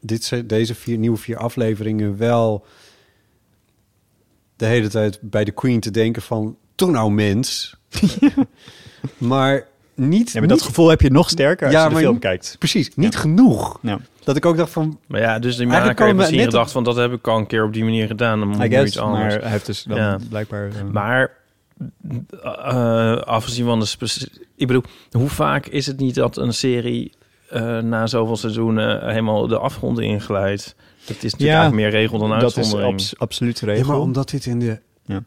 dit, 0.00 0.42
deze 0.48 0.74
vier, 0.74 0.98
nieuwe 0.98 1.16
vier 1.16 1.36
afleveringen 1.36 2.16
wel... 2.16 2.64
de 4.56 4.66
hele 4.66 4.88
tijd 4.88 5.18
bij 5.20 5.44
de 5.44 5.50
Queen 5.50 5.80
te 5.80 5.90
denken 5.90 6.22
van... 6.22 6.56
toen 6.74 6.90
nou 6.92 7.10
mens. 7.12 7.76
maar 9.18 9.66
niet... 9.94 10.30
Ja, 10.32 10.38
maar 10.38 10.48
dat 10.48 10.58
niet- 10.58 10.66
gevoel 10.66 10.88
heb 10.88 11.00
je 11.00 11.10
nog 11.10 11.28
sterker 11.30 11.66
als 11.66 11.74
Ja, 11.74 11.82
je 11.82 11.88
de 11.88 11.94
maar 11.94 12.02
film 12.02 12.18
kijkt. 12.18 12.56
Precies, 12.58 12.94
niet 12.94 13.16
genoeg. 13.16 13.78
Ja. 13.82 13.98
Dat 14.24 14.36
ik 14.36 14.46
ook 14.46 14.56
dacht 14.56 14.72
van... 14.72 14.98
Maar 15.06 15.20
ja, 15.20 15.38
dus 15.38 15.56
die 15.56 15.66
Eigenlijk 15.66 15.70
maker 15.70 15.94
komen 15.94 16.06
heeft 16.06 16.16
we 16.16 16.16
misschien 16.22 16.40
op- 16.46 16.50
gedacht 16.52 16.72
van 16.72 16.84
dat 16.84 16.96
heb 16.96 17.12
ik 17.12 17.28
al 17.28 17.38
een 17.38 17.46
keer 17.46 17.64
op 17.64 17.72
die 17.72 17.84
manier 17.84 18.06
gedaan. 18.06 18.38
Dan 18.38 18.48
moet 18.48 18.60
guess, 18.60 18.86
iets 18.86 18.98
anders. 18.98 19.34
maar 19.34 19.42
hij 19.42 19.50
heeft 19.50 19.66
dus 19.66 19.82
dan 19.82 19.96
Ja. 19.98 20.18
blijkbaar... 20.28 20.68
eh, 20.68 20.82
Maar 20.92 21.30
eh, 22.42 23.16
afgezien 23.16 23.64
van 23.64 23.80
de... 23.80 23.86
Ik 24.56 24.66
bedoel, 24.66 24.82
hoe 25.10 25.28
vaak 25.28 25.66
is 25.66 25.86
het 25.86 25.98
niet 25.98 26.14
dat 26.14 26.36
een 26.36 26.54
serie 26.54 27.12
eh, 27.52 27.78
na 27.78 28.06
zoveel 28.06 28.36
seizoenen 28.36 29.08
helemaal 29.08 29.46
de 29.46 29.58
afgrond 29.58 29.98
inglijdt? 30.00 30.74
Dat 31.04 31.16
is 31.22 31.32
natuurlijk 31.32 31.60
Ja, 31.62 31.70
meer 31.70 31.90
regel 31.90 32.18
dan 32.18 32.28
dat 32.28 32.38
is 32.50 32.56
uitzondering. 32.56 32.92
abs 32.92 33.18
absoluut 33.18 33.60
de 33.60 33.66
Ja, 33.66 33.72
regel. 33.72 33.88
maar 33.88 33.98
omdat 34.00 34.30
dit 34.30 34.46
in 34.46 34.58
de... 34.58 34.80
Ja. 35.06 35.24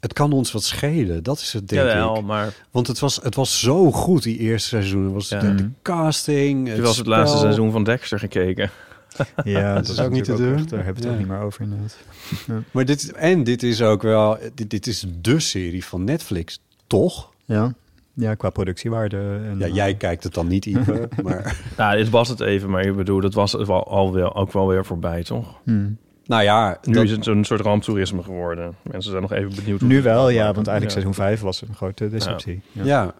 Het 0.00 0.12
kan 0.12 0.32
ons 0.32 0.52
wat 0.52 0.62
schelen, 0.62 1.22
dat 1.22 1.38
is 1.38 1.52
het 1.52 1.68
denk 1.68 1.82
Jawel, 1.88 2.16
ik. 2.16 2.24
maar 2.24 2.52
Want 2.70 2.86
het 2.86 2.98
was, 2.98 3.18
het 3.22 3.34
was 3.34 3.60
zo 3.60 3.92
goed, 3.92 4.22
die 4.22 4.38
eerste 4.38 4.68
seizoen. 4.68 5.04
Het 5.04 5.12
was 5.12 5.28
Ja. 5.28 5.38
de, 5.40 5.54
de 5.54 5.62
Mhm. 5.62 5.70
casting, 5.82 6.68
je 6.74 6.82
was 6.82 6.96
het 6.96 7.06
laatste 7.06 7.38
seizoen 7.38 7.70
van 7.72 7.84
Dexter 7.84 8.18
gekeken. 8.18 8.70
Ja, 9.44 9.74
dat 9.74 9.88
is 9.88 10.00
ook 10.00 10.10
niet 10.10 10.24
te 10.24 10.34
doen. 10.34 10.54
echt- 10.54 10.70
Daar 10.70 10.84
hebben 10.84 11.02
we 11.02 11.08
het 11.08 11.08
Ja. 11.08 11.10
ook 11.10 11.18
niet 11.18 11.28
meer 11.28 11.46
over 11.46 11.62
inderdaad. 11.62 11.96
Maar 12.72 12.84
dit, 12.84 13.12
en 13.12 13.44
dit 13.44 13.62
is 13.62 13.82
ook 13.82 14.02
wel... 14.02 14.38
Dit, 14.54 14.70
dit 14.70 14.86
is 14.86 15.06
de 15.20 15.40
serie 15.40 15.84
van 15.84 16.04
Netflix, 16.04 16.58
toch? 16.86 17.30
Ja, 17.44 17.74
ja 18.18 18.34
qua 18.34 18.50
productiewaarde. 18.50 19.16
En, 19.16 19.56
Ja, 19.58 19.66
eh, 19.66 19.74
jij 19.74 19.94
kijkt 19.94 20.24
het 20.24 20.34
dan 20.34 20.46
niet, 20.46 20.66
Ipe, 20.76 21.08
maar... 21.22 21.56
Nou, 21.76 21.96
dit 21.96 22.10
was 22.10 22.28
het 22.28 22.40
even, 22.40 22.70
maar 22.70 22.82
ik 22.86 22.96
bedoel, 22.96 23.20
dat 23.20 23.34
was 23.34 23.52
het 23.52 23.66
wel 23.66 23.84
alweer, 23.88 24.34
ook 24.34 24.52
wel 24.52 24.66
weer 24.68 24.84
voorbij, 24.84 25.22
toch? 25.22 25.60
hmm. 25.64 25.96
Nou 26.26 26.42
ja, 26.42 26.78
Nu 26.82 26.92
dat- 26.92 27.04
is 27.04 27.10
het 27.10 27.26
een 27.26 27.44
soort 27.44 27.60
ramptoerisme 27.60 28.22
geworden. 28.22 28.74
Mensen 28.82 29.10
zijn 29.10 29.22
nog 29.22 29.32
even 29.32 29.54
benieuwd. 29.54 29.80
hoe 29.80 29.88
Nu 29.88 30.02
wel, 30.02 30.28
ja, 30.28 30.38
maken. 30.38 30.54
want 30.54 30.66
eigenlijk 30.66 30.96
Ja. 30.96 31.02
seizoen 31.02 31.24
5 31.26 31.40
was 31.40 31.62
een 31.62 31.74
grote 31.74 32.08
deceptie. 32.08 32.62
Ja. 32.72 32.84
ja. 32.84 33.14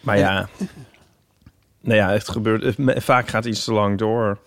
Maar 0.00 0.18
ja, 0.18 0.48
nou 1.80 1.96
ja, 1.96 2.10
het 2.10 2.28
gebeurt. 2.28 2.62
het- 2.76 3.02
Vaak 3.04 3.28
gaat 3.28 3.44
iets 3.44 3.64
te 3.64 3.72
lang 3.72 3.98
door. 3.98 4.38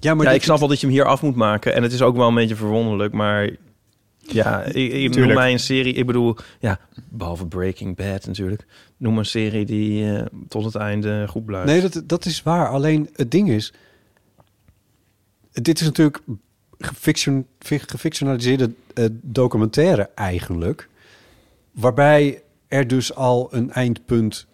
Ja, 0.00 0.14
maar 0.14 0.26
ja, 0.26 0.32
ik 0.32 0.42
snap 0.42 0.58
wel 0.58 0.68
dat 0.68 0.80
je 0.80 0.86
hem 0.86 0.94
hier 0.94 1.04
af 1.04 1.22
moet 1.22 1.34
maken. 1.36 1.74
En 1.74 1.82
het 1.82 1.92
is 1.92 2.02
ook 2.02 2.16
wel 2.16 2.28
een 2.28 2.34
beetje 2.34 2.54
verwonderlijk, 2.56 3.12
maar 3.12 3.48
Ja, 4.32 4.62
ik, 4.64 4.92
ik 4.92 5.16
noem 5.16 5.34
mij 5.34 5.52
een 5.52 5.58
serie. 5.60 5.94
Ik 5.94 6.06
bedoel, 6.06 6.36
ja, 6.60 6.80
behalve 7.08 7.46
Breaking 7.46 7.96
Bad 7.96 8.26
natuurlijk. 8.26 8.66
Noem 8.96 9.18
een 9.18 9.24
serie 9.24 9.64
die 9.64 10.14
eh, 10.16 10.26
tot 10.48 10.64
het 10.64 10.74
einde 10.74 11.26
goed 11.28 11.44
blijft. 11.44 11.66
Nee, 11.66 11.80
dat, 11.80 12.02
dat 12.06 12.24
is 12.24 12.42
waar. 12.42 12.68
Alleen 12.68 13.08
het 13.12 13.30
ding 13.30 13.50
is... 13.50 13.72
Dit 15.52 15.80
is 15.80 15.86
natuurlijk 15.86 16.20
gefiction, 16.78 17.46
fi- 17.58 17.78
gefictionaliseerde 17.78 18.70
eh, 18.94 19.04
documentaire 19.12 20.10
eigenlijk. 20.14 20.88
Waarbij 21.72 22.42
er 22.68 22.86
dus 22.86 23.14
al 23.14 23.48
een 23.54 23.72
eindpunt 23.72 24.46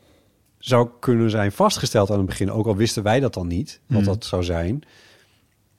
zou 0.59 0.88
kunnen 1.01 1.30
zijn 1.30 1.52
vastgesteld 1.52 2.10
aan 2.10 2.16
het 2.18 2.26
begin. 2.26 2.51
Ook 2.51 2.66
al 2.66 2.76
wisten 2.76 3.02
wij 3.02 3.20
dat 3.20 3.34
dan 3.34 3.46
niet, 3.46 3.80
wat 3.86 3.96
Hmm. 3.96 4.06
dat 4.06 4.24
zou 4.24 4.42
zijn. 4.44 4.82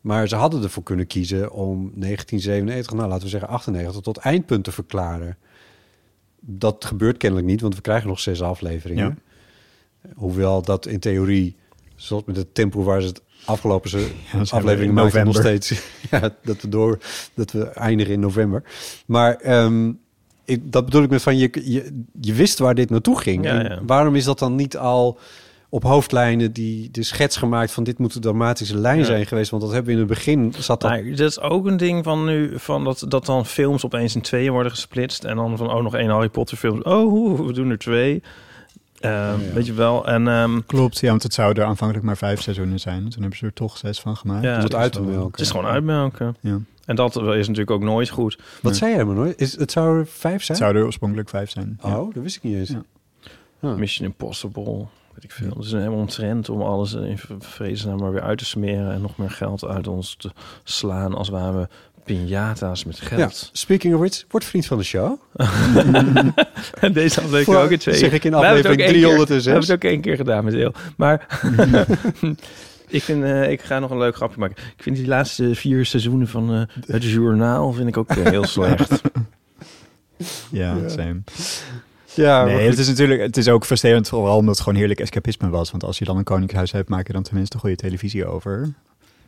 Maar 0.06 0.28
ze 0.28 0.36
hadden 0.36 0.64
ervoor 0.64 0.84
kunnen 0.84 1.08
kiezen 1.08 1.52
om 1.52 1.92
1997, 1.96 2.94
nou 2.94 3.10
laten 3.10 3.24
we 3.24 3.30
zeggen 3.30 3.50
98, 3.50 4.02
tot 4.02 4.18
eindpunt 4.18 4.64
te 4.64 4.72
verklaren. 4.72 5.38
Dat 6.40 6.86
gebeurt 6.86 7.18
kennelijk 7.18 7.48
niet, 7.48 7.62
want 7.62 7.76
we 7.76 7.82
krijgen 7.82 8.08
nog 8.08 8.20
zes 8.20 8.42
afleveringen. 8.42 9.20
Hoewel 10.16 10.62
dat 10.62 10.86
in 10.86 11.00
theorie, 11.00 11.56
zoals 11.96 12.24
met 12.26 12.36
het 12.36 12.54
tempo 12.56 12.84
waar 12.84 13.02
ze 13.02 13.08
het 13.08 13.22
afgelopen 13.46 13.90
ze 13.90 14.12
we 14.32 14.38
aflevering 14.38 14.90
in 14.90 14.94
maakten, 14.94 15.26
nog 15.26 15.34
november. 15.34 15.62
steeds 15.62 15.88
ja, 16.12 16.36
dat 16.44 16.62
we 16.62 16.70
door 16.70 17.00
dat 17.34 17.52
we 17.52 17.64
eindigen 17.64 18.14
in 18.14 18.20
november. 18.20 18.64
Maar 19.06 19.36
ehm, 19.36 19.92
ik, 20.44 20.72
dat 20.72 20.86
bedoel 20.86 21.04
ik 21.04 21.10
met 21.10 21.22
van 21.22 21.38
je, 21.38 21.50
je, 21.64 22.04
je 22.22 22.34
wist 22.34 22.60
waar 22.60 22.76
dit 22.76 22.90
naartoe 22.90 23.20
ging. 23.20 23.44
Ja, 23.44 23.60
En 23.60 23.70
ja. 23.70 23.82
Waarom 23.86 24.16
is 24.16 24.24
dat 24.24 24.40
dan 24.40 24.56
niet 24.56 24.78
al 24.78 25.20
op 25.76 25.84
hoofdlijnen 25.84 26.52
die 26.52 26.92
de 26.92 27.04
schets 27.04 27.38
gemaakt 27.38 27.72
van 27.72 27.84
dit 27.84 27.98
moet 27.98 28.16
een 28.16 28.22
dramatische 28.22 28.78
lijn 28.78 28.98
Ja. 29.00 29.04
zijn 29.06 29.26
geweest? 29.26 29.50
Want 29.50 29.62
dat 29.64 29.72
hebben 29.72 29.90
we 29.96 30.00
in 30.02 30.06
het 30.08 30.16
begin 30.16 30.54
zat 30.58 30.82
dat. 30.82 30.90
Maar 30.92 31.04
dat 31.04 31.20
is 31.20 31.40
ook 31.40 31.66
een 31.66 31.78
ding 31.78 32.04
van 32.04 32.26
nu, 32.26 32.60
van 32.60 32.84
dat, 32.84 33.06
dat 33.08 33.26
dan 33.26 33.46
films 33.46 33.86
opeens 33.86 34.16
in 34.16 34.22
tweeën 34.22 34.52
worden 34.52 34.72
gesplitst. 34.72 35.24
En 35.24 35.36
dan 35.36 35.58
van, 35.58 35.72
oh, 35.74 35.84
nog 35.84 35.96
één 35.96 36.10
Harry 36.10 36.30
Potter 36.30 36.58
film. 36.58 36.82
Oh, 36.84 37.40
we 37.46 37.54
doen 37.54 37.70
er 37.70 37.78
twee. 37.78 38.24
Ehm, 39.00 39.40
Weet 39.54 39.66
je 39.66 39.74
wel. 39.74 40.08
En 40.08 40.28
ehm, 40.28 40.60
Klopt, 40.66 41.00
ja, 41.00 41.10
want 41.10 41.24
het 41.24 41.34
zouden 41.34 41.66
aanvankelijk 41.66 42.06
maar 42.06 42.18
vijf 42.18 42.42
seizoenen 42.42 42.80
zijn. 42.80 43.10
Toen 43.10 43.22
hebben 43.22 43.38
ze 43.40 43.46
er 43.46 43.54
toch 43.54 43.78
zes 43.78 44.00
van 44.00 44.16
gemaakt. 44.18 44.44
Ja, 44.44 44.54
Dus 44.54 44.64
het 44.64 44.72
dat 44.72 44.82
uit 44.82 44.92
is 44.92 44.98
te 44.98 45.04
wel- 45.06 45.14
melken. 45.14 45.32
het 45.32 45.40
is 45.42 45.52
gewoon 45.52 45.66
uitmelken. 45.66 46.36
Ja. 46.40 46.60
En 46.86 46.96
dat 46.96 47.16
is 47.16 47.22
natuurlijk 47.48 47.72
ook 47.72 47.84
nooit 47.84 48.10
goed. 48.10 48.40
Wat 48.62 48.76
zei 48.76 48.92
jij 48.96 49.06
maar 49.06 49.16
nooit? 49.16 49.40
Is, 49.42 49.58
het 49.58 49.72
zou 49.72 50.00
er 50.00 50.08
vijf 50.08 50.34
Het 50.36 50.46
zijn? 50.46 50.58
zouden 50.58 50.82
er 50.82 50.88
oorspronkelijk 50.88 51.30
vijf 51.30 51.50
zijn. 51.50 51.80
ja. 51.84 52.00
Oh, 52.00 52.14
dat 52.14 52.24
wist 52.24 52.36
ik 52.36 52.44
niet 52.44 52.56
eens. 52.56 52.70
Ja. 52.70 52.84
Ah. 53.60 53.76
Mission 53.76 54.08
Impossible, 54.08 54.86
weet 55.16 55.24
ik 55.24 55.32
veel. 55.32 55.50
Het 55.50 55.66
is 55.66 55.72
een 55.72 55.80
helemaal 55.82 56.06
trend 56.06 56.50
om 56.50 56.62
alles 56.62 56.94
in 56.94 57.20
vredesnaam 57.40 57.98
maar 58.00 58.12
weer 58.12 58.22
uit 58.22 58.38
te 58.38 58.46
smeren... 58.46 58.92
en 58.92 59.02
nog 59.02 59.18
meer 59.18 59.32
geld 59.32 59.66
uit 59.66 59.88
ons 59.88 60.16
te 60.16 60.32
slaan 60.64 61.14
als 61.16 61.30
waren 61.30 61.60
we 61.62 61.68
piñata's 62.14 62.84
met 62.86 62.98
Ja, 62.98 63.06
geld. 63.08 63.50
speaking 63.54 63.94
of 63.94 64.00
which, 64.00 64.26
word 64.30 64.46
vriend 64.46 64.66
van 64.66 64.78
de 64.78 64.84
show. 64.84 65.20
En 66.80 66.94
deze 66.94 67.20
aflevering 67.22 67.46
Voor- 67.46 67.58
ook 67.64 67.70
in 67.72 67.78
twee. 67.78 67.96
zeg 67.96 68.12
ik 68.12 68.24
in 68.24 68.32
We 68.32 68.38
hebben 68.38 68.58
het 68.58 68.66
ook 68.68 68.72
aflevering 68.72 69.06
één 69.06 69.16
keer- 69.18 69.26
306. 69.26 69.44
We 69.46 69.50
hebben 69.52 69.70
het 69.70 69.76
ook 69.86 69.92
één 69.92 70.02
keer 70.02 70.16
gedaan 70.16 70.44
met 70.44 70.54
Deel. 70.54 70.74
Maar 70.98 71.42
ik, 72.88 73.04
vind, 73.04 73.24
eh, 73.24 73.52
ik 73.52 73.62
ga 73.62 73.80
nog 73.80 73.92
een 73.92 73.98
leuk 73.98 74.16
grapje 74.16 74.40
maken. 74.40 74.56
Ik 74.78 74.84
vind 74.84 74.96
die 74.96 75.08
laatste 75.08 75.56
vier 75.56 75.86
seizoenen 75.86 76.28
van 76.28 76.54
eh, 76.54 76.62
het 76.88 77.04
journaal 77.04 77.74
vind 77.74 77.88
ik 77.88 77.98
ook 77.98 78.10
eh, 78.10 78.26
heel 78.26 78.46
slecht. 78.46 79.02
Ja, 80.52 80.76
Ja. 80.76 80.90
same. 80.90 81.22
Ja, 82.16 82.46
nee, 82.46 82.70
het 82.70 82.78
is 82.78 82.88
natuurlijk 82.88 83.22
het 83.22 83.38
is 83.38 83.48
ook 83.48 83.66
frustrerend, 83.66 84.08
vooral 84.08 84.38
omdat 84.38 84.56
het 84.56 84.64
gewoon 84.64 84.80
heerlijk 84.80 85.00
escapisme 85.00 85.50
was. 85.50 85.72
Want 85.72 85.84
als 85.84 85.98
je 85.98 86.06
dan 86.06 86.18
een 86.18 86.24
koningshuis 86.24 86.72
hebt, 86.72 86.90
maak 86.90 87.08
je 87.08 87.14
dan 87.14 87.24
tenminste 87.24 87.58
goede 87.58 87.76
televisie 87.76 88.26
over. 88.26 88.74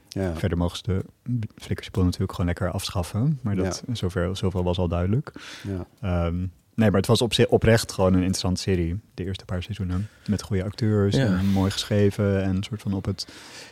ja. 0.09 0.33
Verder 0.35 0.57
mogen 0.57 0.77
ze 0.77 0.83
de 1.23 1.47
flikkerspul 1.55 2.03
natuurlijk 2.03 2.31
gewoon 2.31 2.45
lekker 2.45 2.71
afschaffen. 2.71 3.39
Maar 3.41 3.55
dat, 3.55 3.83
zover, 3.93 4.37
zoveel 4.37 4.63
was 4.63 4.77
al 4.77 4.87
duidelijk. 4.87 5.31
Ja. 5.63 5.85
Ehm, 6.25 6.37
nee, 6.75 6.89
maar 6.91 6.99
het 6.99 7.07
was 7.07 7.21
op 7.21 7.33
zich 7.33 7.47
oprecht 7.47 7.91
gewoon 7.91 8.11
een 8.13 8.19
interessante 8.19 8.61
serie. 8.61 8.99
De 9.13 9.23
eerste 9.25 9.45
paar 9.45 9.63
seizoenen. 9.63 10.09
Met 10.27 10.41
goede 10.41 10.63
acteurs 10.63 11.15
Ja. 11.15 11.25
en 11.25 11.45
mooi 11.51 11.71
geschreven. 11.71 12.43
En 12.43 12.55
een 12.55 12.63
soort 12.63 12.81
van 12.81 12.93
op 12.93 13.05
het 13.05 13.27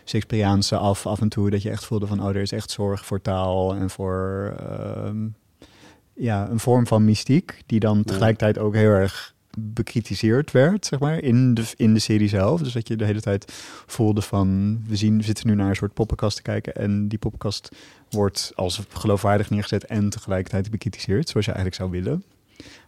Shakespeareaanse 0.05 0.77
af, 0.77 1.05
af 1.05 1.21
en 1.21 1.29
toe. 1.29 1.49
Dat 1.49 1.61
je 1.61 1.69
echt 1.69 1.85
voelde 1.85 2.07
van, 2.07 2.21
oh, 2.23 2.29
er 2.29 2.35
is 2.41 2.51
echt 2.51 2.71
zorg 2.71 3.05
voor 3.05 3.21
taal 3.21 3.75
en 3.75 3.89
voor... 3.89 4.53
ehm, 4.59 5.17
ja, 6.15 6.49
een 6.49 6.59
vorm 6.59 6.87
van 6.87 7.05
mystiek. 7.05 7.63
Die 7.65 7.79
dan 7.79 8.03
tegelijkertijd 8.03 8.57
ook 8.57 8.73
heel 8.73 8.89
erg 8.91 9.33
bekritiseerd 9.57 10.51
werd, 10.51 10.85
zeg 10.85 10.99
maar, 10.99 11.17
in 11.21 11.53
de, 11.53 11.63
in 11.75 11.93
de 11.93 11.99
serie 11.99 12.27
zelf. 12.27 12.61
Dus 12.61 12.73
dat 12.73 12.87
je 12.87 12.95
de 12.95 13.05
hele 13.05 13.21
tijd 13.21 13.53
voelde 13.85 14.21
van, 14.21 14.79
we, 14.87 14.95
zien, 14.95 15.17
we 15.17 15.23
zitten 15.23 15.47
nu 15.47 15.55
naar 15.55 15.69
een 15.69 15.75
soort 15.75 15.93
poppenkast 15.93 16.35
te 16.35 16.41
kijken 16.41 16.75
en 16.75 17.07
die 17.07 17.19
poppenkast 17.19 17.69
wordt 18.09 18.51
als 18.55 18.81
geloofwaardig 18.89 19.49
neergezet 19.49 19.85
en 19.85 20.09
tegelijkertijd 20.09 20.71
bekritiseerd, 20.71 21.29
zoals 21.29 21.45
je 21.45 21.51
eigenlijk 21.51 21.81
zou 21.81 22.01
willen. 22.03 22.23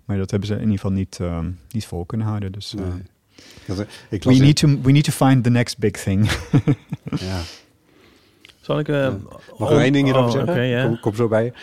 Maar 0.06 0.18
dat 0.18 0.32
hebben 0.32 0.48
ze 0.48 0.54
in 0.54 0.60
ieder 0.62 0.76
geval 0.76 0.92
niet, 0.92 1.18
ehm, 1.22 1.52
niet 1.72 1.86
vol 1.86 2.06
kunnen 2.06 2.28
houden. 2.28 2.52
Dus 2.52 2.76
eh, 2.76 2.82
Nee. 2.82 3.86
Ik 4.10 4.24
we, 4.24 4.34
in- 4.34 4.42
need 4.42 4.56
to, 4.56 4.68
we 4.82 4.92
need 4.92 5.04
to 5.04 5.12
find 5.26 5.44
the 5.44 5.50
next 5.50 5.78
big 5.78 5.92
thing. 5.92 6.30
ja. 7.20 7.42
Zal 8.62 8.80
ik... 8.80 8.88
eh, 8.88 9.14
Mag 9.58 9.72
ik 9.72 9.78
één 9.78 9.94
ding 9.94 10.06
hierover 10.06 10.40
oh, 10.42 10.46
zeggen? 10.56 10.88
kom, 10.88 11.00
kom 11.00 11.16
zo 11.16 11.28
bij 11.28 11.44
je. 11.44 11.54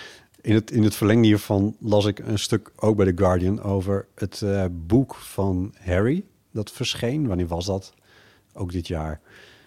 In 0.45 0.55
het, 0.55 0.71
in 0.71 0.83
het 0.83 0.95
verlengde 0.95 1.27
hiervan 1.27 1.77
las 1.81 2.05
ik 2.05 2.19
een 2.19 2.39
stuk 2.39 2.71
ook 2.77 2.97
bij 2.97 3.07
The 3.07 3.13
Guardian 3.17 3.63
over 3.63 4.07
het 4.15 4.43
eh, 4.43 4.65
boek 4.71 5.15
van 5.15 5.75
Harry. 5.81 6.25
Dat 6.51 6.71
verscheen. 6.71 7.27
Wanneer 7.27 7.47
was 7.47 7.67
dat? 7.67 7.95
Ook 8.53 8.73
dit 8.73 8.87
jaar. 8.87 9.21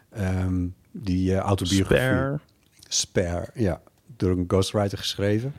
Ehm, 0.09 0.65
die 0.91 1.33
eh, 1.33 1.39
autobiografie. 1.39 2.07
Spare. 2.07 2.39
Spare, 2.87 3.47
ja. 3.53 3.81
Door 4.17 4.37
een 4.37 4.45
ghostwriter 4.47 4.97
geschreven. 4.97 5.53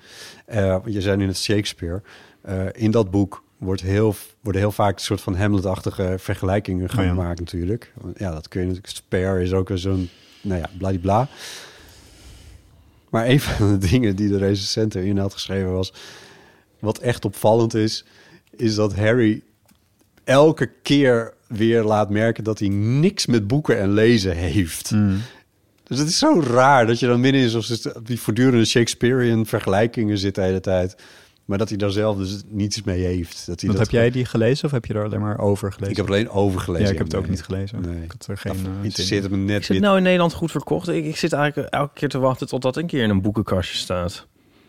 Eh, 0.44 0.78
je 0.84 1.00
zei 1.00 1.16
nu 1.16 1.26
net 1.26 1.38
Shakespeare. 1.38 2.02
Eh, 2.40 2.66
in 2.72 2.90
dat 2.90 3.10
boek 3.10 3.44
wordt 3.56 3.80
heel, 3.80 4.14
worden 4.40 4.60
heel 4.60 4.72
vaak 4.72 4.94
een 4.94 5.02
soort 5.02 5.20
van 5.20 5.36
Hamlet-achtige 5.36 6.14
vergelijkingen 6.18 6.90
Oh 6.90 6.94
ja. 6.94 7.08
gemaakt 7.08 7.38
natuurlijk. 7.38 7.92
Ja, 8.16 8.30
dat 8.30 8.48
kun 8.48 8.60
je 8.60 8.66
natuurlijk. 8.66 8.94
Spare 8.96 9.42
is 9.42 9.52
ook 9.52 9.70
zo'n, 9.74 10.10
nou 10.40 10.60
ja, 10.60 10.70
bladibla. 10.78 11.28
Maar 13.10 13.26
een 13.26 13.40
van 13.40 13.78
de 13.78 13.88
dingen 13.88 14.16
die 14.16 14.28
de 14.28 14.38
recensent 14.38 14.94
erin 14.94 15.18
had 15.18 15.32
geschreven 15.32 15.72
was... 15.72 15.92
wat 16.78 16.98
echt 16.98 17.24
opvallend 17.24 17.74
is, 17.74 18.04
is 18.56 18.74
dat 18.74 18.94
Harry 18.94 19.42
elke 20.24 20.70
keer 20.82 21.34
weer 21.46 21.82
laat 21.82 22.10
merken... 22.10 22.44
dat 22.44 22.58
hij 22.58 22.68
niks 22.68 23.26
met 23.26 23.46
boeken 23.46 23.78
en 23.78 23.92
lezen 23.92 24.36
heeft. 24.36 24.90
Mm. 24.90 25.20
Dus 25.84 25.98
het 25.98 26.08
is 26.08 26.18
zo 26.18 26.40
raar 26.40 26.86
dat 26.86 26.98
je 26.98 27.06
dan 27.06 27.20
midden 27.20 27.42
in 27.42 27.48
zo'n 27.48 27.94
die 28.02 28.20
voortdurende 28.20 28.64
Shakespearean 28.64 29.46
vergelijkingen 29.46 30.18
zit 30.18 30.34
de 30.34 30.40
hele 30.40 30.60
tijd. 30.60 30.96
Maar 31.48 31.58
dat 31.58 31.68
hij 31.68 31.78
daar 31.78 31.90
zelf 31.90 32.16
dus 32.16 32.42
niets 32.48 32.82
mee 32.82 33.04
heeft. 33.04 33.46
Dat 33.46 33.60
hij 33.60 33.68
Want 33.68 33.78
dat 33.82 33.90
heb 33.90 34.00
jij 34.00 34.10
die 34.10 34.24
gelezen 34.24 34.64
of 34.64 34.70
heb 34.70 34.84
je 34.84 34.94
er 34.94 35.04
alleen 35.04 35.20
maar 35.20 35.38
over 35.38 35.72
gelezen? 35.72 35.90
Ik 35.90 35.96
heb 35.96 36.06
er 36.06 36.12
alleen 36.12 36.28
over 36.30 36.60
gelezen. 36.60 36.86
Ja, 36.86 36.92
ik 36.92 36.98
heb 36.98 37.06
het 37.06 37.16
ook 37.16 37.22
Nee. 37.22 37.30
niet 37.30 37.42
gelezen. 37.42 37.80
Nee. 37.80 38.02
Ik 38.02 38.10
had 38.12 38.26
er 38.26 38.36
geen 38.38 38.52
Dat 38.52 38.72
eh, 38.78 38.84
interesseert 38.84 39.22
het 39.22 39.32
me 39.32 39.36
net 39.38 39.60
Is 39.60 39.68
het 39.68 39.80
nou 39.80 39.96
in 39.96 40.02
Nederland 40.02 40.32
goed 40.32 40.50
verkocht? 40.50 40.88
Ik, 40.88 41.04
ik 41.04 41.16
zit 41.16 41.32
eigenlijk 41.32 41.68
elke 41.74 41.90
keer 41.94 42.08
te 42.08 42.18
wachten 42.18 42.46
totdat 42.46 42.76
een 42.76 42.86
keer 42.86 43.02
in 43.02 43.10
een 43.10 43.20
boekenkastje 43.22 43.76
staat. 43.76 44.26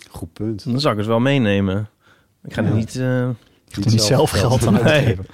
Goed 0.09 0.33
punt. 0.33 0.63
Dan 0.63 0.79
zou 0.79 0.93
ik 0.93 0.99
het 0.99 1.07
wel 1.09 1.19
meenemen. 1.19 1.89
Ik 2.43 2.53
ga 2.53 2.61
er 2.63 2.67
Ja. 2.69 2.73
niet... 2.75 2.95
eh, 2.95 3.29
Ik 3.67 3.85
er 3.85 3.91
niet 3.91 4.01
zelf 4.01 4.31
geld 4.31 4.65
aan 4.67 4.73
Nee. 4.73 4.83
uitgeven. 4.83 5.25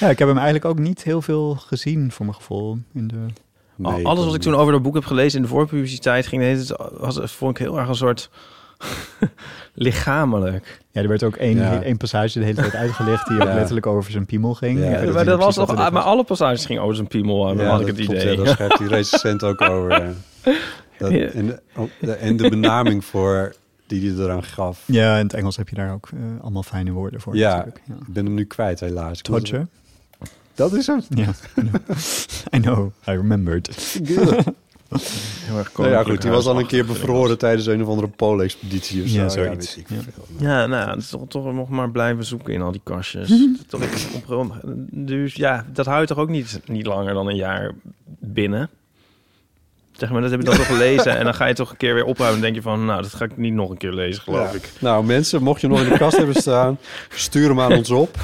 Ja, 0.00 0.08
ik 0.10 0.18
heb 0.18 0.28
hem 0.28 0.36
eigenlijk 0.36 0.64
ook 0.64 0.78
niet 0.78 1.02
heel 1.02 1.22
veel 1.22 1.54
gezien, 1.54 2.12
voor 2.12 2.24
mijn 2.26 2.36
gevoel. 2.36 2.78
In 2.94 3.08
de... 3.08 3.16
Nee, 3.76 4.06
Alles 4.06 4.24
wat 4.24 4.34
ik 4.34 4.40
toen 4.40 4.54
over 4.54 4.72
dat 4.72 4.82
boek 4.82 4.94
heb 4.94 5.04
gelezen 5.04 5.36
in 5.36 5.42
de 5.42 5.48
voorpubliciteit 5.50 6.26
ging, 6.26 6.66
was, 6.98 7.20
vond 7.32 7.50
ik 7.58 7.64
heel 7.66 7.78
erg 7.78 7.88
een 7.88 7.94
soort 7.94 8.30
lichamelijk. 9.74 10.80
Ja, 10.90 11.00
er 11.02 11.08
werd 11.08 11.22
ook 11.22 11.36
één, 11.36 11.56
Ja. 11.56 11.82
één 11.82 11.96
passage 11.96 12.38
de 12.38 12.44
hele 12.44 12.60
tijd 12.60 12.74
uitgelegd 12.74 13.26
die 13.28 13.36
Ja. 13.44 13.44
letterlijk 13.54 13.86
over 13.86 14.10
zijn 14.12 14.26
piemel 14.26 14.54
ging. 14.54 14.78
Ja, 14.80 15.12
maar 15.12 15.24
dat 15.24 15.38
was 15.38 15.54
toch, 15.54 15.70
er 15.70 15.76
maar 15.76 15.92
was. 15.92 16.04
alle 16.04 16.24
passages 16.24 16.66
gingen 16.66 16.82
over 16.82 16.94
zijn 16.96 17.08
piemel, 17.08 17.46
had 17.66 17.80
ik 17.80 17.86
het 17.86 17.96
klopt, 17.96 18.10
idee. 18.22 18.36
ja, 18.36 18.44
daar 18.44 18.54
schrijft 18.54 18.78
die 18.78 18.88
recensent 18.88 19.44
ook 19.44 19.60
over. 19.60 20.02
Dat, 20.98 21.10
en, 21.10 21.46
de, 21.46 21.60
de- 22.00 22.12
en 22.12 22.36
de 22.36 22.48
benaming 22.48 23.04
voor 23.04 23.54
die 23.86 24.12
hij 24.12 24.24
eraan 24.24 24.42
gaf. 24.44 24.82
Ja, 24.86 25.16
in 25.16 25.22
het 25.24 25.34
Engels 25.34 25.56
heb 25.56 25.68
je 25.68 25.74
daar 25.74 25.92
ook 25.92 26.08
eh, 26.14 26.18
allemaal 26.42 26.62
fijne 26.62 26.90
woorden 26.90 27.20
voor 27.20 27.36
Ja, 27.36 27.48
natuurlijk. 27.56 27.80
Ja. 27.86 27.94
ik 28.06 28.12
ben 28.12 28.24
hem 28.24 28.34
nu 28.34 28.44
kwijt 28.44 28.80
helaas. 28.80 29.20
Todje? 29.20 29.66
Dat 30.54 30.72
is 30.72 30.86
hem. 30.86 31.02
Ja, 31.08 31.22
I 31.56 31.60
know. 31.68 31.74
I 32.54 32.60
know, 32.60 32.86
I 33.06 33.10
remembered. 33.10 33.96
Heel 35.00 35.58
erg 35.58 35.76
Nou 35.76 35.90
ja, 35.90 36.02
goed, 36.02 36.22
die 36.22 36.30
was 36.30 36.46
al 36.46 36.58
een 36.58 36.66
keer 36.66 36.86
bevroren 36.86 37.38
tijdens 37.38 37.66
een 37.66 37.82
of 37.82 37.88
andere 37.88 38.08
poolexpeditie 38.08 39.02
of 39.02 39.08
zo. 39.08 39.20
Ja, 39.20 39.28
zoiets. 39.28 39.78
Ja. 40.38 40.66
nou, 40.66 40.90
het 40.90 40.98
is 40.98 41.08
toch, 41.08 41.22
toch 41.28 41.52
nog 41.52 41.68
maar 41.68 41.90
blijven 41.90 42.24
zoeken 42.24 42.54
in 42.54 42.62
al 42.62 42.72
die 42.72 42.80
kastjes. 42.84 43.32
op, 44.28 44.60
dus 44.90 45.34
ja, 45.34 45.66
dat 45.72 45.86
houdt 45.86 46.08
toch 46.08 46.18
ook 46.18 46.28
niet, 46.28 46.60
niet 46.66 46.86
langer 46.86 47.14
dan 47.14 47.28
een 47.28 47.36
jaar 47.36 47.72
binnen. 48.20 48.70
Zeg 49.92 50.10
maar, 50.10 50.20
dat 50.20 50.30
heb 50.30 50.40
je 50.40 50.46
dan 50.46 50.56
toch 50.56 50.66
gelezen 50.76 51.16
en 51.18 51.24
dan 51.24 51.34
ga 51.34 51.46
je 51.46 51.54
toch 51.54 51.70
een 51.70 51.76
keer 51.76 51.94
weer 51.94 52.04
opruimen 52.04 52.36
en 52.36 52.42
denk 52.42 52.54
je 52.54 52.62
van, 52.62 52.84
nou, 52.84 53.02
dat 53.02 53.14
ga 53.14 53.24
ik 53.24 53.36
niet 53.36 53.52
nog 53.52 53.70
een 53.70 53.76
keer 53.76 53.92
lezen, 53.92 54.22
geloof 54.22 54.50
Ja. 54.50 54.56
ik. 54.56 54.70
Nou, 54.78 55.04
mensen, 55.04 55.42
mocht 55.42 55.60
je 55.60 55.68
nog 55.68 55.80
in 55.80 55.88
de 55.88 55.98
kast 55.98 56.16
hebben 56.16 56.34
staan, 56.34 56.78
stuur 57.08 57.48
hem 57.48 57.60
aan 57.60 57.72
ons 57.72 57.90
op. 57.90 58.16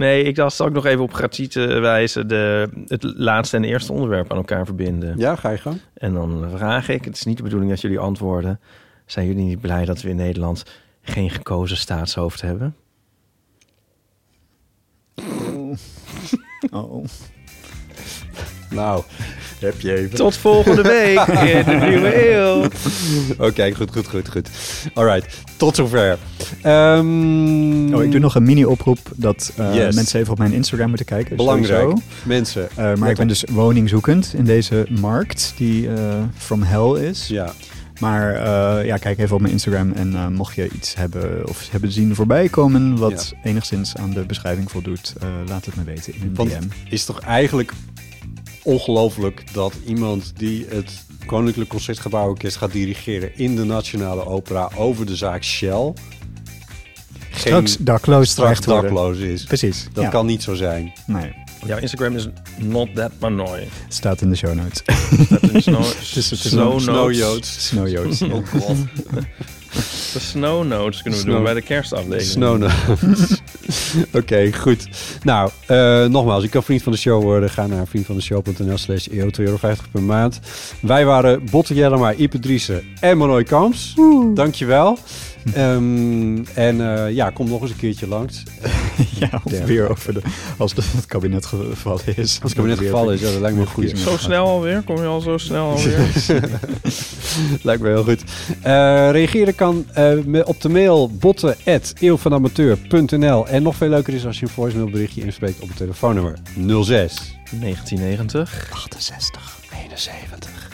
Nee, 0.00 0.22
ik 0.22 0.34
dacht 0.34 0.60
ook 0.60 0.72
nog 0.72 0.86
even 0.86 1.02
op 1.02 1.14
gratiete 1.14 1.66
wijze 1.66 2.26
de, 2.26 2.68
het 2.86 3.02
laatste 3.02 3.56
en 3.56 3.64
eerste 3.64 3.92
onderwerp 3.92 4.30
aan 4.30 4.36
elkaar 4.36 4.64
verbinden. 4.64 5.18
Ja, 5.18 5.36
ga 5.36 5.50
je 5.50 5.58
gang. 5.58 5.80
En 5.94 6.12
dan 6.12 6.50
vraag 6.56 6.88
ik, 6.88 7.04
het 7.04 7.16
is 7.16 7.24
niet 7.24 7.36
de 7.36 7.42
bedoeling 7.42 7.70
dat 7.70 7.80
jullie 7.80 7.98
antwoorden. 7.98 8.60
Zijn 9.06 9.26
jullie 9.26 9.44
niet 9.44 9.60
blij 9.60 9.84
dat 9.84 10.02
we 10.02 10.08
in 10.08 10.16
Nederland 10.16 10.64
geen 11.02 11.30
gekozen 11.30 11.76
staatshoofd 11.76 12.40
hebben? 12.40 12.74
Oh. 16.70 17.04
Nou, 18.70 19.02
heb 19.58 19.80
je 19.80 19.94
even. 19.96 20.16
Tot 20.16 20.36
volgende 20.36 20.82
week 20.82 21.26
in 21.56 21.64
de 21.64 21.86
nieuwe 21.86 22.30
eeuw. 22.34 22.64
Oké, 23.38 23.74
goed, 23.74 23.90
goed, 23.92 24.08
goed, 24.08 24.28
goed. 24.28 24.48
Alright, 24.94 25.36
tot 25.56 25.76
zover. 25.76 26.18
Ehm, 26.62 27.94
Oh, 27.94 28.02
ik 28.04 28.10
doe 28.10 28.20
nog 28.20 28.34
een 28.34 28.42
mini-oproep 28.42 28.98
dat 29.16 29.52
eh, 29.56 29.74
Yes. 29.74 29.94
mensen 29.94 30.20
even 30.20 30.32
op 30.32 30.38
mijn 30.38 30.52
Instagram 30.52 30.88
moeten 30.88 31.06
kijken. 31.06 31.36
Belangrijk. 31.36 31.80
sowieso. 31.80 32.02
Mensen. 32.22 32.68
Eh, 32.76 32.94
maar 32.94 33.10
ik 33.10 33.16
ben 33.16 33.22
op. 33.22 33.28
dus 33.28 33.44
woningzoekend 33.50 34.34
in 34.36 34.44
deze 34.44 34.86
markt 35.00 35.52
die 35.56 35.88
eh 35.92 35.94
from 36.38 36.62
hell 36.62 37.08
is. 37.08 37.26
Ja. 37.28 37.52
Maar 38.00 38.34
eh, 38.34 38.86
ja, 38.86 38.96
kijk 38.96 39.18
even 39.18 39.34
op 39.34 39.40
mijn 39.40 39.52
Instagram 39.52 39.92
en 39.92 40.14
eh, 40.14 40.26
mocht 40.26 40.54
je 40.54 40.68
iets 40.74 40.94
hebben 40.94 41.48
of 41.48 41.68
hebben 41.70 41.92
zien 41.92 42.14
voorbij 42.14 42.48
komen 42.48 42.96
wat 42.96 43.32
enigszins 43.44 43.96
aan 43.96 44.10
de 44.10 44.20
beschrijving 44.26 44.70
voldoet, 44.70 45.14
eh, 45.20 45.28
laat 45.48 45.64
het 45.64 45.76
me 45.76 45.84
weten 45.84 46.14
in 46.14 46.20
een 46.22 46.34
Want 46.34 46.50
DM. 46.50 46.66
is 46.88 47.04
toch 47.04 47.20
eigenlijk 47.20 47.72
ongelooflijk 48.62 49.44
dat 49.52 49.72
iemand 49.86 50.32
die 50.36 50.66
het 50.68 51.04
Koninklijk 51.26 51.70
Concertgebouworkest 51.70 52.56
gaat 52.56 52.72
dirigeren 52.72 53.36
in 53.38 53.56
de 53.56 53.64
Nationale 53.64 54.26
Opera 54.26 54.70
over 54.76 55.06
de 55.06 55.16
zaak 55.16 55.42
Shell. 55.44 55.92
Straks 57.34 57.76
dakloos 57.76 58.30
straks 58.30 58.60
dakloos 58.60 59.18
is. 59.18 59.44
Precies, 59.44 59.86
Dat 59.92 60.04
ja. 60.04 60.10
kan 60.10 60.26
niet 60.26 60.42
zo 60.42 60.54
zijn. 60.54 60.92
Nee, 61.06 61.32
Jouw 61.66 61.78
Instagram 61.78 62.16
is 62.16 62.28
not 62.58 62.94
that 62.94 63.10
manoy. 63.20 63.68
staat 63.88 64.20
in 64.20 64.30
de 64.30 64.36
show 64.36 64.54
notes. 64.54 64.82
Dat 65.28 65.42
is 65.54 65.64
snow, 65.64 65.82
Het 65.84 66.16
is- 66.16 66.30
het 66.30 66.44
is 66.44 66.48
snow 66.48 66.80
notes. 66.86 67.66
Snowjoods. 67.66 68.22
Oh 68.22 68.46
god. 68.46 68.76
De 70.12 70.18
snow 70.20 70.66
notes 70.66 71.02
kunnen 71.02 71.18
we 71.20 71.24
Snow- 71.24 71.34
doen 71.34 71.44
bij 71.44 71.54
de 71.54 71.62
kerstaflevering. 71.62 72.22
Snow 72.30 72.58
notes. 72.58 73.40
Oké, 74.12 74.52
goed. 74.52 74.88
Nou, 75.22 75.50
eh, 75.66 76.04
nogmaals, 76.04 76.42
je 76.42 76.48
kan 76.48 76.62
vriend 76.62 76.82
van 76.82 76.92
de 76.92 76.98
show 76.98 77.22
worden. 77.22 77.50
Ga 77.50 77.66
naar 77.66 77.86
vriendvandeshow.nl 77.86 78.78
slash 78.78 79.06
eeuw, 79.10 79.28
2,50 79.30 79.32
euro 79.36 79.58
per 79.92 80.02
maand. 80.02 80.40
Wij 80.80 81.04
waren 81.04 81.44
Botte 81.50 81.74
Jellema, 81.74 82.12
Ipe 82.12 82.38
Driessen 82.38 82.82
en 83.00 83.16
Manoy 83.18 83.42
Kamps. 83.44 83.94
Dankjewel. 84.34 84.98
Ehm 85.52 86.44
en 86.54 86.96
eh, 86.96 87.10
ja, 87.14 87.30
kom 87.30 87.48
nog 87.48 87.60
eens 87.62 87.70
een 87.70 87.76
keertje 87.76 88.06
langs. 88.06 88.42
ja, 89.20 89.40
of 89.44 89.52
weer 89.64 89.90
over 89.90 90.14
de, 90.14 90.20
als 90.56 90.74
de, 90.74 90.82
het 90.96 91.06
kabinet 91.06 91.46
gevallen 91.46 92.02
is. 92.06 92.16
Als 92.16 92.38
het 92.42 92.54
kabinet 92.54 92.78
gevallen 92.78 93.14
is, 93.14 93.20
ja, 93.20 93.30
dat 93.30 93.40
lijkt 93.40 93.56
me 93.56 93.62
een 93.62 93.68
goeie. 93.68 93.96
Zo 93.96 94.16
snel 94.16 94.46
alweer? 94.46 94.82
Kom 94.82 94.96
je 94.96 95.04
al 95.06 95.20
zo 95.20 95.38
snel 95.38 95.70
alweer? 95.70 95.98
Lijkt 97.62 97.82
me 97.82 97.88
heel 97.88 98.04
goed. 98.04 98.22
Eh, 98.62 99.10
reageren 99.10 99.54
kan 99.54 99.86
eh, 99.92 100.12
me- 100.24 100.46
op 100.46 100.60
de 100.60 100.68
mail 100.68 101.10
botten.eeuwvanamateur.nl 101.18 103.48
En 103.48 103.62
nog 103.62 103.76
veel 103.76 103.88
leuker 103.88 104.14
is 104.14 104.26
als 104.26 104.38
je 104.38 104.46
een 104.46 104.52
voicemailberichtje 104.52 105.22
inspreekt 105.22 105.60
op 105.60 105.68
het 105.68 105.76
telefoonnummer 105.76 106.38
06 106.56 107.36
1990. 107.50 108.68
68 108.72 109.58
71. 109.84 110.68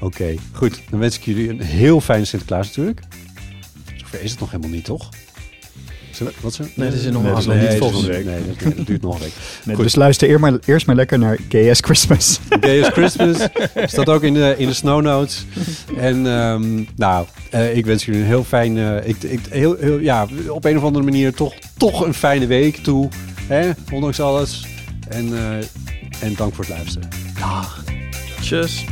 Oké, 0.00 0.34
goed. 0.52 0.80
Dan 0.90 0.98
wens 0.98 1.16
ik 1.16 1.22
jullie 1.22 1.48
een 1.48 1.60
heel 1.60 2.00
fijne 2.00 2.24
Sinterklaas 2.24 2.66
natuurlijk. 2.66 3.00
Zover 4.06 4.24
is 4.24 4.30
het 4.30 4.40
nog 4.40 4.50
helemaal 4.50 4.72
niet, 4.72 4.84
toch? 4.84 5.08
Wat 6.40 6.54
zo? 6.54 6.64
Nee, 6.74 6.90
dat 6.90 6.98
is 6.98 7.04
nog 7.04 7.22
nee, 7.22 7.32
een 7.32 7.34
dat 7.34 7.38
is 7.38 7.46
nog 7.46 7.56
aflevering. 7.56 7.70
niet 7.70 7.78
volgende 7.78 8.12
week. 8.12 8.24
Nee, 8.24 8.40
dat, 8.64 8.76
dat 8.76 8.86
duurt 8.86 9.02
nog 9.02 9.14
een 9.14 9.20
week. 9.20 9.32
Nee, 9.64 9.74
Goed. 9.74 9.84
dus 9.84 9.94
luister 9.94 10.28
eer 10.28 10.40
maar, 10.40 10.58
eerst 10.64 10.86
maar 10.86 10.96
lekker 10.96 11.18
naar 11.18 11.38
GS 11.48 11.80
Christmas. 11.80 12.38
Gay 12.60 12.82
as 12.82 12.88
Christmas. 12.88 13.36
Staat 13.92 14.08
ook 14.08 14.22
in 14.22 14.34
de, 14.34 14.54
in 14.58 14.66
de 14.66 14.74
snow 14.74 15.02
notes. 15.02 15.44
En 15.96 16.26
ehm, 16.26 16.84
nou, 16.96 17.26
eh, 17.50 17.76
ik 17.76 17.86
wens 17.86 18.04
jullie 18.04 18.20
een 18.20 18.26
heel 18.26 18.44
fijn... 18.44 18.78
eh, 18.78 19.08
ik, 19.08 19.22
ik, 19.22 19.40
heel, 19.50 19.76
heel, 19.80 19.98
ja, 19.98 20.26
op 20.48 20.64
een 20.64 20.76
of 20.76 20.82
andere 20.82 21.04
manier 21.04 21.34
toch, 21.34 21.54
toch 21.76 22.00
een 22.04 22.14
fijne 22.14 22.46
week 22.46 22.76
toe. 22.76 23.08
Hè? 23.46 23.70
Ondanks 23.92 24.20
alles. 24.20 24.66
En, 25.08 25.36
eh, 25.36 25.56
en 26.20 26.34
dank 26.36 26.54
voor 26.54 26.64
het 26.64 26.74
luisteren. 26.74 27.08
Dag. 27.38 27.84
Tjus. 28.40 28.84